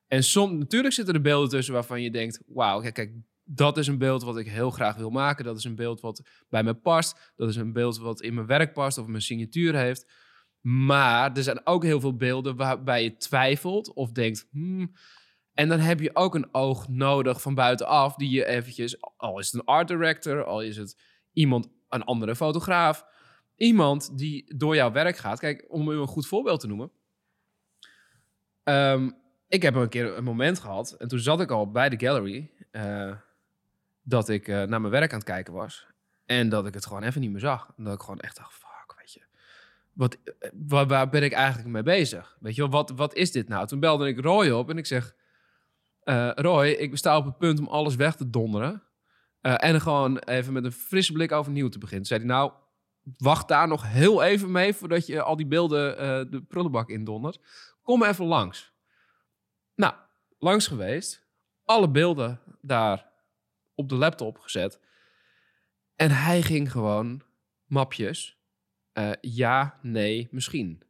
En 0.07 0.23
soms, 0.23 0.59
natuurlijk 0.59 0.95
zitten 0.95 1.15
er 1.15 1.21
beelden 1.21 1.49
tussen 1.49 1.75
waarvan 1.75 2.03
je 2.03 2.11
denkt, 2.11 2.43
wauw, 2.47 2.81
kijk, 2.81 2.95
kijk, 2.95 3.13
dat 3.45 3.79
is 3.79 3.87
een 3.87 3.99
beeld 3.99 4.23
wat 4.23 4.37
ik 4.39 4.49
heel 4.49 4.71
graag 4.71 4.97
wil 4.97 5.11
maken. 5.11 5.45
Dat 5.45 5.57
is 5.57 5.65
een 5.65 5.75
beeld 5.75 6.01
wat 6.01 6.23
bij 6.49 6.63
me 6.63 6.75
past. 6.75 7.33
Dat 7.37 7.49
is 7.49 7.57
een 7.57 7.73
beeld 7.73 7.99
wat 7.99 8.23
in 8.23 8.35
mijn 8.35 8.47
werk 8.47 8.73
past 8.73 8.99
of 8.99 9.07
mijn 9.07 9.23
signatuur 9.23 9.77
heeft. 9.77 10.07
Maar 10.69 11.37
er 11.37 11.43
zijn 11.43 11.67
ook 11.67 11.83
heel 11.83 12.01
veel 12.01 12.17
beelden 12.17 12.57
waarbij 12.57 13.03
je 13.03 13.17
twijfelt 13.17 13.93
of 13.93 14.13
denkt, 14.13 14.47
hmm. 14.51 14.93
En 15.55 15.69
dan 15.69 15.79
heb 15.79 16.01
je 16.01 16.17
ook 16.17 16.35
een 16.35 16.55
oog 16.55 16.89
nodig 16.89 17.43
van 17.43 17.55
buitenaf 17.55 18.15
die 18.15 18.31
je 18.31 18.47
eventjes, 18.47 18.97
al 19.17 19.39
is 19.39 19.53
het 19.53 19.61
een 19.61 19.67
art 19.67 19.89
director, 19.89 20.45
al 20.45 20.63
is 20.63 20.77
het 20.77 21.01
iemand, 21.33 21.69
een 21.89 22.05
andere 22.05 22.37
fotograaf, 22.37 23.05
iemand 23.57 24.19
die 24.19 24.57
door 24.57 24.75
jouw 24.75 24.93
werk 24.93 25.17
gaat. 25.17 25.39
Kijk, 25.39 25.65
om 25.69 25.91
u 25.91 25.97
een 25.97 26.07
goed 26.07 26.27
voorbeeld 26.27 26.61
te 26.61 26.67
noemen. 26.67 26.91
Ehm, 28.63 29.11
ik 29.49 29.63
heb 29.63 29.75
een 29.75 29.89
keer 29.89 30.17
een 30.17 30.25
moment 30.25 30.59
gehad 30.59 30.93
en 30.93 31.09
toen 31.09 31.19
zat 31.19 31.41
ik 31.41 31.51
al 31.51 31.71
bij 31.71 31.89
de 31.89 32.07
gallery 32.07 32.51
eh, 32.71 33.13
dat 34.03 34.29
ik 34.29 34.49
eh, 34.49 34.55
naar 34.55 34.81
mijn 34.81 34.93
werk 34.93 35.13
aan 35.13 35.19
het 35.19 35.29
kijken 35.29 35.53
was 35.53 35.87
en 36.25 36.49
dat 36.49 36.67
ik 36.67 36.75
het 36.75 36.87
gewoon 36.87 37.03
even 37.03 37.21
niet 37.21 37.31
meer 37.31 37.41
zag. 37.41 37.73
En 37.77 37.85
dat 37.85 37.95
ik 37.95 38.01
gewoon 38.01 38.21
echt 38.21 38.37
dacht, 38.37 38.66
wat, 39.97 40.17
waar, 40.53 40.87
waar 40.87 41.09
ben 41.09 41.23
ik 41.23 41.33
eigenlijk 41.33 41.69
mee 41.69 41.83
bezig? 41.83 42.37
Weet 42.41 42.55
je 42.55 42.61
wel, 42.61 42.71
wat, 42.71 42.91
wat 42.91 43.15
is 43.15 43.33
dit 43.33 43.49
nou? 43.49 43.67
Toen 43.67 43.81
belde 43.81 44.09
ik 44.09 44.21
Roy 44.21 44.51
op 44.51 44.71
en 44.71 44.79
ik 44.79 44.87
zeg... 44.87 45.15
eh, 46.03 46.31
Roy, 46.35 46.67
ik 46.67 46.97
sta 46.97 47.17
op 47.17 47.25
het 47.25 47.39
punt 47.39 47.59
om 47.59 47.67
alles 47.69 47.95
weg 47.97 48.17
te 48.17 48.31
donderen. 48.31 48.83
eh, 49.41 49.55
en 49.59 49.81
gewoon 49.81 50.19
even 50.19 50.53
met 50.53 50.65
een 50.65 50.73
frisse 50.73 51.13
blik 51.13 51.33
overnieuw 51.33 51.69
te 51.69 51.79
beginnen. 51.79 52.07
Toen 52.07 52.19
zei 52.19 52.29
hij, 52.29 52.39
nou, 52.39 52.53
wacht 53.17 53.49
daar 53.49 53.69
nog 53.69 53.83
heel 53.93 54.23
even 54.23 54.51
mee... 54.51 54.75
voordat 54.75 55.07
je 55.07 55.23
al 55.23 55.37
die 55.37 55.47
beelden 55.47 55.99
eh, 55.99 56.31
de 56.31 56.43
prullenbak 56.43 56.89
indondert. 56.89 57.41
Kom 57.83 58.03
even 58.05 58.25
langs. 58.25 58.73
Nou, 59.75 59.95
langs 60.39 60.67
geweest. 60.67 61.27
Alle 61.65 61.91
beelden 61.91 62.41
daar 62.61 63.13
op 63.75 63.89
de 63.89 63.95
laptop 63.95 64.39
gezet. 64.39 64.81
En 65.97 66.11
hij 66.11 66.43
ging 66.43 66.71
gewoon 66.71 67.23
mapjes. 67.65 68.36
Eh, 68.97 69.11
ja, 69.21 69.79
nee, 69.83 70.29
misschien. 70.31 70.83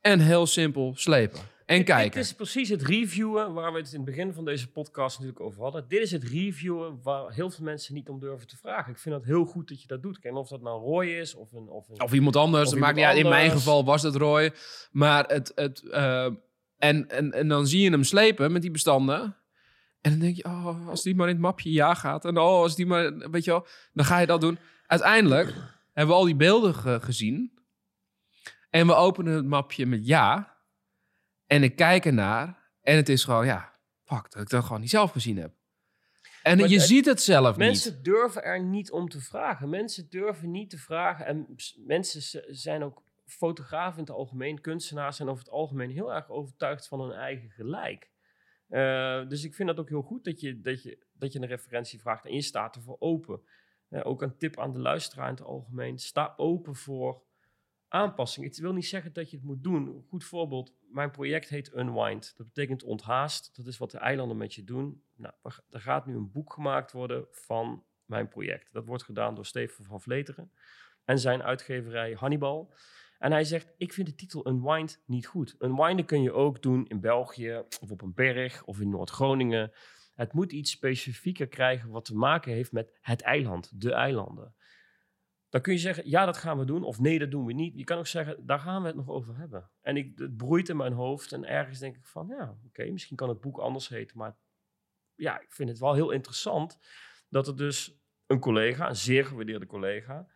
En 0.00 0.20
heel 0.20 0.46
simpel 0.46 0.92
slepen. 0.96 1.38
En 1.66 1.76
Dit- 1.76 1.86
kijken. 1.86 2.14
Dit 2.20 2.24
is 2.24 2.34
precies 2.34 2.68
het 2.68 2.82
reviewen 2.82 3.52
waar 3.52 3.72
we 3.72 3.78
het 3.78 3.92
in 3.92 3.96
het 3.96 4.04
begin 4.04 4.32
van 4.32 4.44
deze 4.44 4.70
podcast 4.70 5.18
natuurlijk 5.18 5.44
over 5.44 5.62
hadden. 5.62 5.88
Dit 5.88 6.00
is 6.00 6.10
het 6.10 6.24
reviewen 6.24 7.00
waar 7.02 7.32
heel 7.32 7.50
veel 7.50 7.64
mensen 7.64 7.94
niet 7.94 8.08
om 8.08 8.20
durven 8.20 8.46
te 8.46 8.56
vragen. 8.56 8.92
Ik 8.92 8.98
vind 8.98 9.14
het 9.14 9.24
heel 9.24 9.44
goed 9.44 9.68
dat 9.68 9.80
je 9.80 9.86
dat 9.86 10.02
doet. 10.02 10.18
Of 10.32 10.48
dat 10.48 10.62
nou 10.62 10.80
Roy 10.80 11.06
is 11.06 11.34
of 11.34 11.52
een... 11.52 11.68
Of 11.68 11.88
een 11.88 12.02
Of 12.02 12.12
iemand 12.12 12.36
anders. 12.36 12.64
Of 12.64 12.70
dat 12.70 12.78
maakt 12.78 12.96
niet 12.96 13.04
iemand 13.04 13.24
uit. 13.24 13.34
In 13.34 13.40
mijn 13.40 13.58
geval 13.58 13.84
was 13.84 14.02
het 14.02 14.14
Roy. 14.14 14.52
Maar 14.90 15.24
het. 15.26 15.52
het 15.54 15.90
eh, 15.90 16.24
en, 16.76 17.08
en, 17.08 17.32
en 17.32 17.48
dan 17.48 17.66
zie 17.66 17.82
je 17.82 17.90
hem 17.90 18.04
slepen 18.04 18.52
met 18.52 18.62
die 18.62 18.70
bestanden. 18.70 19.36
En 20.00 20.10
dan 20.10 20.18
denk 20.18 20.36
je, 20.36 20.44
oh, 20.44 20.88
als 20.88 21.02
die 21.02 21.14
maar 21.14 21.28
in 21.28 21.32
het 21.32 21.42
mapje 21.42 21.72
ja 21.72 21.94
gaat. 21.94 22.24
En 22.24 22.38
oh, 22.38 22.60
als 22.60 22.76
die 22.76 22.86
maar. 22.86 23.30
Weet 23.30 23.44
je 23.44 23.50
wel, 23.50 23.66
dan 23.92 24.04
ga 24.04 24.18
je 24.18 24.26
dat 24.26 24.40
doen. 24.40 24.58
Uiteindelijk 24.86 25.54
hebben 25.94 26.14
we 26.14 26.20
al 26.20 26.26
die 26.26 26.36
beelden 26.36 26.74
ge- 26.74 27.00
gezien. 27.00 27.52
En 28.70 28.86
we 28.86 28.94
openen 28.94 29.34
het 29.34 29.44
mapje 29.46 29.86
met 29.86 30.06
ja. 30.06 30.56
En 31.46 31.62
ik 31.62 31.76
kijk 31.76 32.04
ernaar. 32.04 32.62
En 32.80 32.96
het 32.96 33.08
is 33.08 33.24
gewoon, 33.24 33.46
ja, 33.46 33.78
fuck, 34.04 34.30
dat 34.30 34.42
ik 34.42 34.48
dat 34.48 34.64
gewoon 34.64 34.80
niet 34.80 34.90
zelf 34.90 35.10
gezien 35.10 35.36
heb. 35.36 35.54
En 36.42 36.58
Maar 36.58 36.68
je 36.68 36.74
het- 36.76 36.86
ziet 36.86 37.06
het 37.06 37.22
zelf 37.22 37.56
Mensen 37.56 37.94
niet. 37.94 38.04
durven 38.04 38.42
er 38.44 38.62
niet 38.62 38.90
om 38.90 39.08
te 39.08 39.20
vragen. 39.20 39.68
Mensen 39.68 40.06
durven 40.10 40.50
niet 40.50 40.70
te 40.70 40.78
vragen. 40.78 41.26
En 41.26 41.46
mensen 41.86 42.44
zijn 42.56 42.82
ook 42.82 43.02
fotografen 43.26 43.98
in 43.98 44.04
het 44.04 44.14
algemeen, 44.14 44.60
kunstenaars 44.60 45.16
zijn 45.16 45.28
over 45.28 45.44
het 45.44 45.52
algemeen 45.52 45.90
heel 45.90 46.14
erg 46.14 46.28
overtuigd 46.30 46.88
van 46.88 47.00
hun 47.00 47.12
eigen 47.12 47.50
gelijk. 47.50 48.10
Eh, 48.68 49.28
dus 49.28 49.44
ik 49.44 49.54
vind 49.54 49.68
dat 49.68 49.78
ook 49.78 49.88
heel 49.88 50.02
goed 50.02 50.24
dat 50.24 50.40
je, 50.40 50.60
dat, 50.60 50.82
je, 50.82 51.06
dat 51.12 51.32
je 51.32 51.38
een 51.40 51.46
referentie 51.48 52.00
vraagt 52.00 52.24
en 52.24 52.34
je 52.34 52.42
staat 52.42 52.76
ervoor 52.76 52.96
open. 52.98 53.40
Ook 54.02 54.22
een 54.22 54.36
tip 54.36 54.58
aan 54.58 54.72
de 54.72 54.78
luisteraar 54.78 55.28
in 55.28 55.34
het 55.34 55.44
algemeen. 55.44 55.98
Sta 55.98 56.34
open 56.36 56.74
voor 56.74 57.22
aanpassing. 57.88 58.46
Het 58.46 58.58
wil 58.58 58.72
niet 58.72 58.86
zeggen 58.86 59.12
dat 59.12 59.30
je 59.30 59.36
het 59.36 59.46
moet 59.46 59.62
doen. 59.62 59.86
Een 59.86 60.04
goed 60.08 60.24
voorbeeld, 60.24 60.72
mijn 60.88 61.10
project 61.10 61.48
heet 61.48 61.74
Unwind. 61.74 62.36
Dat 62.36 62.46
betekent 62.46 62.82
onthaast. 62.82 63.56
Dat 63.56 63.66
is 63.66 63.78
wat 63.78 63.90
de 63.90 63.98
eilanden 63.98 64.36
met 64.36 64.54
je 64.54 64.64
doen. 64.64 65.02
Nou, 65.16 65.34
er 65.70 65.80
gaat 65.80 66.06
nu 66.06 66.14
een 66.14 66.30
boek 66.30 66.52
gemaakt 66.52 66.92
worden 66.92 67.26
van 67.30 67.84
mijn 68.04 68.28
project. 68.28 68.72
Dat 68.72 68.86
wordt 68.86 69.02
gedaan 69.02 69.34
door 69.34 69.46
Steven 69.46 69.84
van 69.84 70.00
Vleteren 70.00 70.52
en 71.04 71.18
zijn 71.18 71.42
uitgeverij 71.42 72.12
Hannibal. 72.12 72.72
En 73.18 73.32
hij 73.32 73.44
zegt, 73.44 73.74
ik 73.76 73.92
vind 73.92 74.06
de 74.06 74.14
titel 74.14 74.48
Unwind 74.48 75.02
niet 75.06 75.26
goed. 75.26 75.54
Unwinden 75.58 76.04
kun 76.04 76.22
je 76.22 76.32
ook 76.32 76.62
doen 76.62 76.86
in 76.86 77.00
België 77.00 77.62
of 77.80 77.90
op 77.90 78.02
een 78.02 78.14
berg 78.14 78.64
of 78.64 78.80
in 78.80 78.90
Noord-Groningen. 78.90 79.72
Het 80.14 80.32
moet 80.32 80.52
iets 80.52 80.70
specifieker 80.70 81.48
krijgen 81.48 81.90
wat 81.90 82.04
te 82.04 82.14
maken 82.14 82.52
heeft 82.52 82.72
met 82.72 82.98
het 83.00 83.22
eiland, 83.22 83.80
de 83.80 83.92
eilanden. 83.92 84.54
Dan 85.48 85.60
kun 85.62 85.72
je 85.72 85.78
zeggen, 85.78 86.08
ja, 86.08 86.24
dat 86.24 86.36
gaan 86.36 86.58
we 86.58 86.64
doen. 86.64 86.82
Of 86.82 87.00
nee, 87.00 87.18
dat 87.18 87.30
doen 87.30 87.44
we 87.44 87.52
niet. 87.52 87.76
Je 87.76 87.84
kan 87.84 87.98
ook 87.98 88.06
zeggen, 88.06 88.46
daar 88.46 88.58
gaan 88.58 88.80
we 88.80 88.86
het 88.86 88.96
nog 88.96 89.08
over 89.08 89.36
hebben. 89.36 89.70
En 89.80 89.96
ik, 89.96 90.18
het 90.18 90.36
broeit 90.36 90.68
in 90.68 90.76
mijn 90.76 90.92
hoofd. 90.92 91.32
En 91.32 91.44
ergens 91.44 91.78
denk 91.78 91.96
ik 91.96 92.06
van, 92.06 92.26
ja, 92.26 92.58
oké, 92.66 92.90
misschien 92.90 93.16
kan 93.16 93.28
het 93.28 93.40
boek 93.40 93.58
anders 93.58 93.88
heten. 93.88 94.18
Maar 94.18 94.36
ja, 95.14 95.40
ik 95.40 95.52
vind 95.52 95.68
het 95.68 95.78
wel 95.78 95.94
heel 95.94 96.10
interessant 96.10 96.78
dat 97.28 97.46
er 97.46 97.56
dus 97.56 98.02
een 98.26 98.40
collega, 98.40 98.88
een 98.88 98.96
zeer 98.96 99.24
gewaardeerde 99.24 99.66
collega, 99.66 100.26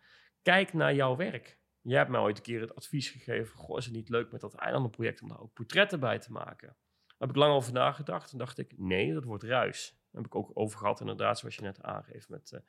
kijkt 0.41 0.73
naar 0.73 0.93
jouw 0.93 1.15
werk. 1.15 1.59
Jij 1.81 1.97
hebt 1.97 2.09
mij 2.09 2.19
ooit 2.19 2.37
een 2.37 2.43
keer 2.43 2.61
het 2.61 2.75
advies 2.75 3.09
gegeven, 3.09 3.57
goh, 3.57 3.77
is 3.77 3.85
het 3.85 3.93
niet 3.93 4.09
leuk 4.09 4.31
met 4.31 4.41
dat 4.41 4.55
eilandenproject 4.55 5.21
om 5.21 5.27
daar 5.27 5.39
ook 5.39 5.53
portretten 5.53 5.99
bij 5.99 6.19
te 6.19 6.31
maken? 6.31 6.77
Heb 7.19 7.29
ik 7.29 7.35
lang 7.35 7.53
over 7.53 7.73
nagedacht 7.73 8.31
en 8.31 8.37
dacht 8.37 8.57
ik, 8.57 8.73
nee, 8.77 9.13
dat 9.13 9.23
wordt 9.23 9.43
ruis. 9.43 9.89
Daar 9.89 10.21
heb 10.21 10.25
ik 10.25 10.35
ook 10.35 10.51
over 10.53 10.79
gehad, 10.79 10.99
inderdaad, 10.99 11.39
zoals 11.39 11.55
je 11.55 11.61
net 11.61 11.81
aangeeft, 11.81 12.29
met, 12.29 12.51
eh, 12.51 12.59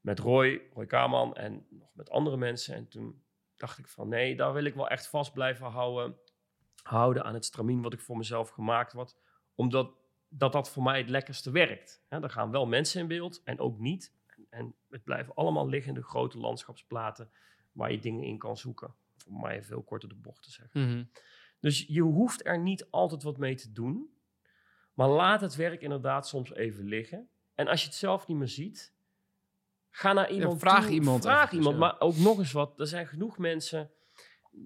met 0.00 0.18
Roy, 0.18 0.62
Roy 0.72 0.86
Kaman 0.86 1.34
en 1.34 1.66
nog 1.70 1.94
met 1.94 2.10
andere 2.10 2.36
mensen. 2.36 2.74
En 2.74 2.88
toen 2.88 3.24
dacht 3.56 3.78
ik 3.78 3.88
van, 3.88 4.08
nee, 4.08 4.36
daar 4.36 4.52
wil 4.52 4.64
ik 4.64 4.74
wel 4.74 4.88
echt 4.88 5.06
vast 5.06 5.32
blijven 5.32 5.66
houden, 5.66 6.16
houden 6.82 7.24
aan 7.24 7.34
het 7.34 7.44
stramien 7.44 7.82
wat 7.82 7.92
ik 7.92 8.00
voor 8.00 8.16
mezelf 8.16 8.48
gemaakt 8.48 8.92
had, 8.92 9.16
omdat 9.54 9.94
dat 10.28 10.52
dat 10.52 10.70
voor 10.70 10.82
mij 10.82 10.98
het 10.98 11.08
lekkerste 11.08 11.50
werkt. 11.50 12.04
Hè, 12.08 12.22
er 12.22 12.30
gaan 12.30 12.50
wel 12.50 12.66
mensen 12.66 13.00
in 13.00 13.06
beeld 13.06 13.42
en 13.44 13.58
ook 13.58 13.78
niet. 13.78 14.14
En, 14.26 14.46
en 14.50 14.74
het 14.90 15.04
blijven 15.04 15.34
allemaal 15.34 15.68
liggende 15.68 16.02
grote 16.02 16.38
landschapsplaten 16.38 17.30
waar 17.72 17.92
je 17.92 17.98
dingen 17.98 18.24
in 18.24 18.38
kan 18.38 18.56
zoeken. 18.56 18.94
Maar 19.28 19.52
even 19.52 19.64
veel 19.64 19.82
korter 19.82 20.08
de 20.08 20.14
bocht 20.14 20.42
te 20.42 20.50
zeggen. 20.50 20.80
Mhm. 20.80 21.04
Dus 21.62 21.84
je 21.88 22.00
hoeft 22.00 22.46
er 22.46 22.58
niet 22.58 22.90
altijd 22.90 23.22
wat 23.22 23.38
mee 23.38 23.54
te 23.54 23.72
doen. 23.72 24.10
Maar 24.94 25.08
laat 25.08 25.40
het 25.40 25.54
werk 25.54 25.82
inderdaad 25.82 26.28
soms 26.28 26.54
even 26.54 26.84
liggen. 26.84 27.28
En 27.54 27.68
als 27.68 27.80
je 27.80 27.86
het 27.86 27.96
zelf 27.96 28.26
niet 28.26 28.36
meer 28.36 28.48
ziet, 28.48 28.94
ga 29.90 30.12
naar 30.12 30.30
iemand 30.30 30.60
vraag 30.60 30.84
toe, 30.84 30.92
iemand 30.92 31.22
Vraag 31.22 31.52
iemand, 31.52 31.74
ja. 31.74 31.80
maar 31.80 32.00
ook 32.00 32.16
nog 32.16 32.38
eens 32.38 32.52
wat. 32.52 32.80
Er 32.80 32.86
zijn 32.86 33.06
genoeg 33.06 33.38
mensen... 33.38 33.90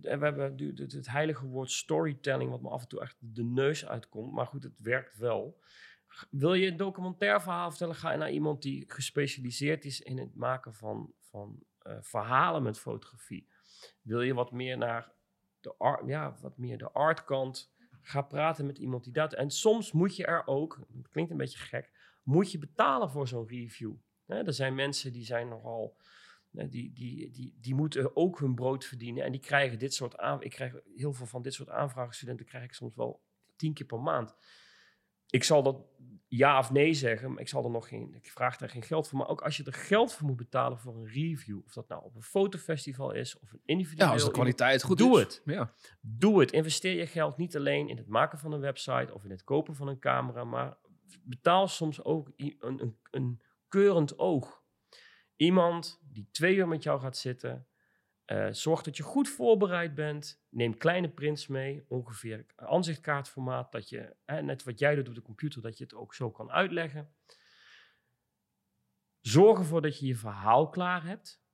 En 0.02 0.18
we 0.18 0.24
hebben 0.24 0.74
het, 0.76 1.08
heilige 1.08 1.46
woord 1.46 1.70
storytelling, 1.70 2.50
wat 2.50 2.62
me 2.62 2.68
af 2.68 2.82
en 2.82 2.88
toe 2.88 3.00
echt 3.00 3.16
de 3.18 3.44
neus 3.44 3.86
uitkomt. 3.86 4.32
Maar 4.32 4.46
goed, 4.46 4.62
het 4.62 4.78
werkt 4.78 5.16
wel. 5.16 5.60
Wil 6.30 6.54
je 6.54 6.66
een 6.66 6.76
documentair 6.76 7.42
verhaal 7.42 7.68
vertellen, 7.68 7.94
ga 7.94 8.16
naar 8.16 8.30
iemand 8.30 8.62
die 8.62 8.84
gespecialiseerd 8.88 9.84
is 9.84 10.00
in 10.00 10.18
het 10.18 10.34
maken 10.34 10.74
van, 10.74 11.12
van 11.20 11.62
eh, 11.78 11.96
verhalen 12.00 12.62
met 12.62 12.78
fotografie. 12.78 13.48
Wil 14.02 14.20
je 14.20 14.34
wat 14.34 14.52
meer 14.52 14.78
naar 14.78 15.14
de 15.66 15.74
art, 15.78 16.06
ja, 16.06 16.36
wat 16.40 16.58
meer 16.58 16.78
de 16.78 16.90
artkant, 16.90 17.72
ga 18.02 18.22
praten 18.22 18.66
met 18.66 18.78
iemand 18.78 19.04
die 19.04 19.12
dat. 19.12 19.32
En 19.32 19.50
soms 19.50 19.92
moet 19.92 20.16
je 20.16 20.26
er 20.26 20.46
ook, 20.46 20.78
klinkt 21.10 21.30
een 21.30 21.36
beetje 21.36 21.58
gek, 21.58 21.90
moet 22.22 22.52
je 22.52 22.58
betalen 22.58 23.10
voor 23.10 23.28
zo'n 23.28 23.48
review. 23.48 23.94
Er 24.26 24.52
zijn 24.52 24.74
mensen 24.74 25.12
die 25.12 25.24
zijn 25.24 25.48
nogal, 25.48 25.96
die, 26.50 26.92
die, 26.92 27.30
die, 27.30 27.54
die 27.60 27.74
moeten 27.74 28.16
ook 28.16 28.38
hun 28.38 28.54
brood 28.54 28.84
verdienen 28.84 29.24
en 29.24 29.32
die 29.32 29.40
krijgen 29.40 29.78
dit 29.78 29.94
soort 29.94 30.16
aan. 30.16 30.42
Ik 30.42 30.50
krijg 30.50 30.74
heel 30.96 31.12
veel 31.12 31.26
van 31.26 31.42
dit 31.42 31.54
soort 31.54 31.68
aanvragen, 31.68 32.14
studenten 32.14 32.46
krijg 32.46 32.64
ik 32.64 32.72
soms 32.72 32.94
wel 32.94 33.20
tien 33.56 33.74
keer 33.74 33.86
per 33.86 34.00
maand. 34.00 34.34
Ik 35.30 35.44
zal 35.44 35.62
dat 35.62 35.84
ja 36.28 36.58
of 36.58 36.70
nee 36.70 36.94
zeggen, 36.94 37.32
maar 37.32 37.40
ik 37.40 37.48
zal 37.48 37.64
er 37.64 37.70
nog 37.70 37.88
geen, 37.88 38.14
ik 38.14 38.30
vraag 38.30 38.56
daar 38.56 38.68
geen 38.68 38.82
geld 38.82 39.08
voor. 39.08 39.18
Maar 39.18 39.28
ook 39.28 39.40
als 39.40 39.56
je 39.56 39.64
er 39.64 39.72
geld 39.72 40.12
voor 40.12 40.26
moet 40.26 40.36
betalen 40.36 40.78
voor 40.78 40.96
een 40.96 41.06
review, 41.06 41.60
of 41.64 41.72
dat 41.72 41.88
nou 41.88 42.04
op 42.04 42.14
een 42.14 42.22
fotofestival 42.22 43.12
is 43.12 43.38
of 43.38 43.52
een 43.52 43.60
individueel. 43.64 44.06
Ja, 44.06 44.14
als 44.14 44.24
de 44.24 44.30
kwaliteit 44.30 44.82
goed 44.82 44.98
Doe 44.98 45.16
is. 45.16 45.22
het. 45.22 45.42
Ja. 45.44 45.74
Doe 46.00 46.40
het. 46.40 46.52
Investeer 46.52 46.96
je 46.96 47.06
geld 47.06 47.36
niet 47.36 47.56
alleen 47.56 47.88
in 47.88 47.96
het 47.96 48.08
maken 48.08 48.38
van 48.38 48.52
een 48.52 48.60
website 48.60 49.14
of 49.14 49.24
in 49.24 49.30
het 49.30 49.44
kopen 49.44 49.74
van 49.74 49.88
een 49.88 49.98
camera, 49.98 50.44
maar 50.44 50.76
betaal 51.22 51.68
soms 51.68 52.04
ook 52.04 52.32
een, 52.36 52.56
een, 52.58 52.98
een 53.10 53.40
keurend 53.68 54.18
oog. 54.18 54.64
Iemand 55.36 56.00
die 56.12 56.28
twee 56.30 56.56
uur 56.56 56.68
met 56.68 56.82
jou 56.82 57.00
gaat 57.00 57.16
zitten, 57.16 57.66
eh 58.26 58.48
zorg 58.50 58.82
dat 58.82 58.96
je 58.96 59.02
goed 59.02 59.28
voorbereid 59.28 59.94
bent. 59.94 60.42
Neem 60.48 60.76
kleine 60.76 61.08
prints 61.08 61.46
mee, 61.46 61.84
ongeveer 61.88 62.46
aanzichtkaartformaat, 62.56 63.72
dat 63.72 63.88
je, 63.88 64.14
hè, 64.24 64.42
net 64.42 64.62
wat 64.64 64.78
jij 64.78 64.94
doet 64.94 65.08
op 65.08 65.14
de 65.14 65.22
computer, 65.22 65.62
dat 65.62 65.78
je 65.78 65.84
het 65.84 65.94
ook 65.94 66.14
zo 66.14 66.30
kan 66.30 66.50
uitleggen. 66.50 67.14
Zorg 69.20 69.58
ervoor 69.58 69.82
dat 69.82 69.98
je 69.98 70.06
je 70.06 70.16
verhaal 70.16 70.68
klaar 70.68 71.04
hebt. 71.04 71.44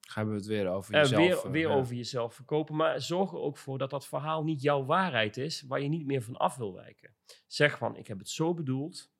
Gaan 0.00 0.28
we 0.28 0.34
het 0.34 0.46
weer 0.46 0.68
over 0.68 0.94
Eh, 0.94 1.00
jezelf. 1.00 1.20
weer 1.26 1.36
eh, 1.44 1.50
weer 1.50 1.68
ja. 1.68 1.74
over 1.74 1.94
jezelf 1.94 2.34
verkopen. 2.34 2.76
Maar 2.76 3.00
zorg 3.00 3.30
er 3.32 3.38
ook 3.38 3.58
voor 3.58 3.78
dat 3.78 3.90
dat 3.90 4.06
verhaal 4.06 4.44
niet 4.44 4.62
jouw 4.62 4.84
waarheid 4.84 5.36
is, 5.36 5.62
waar 5.62 5.80
je 5.80 5.88
niet 5.88 6.06
meer 6.06 6.22
van 6.22 6.36
af 6.36 6.56
wil 6.56 6.74
wijken. 6.74 7.14
Zeg 7.46 7.78
van, 7.78 7.96
ik 7.96 8.06
heb 8.06 8.18
het 8.18 8.28
zo 8.28 8.54
bedoeld. 8.54 9.12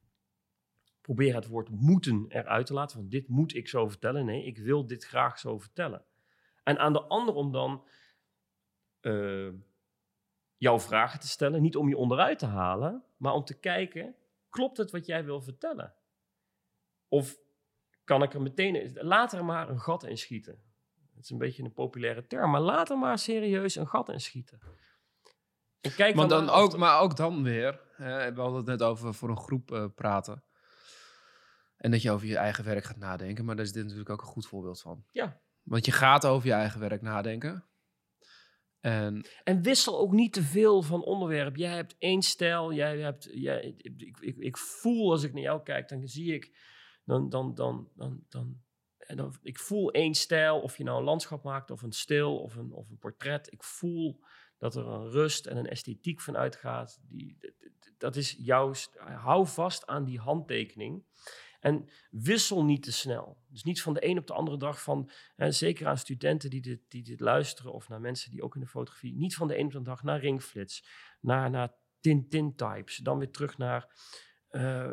Probeer 1.01 1.35
het 1.35 1.47
woord 1.47 1.69
moeten 1.69 2.25
eruit 2.29 2.67
te 2.67 2.73
laten. 2.73 2.97
Van 2.97 3.09
dit 3.09 3.29
moet 3.29 3.55
ik 3.55 3.69
zo 3.69 3.89
vertellen. 3.89 4.25
Nee, 4.25 4.45
ik 4.45 4.59
wil 4.59 4.87
dit 4.87 5.05
graag 5.05 5.39
zo 5.39 5.59
vertellen. 5.59 6.05
En 6.63 6.79
aan 6.79 6.93
de 6.93 7.03
ander 7.03 7.35
om 7.35 7.53
dan 7.53 7.85
eh, 9.01 9.49
jouw 10.57 10.81
vragen 10.81 11.21
te 11.21 11.29
stellen. 11.29 11.63
Niet 11.63 11.77
om 11.77 11.89
je 11.89 11.97
onderuit 11.97 12.39
te 12.39 12.47
halen, 12.47 13.05
maar 13.17 13.33
om 13.33 13.45
te 13.45 13.59
kijken, 13.59 14.15
klopt 14.51 14.77
het 14.77 14.91
wat 14.91 15.07
jij 15.07 15.25
wil 15.25 15.41
vertellen? 15.41 15.95
Of 17.09 17.37
kan 18.05 18.23
ik 18.23 18.35
er 18.35 18.43
meteen, 18.43 18.93
laat 18.95 19.33
er 19.33 19.45
maar 19.45 19.69
een 19.69 19.81
gat 19.81 20.05
in 20.05 20.19
schieten. 20.19 20.63
Het 21.15 21.25
is 21.25 21.31
een 21.31 21.39
beetje 21.39 21.63
een 21.63 21.73
populaire 21.73 22.27
term, 22.27 22.51
maar 22.51 22.61
laat 22.61 22.91
er 22.91 22.99
maar 22.99 23.19
serieus 23.19 23.75
een 23.75 23.89
gat 23.89 24.09
in 24.09 24.21
schieten. 24.21 24.59
En 25.81 25.95
kijk 25.95 26.15
Maar, 26.15 26.29
dan 26.29 26.49
ook, 26.49 26.77
maar 26.77 27.01
ook 27.01 27.17
dan 27.17 27.43
weer, 27.43 27.81
hè, 27.93 28.33
we 28.33 28.41
hadden 28.41 28.59
het 28.59 28.67
net 28.67 28.83
over 28.83 29.15
voor 29.15 29.29
een 29.29 29.37
groep 29.37 29.73
eh, 29.73 29.87
praten. 29.95 30.45
En 31.77 31.91
dat 31.91 32.03
je 32.03 32.11
over 32.11 32.27
je 32.27 32.37
eigen 32.37 32.65
werk 32.65 32.85
gaat 32.85 32.97
nadenken. 32.97 33.45
Maar 33.45 33.57
daar 33.57 33.65
is 33.65 33.73
dit 33.73 33.83
natuurlijk 33.83 34.11
ook 34.11 34.21
een 34.21 34.27
goed 34.27 34.47
voorbeeld 34.47 34.81
van. 34.81 35.05
Ja. 35.11 35.41
Want 35.63 35.87
je 35.87 35.93
gaat 35.93 36.27
over 36.27 36.49
je 36.49 36.55
eigen 36.55 36.81
werk 36.81 37.03
nadenken. 37.03 37.65
En 38.81 39.27
En 39.45 39.63
wissel 39.63 39.99
ook 39.99 40.13
niet 40.13 40.33
te 40.33 40.43
veel 40.43 40.83
van 40.83 41.05
onderwerp. 41.05 41.57
Jij 41.57 41.75
hebt 41.75 41.95
één 41.99 42.23
stijl. 42.23 42.73
Jij 42.73 42.99
hebt, 42.99 43.29
jij, 43.33 43.75
ik, 43.77 44.19
ik, 44.21 44.37
ik 44.37 44.57
voel 44.57 45.11
als 45.11 45.23
ik 45.23 45.33
naar 45.33 45.43
jou 45.43 45.63
kijk, 45.63 45.89
dan 45.89 46.09
zie 46.09 46.35
ik. 46.35 46.59
Dan, 47.05 47.29
dan, 47.29 47.55
dan, 47.55 47.89
dan, 47.95 48.25
dan, 48.29 48.61
dan, 49.07 49.35
ik 49.43 49.59
voel 49.59 49.91
één 49.91 50.15
stijl. 50.15 50.61
Of 50.61 50.77
je 50.77 50.85
nou 50.85 50.99
een 50.99 51.05
landschap 51.05 51.43
maakt, 51.43 51.71
of 51.71 51.83
een 51.83 51.93
stil, 51.93 52.39
of 52.39 52.57
een, 52.57 52.73
of 52.73 52.91
een 52.91 52.99
portret. 52.99 53.53
Ik 53.53 53.63
voel 53.63 54.21
dat 54.59 54.77
er 54.77 54.87
een 54.87 55.11
rust 55.11 55.47
en 55.47 55.57
een 55.57 55.69
esthetiek 55.69 56.21
van 56.21 56.37
uitgaat. 56.37 57.01
Die, 57.09 57.39
dat 57.99 58.17
is 58.17 58.37
jouw. 58.39 58.73
Hou 58.99 59.47
vast 59.47 59.87
aan 59.87 60.05
die 60.05 60.19
handtekening. 60.19 61.05
En 61.63 61.89
wissel 62.11 62.65
niet 62.65 62.83
te 62.83 62.93
snel. 62.93 63.37
Dus 63.49 63.63
niet 63.63 63.83
van 63.83 63.95
de 63.95 64.07
een 64.07 64.19
op 64.19 64.27
de 64.27 64.33
andere 64.33 64.57
dag 64.57 64.83
van, 64.83 65.11
zeker 65.37 65.87
aan 65.87 65.99
studenten 65.99 66.51
die 66.51 66.61
dit, 66.61 66.81
die 66.89 67.03
dit 67.03 67.21
luisteren 67.21 67.73
of 67.73 67.89
naar 67.89 68.01
mensen 68.01 68.31
die 68.31 68.43
ook 68.43 68.55
in 68.55 68.61
de 68.61 68.67
fotografie, 68.67 69.15
niet 69.15 69.35
van 69.35 69.49
de 69.49 69.59
een 69.59 69.67
op 69.67 69.73
de 69.73 69.83
dag 69.83 70.03
naar 70.03 70.21
ringflits, 70.21 70.87
naar, 71.21 71.51
naar 71.51 71.75
Tintin-types, 72.01 72.97
dan 72.97 73.19
weer 73.19 73.31
terug 73.31 73.59
naar 73.59 73.95
uh, 74.51 74.91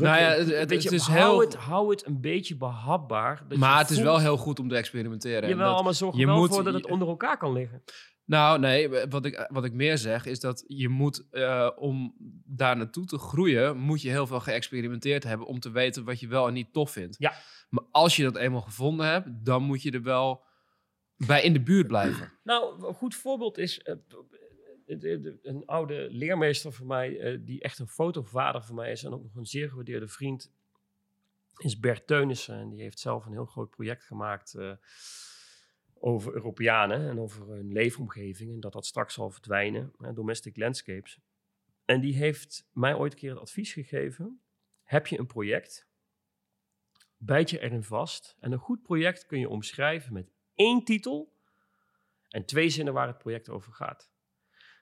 nou 0.00 0.04
ja, 0.20 0.28
het, 0.28 0.50
het, 0.50 0.68
beetje, 0.68 0.90
is 0.94 1.02
hou 1.06 1.18
heel... 1.18 1.40
Het, 1.40 1.54
hou 1.54 1.90
het 1.90 2.06
een 2.06 2.20
beetje 2.20 2.56
behapbaar. 2.56 3.36
dat 3.42 3.52
je 3.52 3.58
Maar 3.58 3.78
het 3.78 3.90
is 3.90 3.98
wel 3.98 4.18
heel 4.18 4.36
goed 4.36 4.58
om 4.58 4.68
te 4.68 4.76
experimenteren. 4.76 5.42
En 5.42 5.48
Jawel, 5.48 5.74
dat- 5.74 5.84
maar 5.84 5.94
zorg 5.94 6.14
je 6.16 6.20
er 6.20 6.26
wel 6.26 6.36
moet- 6.36 6.48
voor 6.54 6.64
dat 6.64 6.74
het 6.74 6.84
je- 6.84 6.90
onder 6.90 7.08
elkaar 7.08 7.38
kan 7.38 7.52
liggen. 7.52 7.82
Nou, 8.24 8.58
nee, 8.58 8.88
wat 9.08 9.24
ik, 9.24 9.48
wat 9.52 9.64
ik 9.64 9.72
meer 9.72 9.98
zeg 9.98 10.26
is 10.26 10.40
dat 10.40 10.64
je 10.66 10.88
moet, 10.88 11.26
eh, 11.30 11.70
om 11.76 12.14
daar 12.44 12.76
naartoe 12.76 13.04
te 13.06 13.18
groeien, 13.18 13.76
moet 13.78 14.02
je 14.02 14.08
heel 14.10 14.26
veel 14.26 14.40
geëxperimenteerd 14.40 15.24
hebben 15.24 15.46
om 15.46 15.60
te 15.60 15.70
weten 15.70 16.04
wat 16.04 16.20
je 16.20 16.28
wel 16.28 16.46
en 16.46 16.52
niet 16.52 16.72
tof 16.72 16.90
vindt. 16.90 17.16
Ja. 17.18 17.32
Maar 17.70 17.84
als 17.90 18.16
je 18.16 18.22
dat 18.22 18.36
eenmaal 18.36 18.60
gevonden 18.60 19.06
hebt, 19.06 19.28
dan 19.44 19.62
moet 19.62 19.82
je 19.82 19.90
er 19.90 20.02
wel 20.02 20.44
bij 21.16 21.42
in 21.42 21.52
de 21.52 21.62
buurt 21.62 21.86
blijven. 21.86 22.32
Nou, 22.44 22.86
een 22.86 22.94
goed 22.94 23.14
voorbeeld 23.14 23.58
is 23.58 23.78
eh, 23.82 23.94
een 24.86 25.62
oude 25.66 26.08
leermeester 26.10 26.72
van 26.72 26.86
mij, 26.86 27.18
eh, 27.20 27.38
die 27.40 27.60
echt 27.60 27.78
een 27.78 27.88
fotovader 27.88 28.62
van 28.62 28.74
mij 28.74 28.90
is 28.90 29.04
en 29.04 29.12
ook 29.12 29.22
nog 29.22 29.34
een 29.34 29.46
zeer 29.46 29.68
gewaardeerde 29.68 30.08
vriend, 30.08 30.52
is 31.56 31.80
Bert 31.80 32.06
Teunissen. 32.06 32.54
En 32.54 32.68
die 32.68 32.82
heeft 32.82 32.98
zelf 32.98 33.26
een 33.26 33.32
heel 33.32 33.46
groot 33.46 33.70
project 33.70 34.04
gemaakt 34.04 34.54
eh, 34.54 34.72
over 35.94 36.34
Europeanen 36.34 37.08
en 37.08 37.20
over 37.20 37.48
hun 37.48 37.72
leefomgeving 37.72 38.52
en 38.52 38.60
dat 38.60 38.72
dat 38.72 38.86
straks 38.86 39.14
zal 39.14 39.30
verdwijnen, 39.30 39.92
domestic 40.14 40.56
landscapes. 40.56 41.18
En 41.84 42.00
die 42.00 42.14
heeft 42.14 42.68
mij 42.72 42.94
ooit 42.94 43.12
een 43.12 43.18
keer 43.18 43.30
het 43.30 43.38
advies 43.38 43.72
gegeven, 43.72 44.40
heb 44.82 45.06
je 45.06 45.18
een 45.18 45.26
project, 45.26 45.88
bijt 47.16 47.50
je 47.50 47.60
erin 47.60 47.82
vast 47.82 48.36
en 48.40 48.52
een 48.52 48.58
goed 48.58 48.82
project 48.82 49.26
kun 49.26 49.38
je 49.38 49.48
omschrijven 49.48 50.12
met 50.12 50.30
één 50.54 50.84
titel 50.84 51.32
en 52.28 52.44
twee 52.44 52.68
zinnen 52.68 52.94
waar 52.94 53.06
het 53.06 53.18
project 53.18 53.48
over 53.48 53.72
gaat. 53.72 54.10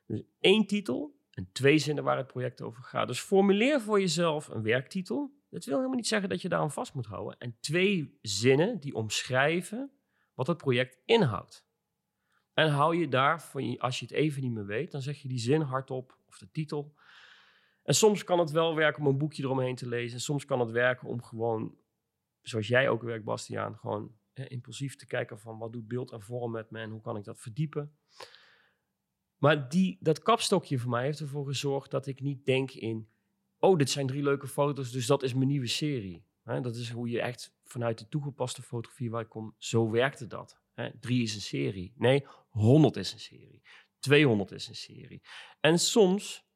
Dus 0.07 0.23
één 0.41 0.67
titel 0.67 1.19
en 1.31 1.49
twee 1.53 1.79
zinnen 1.79 2.05
waar 2.05 2.17
het 2.17 2.27
project 2.27 2.63
over 2.63 2.83
gaat. 2.83 3.07
Dus 3.07 3.21
formuleer 3.21 3.81
voor 3.81 4.01
jezelf 4.01 4.49
een 4.49 4.63
werktitel. 4.63 5.43
Dat 5.51 5.65
wil 5.65 5.77
helemaal 5.77 5.97
niet 5.97 6.07
zeggen 6.07 6.29
dat 6.29 6.43
je 6.43 6.49
daar 6.49 6.61
aan 6.61 6.73
vast 6.73 6.95
moet 6.95 7.07
houden. 7.07 7.39
En 7.39 7.57
twee 7.61 8.19
zinnen 8.23 8.81
die 8.81 8.95
omschrijven 8.95 9.91
wat 10.35 10.47
het 10.47 10.57
project 10.57 10.99
inhoudt. 11.05 11.67
En 12.53 12.69
hou 12.71 12.97
je 12.97 13.09
daar, 13.09 13.43
van 13.43 13.79
als 13.79 13.99
je 13.99 14.07
het 14.07 14.15
even 14.15 14.43
niet 14.43 14.53
meer 14.53 14.67
weet, 14.67 14.91
dan 14.91 15.03
zeg 15.03 15.19
je 15.23 15.29
die 15.29 15.39
zin 15.39 15.61
hardop 15.61 16.19
of 16.27 16.39
de 16.39 16.51
titel. 16.51 16.95
En 17.83 17.95
soms 17.95 18.25
kan 18.25 18.39
het 18.39 18.51
wel 18.51 18.75
werken 18.75 19.03
om 19.03 19.09
een 19.09 19.19
boekje 19.19 19.43
eromheen 19.43 19.75
te 19.75 19.89
lezen. 19.89 20.15
En 20.15 20.23
soms 20.23 20.45
kan 20.45 20.61
het 20.61 20.71
werken 20.71 21.09
om 21.09 21.23
gewoon, 21.23 21.77
zoals 22.43 22.69
jij 22.69 22.89
ook 22.89 23.03
werkt, 23.03 23.25
Bastiaan, 23.25 23.77
gewoon 23.77 24.17
hè, 24.33 24.45
impulsief 24.45 24.97
te 24.97 25.07
kijken 25.07 25.39
van 25.39 25.59
wat 25.59 25.73
doet 25.73 25.89
beeld 25.89 26.13
en 26.13 26.21
vorm 26.21 26.51
met 26.51 26.71
me 26.71 26.79
en 26.79 26.91
hoe 26.91 27.01
kan 27.01 27.17
ik 27.17 27.25
dat 27.25 27.41
verdiepen. 27.41 27.97
Maar 29.45 29.69
die, 29.69 29.97
dat 30.01 30.23
kapstokje 30.23 30.79
voor 30.79 30.91
mij 30.91 31.05
heeft 31.05 31.21
ervoor 31.21 31.47
gezorgd 31.47 31.91
dat 31.91 32.07
ik 32.07 32.21
niet 32.21 32.45
denk 32.45 32.71
in, 32.71 33.09
oh, 33.59 33.79
dit 33.79 33.91
zijn 33.91 34.07
drie 34.07 34.23
leuke 34.23 34.49
foto's, 34.49 34.91
dus 34.91 35.07
dat 35.07 35.23
is 35.23 35.35
mijn 35.35 35.49
nieuwe 35.49 35.67
serie. 35.67 36.27
Dat 36.45 36.77
is 36.77 36.91
hoe 36.91 37.09
je 37.09 37.21
echt 37.21 37.55
vanuit 37.65 37.99
de 37.99 38.09
toegepaste 38.09 38.63
fotografie 38.63 39.11
waar 39.11 39.21
ik 39.21 39.29
kom, 39.29 39.55
zo 39.59 39.91
werkte 39.91 40.27
dat. 40.27 40.61
Drie 41.01 41.23
is 41.23 41.35
een 41.35 41.41
serie. 41.41 41.93
Nee, 41.97 42.27
100 42.49 42.97
is 42.97 43.13
een 43.13 43.21
serie. 43.21 43.63
200 43.99 44.53
is 44.53 44.69
een 44.69 44.75
serie. 44.75 45.23
En 45.61 45.79
soms 45.79 46.47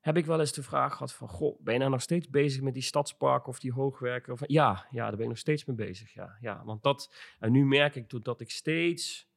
heb 0.00 0.16
ik 0.16 0.26
wel 0.26 0.40
eens 0.40 0.52
de 0.52 0.62
vraag 0.62 0.92
gehad 0.92 1.12
van, 1.12 1.28
goh, 1.28 1.60
ben 1.60 1.72
je 1.72 1.78
nou 1.78 1.90
nog 1.90 2.02
steeds 2.02 2.28
bezig 2.28 2.62
met 2.62 2.74
die 2.74 2.82
stadspark 2.82 3.46
of 3.46 3.58
die 3.58 3.72
hoogwerker? 3.72 4.32
Of, 4.32 4.40
ja, 4.46 4.86
ja, 4.90 5.02
daar 5.02 5.16
ben 5.16 5.22
ik 5.22 5.28
nog 5.28 5.38
steeds 5.38 5.64
mee 5.64 5.76
bezig, 5.76 6.12
ja. 6.12 6.36
ja 6.40 6.64
want 6.64 6.82
dat, 6.82 7.14
en 7.38 7.52
nu 7.52 7.64
merk 7.64 7.94
ik 7.94 8.10
doordat 8.10 8.40
ik 8.40 8.50
steeds 8.50 9.28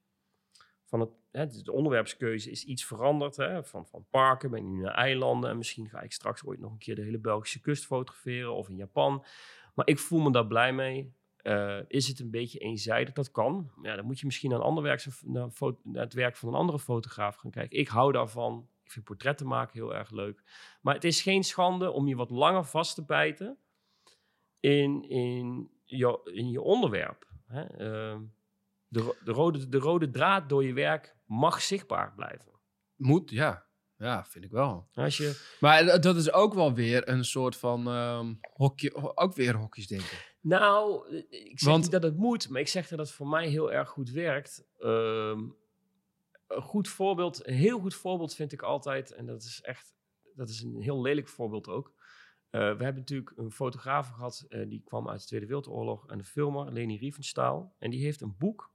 van 0.86 1.00
het, 1.00 1.10
hè, 1.32 1.48
de 1.48 1.72
onderwerpskeuze 1.72 2.52
is 2.52 2.64
iets 2.64 2.86
veranderd. 2.86 3.36
Hè, 3.36 3.64
van, 3.64 3.86
van 3.86 4.06
parken 4.10 4.50
ben 4.50 4.60
ik 4.60 4.66
nu 4.66 4.82
naar 4.82 4.96
eilanden 4.96 5.50
en 5.50 5.58
misschien 5.58 5.90
ga 5.90 6.02
ik 6.02 6.12
straks 6.12 6.46
ooit 6.46 6.60
nog 6.60 6.72
een 6.72 6.78
keer 6.78 6.96
de 6.96 7.02
hele 7.02 7.20
Belgische 7.20 7.60
kust 7.60 7.86
fotograferen 7.86 8.54
of 8.54 8.70
in 8.70 8.76
Japan. 8.76 9.26
Maar 9.76 9.88
ik 9.88 10.00
voel 10.00 10.20
me 10.20 10.32
daar 10.32 10.48
blij 10.48 10.74
mee. 10.74 11.14
Eh, 11.38 11.80
is 11.88 12.08
het 12.08 12.20
een 12.20 12.32
beetje 12.32 12.60
eenzijdig? 12.60 13.14
Dat 13.14 13.32
kan. 13.32 13.72
Ja, 13.82 13.96
dan 13.96 14.06
moet 14.06 14.20
je 14.20 14.26
misschien 14.26 14.52
een 14.52 14.62
ander 14.62 14.84
werk, 14.84 15.06
naar, 15.26 15.50
naar 15.84 16.04
het 16.04 16.14
werk 16.14 16.36
van 16.36 16.50
een 16.50 16.56
andere 16.56 16.80
fotograaf 16.80 17.36
gaan 17.36 17.52
kijken. 17.52 17.80
Ik 17.80 17.88
hou 17.88 18.12
daarvan. 18.12 18.68
Ik 18.84 18.92
vind 18.92 19.06
portretten 19.06 19.48
maken 19.48 19.74
heel 19.74 19.96
erg 19.96 20.12
leuk. 20.12 20.44
Maar 20.82 20.94
het 20.94 21.04
is 21.04 21.22
geen 21.22 21.44
schande 21.44 21.92
om 21.92 22.08
je 22.08 22.16
wat 22.16 22.30
langer 22.30 22.66
vast 22.66 22.96
te 22.96 23.06
bijten 23.06 23.58
in, 24.60 25.10
in, 25.10 25.70
je, 25.84 26.20
in 26.34 26.50
je 26.50 26.62
onderwerp. 26.62 27.28
Hè? 27.48 27.64
Ehm, 27.64 28.22
de, 28.90 29.16
de, 29.24 29.32
rode, 29.32 29.70
de 29.70 29.78
rode 29.78 30.10
draad 30.10 30.50
door 30.50 30.64
je 30.64 30.74
werk 30.74 31.16
mag 31.26 31.62
zichtbaar 31.62 32.14
blijven. 32.16 32.52
Moet, 32.96 33.30
ja. 33.30 33.68
Ja, 33.98 34.26
vind 34.26 34.46
ik 34.46 34.52
wel. 34.52 34.90
Als 34.94 35.18
je, 35.18 35.56
Maar 35.60 36.02
dat 36.02 36.16
is 36.16 36.32
ook 36.32 36.54
wel 36.54 36.74
weer 36.74 37.10
een 37.10 37.26
soort 37.26 37.56
van 37.58 37.88
ehm, 37.88 38.34
hokje, 38.54 38.92
ho- 38.94 39.12
ook 39.16 39.34
weer 39.36 39.56
hokjes 39.56 39.88
denken. 39.88 40.18
nou, 40.42 41.10
ik 41.30 41.60
zeg 41.60 41.70
Want- 41.70 41.82
niet 41.84 41.92
dat 41.92 42.04
het 42.04 42.18
moet, 42.18 42.50
maar 42.50 42.62
ik 42.62 42.68
zeg 42.68 42.88
dat 42.88 43.00
het 43.00 43.12
voor 43.12 43.28
mij 43.28 43.48
heel 43.48 43.72
erg 43.72 43.90
goed 43.90 44.10
werkt. 44.12 44.66
Ehm, 44.78 45.40
een 46.48 46.62
goed 46.62 46.88
voorbeeld, 46.88 47.48
een 47.48 47.54
heel 47.54 47.80
goed 47.80 47.96
voorbeeld 47.96 48.36
vind 48.36 48.52
ik 48.52 48.62
altijd, 48.62 49.12
en 49.12 49.26
dat 49.26 49.44
is 49.44 49.62
echt, 49.62 49.94
dat 50.36 50.50
is 50.50 50.62
een 50.62 50.82
heel 50.82 51.02
lelijk 51.02 51.28
voorbeeld 51.28 51.68
ook. 51.68 51.94
Eh, 52.50 52.60
we 52.60 52.84
hebben 52.84 52.96
natuurlijk 52.96 53.32
een 53.36 53.52
fotograaf 53.52 54.08
gehad, 54.10 54.46
eh, 54.50 54.70
die 54.70 54.82
kwam 54.86 55.10
uit 55.10 55.20
de 55.20 55.26
Tweede 55.26 55.46
Wereldoorlog, 55.46 56.08
en 56.08 56.18
een 56.18 56.26
filmer, 56.26 56.72
Leni 56.74 56.98
Riefenstahl. 56.98 57.76
En 57.80 57.90
die 57.90 58.04
heeft 58.04 58.22
een 58.22 58.36
boek, 58.38 58.72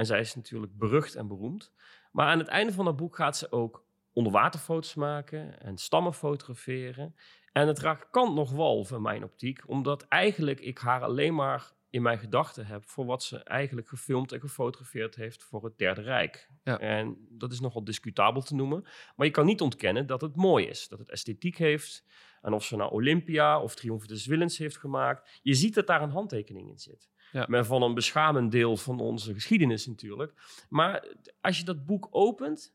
en 0.00 0.06
zij 0.06 0.20
is 0.20 0.34
natuurlijk 0.34 0.78
berucht 0.78 1.14
en 1.14 1.26
beroemd. 1.26 1.72
Maar 2.12 2.26
aan 2.26 2.38
het 2.38 2.48
einde 2.48 2.72
van 2.72 2.84
dat 2.84 2.96
boek 2.96 3.16
gaat 3.16 3.36
ze 3.36 3.52
ook 3.52 3.84
onderwaterfoto's 4.12 4.94
maken 4.94 5.60
en 5.60 5.78
stammen 5.78 6.14
fotograferen. 6.14 7.14
En 7.52 7.66
het 7.66 7.78
raakt 7.78 8.10
kant 8.10 8.34
nog 8.34 8.52
wal 8.52 8.86
in 8.90 9.02
mijn 9.02 9.24
optiek, 9.24 9.68
omdat 9.68 10.02
eigenlijk 10.02 10.60
ik 10.60 10.78
haar 10.78 11.02
alleen 11.02 11.34
maar 11.34 11.72
in 11.90 12.02
mijn 12.02 12.18
gedachten 12.18 12.66
heb 12.66 12.88
voor 12.88 13.06
wat 13.06 13.22
ze 13.22 13.38
eigenlijk 13.38 13.88
gefilmd 13.88 14.32
en 14.32 14.40
gefotografeerd 14.40 15.14
heeft 15.14 15.42
voor 15.42 15.64
het 15.64 15.78
Derde 15.78 16.02
Rijk. 16.02 16.48
Ja. 16.64 16.78
En 16.78 17.26
dat 17.28 17.52
is 17.52 17.60
nogal 17.60 17.84
discutabel 17.84 18.42
te 18.42 18.54
noemen, 18.54 18.84
maar 19.16 19.26
je 19.26 19.32
kan 19.32 19.46
niet 19.46 19.60
ontkennen 19.60 20.06
dat 20.06 20.20
het 20.20 20.36
mooi 20.36 20.66
is, 20.66 20.88
dat 20.88 20.98
het 20.98 21.10
esthetiek 21.10 21.56
heeft. 21.56 22.04
En 22.40 22.52
of 22.52 22.64
ze 22.64 22.76
nou 22.76 22.92
Olympia 22.92 23.60
of 23.60 23.74
Triomf 23.74 24.06
des 24.06 24.26
Willens 24.26 24.58
heeft 24.58 24.78
gemaakt, 24.78 25.40
je 25.42 25.54
ziet 25.54 25.74
dat 25.74 25.86
daar 25.86 26.02
een 26.02 26.10
handtekening 26.10 26.68
in 26.68 26.78
zit. 26.78 27.10
Ja. 27.32 27.46
Maar 27.48 27.64
van 27.64 27.82
een 27.82 27.94
beschamend 27.94 28.52
deel 28.52 28.76
van 28.76 29.00
onze 29.00 29.34
geschiedenis 29.34 29.86
natuurlijk. 29.86 30.32
Maar 30.68 31.06
als 31.40 31.58
je 31.58 31.64
dat 31.64 31.86
boek 31.86 32.08
opent, 32.10 32.74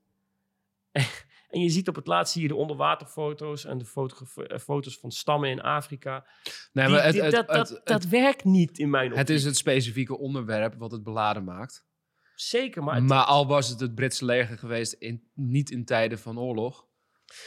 en 1.49 1.60
je 1.61 1.69
ziet 1.69 1.88
op 1.88 1.95
het 1.95 2.07
laatst 2.07 2.34
zie 2.34 2.41
je 2.41 2.48
de 2.48 2.56
onderwaterfoto's 2.56 3.65
en 3.65 3.77
de 3.77 3.86
eh, 4.48 4.57
foto's 4.60 4.98
van 4.98 5.11
stammen 5.11 5.49
in 5.49 5.61
Afrika. 5.61 6.26
Nee, 6.73 6.88
maar 6.88 7.03
het, 7.03 7.14
die- 7.14 7.22
het, 7.22 7.32
dat, 7.32 7.48
het, 7.48 7.56
dat, 7.57 7.69
het- 7.69 7.86
dat 7.86 8.06
werkt 8.06 8.44
niet 8.44 8.77
in 8.80 8.90
mijn 8.90 9.10
het 9.10 9.19
optiek. 9.19 9.36
is 9.36 9.44
het 9.44 9.57
specifieke 9.57 10.18
onderwerp 10.18 10.76
wat 10.77 10.91
het 10.91 11.03
beladen 11.03 11.44
maakt. 11.44 11.86
Zeker, 12.36 12.84
maar, 12.84 13.03
Maar, 13.03 13.19
het- 13.19 13.27
al 13.27 13.48
was 13.48 13.69
het 13.69 13.80
het 13.80 13.95
Britse 13.95 14.26
leger 14.26 14.57
geweest, 14.57 14.94
in, 14.94 15.23
niet 15.34 15.69
in 15.72 15.86
tijden 15.86 16.19
van 16.19 16.40
oorlog, 16.40 16.86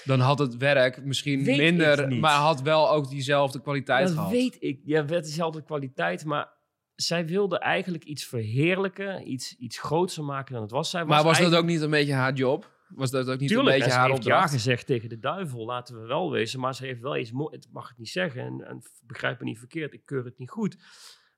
dan 0.05 0.20
had 0.20 0.39
het 0.39 0.56
werk 0.56 1.05
misschien 1.05 1.44
Weet 1.44 1.56
minder, 1.56 2.12
maar 2.16 2.35
had 2.36 2.62
wel 2.62 2.90
ook 2.90 3.09
diezelfde 3.09 3.60
kwaliteit 3.60 4.06
dat 4.06 4.14
gehad. 4.16 4.30
weet 4.30 4.56
ik. 4.60 4.80
Ja, 4.85 5.05
het 5.05 5.26
is 5.26 5.40
altijd 5.40 5.64
kwaliteit, 5.64 6.24
maar 6.24 6.56
zij 7.01 7.27
wilde 7.27 7.59
eigenlijk 7.59 8.05
iets 8.05 8.25
verheerlijken, 8.27 9.31
iets, 9.31 9.57
iets 9.57 9.79
grootser 9.79 10.25
maken 10.25 10.53
dan 10.53 10.62
het 10.62 10.70
was. 10.70 10.91
Zij 10.91 11.05
maar 11.05 11.23
was 11.25 11.41
dat 11.41 11.55
ook 11.55 11.65
niet 11.65 11.81
een 11.81 11.91
beetje 11.91 12.12
haar 12.12 12.33
job? 12.33 12.77
Was 12.89 13.11
dat 13.11 13.29
ook 13.29 13.39
niet 13.39 13.49
Tuurlijk, 13.49 13.69
een 13.69 13.73
en 13.75 13.79
beetje 13.79 13.93
ze 13.93 13.99
haar 13.99 14.09
heeft 14.11 14.25
ja 14.25 14.33
opdracht? 14.33 14.53
gezegd 14.53 14.87
tegen 14.87 15.09
de 15.09 15.19
duivel, 15.19 15.65
laten 15.65 16.01
we 16.01 16.07
wel 16.07 16.31
wezen. 16.31 16.61
Maar 16.61 16.75
ze 16.75 16.85
heeft 16.85 17.01
wel 17.01 17.16
iets 17.16 17.33
moois, 17.33 17.55
het 17.55 17.69
mag 17.73 17.89
het 17.89 17.99
niet 17.99 18.09
zeggen. 18.09 18.43
En, 18.43 18.66
en 18.66 18.83
begrijp 19.03 19.39
me 19.39 19.45
niet 19.45 19.59
verkeerd, 19.59 19.93
ik 19.93 20.05
keur 20.05 20.25
het 20.25 20.39
niet 20.39 20.51
goed. 20.51 20.77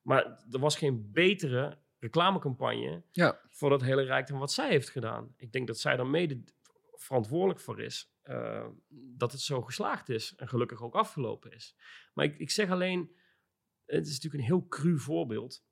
Maar 0.02 0.24
er 0.50 0.58
was 0.58 0.76
geen 0.76 1.08
betere 1.12 1.78
reclamecampagne 1.98 3.02
Ja. 3.10 3.40
voor 3.50 3.70
dat 3.70 3.82
hele 3.82 4.02
Rijk 4.02 4.26
dan 4.26 4.38
wat 4.38 4.52
zij 4.52 4.68
heeft 4.68 4.90
gedaan. 4.90 5.34
Ik 5.36 5.52
denk 5.52 5.66
dat 5.66 5.78
zij 5.78 5.96
dan 5.96 6.10
mede 6.10 6.42
verantwoordelijk 6.94 7.60
voor 7.60 7.80
is 7.80 8.12
eh, 8.22 8.66
dat 9.16 9.32
het 9.32 9.40
zo 9.40 9.62
geslaagd 9.62 10.08
is. 10.08 10.34
En 10.36 10.48
gelukkig 10.48 10.82
ook 10.82 10.94
afgelopen 10.94 11.52
is. 11.52 11.76
Maar 12.14 12.24
ik, 12.24 12.38
ik 12.38 12.50
zeg 12.50 12.70
alleen, 12.70 13.10
het 13.96 14.06
is 14.06 14.14
natuurlijk 14.14 14.42
een 14.42 14.48
heel 14.48 14.68
cru 14.68 14.98
voorbeeld. 14.98 15.64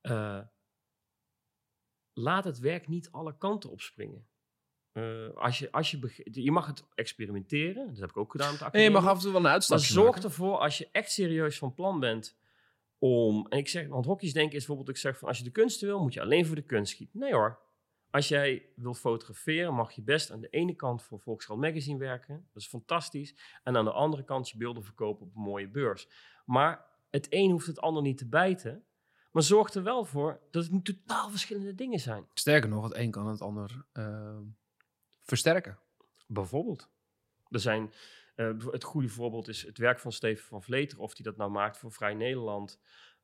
Eh, 0.00 0.40
laat 2.12 2.44
het 2.44 2.58
werk 2.58 2.88
niet 2.88 3.10
alle 3.10 3.36
kanten 3.36 3.70
opspringen. 3.70 4.26
Eh, 4.92 5.34
als 5.34 5.58
je, 5.58 5.72
als 5.72 5.90
je, 5.90 6.28
je 6.30 6.50
mag 6.50 6.66
het 6.66 6.84
experimenteren, 6.94 7.86
dat 7.88 7.98
heb 7.98 8.08
ik 8.08 8.16
ook 8.16 8.30
gedaan 8.30 8.50
met 8.50 8.58
de 8.58 8.68
Nee, 8.72 8.82
je 8.82 8.90
mag 8.90 9.06
af 9.06 9.16
en 9.16 9.20
toe 9.20 9.28
wel 9.28 9.36
een 9.36 9.42
Maar 9.42 9.52
uitstapje 9.52 9.92
zorg 9.92 10.22
ervoor, 10.22 10.58
als 10.58 10.78
je 10.78 10.88
echt 10.92 11.10
serieus 11.10 11.58
van 11.58 11.74
plan 11.74 12.00
bent 12.00 12.38
om... 12.98 13.46
En 13.48 13.58
ik 13.58 13.68
zeg, 13.68 13.88
want 13.88 14.04
hokjes 14.04 14.32
denken 14.32 14.52
is 14.52 14.66
bijvoorbeeld, 14.66 14.96
ik 14.96 15.02
zeg 15.02 15.18
van 15.18 15.28
als 15.28 15.38
je 15.38 15.44
de 15.44 15.50
kunsten 15.50 15.88
wil, 15.88 16.00
moet 16.00 16.14
je 16.14 16.20
alleen 16.20 16.46
voor 16.46 16.56
de 16.56 16.62
kunst 16.62 16.92
schieten. 16.92 17.18
Nee 17.18 17.32
hoor. 17.32 17.58
als 18.10 18.28
jij 18.28 18.68
wil 18.76 18.94
fotograferen, 18.94 19.74
mag 19.74 19.92
je 19.92 20.02
best 20.02 20.30
aan 20.30 20.40
de 20.40 20.48
ene 20.48 20.74
kant 20.74 21.02
voor 21.02 21.20
Volkskrant 21.20 21.60
Magazine 21.60 21.98
werken. 21.98 22.48
Dat 22.52 22.62
is 22.62 22.68
fantastisch. 22.68 23.60
En 23.62 23.76
aan 23.76 23.84
de 23.84 23.92
andere 23.92 24.24
kant 24.24 24.48
je 24.48 24.56
beelden 24.56 24.84
verkopen 24.84 25.26
op 25.26 25.34
een 25.34 25.42
mooie 25.42 25.68
beurs. 25.68 26.08
Maar 26.46 26.84
het 27.10 27.26
een 27.30 27.50
hoeft 27.50 27.66
het 27.66 27.80
ander 27.80 28.02
niet 28.02 28.18
te 28.18 28.26
bijten. 28.26 28.84
Maar 29.32 29.42
zorg 29.42 29.74
er 29.74 29.82
wel 29.82 30.04
voor 30.04 30.40
dat 30.50 30.66
het 30.66 30.84
totaal 30.84 31.30
verschillende 31.30 31.74
dingen 31.74 31.98
zijn. 31.98 32.26
Sterker 32.34 32.68
nog, 32.68 32.84
het 32.84 32.94
een 32.94 33.10
kan 33.10 33.26
het 33.26 33.40
ander 33.40 33.84
uh, 33.92 34.38
versterken. 35.22 35.78
Bijvoorbeeld. 36.26 36.88
Er 37.50 37.60
zijn, 37.60 37.92
uh, 38.36 38.64
het 38.70 38.84
goede 38.84 39.08
voorbeeld 39.08 39.48
is 39.48 39.62
het 39.62 39.78
werk 39.78 39.98
van 39.98 40.12
Steven 40.12 40.44
van 40.44 40.62
Vleter. 40.62 41.00
Of 41.00 41.14
die 41.14 41.24
dat 41.24 41.36
nou 41.36 41.50
maakt 41.50 41.78
voor 41.78 41.92
Vrij 41.92 42.14
Nederland. 42.14 42.78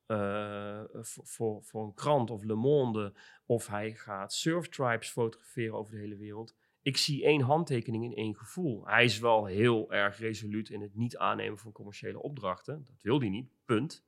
Uh, 0.06 0.82
voor, 0.92 1.26
voor, 1.26 1.62
voor, 1.62 1.84
een 1.84 1.94
krant 1.94 2.30
of 2.30 2.42
Le 2.42 2.54
Monde. 2.54 3.12
Of 3.46 3.66
hij 3.66 3.94
gaat 3.94 4.32
surftribes 4.32 5.10
fotograferen 5.10 5.74
over 5.74 5.92
de 5.92 5.98
hele 5.98 6.16
wereld. 6.16 6.54
Ik 6.82 6.96
zie 6.96 7.24
één 7.24 7.40
handtekening 7.40 8.04
in 8.04 8.14
één 8.14 8.36
gevoel. 8.36 8.86
Hij 8.86 9.04
is 9.04 9.18
wel 9.18 9.44
heel 9.44 9.92
erg 9.92 10.18
resoluut 10.18 10.68
in 10.68 10.80
het 10.80 10.94
niet 10.94 11.16
aannemen 11.16 11.58
van 11.58 11.72
commerciële 11.72 12.22
opdrachten. 12.22 12.84
Dat 12.84 13.02
wil 13.02 13.20
hij 13.20 13.28
niet, 13.28 13.50
punt. 13.64 14.04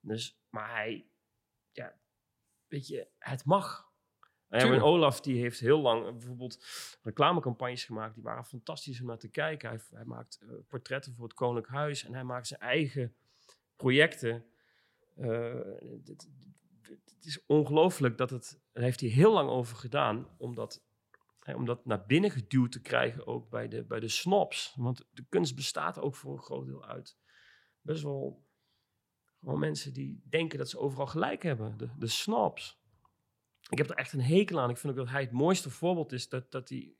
Dus, 0.00 0.40
maar 0.48 0.70
hij, 0.70 1.06
ja, 1.72 1.94
weet 2.66 2.86
je, 2.86 3.08
het 3.18 3.44
mag. 3.44 3.88
En 4.48 4.82
Olaf 4.82 5.20
die 5.20 5.40
heeft 5.40 5.60
heel 5.60 5.80
lang 5.80 6.06
eh, 6.06 6.12
bijvoorbeeld 6.12 6.64
reclamecampagnes 7.02 7.84
gemaakt. 7.84 8.14
Die 8.14 8.22
waren 8.22 8.44
fantastisch 8.44 9.00
om 9.00 9.06
naar 9.06 9.18
te 9.18 9.28
kijken. 9.28 9.68
Hij, 9.68 9.80
hij 9.90 10.04
maakt 10.04 10.38
uh, 10.42 10.50
portretten 10.68 11.14
voor 11.14 11.24
het 11.24 11.34
Koninklijk 11.34 11.68
Huis. 11.68 12.04
En 12.04 12.14
hij 12.14 12.24
maakt 12.24 12.46
zijn 12.46 12.60
eigen 12.60 13.14
projecten. 13.76 14.44
Het, 15.14 16.28
het, 16.84 17.24
is 17.24 17.46
ongelooflijk 17.46 18.18
dat 18.18 18.30
het... 18.30 18.60
Daar 18.72 18.84
heeft 18.84 19.00
hij 19.00 19.08
heel 19.08 19.32
lang 19.32 19.48
over 19.48 19.76
gedaan. 19.76 20.28
Omdat 21.54 21.78
om 21.78 21.84
dat 21.84 21.98
naar 21.98 22.06
binnen 22.06 22.30
geduwd 22.30 22.72
te 22.72 22.80
krijgen 22.80 23.26
ook 23.26 23.50
bij 23.50 23.68
de, 23.68 23.84
bij 23.84 24.00
de 24.00 24.08
snobs. 24.08 24.74
Want 24.76 25.06
de 25.10 25.24
kunst 25.28 25.54
bestaat 25.54 25.98
ook 25.98 26.14
voor 26.14 26.32
een 26.32 26.42
groot 26.42 26.66
deel 26.66 26.84
uit 26.84 27.18
best 27.80 28.02
wel 28.02 28.48
gewoon 29.40 29.58
mensen 29.58 29.92
die 29.92 30.22
denken 30.28 30.58
dat 30.58 30.68
ze 30.68 30.78
overal 30.78 31.06
gelijk 31.06 31.42
hebben. 31.42 31.76
De, 31.76 31.90
de 31.98 32.06
snobs. 32.06 32.80
Ik 33.68 33.78
heb 33.78 33.90
er 33.90 33.96
echt 33.96 34.12
een 34.12 34.22
hekel 34.22 34.60
aan. 34.60 34.70
Ik 34.70 34.76
vind 34.76 34.92
ook 34.92 34.98
dat 34.98 35.08
hij 35.08 35.20
het 35.20 35.32
mooiste 35.32 35.70
voorbeeld 35.70 36.12
is 36.12 36.28
dat, 36.28 36.50
dat, 36.50 36.68
hij, 36.68 36.94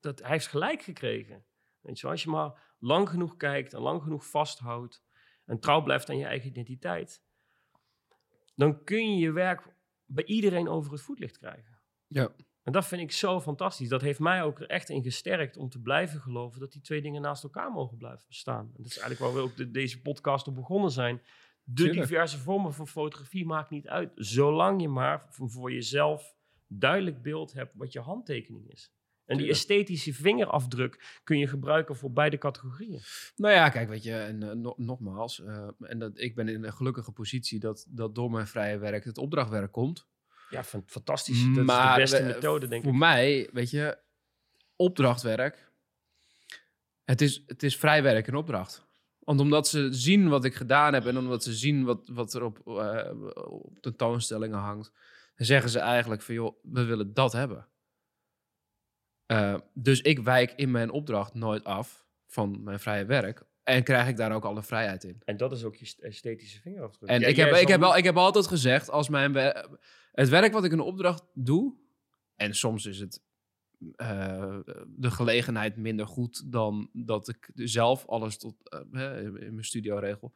dat 0.00 0.18
hij 0.18 0.30
heeft 0.30 0.46
gelijk 0.46 0.82
gekregen. 0.82 1.44
Weet 1.80 2.00
je, 2.00 2.06
als 2.06 2.22
je 2.22 2.30
maar 2.30 2.74
lang 2.78 3.08
genoeg 3.08 3.36
kijkt 3.36 3.74
en 3.74 3.80
lang 3.80 4.02
genoeg 4.02 4.26
vasthoudt 4.26 5.04
en 5.44 5.60
trouw 5.60 5.82
blijft 5.82 6.08
aan 6.08 6.18
je 6.18 6.24
eigen 6.24 6.48
identiteit, 6.48 7.22
dan 8.54 8.84
kun 8.84 9.12
je 9.12 9.18
je 9.18 9.32
werk 9.32 9.76
bij 10.04 10.24
iedereen 10.24 10.68
over 10.68 10.92
het 10.92 11.00
voetlicht 11.00 11.38
krijgen. 11.38 11.80
Ja. 12.06 12.34
En 12.68 12.74
dat 12.74 12.86
vind 12.86 13.02
ik 13.02 13.12
zo 13.12 13.40
fantastisch. 13.40 13.88
Dat 13.88 14.00
heeft 14.00 14.18
mij 14.18 14.42
ook 14.42 14.60
er 14.60 14.66
echt 14.66 14.88
in 14.88 15.02
gesterkt 15.02 15.56
om 15.56 15.68
te 15.68 15.80
blijven 15.80 16.20
geloven 16.20 16.60
dat 16.60 16.72
die 16.72 16.80
twee 16.80 17.02
dingen 17.02 17.22
naast 17.22 17.42
elkaar 17.42 17.72
mogen 17.72 17.96
blijven 17.96 18.24
bestaan. 18.28 18.64
En 18.66 18.82
dat 18.82 18.86
is 18.86 18.98
eigenlijk 18.98 19.20
waar 19.20 19.42
we 19.42 19.48
ook 19.48 19.56
de, 19.56 19.70
deze 19.70 20.00
podcast 20.00 20.48
op 20.48 20.54
begonnen 20.54 20.90
zijn. 20.90 21.20
De 21.62 21.90
diverse 21.90 22.38
vormen 22.38 22.74
van 22.74 22.88
fotografie 22.88 23.46
maakt 23.46 23.70
niet 23.70 23.88
uit. 23.88 24.12
Zolang 24.14 24.80
je 24.80 24.88
maar 24.88 25.26
voor 25.28 25.72
jezelf 25.72 26.34
duidelijk 26.66 27.22
beeld 27.22 27.52
hebt 27.52 27.74
wat 27.74 27.92
je 27.92 28.00
handtekening 28.00 28.70
is. 28.70 28.92
En 29.24 29.36
die 29.36 29.48
esthetische 29.48 30.14
vingerafdruk 30.14 31.20
kun 31.24 31.38
je 31.38 31.46
gebruiken 31.46 31.96
voor 31.96 32.12
beide 32.12 32.38
categorieën. 32.38 33.00
Nou 33.36 33.54
ja, 33.54 33.68
kijk, 33.68 33.88
weet 33.88 34.02
je, 34.02 34.14
en 34.14 34.42
uh, 34.42 34.72
nogmaals, 34.76 35.38
uh, 35.38 35.68
en 35.80 35.98
dat, 35.98 36.18
ik 36.18 36.34
ben 36.34 36.48
in 36.48 36.64
een 36.64 36.72
gelukkige 36.72 37.12
positie 37.12 37.60
dat, 37.60 37.86
dat 37.88 38.14
door 38.14 38.30
mijn 38.30 38.46
vrije 38.46 38.78
werk 38.78 39.04
het 39.04 39.18
opdrachtwerk 39.18 39.72
komt. 39.72 40.06
Ja, 40.50 40.64
fantastisch. 40.86 41.44
Dat 41.54 41.64
maar, 41.64 42.00
is 42.00 42.10
de 42.10 42.16
beste 42.16 42.32
methode, 42.34 42.68
denk 42.68 42.82
voor 42.82 42.92
ik. 42.92 42.98
Voor 42.98 43.08
mij, 43.08 43.48
weet 43.52 43.70
je, 43.70 43.98
opdrachtwerk. 44.76 45.72
Het 47.04 47.20
is, 47.20 47.42
het 47.46 47.62
is 47.62 47.76
vrijwerk 47.76 48.26
in 48.26 48.34
opdracht. 48.34 48.86
Want 49.18 49.40
omdat 49.40 49.68
ze 49.68 49.88
zien 49.90 50.28
wat 50.28 50.44
ik 50.44 50.54
gedaan 50.54 50.94
heb 50.94 51.06
en 51.06 51.18
omdat 51.18 51.42
ze 51.42 51.52
zien 51.54 51.84
wat, 51.84 52.08
wat 52.12 52.34
er 52.34 52.42
op, 52.42 52.60
uh, 52.66 53.10
op 53.34 53.78
tentoonstellingen 53.80 54.58
hangt, 54.58 54.92
dan 55.36 55.46
zeggen 55.46 55.70
ze 55.70 55.78
eigenlijk 55.78 56.22
van 56.22 56.34
joh, 56.34 56.58
we 56.62 56.84
willen 56.84 57.14
dat 57.14 57.32
hebben. 57.32 57.68
Uh, 59.32 59.54
dus 59.74 60.00
ik 60.00 60.18
wijk 60.18 60.52
in 60.56 60.70
mijn 60.70 60.90
opdracht 60.90 61.34
nooit 61.34 61.64
af 61.64 62.06
van 62.26 62.62
mijn 62.62 62.80
vrije 62.80 63.04
werk. 63.04 63.42
En 63.62 63.82
krijg 63.82 64.08
ik 64.08 64.16
daar 64.16 64.32
ook 64.32 64.44
alle 64.44 64.62
vrijheid 64.62 65.04
in. 65.04 65.22
En 65.24 65.36
dat 65.36 65.52
is 65.52 65.64
ook 65.64 65.74
je 65.74 65.94
esthetische 66.00 66.60
vingerafdruk. 66.60 67.10
En 67.10 67.28
ik, 67.28 67.36
heb, 67.36 67.54
ik, 67.54 67.68
heb 67.68 67.82
al, 67.82 67.96
ik 67.96 68.04
heb 68.04 68.16
altijd 68.16 68.46
gezegd, 68.46 68.90
als 68.90 69.08
mijn 69.08 69.32
het 70.18 70.28
werk 70.28 70.52
wat 70.52 70.64
ik 70.64 70.72
in 70.72 70.80
opdracht 70.80 71.24
doe, 71.34 71.74
en 72.36 72.54
soms 72.54 72.86
is 72.86 72.98
het 72.98 73.22
uh, 73.80 74.58
de 74.86 75.10
gelegenheid 75.10 75.76
minder 75.76 76.06
goed 76.06 76.52
dan 76.52 76.90
dat 76.92 77.28
ik 77.28 77.50
zelf 77.54 78.06
alles 78.06 78.38
tot, 78.38 78.54
uh, 78.90 79.22
in 79.22 79.54
mijn 79.54 79.64
studio 79.64 79.98
regel. 79.98 80.34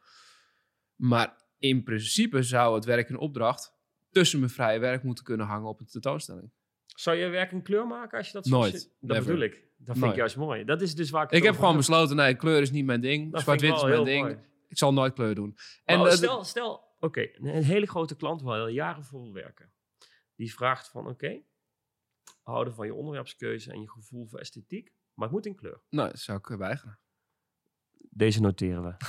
Maar 0.95 1.41
in 1.57 1.83
principe 1.83 2.43
zou 2.43 2.75
het 2.75 2.85
werk 2.85 3.09
in 3.09 3.17
opdracht 3.17 3.73
tussen 4.11 4.39
mijn 4.39 4.51
vrije 4.51 4.79
werk 4.79 5.03
moeten 5.03 5.23
kunnen 5.23 5.45
hangen 5.45 5.69
op 5.69 5.79
een 5.79 5.85
tentoonstelling. 5.85 6.51
Zou 6.85 7.17
je 7.17 7.27
werk 7.27 7.51
een 7.51 7.63
kleur 7.63 7.87
maken 7.87 8.17
als 8.17 8.27
je 8.27 8.33
dat 8.33 8.45
Nooit. 8.45 8.73
Ziet? 8.73 8.91
Dat 8.99 9.25
bedoel 9.25 9.41
ik. 9.41 9.51
Dat 9.51 9.85
vind 9.85 9.99
Nooit. 9.99 10.11
ik 10.11 10.17
juist 10.17 10.35
mooi. 10.35 10.63
Dat 10.63 10.81
is 10.81 10.95
dus 10.95 11.09
waar 11.09 11.23
ik. 11.23 11.31
Ik 11.31 11.43
heb 11.43 11.55
gewoon 11.55 11.75
besloten: 11.77 12.15
nee, 12.15 12.35
kleur 12.35 12.61
is 12.61 12.71
niet 12.71 12.85
mijn 12.85 13.01
ding. 13.01 13.39
Zwart-wit 13.39 13.75
is 13.75 13.83
mijn 13.83 14.03
ding. 14.03 14.21
Mooi. 14.21 14.37
Ik 14.67 14.77
zal 14.77 14.93
nooit 14.93 15.13
kleur 15.13 15.35
doen. 15.35 15.57
En 15.85 15.99
uh, 15.99 16.09
stel, 16.09 16.43
stel 16.43 16.73
oké, 16.73 17.05
okay, 17.05 17.33
een 17.33 17.63
hele 17.63 17.85
grote 17.85 18.15
klant 18.15 18.41
waar 18.41 18.59
al 18.59 18.67
jaren 18.67 19.03
voor 19.03 19.33
werken. 19.33 19.72
Die 20.43 20.53
vraagt 20.53 20.89
van: 20.89 21.01
oké, 21.01 21.11
okay, 21.11 21.45
houden 22.41 22.73
van 22.73 22.85
je 22.85 22.93
onderwerpskeuze 22.93 23.71
en 23.71 23.81
je 23.81 23.89
gevoel 23.89 24.27
voor 24.27 24.39
esthetiek, 24.39 24.93
maar 25.13 25.27
het 25.27 25.35
moet 25.35 25.45
in 25.45 25.55
kleur. 25.55 25.81
Nou, 25.89 26.09
dat 26.09 26.19
zou 26.19 26.37
ik 26.37 26.57
weigeren. 26.57 26.99
Deze 28.09 28.41
noteren 28.41 28.83
we. 28.83 28.93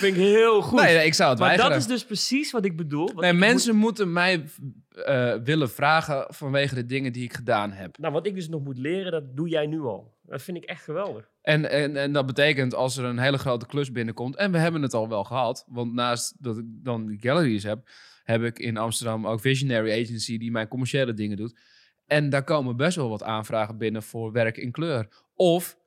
Vind 0.00 0.16
ik 0.16 0.22
heel 0.22 0.62
goed. 0.62 0.80
Nee, 0.80 1.06
ik 1.06 1.14
zou 1.14 1.30
het 1.30 1.38
maar 1.38 1.56
dat 1.56 1.74
is 1.74 1.86
dus 1.86 2.04
precies 2.04 2.50
wat 2.50 2.64
ik 2.64 2.76
bedoel. 2.76 3.10
nee, 3.14 3.32
mensen 3.32 3.76
moeten 3.76 4.12
mij 4.12 4.48
uh, 4.90 5.34
willen 5.34 5.70
vragen 5.70 6.26
vanwege 6.28 6.74
de 6.74 6.86
dingen 6.86 7.12
die 7.12 7.24
ik 7.24 7.34
gedaan 7.34 7.72
heb. 7.72 7.98
Nou, 7.98 8.12
wat 8.12 8.26
ik 8.26 8.34
dus 8.34 8.48
nog 8.48 8.62
moet 8.62 8.78
leren, 8.78 9.12
dat 9.12 9.36
doe 9.36 9.48
jij 9.48 9.66
nu 9.66 9.80
al. 9.80 10.18
Dat 10.22 10.42
vind 10.42 10.56
ik 10.56 10.64
echt 10.64 10.84
geweldig. 10.84 11.30
En, 11.40 11.70
en, 11.70 11.96
en 11.96 12.12
dat 12.12 12.26
betekent 12.26 12.74
als 12.74 12.96
er 12.96 13.04
een 13.04 13.18
hele 13.18 13.38
grote 13.38 13.66
klus 13.66 13.92
binnenkomt, 13.92 14.36
en 14.36 14.52
we 14.52 14.58
hebben 14.58 14.82
het 14.82 14.94
al 14.94 15.08
wel 15.08 15.24
gehad, 15.24 15.64
want 15.68 15.92
naast 15.92 16.42
dat 16.42 16.58
ik 16.58 16.64
dan 16.66 17.06
die 17.06 17.20
galleries 17.20 17.62
heb, 17.62 17.88
heb 18.24 18.42
ik 18.42 18.58
in 18.58 18.76
Amsterdam 18.76 19.26
ook 19.26 19.40
Visionary 19.40 20.02
Agency 20.02 20.38
die 20.38 20.50
mijn 20.50 20.68
commerciële 20.68 21.14
dingen 21.14 21.36
doet. 21.36 21.58
En 22.06 22.30
daar 22.30 22.44
komen 22.44 22.76
best 22.76 22.96
wel 22.96 23.08
wat 23.08 23.22
aanvragen 23.22 23.78
binnen 23.78 24.02
voor 24.02 24.32
werk 24.32 24.56
in 24.56 24.70
kleur. 24.70 25.08
Of 25.34 25.78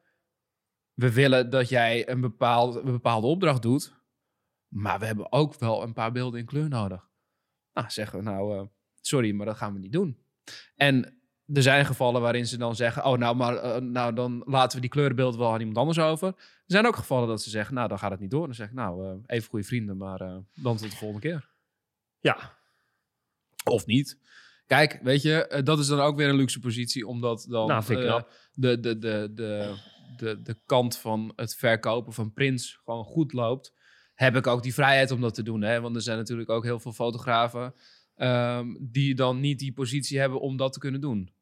we 0.94 1.14
willen 1.14 1.50
dat 1.50 1.70
jij 1.70 2.10
een, 2.10 2.22
bepaald, 2.22 2.84
bepaalde 2.84 3.28
opdracht 3.28 3.62
doet, 3.62 3.94
maar 4.68 5.00
we 5.00 5.06
hebben 5.06 5.32
ook 5.32 5.56
wel 5.60 5.84
een 5.84 5.94
paar 5.94 6.12
beelden 6.12 6.40
in 6.40 6.46
kleur 6.46 6.70
nodig. 6.70 7.10
Nou, 7.74 7.90
zeggen 7.90 8.18
we 8.18 8.24
nou, 8.24 8.56
uh, 8.56 8.68
sorry, 9.02 9.32
maar 9.32 9.46
dat 9.46 9.58
gaan 9.58 9.74
we 9.74 9.80
niet 9.80 9.92
doen. 9.92 10.18
En 10.76 11.22
er 11.54 11.62
zijn 11.62 11.86
gevallen 11.86 12.22
waarin 12.22 12.48
ze 12.48 12.58
dan 12.58 12.76
zeggen, 12.76 13.06
oh 13.06 13.18
nou, 13.18 13.36
maar 13.36 13.54
uh, 13.54 13.76
nou, 13.76 14.14
dan 14.14 14.44
laten 14.46 14.76
we 14.76 14.82
die 14.82 14.90
kleurenbeelden 14.90 15.40
wel 15.40 15.54
aan 15.54 15.60
iemand 15.60 15.78
anders 15.78 16.00
over. 16.00 16.28
Er 16.28 16.36
zijn 16.66 16.88
ook 16.88 16.96
gevallen 16.96 17.28
dat 17.28 17.42
ze 17.42 17.50
zeggen, 17.50 17.76
nou, 17.76 17.88
dan 17.88 18.00
gaat 18.00 18.12
het 18.12 18.20
niet 18.20 18.32
door. 18.32 18.46
Dan 18.46 18.56
zeg 18.56 18.68
ik, 18.68 18.74
nou, 18.74 19.06
uh, 19.06 19.24
even 19.26 19.50
goede 19.50 19.66
vrienden, 19.66 19.98
maar 19.98 20.18
dan 20.54 20.78
tot 20.78 20.80
de 20.92 20.98
volgende 20.98 21.28
keer. 21.28 21.57
Ja. 22.20 22.58
Of 23.64 23.86
niet. 23.86 24.18
Kijk, 24.66 25.00
weet 25.02 25.22
je, 25.22 25.62
dat 25.64 25.80
is 25.80 25.88
dan 25.88 26.00
ook 26.00 26.18
weer 26.18 26.30
een 26.30 26.36
luxe 26.36 26.60
positie, 26.60 27.08
omdat 27.08 27.46
dan 27.50 27.68
nou, 27.68 27.86
de, 27.86 28.24
de, 28.54 28.80
de, 28.80 29.00
de, 29.00 29.32
de 29.34 29.76
de, 30.18 30.42
de 30.42 30.60
kant 30.66 30.98
van 30.98 31.34
het 31.36 31.56
verkopen 31.56 32.14
van 32.14 32.34
prints 32.34 32.80
gewoon 32.84 33.04
goed 33.04 33.34
loopt, 33.34 33.74
heb 34.14 34.36
ik 34.36 34.48
ook 34.48 34.64
die 34.64 34.74
vrijheid 34.74 35.12
om 35.12 35.22
dat 35.22 35.34
te 35.34 35.44
doen. 35.44 35.62
Hè? 35.62 35.82
Want 35.82 35.96
er 35.96 36.02
zijn 36.02 36.18
natuurlijk 36.18 36.50
ook 36.50 36.64
heel 36.64 36.80
veel 36.80 36.94
fotografen 36.94 37.74
um, 38.16 38.78
die 38.92 39.16
dan 39.16 39.40
niet 39.40 39.60
die 39.60 39.74
positie 39.74 40.20
hebben 40.20 40.42
om 40.42 40.58
dat 40.58 40.74
te 40.74 40.80
kunnen 40.80 41.02
doen. 41.02 41.36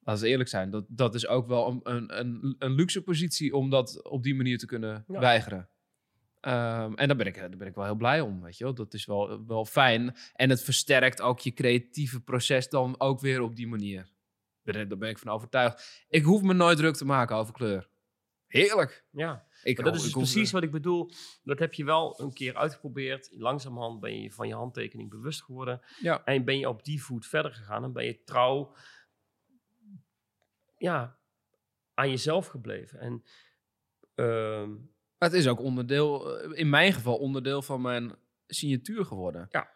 Laten 0.00 0.22
we 0.22 0.28
eerlijk 0.28 0.48
zijn, 0.48 0.70
dat, 0.70 0.84
dat 0.88 1.14
is 1.14 1.26
ook 1.26 1.46
wel 1.46 1.80
een, 1.82 2.18
een, 2.18 2.56
een 2.58 2.72
luxe 2.72 3.02
positie 3.02 3.54
om 3.54 3.70
dat 3.70 4.04
op 4.04 4.22
die 4.22 4.34
manier 4.34 4.58
te 4.58 4.66
kunnen 4.66 5.04
ja. 5.08 5.20
weigeren. 5.20 5.68
Um, 6.46 6.94
en 6.94 7.08
daar 7.08 7.16
ben, 7.16 7.26
ik, 7.26 7.34
daar 7.34 7.56
ben 7.56 7.66
ik 7.66 7.74
wel 7.74 7.84
heel 7.84 7.94
blij 7.94 8.20
om, 8.20 8.42
weet 8.42 8.58
je 8.58 8.64
wel. 8.64 8.74
Dat 8.74 8.94
is 8.94 9.04
wel, 9.04 9.46
wel 9.46 9.64
fijn. 9.64 10.16
En 10.34 10.50
het 10.50 10.62
versterkt 10.62 11.20
ook 11.20 11.40
je 11.40 11.52
creatieve 11.52 12.20
proces 12.20 12.68
dan 12.68 13.00
ook 13.00 13.20
weer 13.20 13.40
op 13.40 13.56
die 13.56 13.68
manier. 13.68 14.12
Daar 14.62 14.86
ben 14.86 15.08
ik 15.08 15.18
van 15.18 15.32
overtuigd. 15.32 16.04
Ik 16.08 16.22
hoef 16.22 16.42
me 16.42 16.52
nooit 16.52 16.76
druk 16.76 16.94
te 16.94 17.04
maken 17.04 17.36
over 17.36 17.52
kleur. 17.52 17.88
Heerlijk. 18.46 19.04
Ja, 19.10 19.46
ik, 19.62 19.84
dat 19.84 19.94
is 19.94 20.02
dus 20.02 20.12
precies 20.12 20.50
wat 20.50 20.62
ik 20.62 20.70
bedoel. 20.70 21.10
Dat 21.42 21.58
heb 21.58 21.74
je 21.74 21.84
wel 21.84 22.20
een 22.20 22.32
keer 22.32 22.56
uitgeprobeerd. 22.56 23.28
Langzamerhand 23.32 24.00
ben 24.00 24.20
je 24.20 24.32
van 24.32 24.48
je 24.48 24.54
handtekening 24.54 25.10
bewust 25.10 25.42
geworden. 25.42 25.80
Ja. 26.00 26.24
En 26.24 26.44
ben 26.44 26.58
je 26.58 26.68
op 26.68 26.84
die 26.84 27.02
voet 27.02 27.26
verder 27.26 27.52
gegaan. 27.52 27.84
En 27.84 27.92
ben 27.92 28.04
je 28.04 28.22
trouw 28.24 28.74
ja, 30.76 31.18
aan 31.94 32.10
jezelf 32.10 32.46
gebleven. 32.46 33.00
En, 33.00 33.24
het 35.24 35.32
is 35.32 35.48
ook 35.48 35.60
onderdeel, 35.60 36.38
eh, 36.38 36.58
in 36.58 36.68
mijn 36.68 36.92
geval 36.92 37.16
onderdeel 37.16 37.62
van 37.62 37.80
mijn 37.80 38.14
signatuur 38.46 39.04
geworden. 39.04 39.46
Ja. 39.50 39.68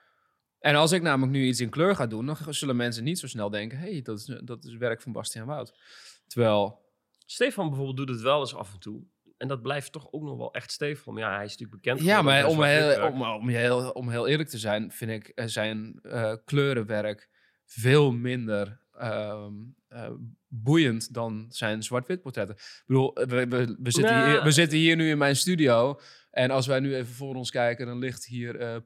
En 0.58 0.74
als 0.74 0.92
ik 0.92 1.02
namelijk 1.02 1.32
nu 1.32 1.46
iets 1.46 1.60
in 1.60 1.70
kleur 1.70 1.94
ga 1.94 2.06
doen, 2.06 2.26
dan 2.26 2.36
zullen 2.50 2.76
mensen 2.76 3.04
niet 3.04 3.18
zo 3.18 3.26
snel 3.26 3.50
denken: 3.50 3.78
hé, 3.78 3.90
hey, 3.90 4.02
dat, 4.02 4.18
is, 4.18 4.40
dat 4.44 4.64
is 4.64 4.76
werk 4.76 5.02
van 5.02 5.12
Bastiaan 5.12 5.46
Wout. 5.46 5.78
Terwijl. 6.26 6.86
Stefan 7.26 7.66
bijvoorbeeld 7.68 7.96
doet 7.96 8.08
het 8.08 8.20
wel 8.20 8.40
eens 8.40 8.54
af 8.54 8.72
en 8.72 8.78
toe. 8.78 9.02
En 9.36 9.48
dat 9.48 9.62
blijft 9.62 9.92
toch 9.92 10.12
ook 10.12 10.22
nog 10.22 10.36
wel 10.36 10.54
echt 10.54 10.72
Stefan. 10.72 11.16
Ja, 11.16 11.34
hij 11.34 11.44
is 11.44 11.50
natuurlijk 11.50 11.82
bekend. 11.82 12.00
Ja, 12.00 12.22
maar 12.22 12.46
om 12.46 12.62
heel, 12.62 13.06
om, 13.06 13.22
om, 13.22 13.48
heel, 13.48 13.90
om 13.90 14.08
heel 14.08 14.26
eerlijk 14.26 14.48
te 14.48 14.58
zijn, 14.58 14.92
vind 14.92 15.10
ik 15.10 15.28
eh, 15.28 15.46
zijn 15.46 15.98
eh, 16.02 16.34
kleurenwerk 16.44 17.28
veel 17.64 18.12
minder 18.12 18.80
ehm, 18.92 19.54
eh, 19.88 20.10
boeiend 20.48 21.14
dan 21.14 21.46
zijn 21.48 21.82
zwart-wit 21.82 22.22
portretten. 22.22 22.56
Ik 22.56 22.82
bedoel, 22.86 23.14
eh, 23.14 23.26
we, 23.26 23.46
we, 23.46 23.76
we, 23.78 23.90
zitten 23.90 24.14
Nou. 24.14 24.30
hier, 24.30 24.42
we 24.42 24.50
zitten 24.50 24.78
hier 24.78 24.96
nu 24.96 25.10
in 25.10 25.18
mijn 25.18 25.36
studio. 25.36 26.00
En 26.30 26.50
als 26.50 26.66
wij 26.66 26.80
nu 26.80 26.94
even 26.94 27.14
voor 27.14 27.34
ons 27.34 27.50
kijken, 27.50 27.86
dan 27.86 27.98
ligt 27.98 28.24
hier 28.24 28.56
eh, 28.56 28.76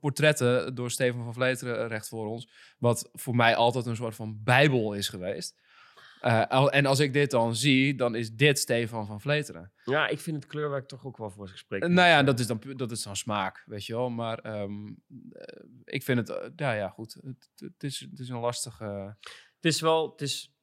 portretten 0.00 0.74
door 0.74 0.90
Steven 0.90 1.24
van 1.24 1.34
Vleteren 1.34 1.88
recht 1.88 2.08
voor 2.08 2.26
ons. 2.26 2.50
Wat 2.78 3.08
voor 3.12 3.36
mij 3.36 3.56
altijd 3.56 3.86
een 3.86 3.96
soort 3.96 4.14
van 4.14 4.40
bijbel 4.42 4.92
is 4.92 5.08
geweest. 5.08 5.58
Al- 6.48 6.70
en 6.70 6.86
als 6.86 6.98
ik 6.98 7.12
dit 7.12 7.30
dan 7.30 7.56
zie, 7.56 7.94
dan 7.94 8.14
is 8.14 8.34
dit 8.34 8.58
Stefan 8.58 9.06
van 9.06 9.20
Vleteren. 9.20 9.72
Ja, 9.84 10.08
ik 10.08 10.18
vind 10.20 10.36
het 10.36 10.46
kleurwerk 10.46 10.88
toch 10.88 11.06
ook 11.06 11.16
wel 11.16 11.30
voor 11.30 11.48
zich 11.48 11.58
spreken. 11.58 11.92
Nou 11.92 12.08
ja, 12.08 12.22
dat 12.22 12.38
is 12.38 12.46
dan, 12.46 12.62
dat 12.76 12.90
is 12.90 13.02
dan 13.02 13.16
smaak, 13.16 13.62
weet 13.66 13.86
je 13.86 13.94
wel. 13.94 14.10
Maar 14.10 14.38
ehm, 14.38 14.86
eh, 15.32 15.64
ik 15.84 16.02
vind 16.02 16.18
het, 16.18 16.28
eh, 16.28 16.48
ja, 16.56 16.72
ja 16.72 16.88
goed. 16.88 17.14
Het, 17.22 17.50
het, 17.56 17.82
is, 17.82 18.00
het 18.10 18.18
is 18.18 18.28
een 18.28 18.38
lastige... 18.38 19.16
Het 19.60 19.72
is 19.72 19.80
wel, 19.80 20.10
het 20.10 20.20
is... 20.20 20.54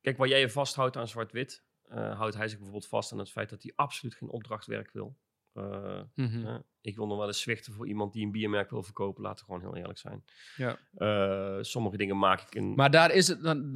Kijk, 0.00 0.16
waar 0.16 0.28
jij 0.28 0.40
je 0.40 0.50
vasthoudt 0.50 0.96
aan 0.96 1.08
zwart-wit, 1.08 1.64
eh, 1.82 2.16
houdt 2.16 2.34
hij 2.34 2.48
zich 2.48 2.56
bijvoorbeeld 2.56 2.88
vast 2.88 3.12
aan 3.12 3.18
het 3.18 3.30
feit 3.30 3.50
dat 3.50 3.62
hij 3.62 3.72
absoluut 3.74 4.14
geen 4.14 4.28
opdrachtwerk 4.28 4.90
wil. 4.92 5.18
Eh, 5.52 6.02
Mhm. 6.14 6.60
ik 6.80 6.96
wil 6.96 7.06
nog 7.06 7.18
wel 7.18 7.26
eens 7.26 7.40
zwichten 7.40 7.72
voor 7.72 7.86
iemand 7.86 8.12
die 8.12 8.24
een 8.24 8.32
biermerk 8.32 8.70
wil 8.70 8.82
verkopen, 8.82 9.22
laten 9.22 9.38
we 9.38 9.52
gewoon 9.52 9.60
heel 9.60 9.76
eerlijk 9.76 9.98
zijn. 9.98 10.24
Ja. 10.56 10.78
Eh, 10.94 11.62
sommige 11.62 11.96
dingen 11.96 12.18
maak 12.18 12.40
ik 12.40 12.54
in... 12.54 12.74
Maar 12.74 12.90
daar 12.90 13.10
is 13.10 13.28
het, 13.28 13.42
dan, 13.42 13.72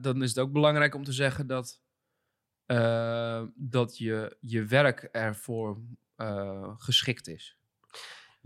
dan 0.00 0.22
is 0.22 0.28
het 0.28 0.38
ook 0.38 0.52
belangrijk 0.52 0.94
om 0.94 1.04
te 1.04 1.12
zeggen 1.12 1.46
dat, 1.46 1.82
dat 3.54 3.98
je, 3.98 4.36
je 4.40 4.64
werk 4.64 5.02
ervoor 5.02 5.80
geschikt 6.76 7.26
is. 7.26 7.57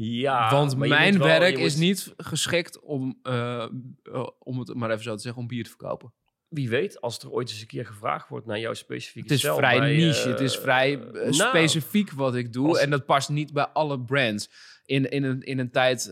Ja, 0.04 0.50
Want 0.50 0.76
mijn 0.76 1.18
wel- 1.18 1.26
werk 1.26 1.58
is 1.58 1.76
niet 1.76 2.14
geschikt 2.16 2.80
om, 2.80 3.18
eh, 3.22 3.62
eh, 4.02 4.26
om 4.38 4.58
het 4.58 4.74
maar 4.74 4.90
even 4.90 5.02
zo 5.02 5.14
te 5.14 5.22
zeggen, 5.22 5.42
om 5.42 5.48
bier 5.48 5.62
te 5.64 5.68
verkopen. 5.70 6.12
Wie 6.48 6.68
weet, 6.68 7.00
als 7.00 7.18
er 7.18 7.30
ooit 7.30 7.50
eens 7.50 7.60
een 7.60 7.66
keer 7.66 7.86
gevraagd 7.86 8.28
wordt 8.28 8.46
naar 8.46 8.58
jouw 8.58 8.74
specifieke 8.74 9.32
Het 9.32 9.42
is 9.44 9.50
vrij 9.50 9.78
bij, 9.78 9.96
niche, 9.96 10.28
het 10.28 10.40
is 10.40 10.56
eh, 10.56 10.62
vrij 10.62 10.94
nou, 10.96 11.32
specifiek 11.32 12.10
wat 12.12 12.34
ik 12.34 12.52
doe. 12.52 12.68
als- 12.68 12.78
En 12.78 12.90
dat 12.90 13.06
past 13.06 13.28
niet 13.28 13.52
bij 13.52 13.66
alle 13.66 14.00
brands. 14.00 14.50
In, 14.84 15.10
in, 15.10 15.22
een, 15.24 15.40
in 15.42 15.58
een 15.58 15.70
tijd, 15.70 16.06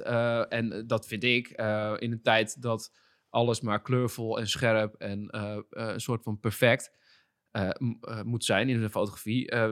en 0.48 0.84
dat 0.86 1.06
vind 1.06 1.24
ik, 1.24 1.48
in 1.98 2.12
een 2.12 2.20
tijd 2.22 2.62
dat 2.62 2.92
alles 3.28 3.60
maar 3.60 3.82
kleurvol 3.82 4.38
en 4.38 4.48
scherp 4.48 4.94
en 4.94 5.28
een 5.70 6.00
soort 6.00 6.22
van 6.22 6.40
perfect 6.40 6.90
eh, 7.50 7.70
moet 8.24 8.44
zijn 8.44 8.68
in 8.68 8.80
de 8.80 8.90
fotografie, 8.90 9.50
eh, 9.50 9.68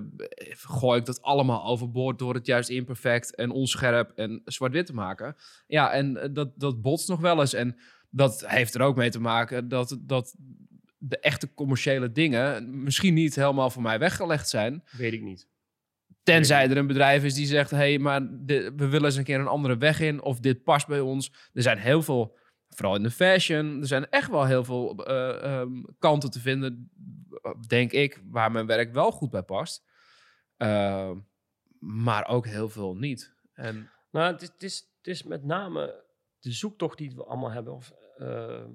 gooi 0.53 1.01
ik 1.01 1.07
dat 1.07 1.23
allemaal 1.23 1.65
overboord 1.65 2.19
door 2.19 2.35
het 2.35 2.47
juist 2.47 2.69
imperfect 2.69 3.35
en 3.35 3.51
onscherp 3.51 4.11
en 4.11 4.43
zwart-wit 4.45 4.87
te 4.87 4.95
maken. 4.95 5.37
Ja, 5.67 5.93
en 5.93 6.31
dat, 6.33 6.53
dat 6.57 6.83
botst 6.83 7.09
nog 7.09 7.21
wel 7.21 7.41
eens. 7.41 7.55
En 7.55 7.77
dat 8.11 8.45
heeft 8.47 8.75
er 8.75 8.81
ook 8.81 8.97
mee 8.97 9.11
te 9.11 9.21
maken 9.21 9.69
dat, 9.69 9.99
dat 10.01 10.37
de 10.99 11.19
echte 11.19 11.55
commerciële 11.55 12.13
dingen 12.13 12.83
misschien 12.83 13.15
niet 13.15 13.35
helemaal 13.35 13.71
voor 13.71 13.83
mij 13.83 13.99
weggelegd 13.99 14.49
zijn. 14.49 14.83
Weet 14.91 15.13
ik 15.13 15.23
niet. 15.23 15.49
Tenzij 16.23 16.71
er 16.71 16.77
een 16.77 16.87
bedrijf 16.87 17.25
is 17.25 17.35
die 17.35 17.47
zegt: 17.47 17.71
hé, 17.71 17.77
hey, 17.77 17.99
maar 17.99 18.21
we 18.47 18.73
willen 18.77 19.05
eens 19.05 19.17
een 19.17 19.25
keer 19.25 19.41
een 19.41 19.47
andere 19.47 19.77
weg 19.77 20.01
in. 20.01 20.23
Of 20.23 20.41
dit 20.41 20.63
past 20.63 20.87
bij 20.87 21.01
ons. 21.01 21.33
Er 21.53 21.63
zijn 21.63 21.79
heel 21.79 22.03
veel, 22.03 22.38
vooral 22.69 22.97
in 22.97 23.03
de 23.03 23.11
fashion, 23.11 23.81
er 23.81 23.87
zijn 23.87 24.11
echt 24.11 24.31
wel 24.31 24.47
heel 24.47 24.65
veel 24.65 25.05
eh, 25.05 25.43
ehm, 25.43 25.83
kanten 25.99 26.31
te 26.31 26.41
vinden, 26.41 26.91
denk 27.67 27.93
ik, 27.93 28.23
waar 28.25 28.53
mijn 28.53 28.67
werk 28.67 28.93
wel 28.93 29.11
goed 29.11 29.31
bij 29.31 29.43
past. 29.43 29.87
Ehm, 30.57 31.19
maar 31.79 32.29
ook 32.29 32.47
heel 32.47 32.69
veel 32.69 32.97
niet. 32.97 33.35
En 33.53 33.91
Nou, 34.11 34.33
het 34.33 34.63
is, 34.63 34.89
het, 34.97 35.07
is, 35.07 35.23
met 35.23 35.45
name 35.45 36.05
de 36.39 36.53
zoektocht 36.53 36.99
die 36.99 37.15
we 37.15 37.25
allemaal 37.25 37.51
hebben. 37.51 37.73
Of, 37.73 37.93
eh, 38.17 38.67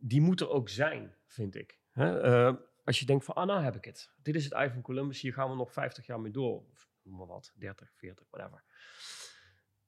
die 0.00 0.20
moet 0.20 0.40
er 0.40 0.50
ook 0.50 0.68
zijn, 0.68 1.16
vind 1.26 1.54
ik. 1.54 1.80
Hè? 1.90 2.20
Eh, 2.20 2.56
als 2.84 2.98
je 2.98 3.06
denkt 3.06 3.24
van, 3.24 3.34
ah, 3.34 3.46
nou 3.46 3.62
heb 3.62 3.76
ik 3.76 3.84
het. 3.84 4.12
Dit 4.16 4.34
is 4.34 4.44
het 4.44 4.52
ei 4.52 4.80
Columbus, 4.80 5.20
hier 5.20 5.32
gaan 5.32 5.50
we 5.50 5.56
nog 5.56 5.72
50 5.72 6.06
jaar 6.06 6.20
mee 6.20 6.32
door. 6.32 6.66
Of 6.70 6.88
noem 7.02 7.16
maar 7.16 7.26
wat, 7.26 7.52
30, 7.56 7.92
40, 7.94 8.26
whatever. 8.30 8.64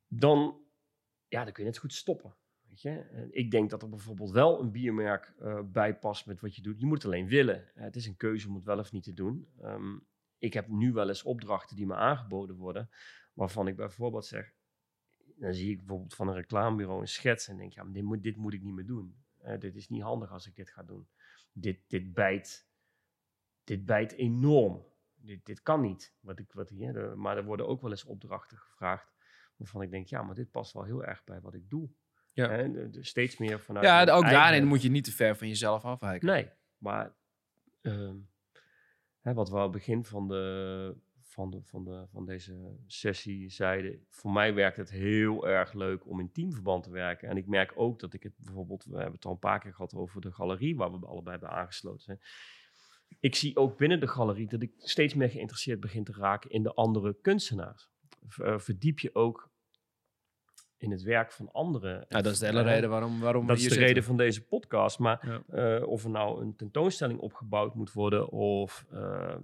Dan, 0.06 0.66
ja, 1.28 1.44
dan 1.44 1.52
kun 1.52 1.62
je 1.62 1.68
het 1.68 1.78
goed 1.78 1.92
stoppen. 1.92 2.36
En 2.82 3.28
ik 3.30 3.50
denk 3.50 3.70
dat 3.70 3.82
er 3.82 3.88
bijvoorbeeld 3.88 4.30
wel 4.30 4.60
een 4.60 4.70
biermerk 4.70 5.34
eh, 5.38 5.60
bij 5.64 5.98
past 5.98 6.26
met 6.26 6.40
wat 6.40 6.56
je 6.56 6.62
doet. 6.62 6.80
Je 6.80 6.86
moet 6.86 7.02
het 7.02 7.12
alleen 7.12 7.26
willen. 7.26 7.74
Eh, 7.74 7.84
het 7.84 7.96
is 7.96 8.06
een 8.06 8.16
keuze 8.16 8.48
om 8.48 8.54
het 8.54 8.64
wel 8.64 8.78
of 8.78 8.92
niet 8.92 9.04
te 9.04 9.12
doen. 9.12 9.48
Ehm, 9.60 9.98
ik 10.38 10.52
heb 10.52 10.68
nu 10.68 10.92
wel 10.92 11.08
eens 11.08 11.22
opdrachten 11.22 11.76
die 11.76 11.86
me 11.86 11.94
aangeboden 11.94 12.56
worden, 12.56 12.90
waarvan 13.32 13.66
ik 13.68 13.76
bijvoorbeeld 13.76 14.26
zeg, 14.26 14.54
dan 15.36 15.54
zie 15.54 15.70
ik 15.70 15.78
bijvoorbeeld 15.78 16.14
van 16.14 16.28
een 16.28 16.34
reclamebureau 16.34 17.00
een 17.00 17.08
schets 17.08 17.48
en 17.48 17.56
denk, 17.56 17.72
ja, 17.72 17.84
dit 17.84 18.02
moet, 18.02 18.22
dit 18.22 18.36
moet 18.36 18.52
ik 18.52 18.62
niet 18.62 18.74
meer 18.74 18.86
doen. 18.86 19.16
Eh, 19.38 19.58
dit 19.58 19.76
is 19.76 19.88
niet 19.88 20.02
handig 20.02 20.30
als 20.30 20.46
ik 20.46 20.56
dit 20.56 20.70
ga 20.70 20.82
doen. 20.82 21.08
Dit, 21.52 21.78
dit, 21.86 22.12
bijt, 22.12 22.68
dit 23.64 23.84
bijt 23.84 24.12
enorm. 24.12 24.84
Dit, 25.14 25.46
dit 25.46 25.62
kan 25.62 25.80
niet. 25.80 26.14
Wat 26.20 26.38
ik, 26.38 26.52
wat 26.52 26.68
hier, 26.68 27.18
maar 27.18 27.36
er 27.36 27.44
worden 27.44 27.68
ook 27.68 27.80
wel 27.80 27.90
eens 27.90 28.04
opdrachten 28.04 28.58
gevraagd 28.58 29.12
waarvan 29.56 29.82
ik 29.82 29.90
denk, 29.90 30.06
ja, 30.06 30.22
maar 30.22 30.34
dit 30.34 30.50
past 30.50 30.72
wel 30.72 30.84
heel 30.84 31.04
erg 31.04 31.24
bij 31.24 31.40
wat 31.40 31.54
ik 31.54 31.70
doe. 31.70 31.90
Ja. 32.34 32.48
Hè, 32.48 32.88
steeds 33.02 33.36
meer 33.38 33.60
vanuit 33.60 33.84
ja, 33.84 34.00
ook 34.02 34.08
eigen- 34.08 34.30
daarin 34.30 34.66
moet 34.66 34.82
je 34.82 34.90
niet 34.90 35.04
te 35.04 35.12
ver 35.12 35.36
van 35.36 35.48
jezelf 35.48 35.84
afwijken. 35.84 36.28
Nee, 36.28 36.48
maar 36.78 37.14
ehm, 37.82 38.16
hè, 39.20 39.34
wat 39.34 39.48
we 39.50 39.56
aan 39.56 39.62
het 39.62 39.70
begin 39.70 40.04
van, 40.04 40.28
de, 40.28 40.94
van, 41.22 41.50
de, 41.50 41.60
van, 41.64 41.84
de, 41.84 42.06
van 42.10 42.26
deze 42.26 42.76
sessie 42.86 43.50
zeiden, 43.50 44.06
voor 44.10 44.30
mij 44.32 44.54
werkt 44.54 44.76
het 44.76 44.90
heel 44.90 45.48
erg 45.48 45.72
leuk 45.72 46.06
om 46.06 46.20
in 46.20 46.32
teamverband 46.32 46.82
te 46.82 46.90
werken. 46.90 47.28
En 47.28 47.36
ik 47.36 47.46
merk 47.46 47.72
ook 47.74 47.98
dat 48.00 48.12
ik 48.14 48.22
het 48.22 48.32
bijvoorbeeld, 48.36 48.84
we 48.84 48.96
hebben 48.96 49.14
het 49.14 49.24
al 49.24 49.32
een 49.32 49.38
paar 49.38 49.60
keer 49.60 49.74
gehad 49.74 49.94
over 49.94 50.20
de 50.20 50.32
galerie 50.32 50.76
waar 50.76 50.92
we 51.00 51.06
allebei 51.06 51.38
bij 51.38 51.48
aangesloten 51.48 52.02
zijn. 52.02 52.20
Ik 53.20 53.34
zie 53.34 53.56
ook 53.56 53.78
binnen 53.78 54.00
de 54.00 54.08
galerie 54.08 54.48
dat 54.48 54.62
ik 54.62 54.72
steeds 54.76 55.14
meer 55.14 55.30
geïnteresseerd 55.30 55.80
begin 55.80 56.04
te 56.04 56.12
raken 56.12 56.50
in 56.50 56.62
de 56.62 56.74
andere 56.74 57.16
kunstenaars. 57.20 57.88
Eh, 58.36 58.58
verdiep 58.58 58.98
je 58.98 59.14
ook 59.14 59.52
in 60.84 60.90
het 60.90 61.02
werk 61.02 61.32
van 61.32 61.52
anderen. 61.52 62.04
Ja, 62.08 62.20
dat 62.22 62.32
is 62.32 62.38
de 62.38 62.46
hele 62.46 62.60
Eh, 62.60 62.66
reden 62.66 62.90
waarom, 62.90 63.20
waarom 63.20 63.46
dat 63.46 63.56
is 63.58 63.68
de 63.68 63.74
reden 63.74 64.04
van 64.04 64.16
deze 64.16 64.44
podcast. 64.46 64.98
Maar 64.98 65.42
Ja. 65.48 65.76
eh, 65.78 65.86
of 65.88 66.04
er 66.04 66.10
nou 66.10 66.42
een 66.42 66.56
tentoonstelling 66.56 67.18
opgebouwd 67.20 67.74
moet 67.74 67.92
worden. 67.92 68.28
Of 68.28 68.86
eh, 68.90 69.34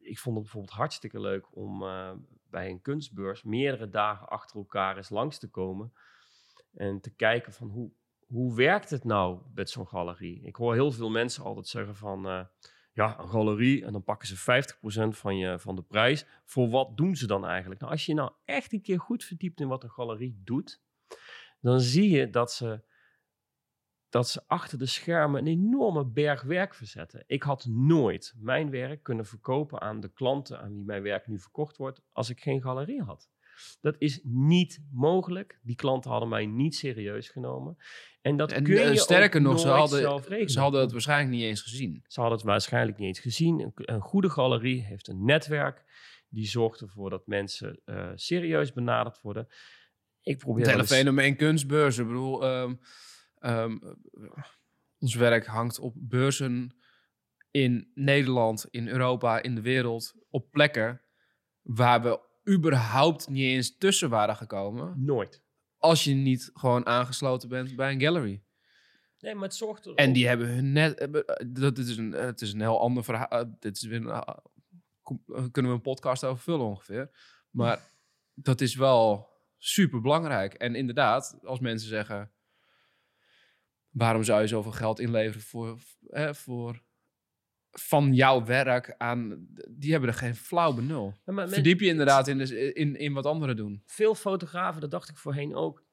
ik 0.00 0.18
vond 0.18 0.34
het 0.34 0.44
bijvoorbeeld 0.44 0.74
hartstikke 0.74 1.20
leuk 1.20 1.46
om 1.56 1.82
eh, 1.82 2.10
bij 2.50 2.70
een 2.70 2.80
kunstbeurs 2.82 3.42
meerdere 3.42 3.88
dagen 3.88 4.28
achter 4.28 4.56
elkaar 4.56 4.96
eens 4.96 5.10
langs 5.10 5.38
te 5.38 5.48
komen. 5.48 5.92
En 6.74 7.00
te 7.00 7.10
kijken 7.14 7.52
van 7.52 7.68
hoe, 7.68 7.90
hoe 8.26 8.54
werkt 8.56 8.90
het 8.90 9.04
nou 9.04 9.38
met 9.54 9.70
zo'n 9.70 9.86
galerie? 9.86 10.40
Ik 10.42 10.56
hoor 10.56 10.74
heel 10.74 10.92
veel 10.92 11.10
mensen 11.10 11.44
altijd 11.44 11.66
zeggen 11.68 11.96
van 11.96 12.26
eh, 12.28 12.40
ja, 12.96 13.18
een 13.18 13.28
galerie 13.28 13.84
en 13.84 13.92
dan 13.92 14.04
pakken 14.04 14.28
ze 14.28 14.36
50% 14.36 15.08
van, 15.08 15.36
je, 15.36 15.58
van 15.58 15.76
de 15.76 15.82
prijs. 15.82 16.26
Voor 16.44 16.68
wat 16.68 16.96
doen 16.96 17.16
ze 17.16 17.26
dan 17.26 17.46
eigenlijk? 17.46 17.80
Nou, 17.80 17.92
als 17.92 18.06
je 18.06 18.14
nou 18.14 18.32
echt 18.44 18.72
een 18.72 18.82
keer 18.82 19.00
goed 19.00 19.24
verdiept 19.24 19.60
in 19.60 19.68
wat 19.68 19.82
een 19.82 19.90
galerie 19.90 20.40
doet, 20.44 20.82
dan 21.60 21.80
zie 21.80 22.10
je 22.10 22.30
dat 22.30 22.52
ze 22.52 22.84
dat 24.08 24.28
ze 24.28 24.42
achter 24.46 24.78
de 24.78 24.86
schermen 24.86 25.40
een 25.40 25.46
enorme 25.46 26.06
berg 26.06 26.42
werk 26.42 26.74
verzetten. 26.74 27.24
Ik 27.26 27.42
had 27.42 27.66
nooit 27.66 28.34
mijn 28.36 28.70
werk 28.70 29.02
kunnen 29.02 29.26
verkopen 29.26 29.80
aan 29.80 30.00
de 30.00 30.12
klanten 30.12 30.60
aan 30.60 30.74
wie 30.74 30.84
mijn 30.84 31.02
werk 31.02 31.26
nu 31.26 31.38
verkocht 31.38 31.76
wordt, 31.76 32.02
als 32.12 32.30
ik 32.30 32.40
geen 32.40 32.62
galerie 32.62 33.02
had. 33.02 33.30
Dat 33.80 33.94
is 33.98 34.20
niet 34.22 34.80
mogelijk. 34.92 35.58
Die 35.62 35.76
klanten 35.76 36.10
hadden 36.10 36.28
mij 36.28 36.46
niet 36.46 36.74
serieus 36.74 37.28
genomen. 37.28 37.76
En 38.20 38.36
dat 38.36 38.52
En 38.52 38.62
kun 38.62 38.74
je 38.74 38.80
eh, 38.80 38.94
sterker 38.96 39.40
ook 39.40 39.46
nog, 39.46 39.60
ze 39.60 39.68
hadden, 39.68 40.50
ze 40.50 40.60
hadden 40.60 40.80
het 40.80 40.92
waarschijnlijk 40.92 41.30
niet 41.30 41.42
eens 41.42 41.62
gezien. 41.62 42.04
Ze 42.06 42.20
hadden 42.20 42.38
het 42.38 42.46
waarschijnlijk 42.46 42.98
niet 42.98 43.06
eens 43.08 43.20
gezien. 43.20 43.60
Een, 43.60 43.72
een 43.74 44.00
goede 44.00 44.30
galerie 44.30 44.82
heeft 44.82 45.08
een 45.08 45.24
netwerk. 45.24 45.84
Die 46.28 46.46
zorgt 46.46 46.80
ervoor 46.80 47.10
dat 47.10 47.26
mensen 47.26 47.80
eh, 47.84 48.10
serieus 48.14 48.72
benaderd 48.72 49.20
worden. 49.20 49.48
Ik 50.22 50.38
probeer 50.38 50.62
Het 50.62 50.70
hele 50.70 50.82
wel 50.82 50.90
eens- 50.90 51.00
fenomeen 51.00 51.36
kunstbeurzen. 51.36 52.02
Ik 52.02 52.08
bedoel, 52.08 52.44
ehm, 52.44 52.74
ehm, 53.38 53.76
ons 54.98 55.14
werk 55.14 55.46
hangt 55.46 55.78
op 55.78 55.94
beurzen 55.96 56.76
in 57.50 57.90
Nederland, 57.94 58.66
in 58.70 58.88
Europa, 58.88 59.42
in 59.42 59.54
de 59.54 59.60
wereld, 59.60 60.14
op 60.30 60.50
plekken 60.50 61.00
waar 61.62 62.02
we 62.02 62.20
überhaupt 62.48 63.28
niet 63.28 63.44
eens 63.44 63.76
tussen 63.76 64.10
waren 64.10 64.36
gekomen. 64.36 65.04
Nooit. 65.04 65.42
Als 65.76 66.04
je 66.04 66.14
niet 66.14 66.50
gewoon 66.54 66.86
aangesloten 66.86 67.48
bent 67.48 67.76
bij 67.76 67.92
een 67.92 68.00
gallery. 68.00 68.42
Nee, 69.18 69.34
maar 69.34 69.42
het 69.44 69.54
zorgt 69.54 69.86
er 69.86 69.94
En 69.94 70.12
die 70.12 70.26
hebben 70.28 70.48
hun 70.48 70.72
net. 70.72 70.98
eh, 70.98 71.22
Dat 71.46 71.78
is 71.78 71.96
een, 71.96 72.12
het 72.12 72.40
is 72.40 72.52
een 72.52 72.60
heel 72.60 72.80
ander 72.80 73.04
verhaal. 73.04 73.28
eh, 73.28 73.44
Dit 73.58 73.76
is 73.76 73.82
weer 73.82 74.00
een, 74.00 74.10
eh, 74.10 74.36
kunnen 75.50 75.70
we 75.70 75.76
een 75.76 75.80
podcast 75.80 76.24
over 76.24 76.42
vullen 76.42 76.66
ongeveer. 76.66 77.10
Maar 77.50 77.80
dat 78.34 78.60
is 78.60 78.74
wel. 78.74 79.34
super 79.58 80.00
belangrijk. 80.00 80.54
En 80.54 80.74
inderdaad, 80.74 81.38
als 81.42 81.60
mensen 81.60 81.88
zeggen: 81.88 82.32
waarom 83.90 84.22
zou 84.24 84.40
je 84.40 84.46
zoveel 84.46 84.72
geld 84.72 85.00
inleveren 85.00 85.42
voor, 85.42 85.78
voor 86.32 86.82
van 87.80 88.14
jouw 88.14 88.44
werk 88.44 88.94
aan, 88.98 89.46
die 89.70 89.90
hebben 89.90 90.08
er 90.10 90.14
geen 90.16 90.34
flauw 90.36 90.72
benul. 90.74 91.14
Ja, 91.24 91.32
maar 91.32 91.44
men- 91.44 91.54
Verdiep 91.54 91.80
je 91.80 91.86
inderdaad 91.86 92.28
in, 92.28 92.38
de, 92.38 92.72
in, 92.72 92.96
in 92.96 93.12
wat 93.12 93.26
anderen 93.26 93.56
doen. 93.56 93.82
veel 93.86 94.14
fotografen, 94.14 94.80
dat 94.80 94.90
dacht 94.90 95.08
ik 95.08 95.16
voorheen 95.16 95.54
ook, 95.54 95.84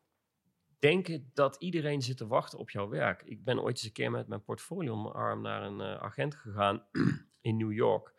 denken 0.79 1.31
dat 1.33 1.55
iedereen 1.59 2.01
zit 2.01 2.17
te 2.17 2.27
wachten 2.27 2.59
op 2.59 2.69
jouw 2.69 2.89
werk. 2.89 3.21
Ik 3.25 3.43
ben 3.43 3.59
ooit 3.61 3.75
eens 3.75 3.85
een 3.85 3.91
keer 3.91 4.11
met 4.11 4.27
mijn 4.27 4.43
portfolio 4.43 4.93
om 4.93 5.01
mijn 5.01 5.13
arm 5.13 5.41
naar 5.41 5.63
een 5.63 5.81
eh, 5.81 6.01
agent 6.03 6.35
gegaan 6.35 6.83
in 7.41 7.57
New 7.57 7.73
York. 7.73 8.13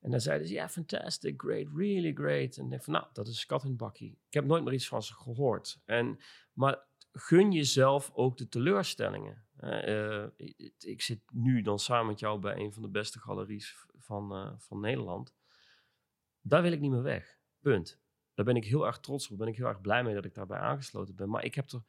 En 0.00 0.10
dan 0.10 0.20
zeiden 0.20 0.46
ze, 0.48 0.54
ja, 0.54 0.68
fantastic, 0.68 1.40
great, 1.40 1.66
really 1.74 2.12
great. 2.12 2.56
En 2.56 2.64
ik 2.64 2.70
dacht 2.70 2.84
van, 2.84 2.92
nou, 2.92 3.06
dat 3.12 3.26
is 3.28 3.46
kat 3.46 3.64
in 3.64 3.76
bakkie. 3.76 4.10
Ik 4.26 4.34
heb 4.34 4.44
nooit 4.44 4.64
meer 4.64 4.72
iets 4.72 4.88
van 4.88 5.02
ze 5.02 5.14
gehoord. 5.14 5.80
En, 5.84 6.18
maar 6.52 6.78
gun 7.12 7.52
jezelf 7.52 8.10
ook 8.14 8.36
de 8.36 8.48
teleurstellingen. 8.48 9.46
Eh, 9.58 10.22
eh, 10.22 10.30
ik, 10.78 11.02
zit 11.02 11.20
nu 11.32 11.62
dan 11.62 11.78
samen 11.78 12.06
met 12.06 12.18
jou 12.18 12.38
bij 12.38 12.56
een 12.56 12.72
van 12.72 12.82
de 12.82 12.88
beste 12.88 13.18
galeries 13.18 13.86
van, 13.98 14.32
eh, 14.32 14.52
van 14.58 14.80
Nederland. 14.80 15.34
Daar 16.40 16.62
wil 16.62 16.72
ik 16.72 16.80
niet 16.80 16.90
meer 16.90 17.02
weg. 17.02 17.38
Punt. 17.60 18.00
Daar 18.34 18.44
ben 18.44 18.56
ik 18.56 18.64
heel 18.64 18.86
erg 18.86 19.00
trots 19.00 19.30
op. 19.30 19.38
Ben 19.38 19.48
ik 19.48 19.56
heel 19.56 19.66
erg 19.66 19.80
blij 19.80 20.04
mee 20.04 20.14
dat 20.14 20.24
ik 20.24 20.34
daarbij 20.34 20.58
aangesloten 20.58 21.14
ben. 21.14 21.28
Maar 21.28 21.44
ik 21.44 21.54
heb 21.54 21.70
er, 21.70 21.82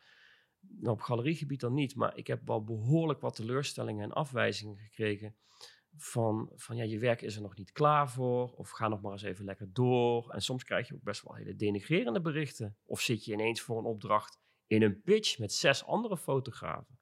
nou 0.59 0.93
op 0.93 1.01
galeriegebied 1.01 1.59
dan 1.59 1.73
niet, 1.73 1.95
maar 1.95 2.17
ik 2.17 2.27
heb 2.27 2.47
wel 2.47 2.63
behoorlijk 2.63 3.21
wat 3.21 3.35
teleurstellingen 3.35 4.03
en 4.03 4.11
afwijzingen 4.11 4.77
gekregen. 4.77 5.35
Van, 5.95 6.51
van 6.55 6.75
ja, 6.75 6.83
je 6.83 6.99
werk 6.99 7.21
is 7.21 7.35
er 7.35 7.41
nog 7.41 7.55
niet 7.55 7.71
klaar 7.71 8.09
voor. 8.09 8.53
Of 8.53 8.69
ga 8.69 8.87
nog 8.87 9.01
maar 9.01 9.11
eens 9.11 9.23
even 9.23 9.45
lekker 9.45 9.73
door. 9.73 10.29
En 10.29 10.41
soms 10.41 10.63
krijg 10.63 10.87
je 10.87 10.93
ook 10.95 11.03
best 11.03 11.23
wel 11.23 11.35
hele 11.35 11.55
denigrerende 11.55 12.21
berichten. 12.21 12.77
Of 12.85 13.01
zit 13.01 13.25
je 13.25 13.33
ineens 13.33 13.61
voor 13.61 13.77
een 13.77 13.85
opdracht 13.85 14.39
in 14.67 14.81
een 14.81 15.01
pitch 15.01 15.39
met 15.39 15.53
zes 15.53 15.85
andere 15.85 16.17
fotografen. 16.17 16.98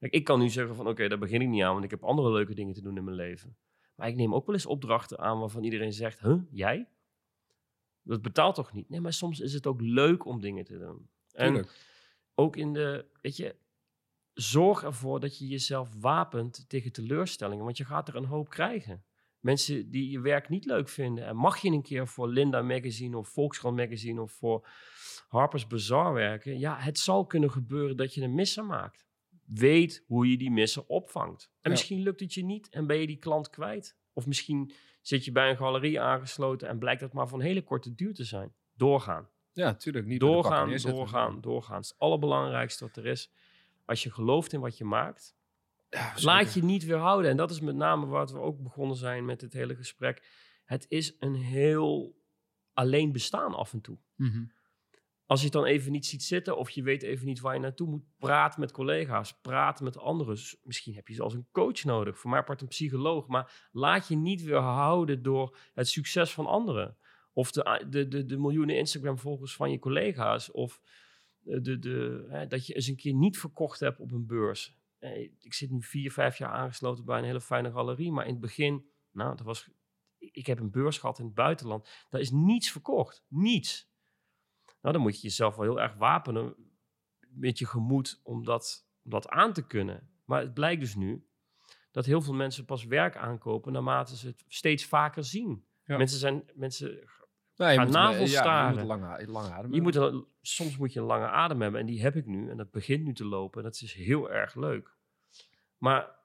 Kijk, 0.00 0.12
ik 0.12 0.24
kan 0.24 0.38
nu 0.38 0.48
zeggen 0.48 0.74
van 0.74 0.88
oké, 0.88 1.08
daar 1.08 1.18
begin 1.18 1.40
ik 1.40 1.48
niet 1.48 1.62
aan, 1.62 1.72
want 1.72 1.84
ik 1.84 1.90
heb 1.90 2.04
andere 2.04 2.32
leuke 2.32 2.54
dingen 2.54 2.74
te 2.74 2.82
doen 2.82 2.96
in 2.96 3.04
mijn 3.04 3.16
leven. 3.16 3.56
Maar 3.94 4.08
ik 4.08 4.16
neem 4.16 4.34
ook 4.34 4.46
wel 4.46 4.54
eens 4.54 4.66
opdrachten 4.66 5.18
aan 5.18 5.38
waarvan 5.38 5.64
iedereen 5.64 5.92
zegt, 5.92 6.20
huh, 6.20 6.42
jij? 6.50 6.88
Dat 8.02 8.22
betaalt 8.22 8.54
toch 8.54 8.72
niet? 8.72 8.88
Nee, 8.88 9.00
maar 9.00 9.12
soms 9.12 9.40
is 9.40 9.52
het 9.52 9.66
ook 9.66 9.80
leuk 9.80 10.24
om 10.24 10.40
dingen 10.40 10.64
te 10.64 10.78
doen. 10.78 11.08
En 11.32 11.66
ook 12.34 12.56
in 12.56 12.72
de, 12.72 13.04
weet 13.20 13.36
je, 13.36 13.56
zorg 14.34 14.82
ervoor 14.82 15.20
dat 15.20 15.38
je 15.38 15.46
jezelf 15.46 15.94
wapent 15.98 16.64
tegen 16.68 16.92
teleurstellingen, 16.92 17.64
want 17.64 17.76
je 17.76 17.84
gaat 17.84 18.08
er 18.08 18.16
een 18.16 18.24
hoop 18.24 18.48
krijgen. 18.48 19.04
Mensen 19.40 19.90
die 19.90 20.10
je 20.10 20.20
werk 20.20 20.48
niet 20.48 20.64
leuk 20.64 20.88
vinden. 20.88 21.26
En 21.26 21.36
mag 21.36 21.58
je 21.58 21.70
een 21.70 21.82
keer 21.82 22.08
voor 22.08 22.28
Linda 22.28 22.62
Magazine 22.62 23.18
of 23.18 23.28
Volkskrant 23.28 23.76
Magazine 23.76 24.22
of 24.22 24.32
voor 24.32 24.68
Harper's 25.28 25.66
Bazaar 25.66 26.12
werken? 26.12 26.58
Ja, 26.58 26.78
het 26.78 26.98
zal 26.98 27.26
kunnen 27.26 27.50
gebeuren 27.50 27.96
dat 27.96 28.14
je 28.14 28.22
een 28.22 28.34
misser 28.34 28.64
maakt. 28.64 29.09
Weet 29.54 30.04
hoe 30.06 30.30
je 30.30 30.36
die 30.36 30.50
misser 30.50 30.84
opvangt. 30.86 31.50
En 31.60 31.70
misschien 31.70 32.02
lukt 32.02 32.20
het 32.20 32.34
je 32.34 32.44
niet 32.44 32.68
en 32.68 32.86
ben 32.86 32.96
je 32.96 33.06
die 33.06 33.16
klant 33.18 33.50
kwijt. 33.50 33.96
Of 34.12 34.26
misschien 34.26 34.72
zit 35.00 35.24
je 35.24 35.32
bij 35.32 35.50
een 35.50 35.56
galerie 35.56 36.00
aangesloten 36.00 36.68
en 36.68 36.78
blijkt 36.78 37.00
dat 37.00 37.12
maar 37.12 37.28
van 37.28 37.40
hele 37.40 37.62
korte 37.62 37.94
duur 37.94 38.14
te 38.14 38.24
zijn. 38.24 38.52
Doorgaan. 38.76 39.28
Ja, 39.52 39.74
tuurlijk. 39.74 40.06
Niet 40.06 40.20
Doorgaan, 40.20 40.68
neerzetten. 40.68 40.98
doorgaan, 40.98 41.40
doorgaan. 41.40 41.74
Het 41.76 41.84
is 41.84 41.90
het 41.90 41.98
allerbelangrijkste 41.98 42.84
wat 42.84 42.96
er 42.96 43.06
is. 43.06 43.30
Als 43.84 44.02
je 44.02 44.10
gelooft 44.10 44.52
in 44.52 44.60
wat 44.60 44.78
je 44.78 44.84
maakt, 44.84 45.34
Ja, 45.90 46.14
laat 46.20 46.54
je 46.54 46.64
niet 46.64 46.84
weerhouden. 46.84 47.30
En 47.30 47.36
dat 47.36 47.50
is 47.50 47.60
met 47.60 47.74
name 47.74 48.06
wat 48.06 48.32
we 48.32 48.38
ook 48.38 48.62
begonnen 48.62 48.96
zijn 48.96 49.24
met 49.24 49.40
dit 49.40 49.52
hele 49.52 49.74
gesprek. 49.76 50.28
Het 50.64 50.86
is 50.88 51.16
een 51.18 51.34
heel 51.34 52.18
alleen 52.72 53.12
bestaan 53.12 53.54
af 53.54 53.72
en 53.72 53.80
toe. 53.80 53.98
Mhm. 54.16 54.44
Als 55.30 55.38
je 55.38 55.44
het 55.44 55.54
dan 55.54 55.64
even 55.64 55.92
niet 55.92 56.06
ziet 56.06 56.22
zitten 56.22 56.56
of 56.56 56.70
je 56.70 56.82
weet 56.82 57.02
even 57.02 57.26
niet 57.26 57.40
waar 57.40 57.54
je 57.54 57.60
naartoe 57.60 57.88
moet, 57.88 58.02
praat 58.18 58.56
met 58.56 58.72
collega's, 58.72 59.40
praat 59.40 59.80
met 59.80 59.98
anderen. 59.98 60.38
Misschien 60.62 60.94
heb 60.94 61.08
je 61.08 61.14
zelfs 61.14 61.34
een 61.34 61.48
coach 61.52 61.84
nodig, 61.84 62.18
voor 62.18 62.30
mij 62.30 62.42
part 62.42 62.60
een 62.60 62.68
psycholoog. 62.68 63.26
Maar 63.26 63.68
laat 63.72 64.08
je 64.08 64.16
niet 64.16 64.42
weerhouden 64.42 65.22
door 65.22 65.56
het 65.74 65.88
succes 65.88 66.32
van 66.32 66.46
anderen. 66.46 66.96
Of 67.32 67.50
de, 67.50 67.86
de, 67.88 68.08
de, 68.08 68.24
de 68.24 68.38
miljoenen 68.38 68.76
Instagram-volgers 68.76 69.54
van 69.56 69.70
je 69.70 69.78
collega's. 69.78 70.50
Of 70.50 70.80
de, 71.38 71.60
de, 71.60 71.78
de, 71.78 72.26
hè, 72.28 72.46
dat 72.46 72.66
je 72.66 72.74
eens 72.74 72.86
een 72.86 72.96
keer 72.96 73.14
niet 73.14 73.38
verkocht 73.38 73.80
hebt 73.80 74.00
op 74.00 74.12
een 74.12 74.26
beurs. 74.26 74.76
Eh, 74.98 75.20
Ik 75.40 75.54
zit 75.54 75.70
nu 75.70 75.82
vier, 75.82 76.12
vijf 76.12 76.38
jaar 76.38 76.52
aangesloten 76.52 77.04
bij 77.04 77.18
een 77.18 77.24
hele 77.24 77.40
fijne 77.40 77.72
galerie. 77.72 78.12
Maar 78.12 78.24
in 78.24 78.32
het 78.32 78.40
begin, 78.40 78.84
nou, 79.10 79.36
dat 79.36 79.46
was, 79.46 79.70
ik 80.18 80.46
heb 80.46 80.60
een 80.60 80.70
beurs 80.70 80.98
gehad 80.98 81.18
in 81.18 81.24
het 81.24 81.34
buitenland. 81.34 81.88
Daar 82.08 82.20
is 82.20 82.30
niets 82.30 82.70
verkocht. 82.70 83.24
Niets. 83.28 83.89
Nou, 84.80 84.94
dan 84.94 85.02
moet 85.02 85.16
je 85.16 85.22
jezelf 85.22 85.56
wel 85.56 85.64
heel 85.64 85.80
erg 85.80 85.94
wapenen 85.94 86.54
met 87.28 87.58
je 87.58 87.66
gemoed 87.66 88.20
om 88.22 88.44
dat, 88.44 88.88
om 89.04 89.10
dat 89.10 89.28
aan 89.28 89.52
te 89.52 89.66
kunnen. 89.66 90.10
Maar 90.24 90.40
het 90.40 90.54
blijkt 90.54 90.80
dus 90.80 90.94
nu 90.94 91.26
dat 91.90 92.06
heel 92.06 92.20
veel 92.20 92.34
mensen 92.34 92.64
pas 92.64 92.84
werk 92.84 93.16
aankopen 93.16 93.72
naarmate 93.72 94.16
ze 94.16 94.26
het 94.26 94.44
steeds 94.48 94.84
vaker 94.84 95.24
zien. 95.24 95.64
Ja. 95.84 95.96
Mensen 95.96 96.18
zijn, 96.18 96.50
mensen, 96.54 97.08
Nee, 97.60 97.70
je 97.70 97.76
Ga 97.76 97.84
moet, 97.84 97.92
navelstaren. 97.92 98.74
Ja, 98.74 98.80
je 98.80 98.86
moet 98.86 98.86
lange, 98.86 99.26
lange 99.26 99.50
adem 99.50 99.72
je 99.74 99.82
moet 99.82 100.24
soms 100.40 100.76
moet 100.76 100.92
je 100.92 101.00
een 101.00 101.06
lange 101.06 101.26
adem 101.28 101.60
hebben 101.60 101.80
en 101.80 101.86
die 101.86 102.02
heb 102.02 102.16
ik 102.16 102.26
nu 102.26 102.50
en 102.50 102.56
dat 102.56 102.70
begint 102.70 103.04
nu 103.04 103.14
te 103.14 103.24
lopen 103.24 103.58
en 103.58 103.70
dat 103.70 103.80
is 103.80 103.92
heel 103.92 104.30
erg 104.30 104.54
leuk. 104.54 104.96
Maar 105.78 106.18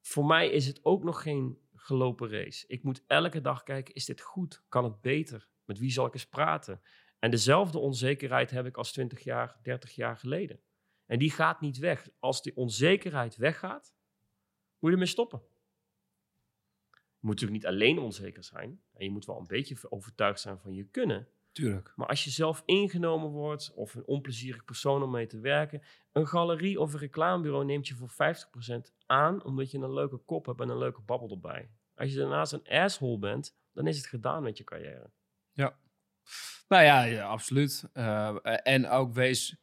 voor 0.00 0.26
mij 0.26 0.50
is 0.50 0.66
het 0.66 0.84
ook 0.84 1.04
nog 1.04 1.22
geen 1.22 1.58
gelopen 1.74 2.30
race. 2.30 2.64
Ik 2.66 2.82
moet 2.82 3.04
elke 3.06 3.40
dag 3.40 3.62
kijken, 3.62 3.94
is 3.94 4.04
dit 4.04 4.20
goed? 4.20 4.62
Kan 4.68 4.84
het 4.84 5.00
beter? 5.00 5.48
Met 5.64 5.78
wie 5.78 5.90
zal 5.90 6.06
ik 6.06 6.12
eens 6.14 6.28
praten? 6.28 6.80
En 7.20 7.30
dezelfde 7.30 7.78
onzekerheid 7.78 8.50
heb 8.50 8.66
ik 8.66 8.76
als 8.76 8.92
20 8.92 9.24
jaar, 9.24 9.56
30 9.62 9.94
jaar 9.94 10.16
geleden. 10.16 10.60
En 11.06 11.18
die 11.18 11.30
gaat 11.30 11.60
niet 11.60 11.78
weg. 11.78 12.08
Als 12.18 12.42
die 12.42 12.56
onzekerheid 12.56 13.36
weggaat, 13.36 13.94
moet 14.78 14.90
je 14.90 14.96
ermee 14.96 15.06
stoppen. 15.06 15.42
Je 16.90 17.26
moet 17.26 17.40
natuurlijk 17.40 17.62
niet 17.62 17.72
alleen 17.72 17.98
onzeker 17.98 18.44
zijn. 18.44 18.82
En 18.92 19.04
je 19.04 19.10
moet 19.10 19.24
wel 19.24 19.38
een 19.38 19.46
beetje 19.46 19.90
overtuigd 19.90 20.40
zijn 20.40 20.58
van 20.58 20.74
je 20.74 20.84
kunnen. 20.84 21.28
Tuurlijk. 21.52 21.92
Maar 21.96 22.06
als 22.06 22.24
je 22.24 22.30
zelf 22.30 22.62
ingenomen 22.64 23.30
wordt 23.30 23.72
of 23.74 23.94
een 23.94 24.06
onplezierig 24.06 24.64
persoon 24.64 25.02
om 25.02 25.10
mee 25.10 25.26
te 25.26 25.38
werken, 25.38 25.82
een 26.12 26.26
galerie 26.26 26.80
of 26.80 26.92
een 26.92 26.98
reclamebureau 26.98 27.64
neemt 27.64 27.88
je 27.88 27.94
voor 27.94 28.10
50% 28.10 28.94
aan 29.06 29.44
omdat 29.44 29.70
je 29.70 29.78
een 29.78 29.92
leuke 29.92 30.16
kop 30.16 30.46
hebt 30.46 30.60
en 30.60 30.68
een 30.68 30.78
leuke 30.78 31.00
babbel 31.00 31.30
erbij. 31.30 31.70
Als 31.94 32.10
je 32.10 32.18
daarnaast 32.18 32.52
een 32.52 32.68
asshole 32.68 33.18
bent, 33.18 33.56
dan 33.72 33.86
is 33.86 33.96
het 33.96 34.06
gedaan 34.06 34.42
met 34.42 34.58
je 34.58 34.64
carrière. 34.64 35.10
Nou 36.68 36.82
ja, 36.84 37.02
ja 37.02 37.24
absoluut. 37.26 37.84
Eh, 37.92 38.36
en 38.62 38.88
ook 38.88 39.14
wees, 39.14 39.56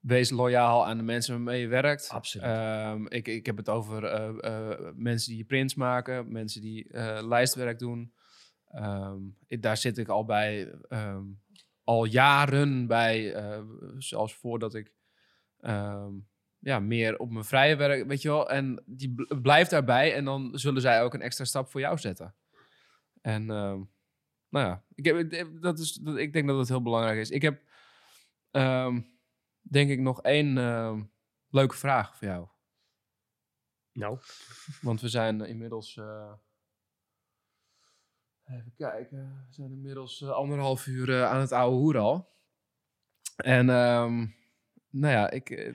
wees 0.00 0.30
loyaal 0.30 0.86
aan 0.86 0.96
de 0.96 1.02
mensen 1.02 1.34
waarmee 1.34 1.60
je 1.60 1.66
werkt. 1.68 2.08
Absoluut. 2.08 2.46
Ehm, 2.46 3.06
ik, 3.06 3.28
ik 3.28 3.46
heb 3.46 3.56
het 3.56 3.68
over 3.68 4.04
eh, 4.04 4.70
eh, 4.70 4.92
mensen 4.94 5.32
die 5.34 5.44
prints 5.44 5.74
maken, 5.74 6.32
mensen 6.32 6.60
die 6.60 6.86
lijstwerk 7.26 7.78
doen. 7.78 8.14
Ehm, 8.68 9.18
ik- 9.46 9.62
daar 9.62 9.76
zit 9.76 9.98
ik 9.98 10.08
al 10.08 10.24
bij, 10.24 10.72
ehm, 10.88 11.22
al 11.84 12.04
jaren 12.04 12.86
bij, 12.86 13.34
zelfs 13.98 14.34
voordat 14.34 14.74
ik 14.74 14.92
ja, 16.58 16.80
meer 16.80 17.18
op 17.18 17.30
mijn 17.30 17.44
vrije 17.44 17.76
werk, 17.76 18.06
weet 18.06 18.22
je 18.22 18.28
wel. 18.28 18.50
En 18.50 18.82
die 18.86 19.14
bl- 19.14 19.34
blijft 19.42 19.70
daarbij 19.70 20.14
en 20.14 20.24
dan 20.24 20.50
zullen 20.58 20.80
zij 20.80 21.02
ook 21.02 21.14
een 21.14 21.22
extra 21.22 21.44
stap 21.44 21.70
voor 21.70 21.80
jou 21.80 21.98
zetten. 21.98 22.34
En 23.20 23.46
nou 24.54 24.66
ja, 24.66 24.84
ik, 24.94 25.04
heb, 25.04 25.62
dat 25.62 25.78
is, 25.78 25.92
dat, 25.92 26.16
ik 26.16 26.32
denk 26.32 26.46
dat 26.48 26.58
het 26.58 26.68
heel 26.68 26.82
belangrijk 26.82 27.18
is. 27.18 27.30
Ik 27.30 27.42
heb, 27.42 27.62
ehm, 28.50 29.00
denk 29.60 29.90
ik, 29.90 30.00
nog 30.00 30.22
één 30.22 30.58
ehm, 30.58 31.02
leuke 31.48 31.76
vraag 31.76 32.16
voor 32.16 32.28
jou. 32.28 32.48
Nou, 33.92 34.18
Want 34.80 35.00
we 35.00 35.08
zijn 35.08 35.40
inmiddels. 35.40 35.96
eh, 35.96 36.32
even 38.44 38.72
kijken. 38.76 39.46
We 39.48 39.54
zijn 39.54 39.72
inmiddels 39.72 40.22
eh, 40.22 40.30
anderhalf 40.30 40.86
uur 40.86 41.10
eh, 41.10 41.24
aan 41.24 41.40
het 41.40 41.52
oude 41.52 41.76
hoer 41.76 41.98
al. 41.98 42.32
En 43.36 43.70
ehm, 43.70 44.26
nou 44.90 45.12
ja, 45.12 45.30
ik, 45.30 45.50
eh, 45.50 45.74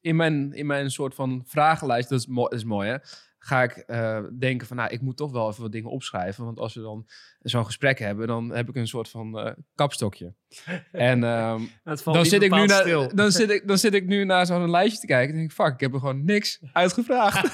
in, 0.00 0.16
mijn, 0.16 0.52
in 0.52 0.66
mijn 0.66 0.90
soort 0.90 1.14
van 1.14 1.42
vragenlijst, 1.46 2.08
dat 2.08 2.20
is, 2.20 2.26
dat 2.26 2.52
is 2.52 2.64
mooi 2.64 2.88
hè. 2.88 2.98
Ga 3.46 3.62
ik 3.62 3.72
eh, 3.72 4.18
denken 4.38 4.66
van, 4.66 4.76
nou, 4.76 4.90
ik 4.90 5.00
moet 5.00 5.16
toch 5.16 5.32
wel 5.32 5.48
even 5.48 5.62
wat 5.62 5.72
dingen 5.72 5.90
opschrijven. 5.90 6.44
Want 6.44 6.58
als 6.58 6.74
we 6.74 6.80
dan 6.80 7.06
zo'n 7.40 7.64
gesprek 7.64 7.98
hebben, 7.98 8.26
dan 8.26 8.50
heb 8.50 8.68
ik 8.68 8.74
een 8.74 8.88
soort 8.88 9.08
van 9.08 9.38
eh, 9.38 9.52
kapstokje. 9.74 10.34
En 10.92 11.24
ehm, 11.24 11.62
dan 12.04 12.26
zit, 12.26 12.42
ik 12.42 12.54
nu 12.54 12.66
naar, 12.66 13.08
dan, 13.14 13.32
zit 13.32 13.50
ik, 13.50 13.68
dan 13.68 13.78
zit 13.78 13.94
ik 13.94 14.06
nu 14.06 14.24
naar 14.24 14.46
zo'n 14.46 14.70
lijstje 14.70 15.00
te 15.00 15.06
kijken. 15.06 15.28
En 15.28 15.36
denk 15.38 15.50
ik, 15.50 15.56
fuck, 15.56 15.72
ik 15.72 15.80
heb 15.80 15.92
er 15.92 15.98
gewoon 15.98 16.24
niks 16.24 16.60
uitgevraagd. 16.72 17.48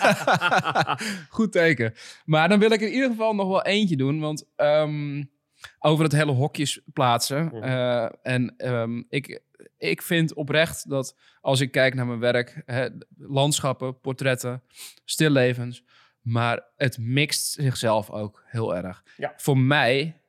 Goed 1.28 1.52
teken. 1.52 1.94
Maar 2.24 2.48
dan 2.48 2.59
wil 2.59 2.70
ik 2.70 2.81
in 2.81 2.93
ieder 2.93 3.10
geval 3.10 3.35
nog 3.35 3.48
wel 3.48 3.64
eentje 3.64 3.97
doen. 3.97 4.20
Want 4.20 4.48
ehm, 4.56 5.23
over 5.78 6.05
het 6.05 6.12
hele 6.12 6.32
hokjes 6.32 6.81
plaatsen. 6.93 7.44
Mhm. 7.44 7.62
eh, 7.62 8.09
en 8.23 8.55
ehm, 8.56 9.02
ik, 9.09 9.40
ik 9.76 10.02
vind 10.02 10.34
oprecht 10.34 10.89
dat 10.89 11.16
als 11.40 11.60
ik 11.60 11.70
kijk 11.70 11.94
naar 11.94 12.06
mijn 12.06 12.18
werk... 12.18 12.62
Hè, 12.64 12.89
landschappen, 13.16 14.01
portretten, 14.01 14.62
stillevens... 15.05 15.84
Maar 16.22 16.66
het 16.76 16.98
mixt 16.98 17.52
zichzelf 17.52 18.10
ook 18.10 18.43
heel 18.47 18.76
erg. 18.76 19.05
Ja. 19.16 19.32
Voor 19.36 19.59
mij 19.59 20.22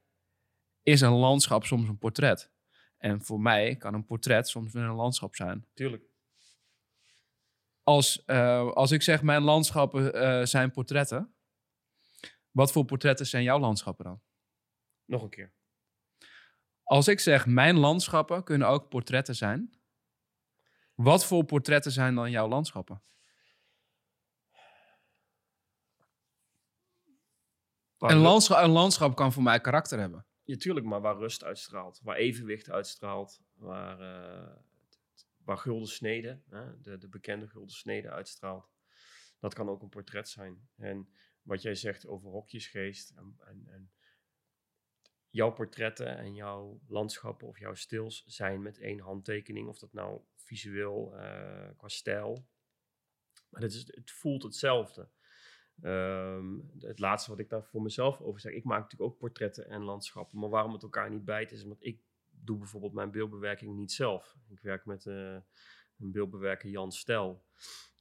is 0.84 1.02
een 1.02 1.12
landschap 1.12 1.66
soms 1.66 1.88
een 1.88 1.98
portret. 1.98 2.52
En 2.98 3.22
voor 3.22 3.40
mij 3.40 3.76
kan 3.76 3.94
een 3.94 4.06
portret 4.06 4.48
soms 4.48 4.74
weer 4.74 4.84
een 4.84 4.96
landschap 4.96 5.36
zijn. 5.36 5.68
Tuurlijk. 5.74 6.04
Als, 7.84 8.26
eh, 8.26 8.72
als 8.72 8.92
ik 8.92 9.02
zeg 9.02 9.22
mijn 9.22 9.42
landschappen 9.42 10.14
eh, 10.14 10.46
zijn 10.46 10.72
portretten, 10.72 11.34
wat 12.52 12.72
voor 12.72 12.86
portretten 12.86 13.26
zijn 13.26 13.44
jouw 13.44 13.60
landschappen 13.60 14.06
dan? 14.06 14.22
Nog 15.06 15.24
een 15.24 15.30
keer. 15.30 15.54
Als 16.94 17.08
ik 17.08 17.20
zeg 17.20 17.46
mijn 17.46 17.78
landschappen 17.78 18.44
kunnen 18.44 18.68
ook 18.68 18.90
portretten 18.90 19.36
zijn, 19.36 19.74
wat 20.96 21.26
voor 21.26 21.46
portretten 21.46 21.92
zijn 21.92 22.16
dan 22.16 22.32
jouw 22.32 22.48
landschappen? 22.48 23.04
Waar 27.98 28.12
Een 28.12 28.18
landschap, 28.18 28.64
een 28.64 28.70
landschap 28.70 29.16
kan 29.16 29.34
voor 29.34 29.44
mij 29.44 29.62
karakter 29.62 30.00
hebben. 30.00 30.26
Ja, 30.44 30.56
tuurlijk, 30.56 30.86
maar 30.86 31.02
waar 31.02 31.18
rust 31.18 31.44
uitstraalt, 31.44 32.00
waar 32.04 32.16
evenwicht 32.16 32.70
uitstraalt, 32.70 33.42
waar, 33.54 34.00
eh, 34.00 34.56
waar 35.38 35.58
gulden 35.58 35.90
snede, 35.90 36.42
hè, 36.50 36.82
de, 36.82 36.98
de 36.98 37.10
bekende 37.10 37.48
gulden 37.48 37.76
snede 37.76 38.10
uitstraalt. 38.10 38.70
Dat 39.40 39.54
kan 39.54 39.70
ook 39.70 39.82
een 39.82 39.90
portret 39.90 40.30
zijn. 40.30 40.70
En 40.76 41.10
wat 41.42 41.62
jij 41.62 41.76
zegt 41.76 42.08
over 42.08 42.30
hokjesgeest 42.30 43.10
en, 43.10 43.36
en, 43.40 43.68
en 43.68 43.92
jouw 45.34 45.52
portretten 45.52 46.18
en 46.18 46.34
jouw 46.34 46.80
landschappen 46.88 47.48
of 47.48 47.60
jouw 47.60 47.74
stils 47.74 48.24
zijn 48.26 48.62
met 48.62 48.80
één 48.80 49.00
handtekening, 49.00 49.68
of 49.68 49.80
dat 49.80 49.94
nou 49.94 50.22
visueel 50.36 51.16
eh, 51.16 51.70
qua 51.78 51.88
stijl. 51.88 52.48
Maar 53.50 53.62
het, 53.62 53.74
is, 53.74 53.88
het 53.96 54.12
voelt 54.12 54.44
hetzelfde. 54.44 55.10
Ehm, 55.82 56.60
het 56.80 57.00
laatste 57.00 57.30
wat 57.30 57.40
ik 57.40 57.50
daar 57.50 57.64
voor 57.64 57.82
mezelf 57.82 58.22
over 58.22 58.40
zeg. 58.40 58.54
Ik 58.54 58.64
maak 58.64 58.82
natuurlijk 58.82 59.12
ook 59.12 59.18
portretten 59.18 59.70
en 59.70 59.84
landschappen. 59.84 60.40
Maar 60.40 60.50
waarom 60.50 60.74
het 60.74 60.84
elkaar 60.84 61.10
niet 61.10 61.26
bijt, 61.26 61.52
is 61.52 61.64
omdat 61.64 61.84
ik 61.84 62.02
doe 62.30 62.58
bijvoorbeeld 62.58 62.94
mijn 62.94 63.12
beeldbewerking 63.12 63.76
niet 63.76 63.92
zelf. 63.92 64.36
Ik 64.50 64.60
werk 64.60 64.86
met 64.86 65.06
eh, 65.06 65.38
een 65.98 66.12
beeldbewerker 66.12 66.70
Jan 66.70 66.92
Stel. 66.92 67.46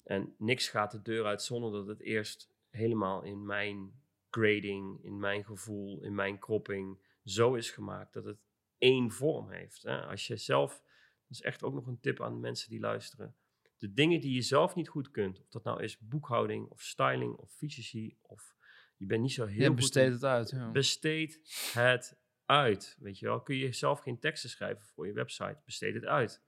En 0.02 0.34
niks 0.38 0.68
gaat 0.68 0.90
de 0.90 1.02
deur 1.02 1.24
uit 1.24 1.42
zonder 1.42 1.72
dat 1.72 1.86
het 1.86 2.00
eerst 2.00 2.50
helemaal 2.68 3.22
in 3.22 3.46
mijn 3.46 4.02
grading, 4.30 5.04
in 5.04 5.18
mijn 5.18 5.44
gevoel, 5.44 6.02
in 6.02 6.14
mijn 6.14 6.38
kropping 6.38 7.10
zo 7.24 7.54
is 7.54 7.70
gemaakt 7.70 8.12
dat 8.12 8.24
het 8.24 8.38
één 8.78 9.10
vorm 9.10 9.50
heeft. 9.50 9.82
Hè? 9.82 10.00
Als 10.06 10.26
je 10.26 10.36
zelf, 10.36 10.72
dat 10.72 11.30
is 11.38 11.40
echt 11.42 11.62
ook 11.62 11.74
nog 11.74 11.86
een 11.86 12.00
tip 12.00 12.20
aan 12.22 12.40
mensen 12.40 12.70
die 12.70 12.80
luisteren 12.80 13.36
de 13.82 13.92
dingen 13.92 14.20
die 14.20 14.34
je 14.34 14.42
zelf 14.42 14.74
niet 14.74 14.88
goed 14.88 15.10
kunt, 15.10 15.40
of 15.40 15.48
dat 15.48 15.64
nou 15.64 15.82
is 15.82 15.98
boekhouding 15.98 16.68
of 16.68 16.82
styling 16.82 17.34
of 17.36 17.50
fysici, 17.52 18.16
of 18.22 18.56
je 18.96 19.06
bent 19.06 19.20
niet 19.22 19.32
zo 19.32 19.46
heel 19.46 19.60
Je 19.60 19.66
goed 19.66 19.76
besteedt 19.76 20.06
in- 20.06 20.12
het 20.12 20.24
uit. 20.24 20.50
Ja. 20.50 20.70
Besteed 20.70 21.40
het 21.72 22.18
uit. 22.46 22.96
Weet 23.00 23.18
je 23.18 23.26
wel, 23.26 23.40
kun 23.42 23.56
je 23.56 23.72
zelf 23.72 24.00
geen 24.00 24.18
teksten 24.18 24.50
schrijven 24.50 24.84
voor 24.86 25.06
je 25.06 25.12
website, 25.12 25.60
besteed 25.64 25.94
het 25.94 26.04
uit. 26.04 26.42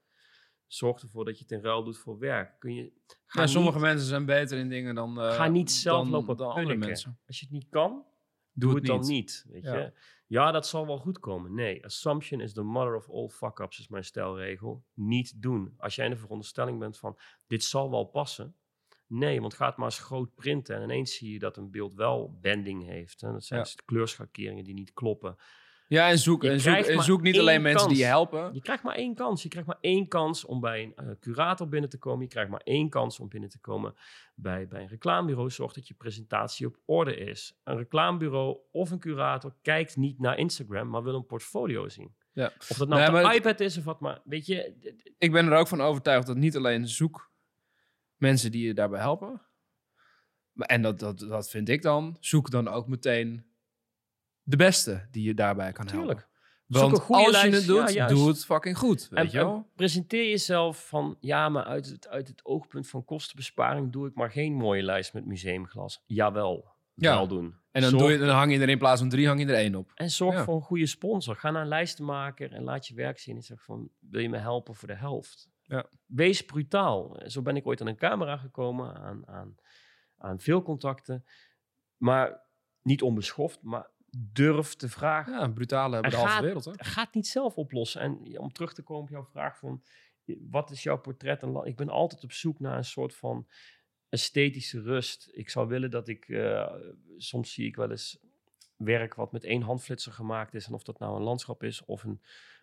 Zorg 0.67 1.01
ervoor 1.01 1.25
dat 1.25 1.37
je 1.37 1.43
het 1.43 1.51
in 1.51 1.61
ruil 1.61 1.83
doet 1.83 1.97
voor 1.97 2.19
werk. 2.19 2.59
Kun 2.59 2.73
je, 2.73 2.91
ga, 3.25 3.41
Ja, 3.41 3.47
sommige 3.47 3.75
niet, 3.77 3.85
mensen 3.85 4.07
zijn 4.07 4.25
beter 4.25 4.57
in 4.57 4.69
dingen 4.69 4.95
dan, 4.95 5.19
eh, 5.21 5.35
ga 5.35 5.47
niet 5.47 5.71
zelf 5.71 6.01
dan, 6.01 6.09
lopen 6.11 6.37
dan 6.37 6.51
andere 6.51 6.75
mensen. 6.77 7.19
Als 7.27 7.39
je 7.39 7.45
het 7.45 7.53
niet 7.53 7.69
kan, 7.69 8.05
Doe, 8.57 8.75
het, 8.75 8.85
dan 8.85 8.99
niet. 9.07 9.45
Weet 9.49 9.63
Ja. 9.63 9.75
je? 9.77 9.93
ja, 10.27 10.51
dat 10.51 10.67
zal 10.67 10.85
wel 10.85 10.97
goed 10.97 11.19
komen. 11.19 11.53
Nee, 11.53 11.85
assumption 11.85 12.41
is 12.41 12.53
the 12.53 12.61
mother 12.63 12.95
of 12.95 13.09
all 13.09 13.29
fuck-ups, 13.29 13.79
is 13.79 13.87
mijn 13.87 14.03
stelregel. 14.03 14.83
Niet 14.93 15.41
doen. 15.41 15.73
Als 15.77 15.95
jij 15.95 16.05
in 16.05 16.11
de 16.11 16.17
veronderstelling 16.17 16.79
bent 16.79 16.97
van, 16.97 17.17
dit 17.47 17.63
zal 17.63 17.89
wel 17.91 18.05
passen. 18.05 18.55
Nee, 19.07 19.41
want 19.41 19.53
ga 19.53 19.65
het 19.67 19.75
maar 19.77 19.85
eens 19.85 19.99
groot 19.99 20.35
printen. 20.35 20.75
En 20.75 20.83
ineens 20.83 21.15
zie 21.15 21.31
je 21.31 21.39
dat 21.39 21.57
een 21.57 21.71
beeld 21.71 21.93
wel 21.93 22.37
bending 22.41 22.85
heeft. 22.85 23.21
Hè? 23.21 23.31
Dat 23.31 23.43
zijn 23.43 23.59
Ja. 23.59 23.65
dus 23.65 23.75
kleurschakeringen 23.85 24.63
die 24.63 24.73
niet 24.73 24.93
kloppen. 24.93 25.35
Ja, 25.87 26.09
en 26.09 26.17
zoek, 26.19 26.43
en 26.43 26.59
zoek, 26.59 27.17
en 27.17 27.21
niet 27.23 27.39
alleen 27.39 27.61
mensen 27.61 27.87
die 27.89 27.97
je 27.97 28.03
helpen. 28.03 28.53
Je 28.53 28.61
krijgt 28.61 28.83
maar 28.83 28.95
één 28.95 29.15
kans. 29.15 29.43
Je 29.43 29.49
krijgt 29.49 29.67
maar 29.67 29.77
één 29.81 30.07
kans 30.07 30.45
om 30.45 30.59
bij 30.59 30.83
een 30.83 30.93
eh, 30.95 31.15
curator 31.19 31.67
binnen 31.67 31.89
te 31.89 31.97
komen. 31.97 32.21
Je 32.21 32.27
krijgt 32.27 32.49
maar 32.51 32.61
één 32.63 32.89
kans 32.89 33.19
om 33.19 33.27
binnen 33.29 33.49
te 33.49 33.59
komen 33.59 33.95
bij, 34.35 34.67
bij 34.67 34.81
een 34.81 34.87
reclamebureau. 34.87 35.49
Zorg 35.49 35.73
dat 35.73 35.87
je 35.87 35.93
presentatie 35.93 36.67
op 36.67 36.77
orde 36.85 37.15
is. 37.15 37.59
Een 37.63 37.77
reclamebureau 37.77 38.57
of 38.71 38.91
een 38.91 38.99
curator 38.99 39.55
kijkt 39.61 39.95
niet 39.95 40.19
naar 40.19 40.37
Instagram, 40.37 40.89
maar 40.89 41.03
wil 41.03 41.15
een 41.15 41.25
portfolio 41.25 41.89
zien. 41.89 42.15
Ja. 42.33 42.51
Of 42.69 42.77
dat 42.77 42.87
nou 42.87 42.99
Nee, 42.99 43.09
op 43.09 43.15
de 43.15 43.21
maar 43.21 43.33
het- 43.33 43.43
iPad 43.45 43.59
is 43.59 43.77
of 43.77 43.83
wat, 43.83 43.99
maar 43.99 44.21
weet 44.23 44.45
je... 44.45 44.73
Ik 45.17 45.31
ben 45.31 45.45
er 45.51 45.57
ook 45.57 45.67
van 45.67 45.81
overtuigd 45.81 46.27
dat 46.27 46.37
niet 46.37 46.55
alleen 46.55 46.87
zoek 46.87 47.31
mensen 48.15 48.51
die 48.51 48.67
je 48.67 48.73
daarbij 48.73 48.99
helpen. 48.99 49.41
Maar, 50.51 50.67
en 50.67 50.81
dat, 50.81 50.99
dat, 50.99 51.19
dat 51.19 51.49
vind 51.49 51.69
ik 51.69 51.81
dan. 51.81 52.17
Zoek 52.19 52.51
dan 52.51 52.67
ook 52.67 52.87
meteen 52.87 53.45
de 54.45 54.55
beste 54.55 55.07
die 55.11 55.23
je 55.23 55.33
daarbij 55.33 55.71
kan 55.71 55.85
helpen. 55.87 56.01
Tuurlijk. 56.07 56.27
Want 56.67 57.07
als 57.09 57.41
je 57.41 57.49
het 57.49 57.65
doet, 57.65 57.93
Ja, 57.93 58.07
doe 58.07 58.27
het 58.27 58.45
fucking 58.45 58.77
goed. 58.77 59.07
Weet 59.09 59.19
En, 59.19 59.31
je 59.31 59.37
wel? 59.37 59.55
en 59.55 59.67
presenteer 59.75 60.29
jezelf 60.29 60.87
van, 60.87 61.17
ja, 61.19 61.49
maar 61.49 61.63
uit 61.63 61.85
het, 61.89 62.07
uit 62.07 62.27
het 62.27 62.45
oogpunt 62.45 62.87
van 62.87 63.05
kostenbesparing 63.05 63.91
doe 63.91 64.07
ik 64.07 64.15
maar 64.15 64.31
geen 64.31 64.53
mooie 64.53 64.83
lijst 64.83 65.13
met 65.13 65.25
museumglas. 65.25 66.01
Jawel, 66.05 66.73
Ja. 66.93 67.15
wel 67.15 67.27
doen. 67.27 67.55
En 67.71 67.81
dan, 67.81 67.89
Zorg- 67.89 68.03
doe 68.03 68.11
je, 68.11 68.17
dan 68.17 68.35
hang 68.35 68.51
je 68.51 68.59
er 68.59 68.69
in 68.69 68.77
plaats 68.77 68.99
van 68.99 69.09
drie, 69.09 69.27
hang 69.27 69.39
je 69.39 69.45
er 69.45 69.53
één 69.55 69.75
op. 69.75 69.91
En 69.95 70.09
zorg 70.09 70.35
Ja. 70.35 70.43
voor 70.43 70.55
een 70.55 70.61
goede 70.61 70.85
sponsor. 70.85 71.35
Ga 71.35 71.51
naar 71.51 71.61
een 71.61 71.67
lijstenmaker 71.67 72.51
en 72.53 72.63
laat 72.63 72.87
je 72.87 72.93
werk 72.95 73.19
zien. 73.19 73.35
En 73.35 73.41
zeg 73.43 73.63
van, 73.63 73.89
wil 73.99 74.21
je 74.21 74.29
me 74.29 74.37
helpen 74.37 74.75
voor 74.75 74.87
de 74.87 74.95
helft? 74.95 75.49
Ja. 75.61 75.85
Wees 76.05 76.41
brutaal. 76.41 77.21
Zo 77.25 77.41
ben 77.41 77.55
ik 77.55 77.67
ooit 77.67 77.81
aan 77.81 77.87
een 77.87 77.97
camera 77.97 78.37
gekomen, 78.37 78.95
aan, 78.95 79.27
aan, 79.27 79.55
aan 80.17 80.39
veel 80.39 80.61
contacten. 80.61 81.25
Maar 81.97 82.41
niet 82.81 83.01
onbeschoft, 83.01 83.61
maar 83.61 83.89
durf 84.17 84.75
te 84.75 84.89
vragen. 84.89 85.33
Ja, 85.33 85.47
brutale 85.47 85.93
hebben 85.93 86.11
de 86.11 86.17
En 86.17 86.21
halve 86.23 86.35
gaat- 86.35 86.43
wereld. 86.45 86.65
Hè? 86.65 86.71
Ga 86.75 87.03
het 87.03 87.13
niet 87.13 87.27
zelf 87.27 87.55
oplossen. 87.55 88.01
En 88.01 88.39
om 88.39 88.51
terug 88.51 88.73
te 88.73 88.81
komen 88.81 89.03
op 89.03 89.09
jouw 89.09 89.25
vraag 89.25 89.57
van... 89.57 89.83
Wat 90.49 90.71
is 90.71 90.83
jouw 90.83 90.97
portret? 90.97 91.43
En 91.43 91.61
ik 91.63 91.75
ben 91.75 91.89
altijd 91.89 92.23
op 92.23 92.31
zoek 92.31 92.59
naar 92.59 92.77
een 92.77 92.85
soort 92.85 93.15
van 93.15 93.47
esthetische 94.09 94.81
rust. 94.81 95.29
Ik 95.31 95.49
zou 95.49 95.67
willen 95.67 95.91
dat 95.91 96.07
ik... 96.07 96.29
eh, 96.29 96.73
soms 97.17 97.53
zie 97.53 97.65
ik 97.67 97.75
wel 97.75 97.91
eens 97.91 98.19
werk 98.77 99.13
wat 99.15 99.31
met 99.31 99.43
één 99.43 99.61
handflitser 99.61 100.11
gemaakt 100.11 100.53
is. 100.53 100.67
En 100.67 100.73
of 100.73 100.83
dat 100.83 100.99
nou 100.99 101.15
een 101.15 101.23
landschap 101.23 101.63
is 101.63 101.85
of 101.85 102.03
een, 102.03 102.21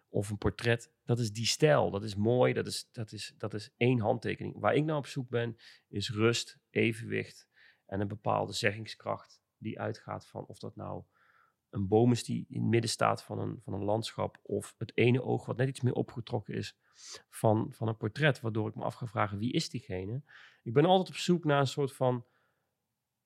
of 0.09 0.31
een 0.31 0.39
portret. 0.39 0.93
Dat 1.05 1.19
is 1.19 1.33
die 1.33 1.47
stijl. 1.47 1.91
Dat 1.91 2.03
is 2.03 2.15
mooi. 2.15 2.53
Dat 2.53 2.67
is, 2.67 2.89
dat, 2.93 3.13
is, 3.13 3.35
dat 3.39 3.55
is 3.55 3.71
één 3.77 4.01
handtekening. 4.01 4.59
Waar 4.59 4.75
ik 4.75 4.85
nou 4.85 4.99
op 4.99 5.07
zoek 5.07 5.29
ben, 5.29 5.57
is 5.89 6.11
rust, 6.11 6.59
evenwicht 6.71 7.49
en 7.87 8.01
een 8.01 8.09
bepaalde 8.09 8.53
zeggingskracht 8.53 9.41
die 9.59 9.81
uitgaat 9.81 10.27
van 10.27 10.47
of 10.47 10.59
dat 10.59 10.77
nou 10.77 11.03
een 11.73 11.89
boom 11.89 12.13
is 12.13 12.25
die 12.25 12.47
in 12.49 12.61
het 12.61 12.71
midden 12.71 12.91
staat 12.91 13.23
van 13.23 13.39
een, 13.39 13.61
van 13.63 13.73
een 13.73 13.85
landschap 13.85 14.39
of 14.43 14.75
het 14.79 14.97
ene 14.97 15.23
oog 15.23 15.47
wat 15.47 15.57
net 15.57 15.69
iets 15.69 15.81
meer 15.81 15.93
opgetrokken 15.93 16.55
is 16.55 16.77
van, 17.31 17.73
van 17.73 17.89
een 17.89 17.97
portret, 17.97 18.41
waardoor 18.41 18.69
ik 18.69 18.75
me 18.75 18.83
af 18.83 18.95
ga 18.95 19.07
vragen 19.07 19.39
wie 19.39 19.53
is 19.53 19.71
diegene. 19.71 20.23
Ik 20.63 20.73
ben 20.73 20.85
altijd 20.85 21.09
op 21.09 21.15
zoek 21.15 21.45
naar 21.45 21.61
een 21.61 21.67
soort 21.67 21.93
van 21.93 22.27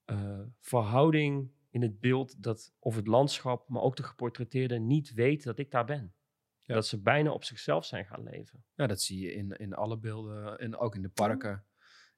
eh, 0.04 0.40
verhouding 0.60 1.50
in 1.70 1.82
het 1.82 2.00
beeld 2.00 2.42
dat 2.42 2.74
of 2.78 2.96
het 2.96 3.06
landschap, 3.06 3.68
maar 3.68 3.82
ook 3.82 3.96
de 3.96 4.02
geportretteerde 4.02 4.78
niet 4.78 5.12
weet 5.12 5.42
dat 5.42 5.58
ik 5.58 5.70
daar 5.70 5.84
ben. 5.84 6.14
Ja. 6.62 6.74
Dat 6.74 6.86
ze 6.86 7.02
bijna 7.02 7.30
op 7.30 7.44
zichzelf 7.44 7.84
zijn 7.84 8.04
gaan 8.04 8.22
leven. 8.22 8.64
Ja, 8.74 8.86
dat 8.86 9.00
zie 9.00 9.20
je 9.20 9.32
in, 9.32 9.50
in 9.50 9.74
alle 9.74 9.98
beelden. 9.98 10.58
En 10.58 10.76
ook 10.76 10.94
in 10.94 11.02
de 11.02 11.08
parken 11.08 11.64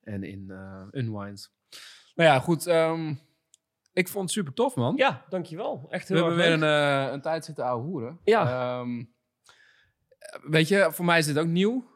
en 0.00 0.22
in 0.22 0.50
eh 0.50 0.86
Unwind. 0.90 1.52
Nou 2.14 2.28
ja, 2.30 2.40
goed. 2.40 2.66
ehm, 2.66 3.14
ik 3.98 4.08
vond 4.08 4.24
het 4.24 4.32
super 4.32 4.52
tof, 4.52 4.74
man. 4.74 4.96
Ja, 4.96 5.24
dankjewel. 5.28 5.86
Echt 5.90 6.08
We 6.08 6.14
heel 6.14 6.26
hebben 6.26 6.44
erg 6.44 6.58
weer 6.58 6.68
een, 6.68 7.06
eh, 7.06 7.12
een 7.12 7.20
tijd 7.20 7.44
zitten 7.44 7.64
ouwe 7.64 7.84
hoeren. 7.84 8.18
Ja. 8.24 8.42
Ehm, 8.80 9.04
weet 10.42 10.68
je, 10.68 10.88
voor 10.92 11.04
mij 11.04 11.18
is 11.18 11.26
dit 11.26 11.38
ook 11.38 11.46
nieuw. 11.46 11.90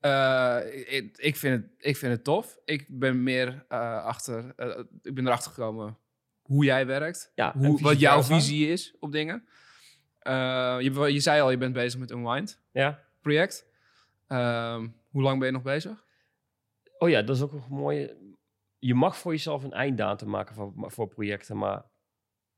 Eh, 0.00 0.58
ik, 0.86 1.16
ik, 1.16 1.36
vind 1.36 1.62
het, 1.62 1.72
ik 1.78 1.96
vind 1.96 2.12
het 2.12 2.24
tof. 2.24 2.58
Ik 2.64 2.86
ben 2.88 3.22
meer 3.22 3.64
eh, 3.68 4.04
achter... 4.04 4.54
ik 5.02 5.14
ben 5.14 5.26
erachter 5.26 5.52
gekomen 5.52 5.98
hoe 6.42 6.64
jij 6.64 6.86
werkt. 6.86 7.32
Ja, 7.34 7.52
Hoe, 7.56 7.82
wat 7.82 8.00
jouw 8.00 8.22
visie 8.22 8.68
is 8.68 8.94
op 9.00 9.12
dingen. 9.12 9.44
Je, 10.22 11.08
je 11.12 11.20
zei 11.20 11.40
al, 11.40 11.50
je 11.50 11.56
bent 11.58 11.72
bezig 11.72 12.00
met 12.00 12.10
Unwind 12.10 12.60
Ja. 12.72 13.00
project. 13.20 13.66
Ehm, 14.26 14.88
hoe 15.10 15.22
lang 15.22 15.38
ben 15.38 15.46
je 15.46 15.52
nog 15.52 15.62
bezig? 15.62 16.04
Oh 16.98 17.08
ja, 17.08 17.22
dat 17.22 17.36
is 17.36 17.42
ook 17.42 17.52
een 17.52 17.64
mooie. 17.68 18.16
Je 18.84 18.94
mag 18.94 19.16
voor 19.18 19.32
jezelf 19.32 19.62
een 19.64 19.72
einddatum 19.72 20.28
maken 20.28 20.54
voor, 20.54 20.72
voor 20.76 21.08
projecten, 21.08 21.56
maar 21.56 21.84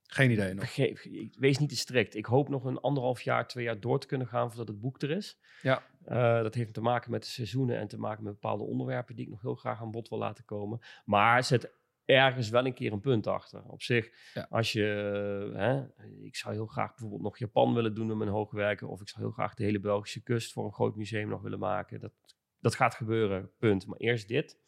Geen 0.02 0.30
idee 0.30 0.54
nog. 0.54 0.64
vergeef, 0.64 1.06
wees 1.38 1.58
niet 1.58 1.68
te 1.68 1.76
strikt. 1.76 2.14
Ik 2.14 2.26
hoop 2.26 2.48
nog 2.48 2.64
een 2.64 2.80
anderhalf 2.80 3.20
jaar, 3.22 3.46
twee 3.48 3.64
jaar 3.64 3.80
door 3.80 4.00
te 4.00 4.06
kunnen 4.06 4.26
gaan 4.26 4.48
voordat 4.48 4.68
het 4.68 4.80
boek 4.80 5.02
er 5.02 5.10
is. 5.10 5.38
Ja. 5.62 5.82
Eh, 6.04 6.42
dat 6.42 6.54
heeft 6.54 6.74
te 6.74 6.80
maken 6.80 7.10
met 7.10 7.22
de 7.22 7.28
seizoenen 7.28 7.78
en 7.78 7.88
te 7.88 7.98
maken 7.98 8.24
met 8.24 8.32
bepaalde 8.32 8.64
onderwerpen 8.64 9.16
die 9.16 9.24
ik 9.24 9.30
nog 9.30 9.42
heel 9.42 9.54
graag 9.54 9.80
aan 9.80 9.90
bod 9.90 10.08
wil 10.08 10.18
laten 10.18 10.44
komen. 10.44 10.78
Maar 11.04 11.44
zet 11.44 11.72
ergens 12.04 12.48
wel 12.48 12.66
een 12.66 12.74
keer 12.74 12.92
een 12.92 13.00
punt 13.00 13.26
achter. 13.26 13.62
Op 13.64 13.82
zich, 13.82 14.10
Ja. 14.34 14.46
als 14.50 14.72
je, 14.72 15.50
eh, 15.54 15.58
hè, 15.60 15.84
ik 16.22 16.36
zou 16.36 16.54
heel 16.54 16.66
graag 16.66 16.88
bijvoorbeeld 16.90 17.22
nog 17.22 17.38
Japan 17.38 17.74
willen 17.74 17.94
doen 17.94 18.10
in 18.10 18.16
mijn 18.18 18.30
hoogwerken, 18.30 18.88
of 18.88 19.00
ik 19.00 19.08
zou 19.08 19.22
heel 19.24 19.32
graag 19.32 19.54
de 19.54 19.64
hele 19.64 19.80
Belgische 19.80 20.22
kust 20.22 20.52
voor 20.52 20.64
een 20.64 20.72
groot 20.72 20.96
museum 20.96 21.28
nog 21.28 21.42
willen 21.42 21.58
maken. 21.58 22.00
Dat, 22.00 22.12
dat 22.60 22.74
gaat 22.74 22.94
gebeuren, 22.94 23.50
punt. 23.58 23.86
Maar 23.86 23.98
eerst 23.98 24.28
dit. 24.28 24.62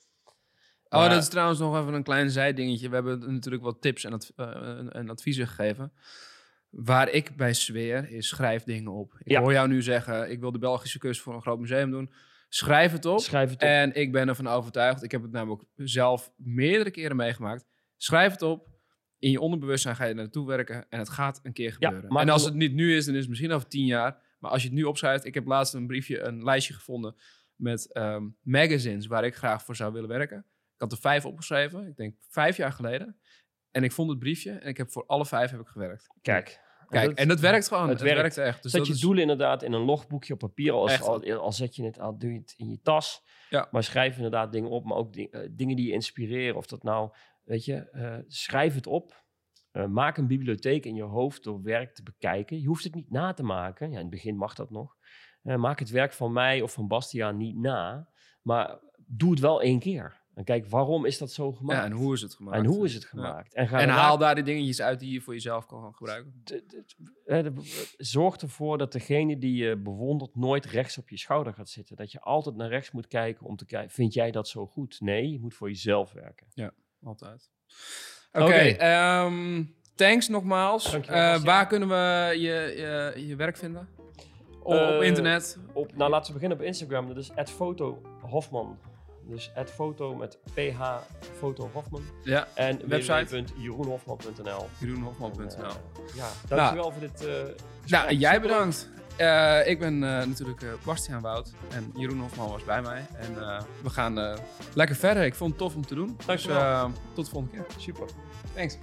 Oh, 0.89 1.09
dat 1.11 1.23
is 1.23 1.29
trouwens 1.29 1.59
nog 1.59 1.81
even 1.81 1.95
een 1.95 2.03
klein 2.03 2.31
zijdingetje. 2.31 2.89
We 2.89 2.95
hebben 2.95 3.33
natuurlijk 3.33 3.63
wat 3.65 3.81
tips 3.81 4.05
en, 4.05 4.13
adv- 4.13 4.31
eh, 4.37 4.47
en- 4.79 4.93
en 4.93 5.11
adviezen 5.11 5.47
gegeven. 5.49 5.93
Waar 6.71 7.09
ik 7.11 7.37
bij 7.37 7.55
zweer 7.55 8.11
is 8.11 8.29
schrijf 8.29 8.63
dingen 8.63 8.93
op. 8.93 9.13
Ik 9.19 9.31
Ja. 9.31 9.41
hoor 9.41 9.53
jou 9.53 9.69
nu 9.69 9.83
zeggen, 9.83 10.31
ik 10.31 10.41
wil 10.41 10.53
de 10.53 10.59
Belgische 10.59 10.99
kust 10.99 11.21
voor 11.21 11.35
een 11.35 11.43
groot 11.43 11.59
museum 11.59 11.91
doen. 11.91 12.13
Schrijf 12.49 12.93
het 12.93 13.05
op. 13.05 13.21
Schrijf 13.21 13.51
het 13.51 13.63
op. 13.63 13.69
En 13.69 13.95
ik 13.95 14.13
ben 14.13 14.29
ervan 14.29 14.47
overtuigd, 14.47 15.03
ik 15.03 15.11
heb 15.11 15.23
het 15.23 15.33
namelijk 15.33 15.63
zelf 15.77 16.33
meerdere 16.37 16.91
keren 16.91 17.17
meegemaakt. 17.17 17.65
Schrijf 17.97 18.33
het 18.33 18.43
op. 18.43 18.69
In 19.19 19.31
je 19.31 19.41
onderbewustzijn 19.41 19.97
ga 19.97 20.05
je 20.05 20.15
naartoe 20.15 20.47
werken 20.47 20.87
en 20.89 20.99
het 20.99 21.09
gaat 21.09 21.41
een 21.43 21.53
keer 21.53 21.77
Ja, 21.79 21.87
gebeuren. 21.89 22.13
maar 22.13 22.23
en 22.23 22.29
als 22.29 22.45
het 22.45 22.55
niet 22.55 22.73
nu 22.73 22.97
is, 22.97 23.05
dan 23.05 23.15
is 23.15 23.21
het 23.21 23.29
misschien 23.29 23.53
over 23.53 23.69
tien 23.69 23.87
jaar. 23.87 24.19
Maar 24.39 24.51
als 24.51 24.63
je 24.63 24.69
het 24.69 24.77
nu 24.77 24.83
opschrijft, 24.85 25.25
ik 25.25 25.35
heb 25.35 25.47
laatst 25.47 25.75
een 25.75 25.87
briefje, 25.87 26.21
een 26.21 26.45
lijstje 26.45 26.75
gevonden 26.75 27.17
met 27.57 27.93
ehm, 27.93 28.25
magazines 28.43 29.07
waar 29.07 29.25
ik 29.25 29.35
graag 29.35 29.63
voor 29.65 29.77
zou 29.77 29.93
willen 29.93 30.09
werken. 30.09 30.45
Ik 30.77 30.82
had 30.82 30.93
er 30.93 30.98
vijf 30.98 31.24
opgeschreven, 31.24 31.86
ik 31.86 31.97
denk 31.97 32.15
vijf 32.28 32.57
jaar 32.57 32.73
geleden. 32.73 33.20
En 33.70 33.85
ik 33.85 33.93
vond 33.93 34.11
het 34.11 34.19
briefje 34.19 34.51
en 34.51 34.69
ik 34.69 34.77
heb 34.77 34.90
voor 34.90 35.07
alle 35.07 35.27
vijf 35.27 35.51
heb 35.51 35.61
ik 35.61 35.66
gewerkt. 35.66 36.07
Kijk. 36.23 36.65
Kijk, 36.89 37.19
en 37.19 37.28
dat 37.28 37.40
werkt 37.40 37.69
gewoon. 37.69 37.89
het 37.89 37.93
Het, 38.01 38.01
werkt. 38.12 38.20
werkt 38.20 38.36
echt. 38.39 38.62
Dus 38.62 38.70
Zet 38.70 38.81
dat 38.81 38.89
je 38.89 38.94
is- 38.97 39.01
doelen 39.01 39.23
inderdaad 39.23 39.62
in 39.62 39.73
een 39.73 39.81
logboekje 39.85 40.32
op 40.32 40.39
papier. 40.39 40.73
Als, 40.73 41.01
al, 41.03 41.32
al 41.35 41.53
zet 41.53 41.77
je 41.77 41.85
het, 41.85 41.98
al 41.98 42.19
doe 42.19 42.32
je 42.32 42.39
het 42.39 42.55
in 42.57 42.69
je 42.70 42.81
tas. 42.82 43.23
Ja. 43.51 43.69
Maar 43.70 43.82
schrijf 43.82 44.16
inderdaad 44.16 44.53
dingen 44.53 44.70
op. 44.70 44.85
Maar 44.85 44.97
ook 44.97 45.16
eh, 45.16 45.48
dingen 45.51 45.77
die 45.77 45.86
je 45.86 45.93
inspireren. 45.93 46.57
Of 46.57 46.66
dat 46.66 46.82
nou, 46.82 47.11
weet 47.44 47.65
je, 47.65 47.90
eh, 47.90 48.16
schrijf 48.27 48.74
het 48.74 48.86
op. 48.86 49.24
Eh, 49.70 49.86
maak 49.86 50.16
een 50.16 50.27
bibliotheek 50.27 50.85
in 50.85 50.94
je 50.94 51.03
hoofd 51.03 51.43
door 51.44 51.62
werk 51.62 51.94
te 51.94 52.03
bekijken. 52.03 52.61
Je 52.61 52.66
hoeft 52.66 52.85
het 52.85 52.94
niet 52.94 53.11
na 53.11 53.32
te 53.32 53.43
maken. 53.43 53.86
Ja, 53.90 53.94
in 53.94 54.01
het 54.01 54.11
begin 54.11 54.36
mag 54.36 54.55
dat 54.55 54.70
nog. 54.70 54.97
Eh, 55.43 55.57
maak 55.57 55.78
het 55.78 55.90
werk 55.90 56.12
van 56.12 56.32
mij 56.32 56.61
of 56.62 56.73
van 56.73 56.89
Bastiaan 56.89 57.36
niet 57.36 57.57
na. 57.57 58.09
Maar 58.43 58.78
doe 59.07 59.31
het 59.31 59.40
wel 59.40 59.62
één 59.62 59.78
keer. 59.78 60.24
En 60.37 60.45
kijk, 60.45 60.67
waarom 60.69 61.05
is 61.05 61.19
dat 61.19 61.33
zo 61.33 61.53
gemaakt? 61.53 61.79
Ja, 61.79 61.85
en 61.85 61.93
hoe 61.93 62.15
is 62.15 62.21
het 62.23 62.35
gemaakt? 62.35 62.57
En 62.59 62.65
hoe 62.65 62.85
is 62.85 62.95
het 62.95 63.03
Ja. 63.03 63.09
gemaakt? 63.09 63.55
En, 63.55 63.69
ga 63.69 63.81
En 63.81 63.87
daarna- 63.87 64.03
haal 64.03 64.19
daar 64.19 64.35
die 64.35 64.45
dingetjes 64.45 64.81
uit 64.83 65.01
die 65.01 65.13
je 65.13 65.21
voor 65.21 65.33
jezelf 65.33 65.67
kan 65.67 65.83
gaan 65.83 65.95
gebruiken. 65.95 66.41
de- 66.45 66.65
de- 66.67 66.85
eh, 67.27 67.43
de- 67.43 67.95
zorg 67.99 68.37
ervoor 68.37 68.79
dat 68.79 68.93
degene 68.93 69.39
die 69.39 69.65
je 69.65 69.77
bewondert 69.77 70.37
nooit 70.37 70.65
rechts 70.65 70.99
op 70.99 71.09
je 71.09 71.19
schouder 71.19 71.53
gaat 71.55 71.69
zitten. 71.69 71.97
Dat 71.97 72.13
je 72.13 72.21
altijd 72.21 72.57
naar 72.57 72.69
rechts 72.69 72.91
moet 72.91 73.07
kijken 73.07 73.47
om 73.47 73.57
te 73.57 73.67
kijken, 73.67 73.91
vind 73.91 74.15
jij 74.15 74.31
dat 74.31 74.49
zo 74.49 74.67
goed? 74.67 75.01
Nee, 75.01 75.33
je 75.33 75.41
moet 75.41 75.55
voor 75.55 75.69
jezelf 75.69 76.13
werken. 76.13 76.47
Altijd. 77.05 77.51
Oké, 78.33 78.45
Oké. 78.45 78.53
ehm, 78.55 79.65
thanks 79.95 80.29
nogmaals. 80.29 80.93
Eh, 80.95 81.43
waar 81.43 81.67
kunnen 81.67 81.89
we 81.89 82.31
je, 82.39 82.75
je, 83.17 83.27
je 83.27 83.37
werk 83.37 83.57
vinden? 83.57 83.89
Op, 84.63 84.73
op 84.73 85.01
Eh, 85.01 85.03
internet? 85.07 85.59
Op, 85.73 85.97
nou, 85.97 86.11
laten 86.11 86.27
we 86.27 86.33
beginnen 86.33 86.59
op 86.59 86.65
Instagram. 86.65 87.07
Dat 87.09 87.17
is 87.17 87.31
@fotohofman. 87.51 88.79
Dus 89.28 89.51
@foto 89.74 90.15
met 90.15 90.39
ph 90.55 90.81
foto 91.39 91.70
Hofman. 91.73 92.03
Ja, 92.23 92.47
En 92.55 92.89
Website? 92.89 93.43
www.jeroenhofman.nl. 93.44 94.66
jeroenhofman.nl. 94.78 95.65
Eh, 95.65 95.70
ja, 96.15 96.28
dankjewel 96.48 96.90
voor 96.93 97.01
dit. 97.01 97.11
gesprek. 97.20 97.61
Nou, 97.86 98.12
jij 98.15 98.40
bedankt. 98.40 98.89
Eh, 99.16 99.66
ik 99.69 99.78
ben 99.78 99.98
natuurlijk 99.98 100.62
Bastiaan 100.85 101.23
Wout 101.23 101.53
en 101.70 101.93
Jeroen 101.94 102.20
Hofman 102.20 102.48
was 102.51 102.65
bij 102.65 102.82
mij. 102.82 103.07
En 103.16 103.35
we 103.82 103.90
gaan 103.90 104.39
lekker 104.74 104.97
verder. 104.97 105.24
Ik 105.24 105.35
vond 105.35 105.51
het 105.51 105.59
tof 105.59 105.74
om 105.74 105.86
te 105.86 105.94
doen. 105.94 106.15
Dus 106.16 106.27
Dankjewel. 106.27 106.90
tot 107.15 107.24
de 107.24 107.31
volgende 107.31 107.57
keer. 107.57 107.66
Super. 107.78 108.05
Thanks. 108.55 108.78